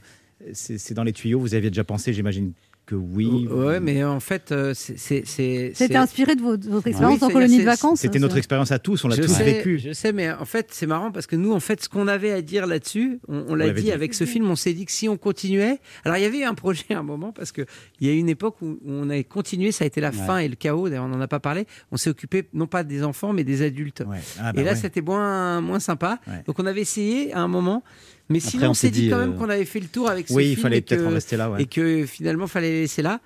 c'est 0.51 0.77
c'est 0.77 0.93
dans 0.93 1.03
les 1.03 1.13
tuyaux. 1.13 1.39
Vous 1.39 1.55
aviez 1.55 1.69
déjà 1.69 1.85
pensé, 1.85 2.11
j'imagine 2.11 2.51
que 2.87 2.95
oui. 2.95 3.47
Ouais, 3.51 3.79
mais 3.79 4.03
en 4.03 4.19
fait, 4.19 4.51
euh, 4.51 4.73
c'est- 4.73 4.97
c'est. 4.97 5.23
c'est- 5.25 5.73
C'était 5.75 5.97
inspiré 5.97 6.35
de 6.35 6.41
votre, 6.41 6.67
votre 6.69 6.87
expérience 6.87 7.19
Oui, 7.19 7.23
en 7.27 7.29
colonie 7.29 7.59
de 7.59 7.63
vacances 7.63 7.99
C'était 7.99 8.17
notre 8.17 8.37
expérience 8.37 8.71
à 8.71 8.79
tous, 8.79 9.03
on 9.03 9.09
l'a 9.09 9.17
tous 9.17 9.27
sais, 9.27 9.43
vécu. 9.43 9.77
Je 9.77 9.91
sais, 9.93 10.13
mais 10.13 10.31
en 10.31 10.45
fait, 10.45 10.69
c'est 10.71 10.87
marrant 10.87 11.11
parce 11.11 11.27
que 11.27 11.35
nous, 11.35 11.51
en 11.51 11.59
fait, 11.59 11.83
ce 11.83 11.89
qu'on 11.89 12.07
avait 12.07 12.31
à 12.31 12.41
dire 12.41 12.65
là-dessus, 12.65 13.19
on, 13.27 13.43
on 13.49 13.55
l'a 13.55 13.69
dit, 13.71 13.83
dit. 13.83 13.91
avec 13.91 14.13
ce 14.13 14.23
film, 14.23 14.49
on 14.49 14.55
s'est 14.55 14.73
dit 14.73 14.85
que 14.85 14.91
si 14.93 15.09
on 15.09 15.17
continuait. 15.17 15.79
Alors, 16.05 16.17
il 16.17 16.23
y 16.23 16.25
avait 16.25 16.39
eu 16.39 16.43
un 16.45 16.53
projet 16.55 16.85
à 16.91 16.99
un 16.99 17.03
moment 17.03 17.31
parce 17.33 17.51
qu'il 17.51 17.65
y 18.01 18.07
a 18.07 18.13
eu 18.13 18.17
une 18.17 18.29
époque 18.29 18.55
où, 18.61 18.79
on 18.87 19.09
a 19.09 19.21
continué, 19.23 19.71
ça 19.73 19.83
a 19.83 19.87
été 19.87 19.99
la 20.01 20.09
Ouais. 20.11 20.15
fin 20.15 20.37
et 20.37 20.47
le 20.47 20.55
chaos, 20.55 20.87
d'ailleurs, 20.87 21.03
on 21.05 21.09
n'en 21.09 21.19
a 21.21 21.27
pas 21.27 21.41
parlé. 21.41 21.65
On 21.91 21.97
s'est 21.97 22.09
occupé 22.09 22.47
non 22.53 22.67
pas 22.67 22.83
des 22.85 23.03
enfants, 23.03 23.33
mais 23.33 23.43
des 23.43 23.61
adultes. 23.63 24.03
Ah, 24.39 24.53
bah 24.53 24.61
et 24.61 24.63
là, 24.63 24.71
ouais. 24.71 24.77
c'était 24.77 25.01
moins, 25.01 25.59
moins 25.59 25.81
sympa. 25.81 26.19
Ouais. 26.25 26.41
Donc, 26.47 26.57
on 26.57 26.65
avait 26.65 26.81
essayé 26.81 27.33
à 27.33 27.41
un 27.41 27.49
moment. 27.49 27.83
Mais 28.29 28.39
Après, 28.39 28.49
sinon, 28.51 28.69
on 28.71 28.73
s'est 28.73 28.89
dit, 28.89 29.09
quand 29.09 29.17
euh, 29.17 29.27
même 29.27 29.35
qu'on 29.37 29.49
avait 29.49 29.63
fait 29.65 29.79
le 29.79 29.87
tour 29.87 30.09
avec 30.09 30.27
ce 30.27 30.33
Oui, 30.33 30.49
il 30.51 30.57
fallait 30.57 30.77
et 30.77 30.81
peut-être 30.81 31.01
que- 31.01 31.07
en 31.07 31.11
rester 31.11 31.37
là, 31.37 31.49
ouais. 31.49 31.61
Et 31.63 31.65
que 31.65 32.05
finalement, 32.05 32.45
il 32.45 32.49
fallait 32.51 32.81
laisser 32.81 33.01
là. 33.01 33.21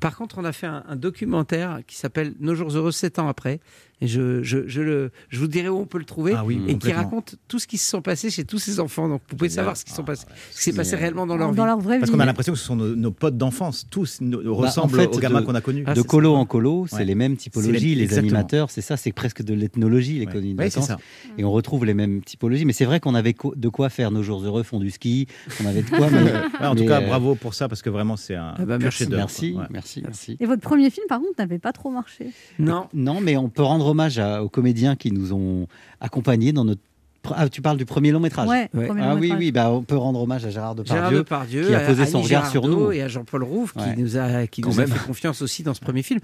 Par 0.00 0.16
contre, 0.16 0.38
on 0.38 0.44
a 0.44 0.52
fait 0.52 0.66
un, 0.66 0.84
un 0.88 0.96
documentaire 0.96 1.80
qui 1.86 1.96
s'appelle 1.96 2.34
Nos 2.40 2.54
jours 2.54 2.70
heureux, 2.76 2.92
7 2.92 3.18
ans 3.18 3.28
après. 3.28 3.60
Et 4.02 4.08
je, 4.08 4.42
je, 4.42 4.66
je, 4.66 4.80
le, 4.82 5.10
je 5.30 5.38
vous 5.38 5.46
dirai 5.46 5.68
où 5.68 5.78
on 5.78 5.86
peut 5.86 5.98
le 5.98 6.04
trouver. 6.04 6.34
Ah 6.36 6.44
oui, 6.44 6.60
et 6.68 6.76
qui 6.76 6.92
raconte 6.92 7.36
tout 7.48 7.58
ce 7.58 7.66
qui 7.66 7.78
se 7.78 7.88
sont 7.88 8.02
passés 8.02 8.30
chez 8.30 8.44
tous 8.44 8.58
ces 8.58 8.80
enfants. 8.80 9.08
Donc, 9.08 9.22
vous 9.30 9.36
pouvez 9.36 9.48
savoir 9.48 9.76
ce 9.76 9.84
qui, 9.84 9.92
sont 9.92 10.02
passés, 10.02 10.26
ce 10.50 10.56
qui 10.58 10.62
s'est 10.64 10.72
passé 10.72 10.96
réellement 10.96 11.24
dans 11.26 11.36
leur 11.36 11.48
Dans 11.54 11.62
vie. 11.62 11.66
leur 11.68 11.78
vraie 11.78 11.98
Parce 12.00 12.10
qu'on 12.10 12.18
a 12.20 12.26
l'impression 12.26 12.52
que 12.52 12.58
ce 12.58 12.64
sont 12.64 12.76
nos, 12.76 12.94
nos 12.96 13.12
potes 13.12 13.36
d'enfance, 13.38 13.86
tous 13.90 14.20
nos- 14.20 14.42
Bah, 14.42 14.50
ressemblent 14.50 14.94
en 14.98 15.02
fait, 15.02 15.16
aux 15.16 15.20
gamins 15.20 15.42
qu'on 15.42 15.54
a 15.54 15.60
connus. 15.60 15.84
de 15.84 16.02
colo 16.02 16.34
en 16.34 16.44
colo, 16.46 16.86
c'est 16.88 16.96
Ouais. 16.96 17.04
les 17.04 17.14
mêmes 17.14 17.36
typologies, 17.36 17.94
les- 17.94 18.02
exactement. 18.02 18.30
animateurs, 18.32 18.70
c'est 18.70 18.80
ça, 18.80 18.96
c'est 18.96 19.12
presque 19.12 19.42
de 19.42 19.54
l'ethnologie, 19.54 20.18
les 20.18 20.26
colonies 20.26 20.54
de 20.54 20.58
Ouais, 20.58 20.68
vacances. 20.68 20.86
ça. 20.88 20.98
Et 21.38 21.44
on 21.44 21.52
retrouve 21.52 21.84
les 21.84 21.94
mêmes 21.94 22.22
typologies. 22.22 22.64
Mais 22.64 22.72
c'est 22.72 22.84
vrai 22.84 22.98
qu'on 23.00 23.14
avait 23.14 23.34
de 23.56 23.68
quoi 23.68 23.88
faire 23.88 24.10
nos 24.10 24.22
jours 24.24 24.42
heureux, 24.44 24.64
font 24.64 24.80
du 24.80 24.90
ski, 24.90 25.28
on 25.62 25.66
avait 25.66 25.82
de 25.82 25.88
quoi. 25.90 26.10
mais- 26.10 26.22
Ouais, 26.62 26.66
en 26.66 26.74
tout 26.74 26.86
cas, 26.86 27.00
euh, 27.00 27.06
bravo 27.06 27.34
pour 27.36 27.54
ça, 27.54 27.68
parce 27.68 27.82
que 27.82 27.90
vraiment, 27.90 28.16
c'est 28.16 28.34
un 28.34 28.54
Ah 28.58 28.64
bah, 28.64 28.78
pur 28.78 28.90
merci, 29.10 29.56
merci, 29.70 30.02
merci. 30.04 30.36
Et 30.40 30.46
votre 30.46 30.62
premier 30.62 30.90
film, 30.90 31.06
par 31.08 31.20
contre, 31.20 31.34
n'avait 31.38 31.58
pas 31.58 31.72
trop 31.72 31.90
marché? 31.90 32.26
Non. 32.58 32.88
Non, 32.94 33.20
mais 33.20 33.36
on 33.36 33.48
peut 33.48 33.62
rendre 33.62 33.91
hommage 33.92 34.18
à- 34.18 34.42
aux 34.42 34.48
comédiens 34.48 34.96
qui 34.96 35.12
nous 35.12 35.32
ont 35.32 35.66
accompagnés 36.00 36.52
dans 36.52 36.64
notre. 36.64 36.80
Ah, 37.36 37.48
tu 37.48 37.62
parles 37.62 37.76
du 37.76 37.84
premier 37.84 38.10
long 38.10 38.18
métrage. 38.18 38.48
Ouais, 38.48 38.68
Ouais. 38.74 38.86
premier 38.86 39.02
long 39.02 39.06
ah 39.10 39.14
oui, 39.14 39.20
métrage. 39.20 39.38
oui, 39.38 39.52
bah, 39.52 39.70
on 39.70 39.82
peut 39.82 39.96
rendre 39.96 40.20
hommage 40.20 40.44
à 40.44 40.50
Gérard 40.50 40.74
Depardieu, 40.74 40.96
Gérard 40.96 41.12
Depardieu, 41.12 41.66
qui 41.68 41.74
a 41.74 41.78
à 41.78 41.86
posé 41.86 42.04
son 42.06 42.18
Annie 42.18 42.26
regard 42.26 42.50
sur 42.50 42.66
nous. 42.66 42.90
et 42.90 43.00
à 43.00 43.06
Jean-Paul 43.06 43.44
Rouve 43.44 43.72
qui 43.74 43.78
Ouais. 43.78 43.94
nous 43.96 44.16
a, 44.16 44.48
qui 44.48 44.60
Quand 44.60 44.70
nous 44.70 44.80
a 44.80 44.86
fait 44.88 45.06
confiance 45.06 45.40
aussi 45.40 45.62
dans 45.62 45.72
ce 45.74 45.80
premier 45.80 46.02
film. 46.02 46.18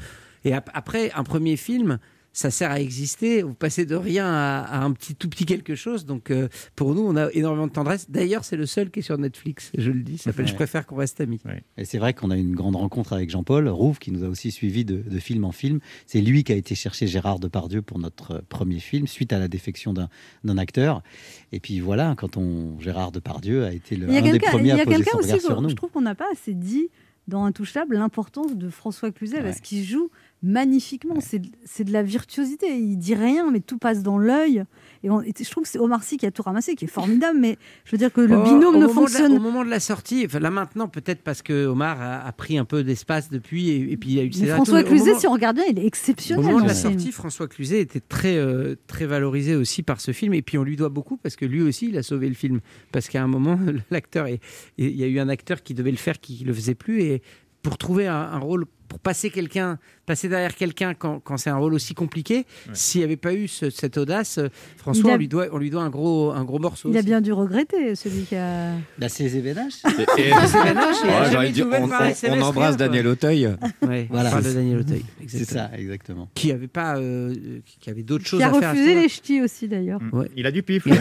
Et 0.45 0.53
ap- 0.53 0.71
après, 0.75 1.13
un 1.15 1.23
premier 1.23 1.57
film, 1.57 1.99
ça 2.39 2.51
sert 2.53 2.71
à 2.71 2.81
exister. 2.81 3.43
Vous 3.43 3.55
passez 3.55 3.85
de 3.85 3.97
rien 3.97 4.27
à, 4.27 4.61
à 4.61 4.85
un 4.85 4.93
petit 4.93 5.15
tout 5.17 5.29
petit 5.29 5.45
quelque 5.45 5.75
chose. 5.75 6.07
Donc 6.07 6.31
euh, 6.31 6.49
pour 6.77 6.95
nous, 6.95 7.03
on 7.03 7.17
a 7.17 7.31
énormément 7.33 7.67
de 7.67 7.73
tendresse. 7.73 8.09
D'ailleurs, 8.11 8.45
c'est 8.45 8.57
le 8.57 8.65
seul 8.67 8.91
qui 8.91 9.01
est 9.01 9.03
sur 9.03 9.19
Netflix. 9.19 9.73
Je 9.77 9.91
le 9.91 10.03
dis. 10.03 10.19
S'appelle 10.19 10.45
Ouais. 10.45 10.51
Je 10.51 10.55
préfère 10.55 10.87
qu'on 10.87 10.97
reste 10.97 11.21
amis. 11.21 11.41
Et 11.77 11.85
c'est 11.85 11.99
vrai 11.99 12.15
qu'on 12.15 12.31
a 12.31 12.37
eu 12.37 12.41
une 12.41 12.55
grande 12.55 12.77
rencontre 12.77 13.13
avec 13.13 13.29
Jean-Paul 13.31 13.69
Rouve, 13.69 13.99
qui 13.99 14.13
nous 14.13 14.23
a 14.25 14.29
aussi 14.29 14.51
suivis 14.53 14.85
de, 14.85 14.99
de 14.99 15.19
film 15.19 15.45
en 15.45 15.53
film. 15.53 15.81
C'est 16.07 16.21
lui 16.21 16.45
qui 16.45 16.53
a 16.53 16.57
été 16.57 16.75
chercher 16.77 17.07
Gérard 17.09 17.41
Depardieu 17.41 17.83
pour 17.83 17.99
notre 17.99 18.37
euh, 18.37 18.41
premier 18.49 18.79
film, 18.79 19.07
suite 19.09 19.33
à 19.33 19.39
la 19.41 19.49
défection 19.49 19.93
d'un 19.93 20.59
acteur. 20.59 21.03
Et 21.51 21.59
puis 21.61 21.81
voilà, 21.81 22.15
quand 22.17 22.37
on 22.37 22.79
Gérard 22.79 23.11
Depardieu 23.11 23.65
a 23.65 23.73
été 23.73 23.97
le, 23.97 24.07
Il 24.09 24.15
y 24.15 24.17
a 24.19 24.21
un 24.21 24.33
des 24.33 24.39
premiers 24.39 24.73
à 24.81 24.85
poser 24.85 25.03
son 25.05 25.19
aussi 25.19 25.33
regard 25.33 25.41
sur 25.41 25.61
nous. 25.63 25.69
je 25.71 25.75
trouve 25.75 25.91
qu'on 25.91 26.03
n'a 26.03 26.15
pas 26.15 26.27
assez 26.33 26.55
dit 26.55 26.89
dans 27.27 27.45
Intouchable 27.45 27.95
l'importance 27.97 28.57
de 28.57 28.71
François 28.71 29.11
Cluzet 29.11 29.43
parce 29.43 29.57
Ouais. 29.57 29.63
qu'il 29.63 29.85
joue 29.85 30.11
magnifiquement. 30.43 31.17
C'est 31.21 31.39
de- 31.41 31.49
C'est 31.65 31.85
de 31.85 31.93
la 31.93 32.03
virtuosité. 32.03 32.67
Il 32.79 32.97
dit 32.97 33.15
rien, 33.15 33.51
mais 33.51 33.61
tout 33.61 33.79
passe 33.79 34.03
dans 34.03 34.19
l'œil. 34.19 34.65
Et, 35.05 35.11
on- 35.11 35.21
et 35.23 35.33
je 35.39 35.51
trouve 35.51 35.65
que 35.65 35.69
c'est 35.69 35.79
Omar 35.79 36.03
Sy 36.03 36.17
qui 36.17 36.27
a 36.27 36.31
tout 36.31 36.43
ramassé, 36.43 36.75
qui 36.75 36.85
est 36.87 36.89
formidable. 36.89 37.39
Mais 37.39 37.57
je 37.85 37.93
veux 37.93 37.99
dire 37.99 38.13
que 38.13 38.21
le 38.21 38.37
Oh, 38.37 38.43
binôme 38.43 38.75
au 38.77 38.79
ne 38.79 38.83
de 38.83 38.87
la- 38.89 38.93
fonctionne. 38.95 39.33
au 39.33 39.39
moment 39.41 39.65
de 39.65 39.71
la 39.71 39.81
sortie, 39.81 40.25
enfin, 40.27 40.41
là 40.41 40.51
maintenant, 40.51 40.89
peut-être 40.89 41.23
parce 41.23 41.43
que 41.43 41.67
Omar 41.67 42.01
a, 42.01 42.21
a 42.27 42.33
pris 42.33 42.59
un 42.59 42.65
peu 42.65 42.83
d'espace 42.83 43.31
depuis 43.31 43.69
et, 43.71 43.93
et 43.93 43.97
puis 43.97 44.11
il 44.11 44.15
y 44.17 44.21
a 44.21 44.25
eu 44.25 44.31
Mais 44.41 44.47
François 44.49 44.81
au 44.81 44.85
Cluzet, 44.85 45.07
moment- 45.11 45.21
si 45.21 45.27
on 45.27 45.33
regarde 45.33 45.57
bien, 45.57 45.67
il 45.71 45.79
est 45.79 45.83
Au 45.83 45.87
exceptionnel. 45.87 46.45
moment 46.45 46.61
de 46.63 46.67
la 46.69 46.75
film. 46.75 46.93
sortie, 46.95 47.13
François 47.13 47.47
Cluzet 47.49 47.81
était 47.81 48.01
très, 48.01 48.37
euh, 48.37 48.75
très 48.87 49.07
valorisé 49.07 49.55
aussi 49.57 49.83
par 49.83 50.01
ce 50.01 50.13
film. 50.13 50.35
Et 50.35 50.43
puis 50.43 50.59
on 50.59 50.65
lui 50.65 50.77
doit 50.77 50.89
beaucoup 50.89 51.17
parce 51.17 51.37
que 51.37 51.45
lui 51.45 51.63
aussi, 51.63 51.89
il 51.89 51.99
a 51.99 52.03
sauvé 52.03 52.29
le 52.29 52.35
film. 52.35 52.61
Parce 52.93 53.09
qu'à 53.09 53.23
un 53.23 53.29
moment, 53.29 53.59
l'acteur, 53.91 54.27
il 54.29 54.39
y 54.79 55.03
a 55.05 55.07
eu 55.07 55.19
un 55.21 55.29
acteur 55.29 55.63
qui 55.63 55.75
devait 55.75 55.91
le 55.91 55.97
faire 55.97 56.19
qui 56.21 56.43
ne 56.43 56.49
le 56.49 56.55
faisait 56.55 56.75
plus. 56.75 57.03
Et 57.03 57.23
pour 57.63 57.77
trouver 57.79 58.07
un, 58.07 58.15
un 58.17 58.39
rôle 58.39 58.65
pour 58.89 58.99
passer 58.99 59.31
quelqu'un, 59.31 59.79
passer 60.07 60.29
derrière 60.29 60.55
quelqu'un 60.55 60.95
quand, 60.95 61.21
quand 61.21 61.37
c'est 61.37 61.51
un 61.51 61.57
rôle 61.57 61.75
aussi 61.75 61.95
compliqué. 61.95 62.47
S'il 62.73 63.01
n'y 63.01 63.05
avait 63.05 63.17
pas 63.17 63.35
eu 63.35 63.47
ce- 63.49 63.71
cette 63.71 63.99
audace, 63.99 64.39
euh, 64.39 64.49
François, 64.77 65.13
a- 65.13 65.15
on 65.15 65.19
lui 65.19 65.29
doit, 65.29 65.47
on 65.53 65.59
lui 65.59 65.71
doit 65.71 65.83
un 65.83 65.91
gros, 65.91 66.31
un 66.33 66.45
gros 66.45 66.59
morceau. 66.59 66.89
Il 66.91 66.97
a 66.97 67.01
aussi. 67.01 67.07
bien 67.07 67.21
dû 67.21 67.33
regretter, 67.33 67.95
celui 67.95 68.23
qui 68.23 68.35
a. 68.37 68.73
Bah, 68.99 69.09
c'est 69.09 69.25
les 69.25 69.37
événages. 69.37 69.75
Et- 70.19 70.33
a 70.33 71.39
Ouais, 71.39 71.51
dit, 71.51 71.63
on, 71.63 71.67
on- 71.71 71.83
on 71.83 72.41
embrasse 72.43 72.77
rien. 72.77 72.77
Daniel 72.77 73.07
Auteuil. 73.09 73.55
Ouais, 73.87 74.07
Voilà. 74.11 74.29
on 74.31 74.33
parle 74.33 74.45
de 74.45 74.53
Daniel 74.53 74.79
Auteuil. 74.79 75.05
C'est 75.27 75.45
ça, 75.45 75.71
exactement. 75.77 76.29
Qui 76.35 76.51
avait 76.53 76.67
pas, 76.69 76.97
euh, 76.97 77.35
qui 77.81 77.91
avait 77.91 78.03
d'autres 78.03 78.27
choses 78.27 78.41
Qui 78.41 78.45
a 78.45 78.49
à 78.49 78.53
faire. 78.55 78.71
à 78.71 78.75
ce 78.75 78.79
refusé 78.81 78.95
les 78.95 79.09
ch'tis 79.09 79.43
aussi, 79.43 79.69
d'ailleurs. 79.69 80.01
Ouais. 80.13 80.31
Il 80.37 80.47
a 80.47 80.51
du 80.51 80.63
pif. 80.63 80.87
Et 80.87 80.93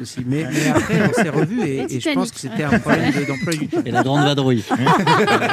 aussi. 0.00 0.20
Mais, 0.26 0.44
mais 0.52 0.68
après, 0.68 0.94
on 1.10 1.12
s'est 1.12 1.28
revus 1.28 1.62
et, 1.62 1.94
et 1.96 2.00
je 2.00 2.10
pense 2.14 2.30
que 2.30 2.38
c'était 2.40 2.62
un 2.64 2.78
problème 2.78 3.12
de- 3.12 3.24
d'emploi 3.26 3.52
du 3.54 3.68
temps. 3.68 3.82
Et 3.84 3.90
la 3.90 4.02
grande 4.02 4.24
vadrouille. 4.24 4.62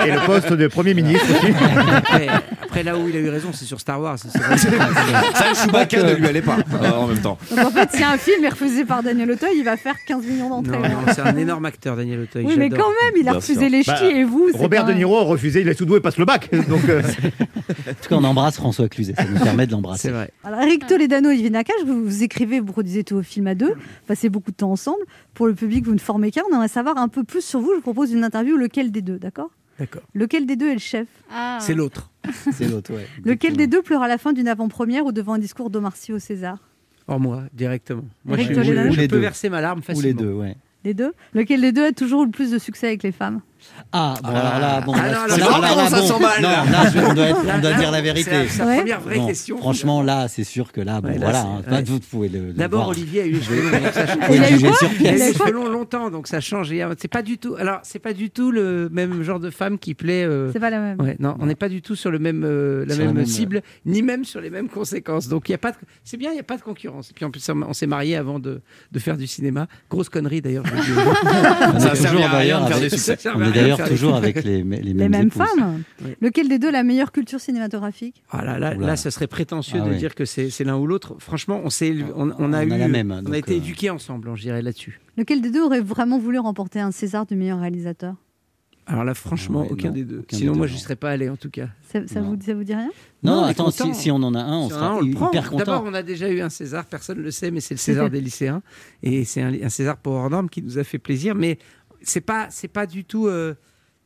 Et 0.06 0.12
le 0.12 0.26
poste 0.26 0.54
de 0.54 0.68
Premier 0.68 0.91
ministre 0.94 1.26
aussi. 1.30 1.54
Après, 1.96 2.28
après, 2.64 2.84
là 2.84 2.98
où 2.98 3.08
il 3.08 3.16
a 3.16 3.20
eu 3.20 3.30
raison, 3.30 3.50
c'est 3.54 3.66
sur 3.66 3.80
Star 3.80 4.00
Wars. 4.02 4.18
C'est. 4.20 4.30
Ça, 4.32 5.54
Chewbacca 5.66 6.04
ne 6.04 6.14
lui 6.14 6.28
allait 6.28 6.42
pas 6.42 6.58
euh, 6.82 6.92
en 6.92 7.08
même 7.08 7.20
temps. 7.20 7.38
Donc 7.50 7.66
en 7.66 7.70
fait, 7.72 7.90
si 7.94 8.04
un 8.04 8.18
film 8.18 8.44
est 8.46 8.50
refusé 8.50 8.86
par 8.86 9.04
Daniel 9.04 9.32
Auteuil, 9.32 9.54
il 9.58 9.64
va 9.64 9.78
faire 9.78 9.96
15 10.08 10.26
millions 10.26 10.50
d'entrées. 10.50 10.78
Non, 10.78 10.84
non, 10.90 11.14
c'est 11.14 11.22
un 11.22 11.36
énorme 11.38 11.66
acteur, 11.66 11.96
Daniel 11.96 12.22
Auteuil. 12.22 12.46
Oui, 12.46 12.56
mais 12.58 12.70
quand 12.70 12.78
même, 12.90 13.14
il 13.16 13.28
a 13.28 13.32
Bien 13.32 13.34
refusé 13.40 13.60
sûr. 13.62 13.70
les 13.70 13.84
ch'tis 13.84 13.92
Bah, 13.92 14.06
et 14.12 14.24
vous. 14.24 14.50
Robert 14.54 14.86
De 14.86 14.94
Niro 14.94 15.18
a 15.18 15.24
refusé, 15.24 15.62
il 15.62 15.68
est 15.70 15.76
tout 15.76 15.86
doué, 15.86 16.00
passe 16.00 16.18
le 16.18 16.26
bac. 16.26 16.50
Donc, 16.70 16.88
euh, 16.90 17.02
En 17.02 17.94
tout 17.94 18.10
cas, 18.10 18.16
on 18.16 18.24
embrasse 18.24 18.56
François 18.56 18.88
Cluzet. 18.90 19.14
Ça 19.18 19.26
nous 19.26 19.40
permet 19.40 19.68
de 19.68 19.72
l'embrasser. 19.72 20.08
C'est 20.10 20.14
vrai. 20.14 20.32
Alors, 20.44 20.62
Eric 20.62 20.88
Toledano 20.88 21.30
et 21.30 21.34
Olivier 21.34 21.50
Nakache, 21.50 21.84
vous, 21.86 22.04
vous 22.04 22.24
écrivez, 22.24 22.60
vous 22.60 22.72
produisez 22.72 23.04
tous 23.04 23.16
vos 23.16 23.24
films 23.24 23.48
à 23.48 23.56
deux, 23.56 23.74
passez 24.08 24.30
beaucoup 24.30 24.52
de 24.52 24.56
temps 24.56 24.72
ensemble. 24.72 25.02
Pour 25.34 25.48
le 25.48 25.54
public, 25.54 25.86
vous 25.86 25.94
ne 25.94 26.00
formez 26.00 26.32
qu'un. 26.32 26.42
On 26.52 26.56
aimerait 26.56 26.68
savoir 26.68 26.98
un 26.98 27.08
peu 27.08 27.24
plus 27.24 27.42
sur 27.44 27.60
vous. 27.60 27.70
Je 27.72 27.76
vous 27.76 27.82
propose 27.82 28.12
une 28.12 28.24
interview. 28.24 28.58
Lequel 28.58 28.92
des 28.92 29.02
deux, 29.02 29.18
D'accord? 29.18 29.50
Lequel 30.14 30.46
des 30.46 30.56
deux 30.56 30.70
est 30.70 30.74
le 30.74 30.80
chef? 30.80 31.08
Ah. 31.32 31.58
C'est 31.62 31.74
l'autre. 31.74 32.10
C'est 32.52 32.68
l'autre, 32.68 32.94
ouais. 32.94 33.08
Lequel 33.24 33.56
des 33.58 33.68
deux 33.68 33.82
pleure 33.82 34.02
à 34.04 34.08
la 34.08 34.18
fin 34.18 34.34
d'une 34.34 34.48
avant-première 34.48 35.06
ou 35.06 35.12
devant 35.12 35.34
un 35.34 35.40
discours 35.40 35.70
d'Omar 35.70 35.96
Sy 35.96 36.14
au 36.14 36.20
César? 36.20 36.58
Or 37.08 37.20
moi, 37.20 37.44
directement. 37.54 38.04
Moi, 38.26 38.38
je, 38.38 38.52
Ou 38.52 38.94
peux 38.96 39.08
deux. 39.08 39.18
verser 39.20 39.50
ma 39.50 39.60
larme 39.62 39.80
Ou 39.80 39.84
facilement. 39.84 40.08
les 40.08 40.14
deux, 40.14 40.34
ouais. 40.34 40.56
Les 40.84 40.94
deux? 40.94 41.14
Lequel 41.34 41.62
des 41.62 41.72
deux 41.72 41.86
a 41.86 41.92
toujours 41.92 42.24
le 42.26 42.32
plus 42.32 42.52
de 42.52 42.58
succès 42.58 42.88
avec 42.88 43.04
les 43.04 43.12
femmes? 43.12 43.42
Ah, 43.94 44.14
bon, 44.24 44.30
alors 44.30 44.60
là, 44.60 44.82
bon, 44.82 44.94
Ah, 44.96 45.08
là, 45.08 45.12
non, 45.12 45.28
là, 45.28 45.38
là, 45.38 45.90
là, 45.90 45.90
bon. 45.90 46.20
Non, 46.42 46.50
là 46.72 46.90
je- 46.94 47.00
on 47.00 47.14
doit, 47.14 47.26
être- 47.30 47.38
on 47.42 47.60
doit 47.62 47.70
là, 47.72 47.78
dire 47.78 47.92
la 47.92 48.02
vérité. 48.02 48.48
c'est 48.48 48.60
la 48.60 48.66
Ouais. 48.66 48.78
première 48.78 49.02
vraie 49.02 49.16
Bon, 49.18 49.28
question. 49.28 49.58
Franchement, 49.58 50.02
là, 50.04 50.28
c'est 50.28 50.44
sûr 50.44 50.72
que 50.72 50.82
là, 50.82 51.02
bon, 51.02 51.10
Ouais, 51.10 51.18
voilà, 51.20 51.42
hein, 51.42 51.58
ouais. 51.66 51.70
pas 51.70 51.82
de 51.82 51.90
vous 51.90 52.00
pouvez 52.00 52.30
le. 52.30 52.48
le 52.48 52.54
D'abord. 52.54 52.88
Olivier 52.90 53.22
a 53.22 53.26
eu 53.26 53.32
les 53.34 53.42
cheveux 53.42 53.62
longs. 53.64 53.72
donc 53.80 53.94
ça 53.94 54.08
change. 54.08 54.26
Faut 54.26 54.34
Il 54.34 54.40
a 54.40 55.52
le 55.52 55.72
longtemps, 55.72 56.10
donc 56.10 56.28
ça 56.28 56.40
change. 56.40 56.72
Et, 56.72 56.82
euh, 56.84 56.94
C'est 57.00 57.08
pas 57.08 57.22
du 57.22 57.38
tout. 57.38 57.56
Alors, 57.60 57.80
c'est 57.84 58.00
pas 58.00 58.14
du 58.14 58.30
tout 58.30 58.52
le 58.52 58.90
même 58.92 59.24
genre 59.24 59.40
de 59.40 59.50
femme 59.50 59.78
qui 59.80 59.94
plaît. 59.94 60.24
euh, 60.26 60.52
C'est 60.54 60.60
pas 60.60 60.70
la 60.70 60.80
même. 60.80 61.02
Ouais, 61.02 61.16
non, 61.20 61.36
on 61.40 61.46
n'est 61.46 61.56
pas 61.56 61.70
du 61.70 61.82
tout 61.82 61.96
sur 61.96 62.12
le 62.12 62.20
même, 62.20 62.44
euh, 62.46 62.86
la 62.86 62.94
Sur 62.96 63.02
la 63.04 63.08
même, 63.10 63.18
même, 63.18 63.26
cible, 63.26 63.62
ni 63.86 64.02
même 64.02 64.26
sur 64.26 64.42
les 64.42 64.50
mêmes 64.50 64.70
conséquences. 64.70 65.28
Donc 65.28 65.50
il 65.50 65.52
y 65.52 65.56
a 65.56 65.58
pas, 65.58 65.72
de- 65.72 65.78
c'est 66.04 66.18
bien, 66.18 66.32
il 66.32 66.38
y 66.38 66.40
a 66.40 66.44
pas 66.44 66.58
de 66.58 66.62
concurrence. 66.62 67.10
Et 67.12 67.14
puis 67.14 67.26
en 67.26 67.32
plus, 67.32 67.48
on 67.50 67.74
s'est 67.74 67.88
mariés 67.88 68.16
avant 68.16 68.40
de, 68.40 68.62
de 68.92 69.00
faire 69.00 69.18
du 69.18 69.28
cinéma. 69.28 69.68
Grosse 69.90 70.10
connerie 70.10 70.42
d'ailleurs. 70.42 70.64
Ça 71.80 71.90
toujours 71.92 72.06
à 72.26 72.30
rien 72.30 72.30
d'ailleurs 72.32 72.62
de 72.66 72.68
faire 72.70 72.80
des 72.80 72.90
succès. 72.90 73.18
On 73.52 73.56
de 73.56 73.60
d'ailleurs 73.62 73.88
toujours 73.90 74.16
avec 74.22 74.44
les, 74.44 74.64
les 74.64 74.82
Les 74.82 74.94
mêmes, 74.94 75.12
mêmes 75.12 75.28
épouses. 75.28 75.42
femmes 75.56 75.84
Oui. 76.04 76.12
Lequel 76.22 76.48
des 76.50 76.60
deux 76.60 76.72
la 76.72 76.84
meilleure 76.84 77.12
culture 77.12 77.40
cinématographique? 77.40 78.24
Ah 78.32 78.44
là, 78.44 78.74
là, 78.76 78.96
ce 78.96 79.10
serait 79.10 79.28
prétentieux 79.28 79.80
Ah 79.84 79.90
de 79.90 79.94
dire 79.96 80.16
que 80.16 80.26
c'est 80.26 80.64
l'un 80.64 80.78
ou 80.78 80.88
l'autre. 80.88 81.16
Franchement, 81.20 81.62
on 81.64 81.70
s'est, 81.70 81.96
on, 82.16 82.30
on 82.32 82.36
On 82.40 82.54
a 82.54 82.60
a 82.60 82.64
eu, 82.64 82.70
la 82.70 82.88
même, 82.88 83.22
on 83.28 83.32
a 83.32 83.38
été 83.38 83.54
euh, 83.54 83.58
éduqués 83.58 83.90
ensemble, 83.90 84.30
je 84.36 84.42
dirais 84.42 84.62
là-dessus. 84.62 85.00
Lequel 85.18 85.42
des 85.42 85.52
deux 85.52 85.62
aurait 85.64 85.82
vraiment 85.82 86.18
voulu 86.20 86.40
remporter 86.40 86.80
un 86.80 86.92
César 86.92 87.26
du 87.26 87.36
meilleur 87.36 87.60
réalisateur? 87.60 88.16
Alors 88.88 89.04
là, 89.06 89.14
franchement, 89.14 89.62
Ouais, 89.62 89.68
aucun 89.72 89.90
non, 89.90 89.94
des 89.94 90.04
deux. 90.04 90.20
aucun 90.20 90.36
Sinon, 90.38 90.54
des 90.54 90.58
moi, 90.58 90.66
deux, 90.68 90.72
je 90.74 90.78
non. 90.78 90.84
serais 90.84 90.96
pas 90.96 91.12
allé 91.12 91.30
en 91.30 91.38
tout 91.38 91.52
cas. 91.52 91.68
ça, 91.84 92.06
ça 92.08 92.20
vous, 92.20 92.36
ça 92.44 92.54
vous 92.56 92.64
dit 92.64 92.74
rien? 92.74 92.90
Non, 93.24 93.36
Non, 93.36 93.42
on 93.44 93.46
attends, 93.46 93.70
si, 93.72 94.10
on 94.12 94.16
en 94.16 94.34
a 94.34 94.40
un, 94.40 94.58
on 94.58 94.68
Si 94.70 94.74
sera 94.74 94.96
on 94.96 95.02
le 95.02 95.12
prend. 95.14 95.30
hyper 95.30 95.50
content. 95.52 95.64
D'abord, 95.64 95.84
on 95.86 95.94
a 95.94 96.02
déjà 96.02 96.28
eu 96.30 96.42
un 96.42 96.50
César, 96.50 96.86
personne 96.88 97.20
ne 97.20 97.24
le 97.24 97.32
sait, 97.32 97.52
mais 97.52 97.60
c'est 97.62 97.76
le 97.76 97.80
César 97.80 98.10
des 98.10 98.20
lycéens. 98.20 98.64
Et 99.04 99.24
c'est 99.24 99.42
un, 99.44 99.54
un 99.54 99.70
César 99.70 99.98
pour 99.98 100.14
hors 100.14 100.30
norme 100.32 100.50
qui 100.50 100.64
nous 100.64 100.80
a 100.80 100.84
fait 100.84 100.98
plaisir. 100.98 101.36
Mais 101.36 101.60
c'est 102.04 102.22
pas, 102.22 102.48
c'est 102.50 102.68
pas 102.68 102.86
du 102.86 103.06
tout. 103.06 103.28
euh, 103.28 103.56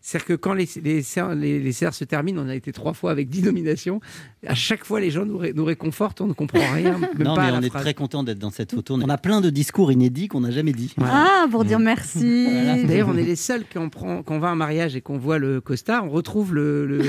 c'est-à-dire 0.07 0.27
que 0.27 0.33
quand 0.33 0.53
les, 0.53 0.69
les, 0.83 1.01
les, 1.35 1.59
les 1.59 1.71
se 1.71 2.03
terminent, 2.03 2.39
on 2.45 2.47
a 2.47 2.53
été 2.53 2.71
trois 2.71 2.93
fois 2.93 3.09
avec 3.09 3.27
dix 3.27 3.41
nominations. 3.41 3.99
À 4.45 4.53
chaque 4.53 4.85
fois, 4.85 4.99
les 4.99 5.09
gens 5.09 5.25
nous, 5.25 5.39
ré- 5.39 5.51
nous 5.55 5.65
réconfortent, 5.65 6.21
on 6.21 6.27
ne 6.27 6.33
comprend 6.33 6.59
rien. 6.75 6.99
Même 6.99 7.09
Non, 7.25 7.33
pas 7.35 7.47
mais 7.51 7.57
on 7.57 7.61
est 7.61 7.69
phrase. 7.69 7.81
très 7.81 7.93
content 7.95 8.21
d'être 8.21 8.37
dans 8.37 8.51
cette 8.51 8.71
photo. 8.75 8.99
On 9.01 9.09
a 9.09 9.17
plein 9.17 9.41
de 9.41 9.49
discours 9.49 9.91
inédits 9.91 10.27
qu'on 10.27 10.41
n'a 10.41 10.51
jamais 10.51 10.73
dit. 10.73 10.93
Ah, 11.01 11.47
pour 11.49 11.65
dire 11.65 11.79
merci. 11.79 12.45
D'ailleurs, 12.87 13.09
on 13.09 13.17
est 13.17 13.23
les 13.23 13.35
seuls 13.35 13.63
quand 13.73 13.81
on, 13.81 13.89
prend, 13.89 14.21
quand 14.21 14.35
on 14.35 14.39
va 14.39 14.49
à 14.49 14.51
un 14.51 14.55
mariage 14.55 14.95
et 14.95 15.01
qu'on 15.01 15.17
voit 15.17 15.39
le 15.39 15.59
costard, 15.59 16.05
on 16.05 16.09
retrouve 16.11 16.53
le, 16.53 16.85
le, 16.85 16.97
le- 16.99 17.03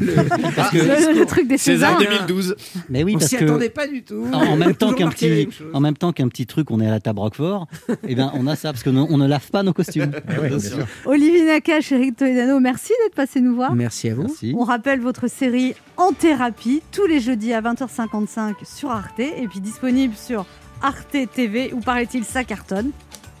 le- 0.00 0.14
Parce 0.56 0.70
que- 0.70 0.78
Le, 0.78 1.18
le 1.20 1.26
truc 1.26 1.48
des 1.48 1.58
César 1.58 1.98
Césars. 2.00 2.26
2012. 2.26 2.56
Mais 2.88 3.04
oui, 3.04 3.12
on 3.16 3.20
s'y 3.20 3.36
que 3.36 3.44
attendait 3.44 3.68
pas 3.68 3.86
du 3.86 4.02
tout. 4.04 4.24
en, 4.32 4.56
même 4.56 4.74
temps 4.74 4.94
qu'un 4.94 5.08
petit, 5.10 5.48
en 5.74 5.80
même 5.80 5.98
temps 5.98 6.12
qu'un 6.12 6.28
petit 6.28 6.46
truc, 6.46 6.70
on 6.70 6.80
est 6.80 6.86
à 6.86 6.90
la 6.92 7.00
table 7.00 7.18
Roquefort. 7.20 7.66
et 8.08 8.14
ben, 8.14 8.30
on 8.32 8.46
a 8.46 8.56
ça 8.56 8.72
parce 8.72 8.82
que 8.82 8.88
nous, 8.90 9.06
on 9.10 9.18
ne 9.18 9.28
lave 9.28 9.50
pas 9.50 9.62
nos 9.62 9.74
costumes. 9.74 10.12
Bien 10.48 10.58
sûr. 10.58 10.86
Olivier 11.04 11.44
Nakache, 11.44 11.92
Eric 11.92 12.16
Merci 12.60 12.92
d'être 13.04 13.14
passé 13.14 13.40
nous 13.40 13.54
voir. 13.54 13.74
Merci 13.74 14.08
à 14.10 14.14
vous. 14.14 14.22
Merci. 14.22 14.54
On 14.56 14.64
rappelle 14.64 15.00
votre 15.00 15.28
série 15.28 15.74
En 15.96 16.12
thérapie 16.12 16.82
tous 16.92 17.06
les 17.06 17.20
jeudis 17.20 17.52
à 17.52 17.60
20h55 17.60 18.54
sur 18.64 18.90
Arte 18.90 19.18
et 19.20 19.46
puis 19.48 19.60
disponible 19.60 20.14
sur 20.14 20.46
Arte 20.82 21.16
TV 21.34 21.72
où 21.72 21.80
paraît-il 21.80 22.24
ça 22.24 22.44
cartonne. 22.44 22.90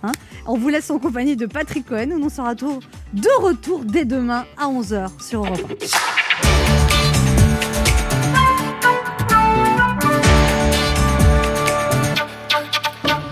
Hein 0.02 0.12
on 0.46 0.56
vous 0.56 0.68
laisse 0.68 0.90
en 0.90 0.98
compagnie 0.98 1.34
de 1.36 1.46
Patrick 1.46 1.86
Cohen 1.86 2.10
où 2.12 2.24
on 2.24 2.28
sera 2.28 2.54
tour- 2.54 2.80
de 3.12 3.42
retour 3.42 3.84
dès 3.84 4.04
demain 4.04 4.44
à 4.56 4.66
11h 4.68 5.08
sur 5.22 5.44
Europe 5.44 5.72
1. 5.82 7.07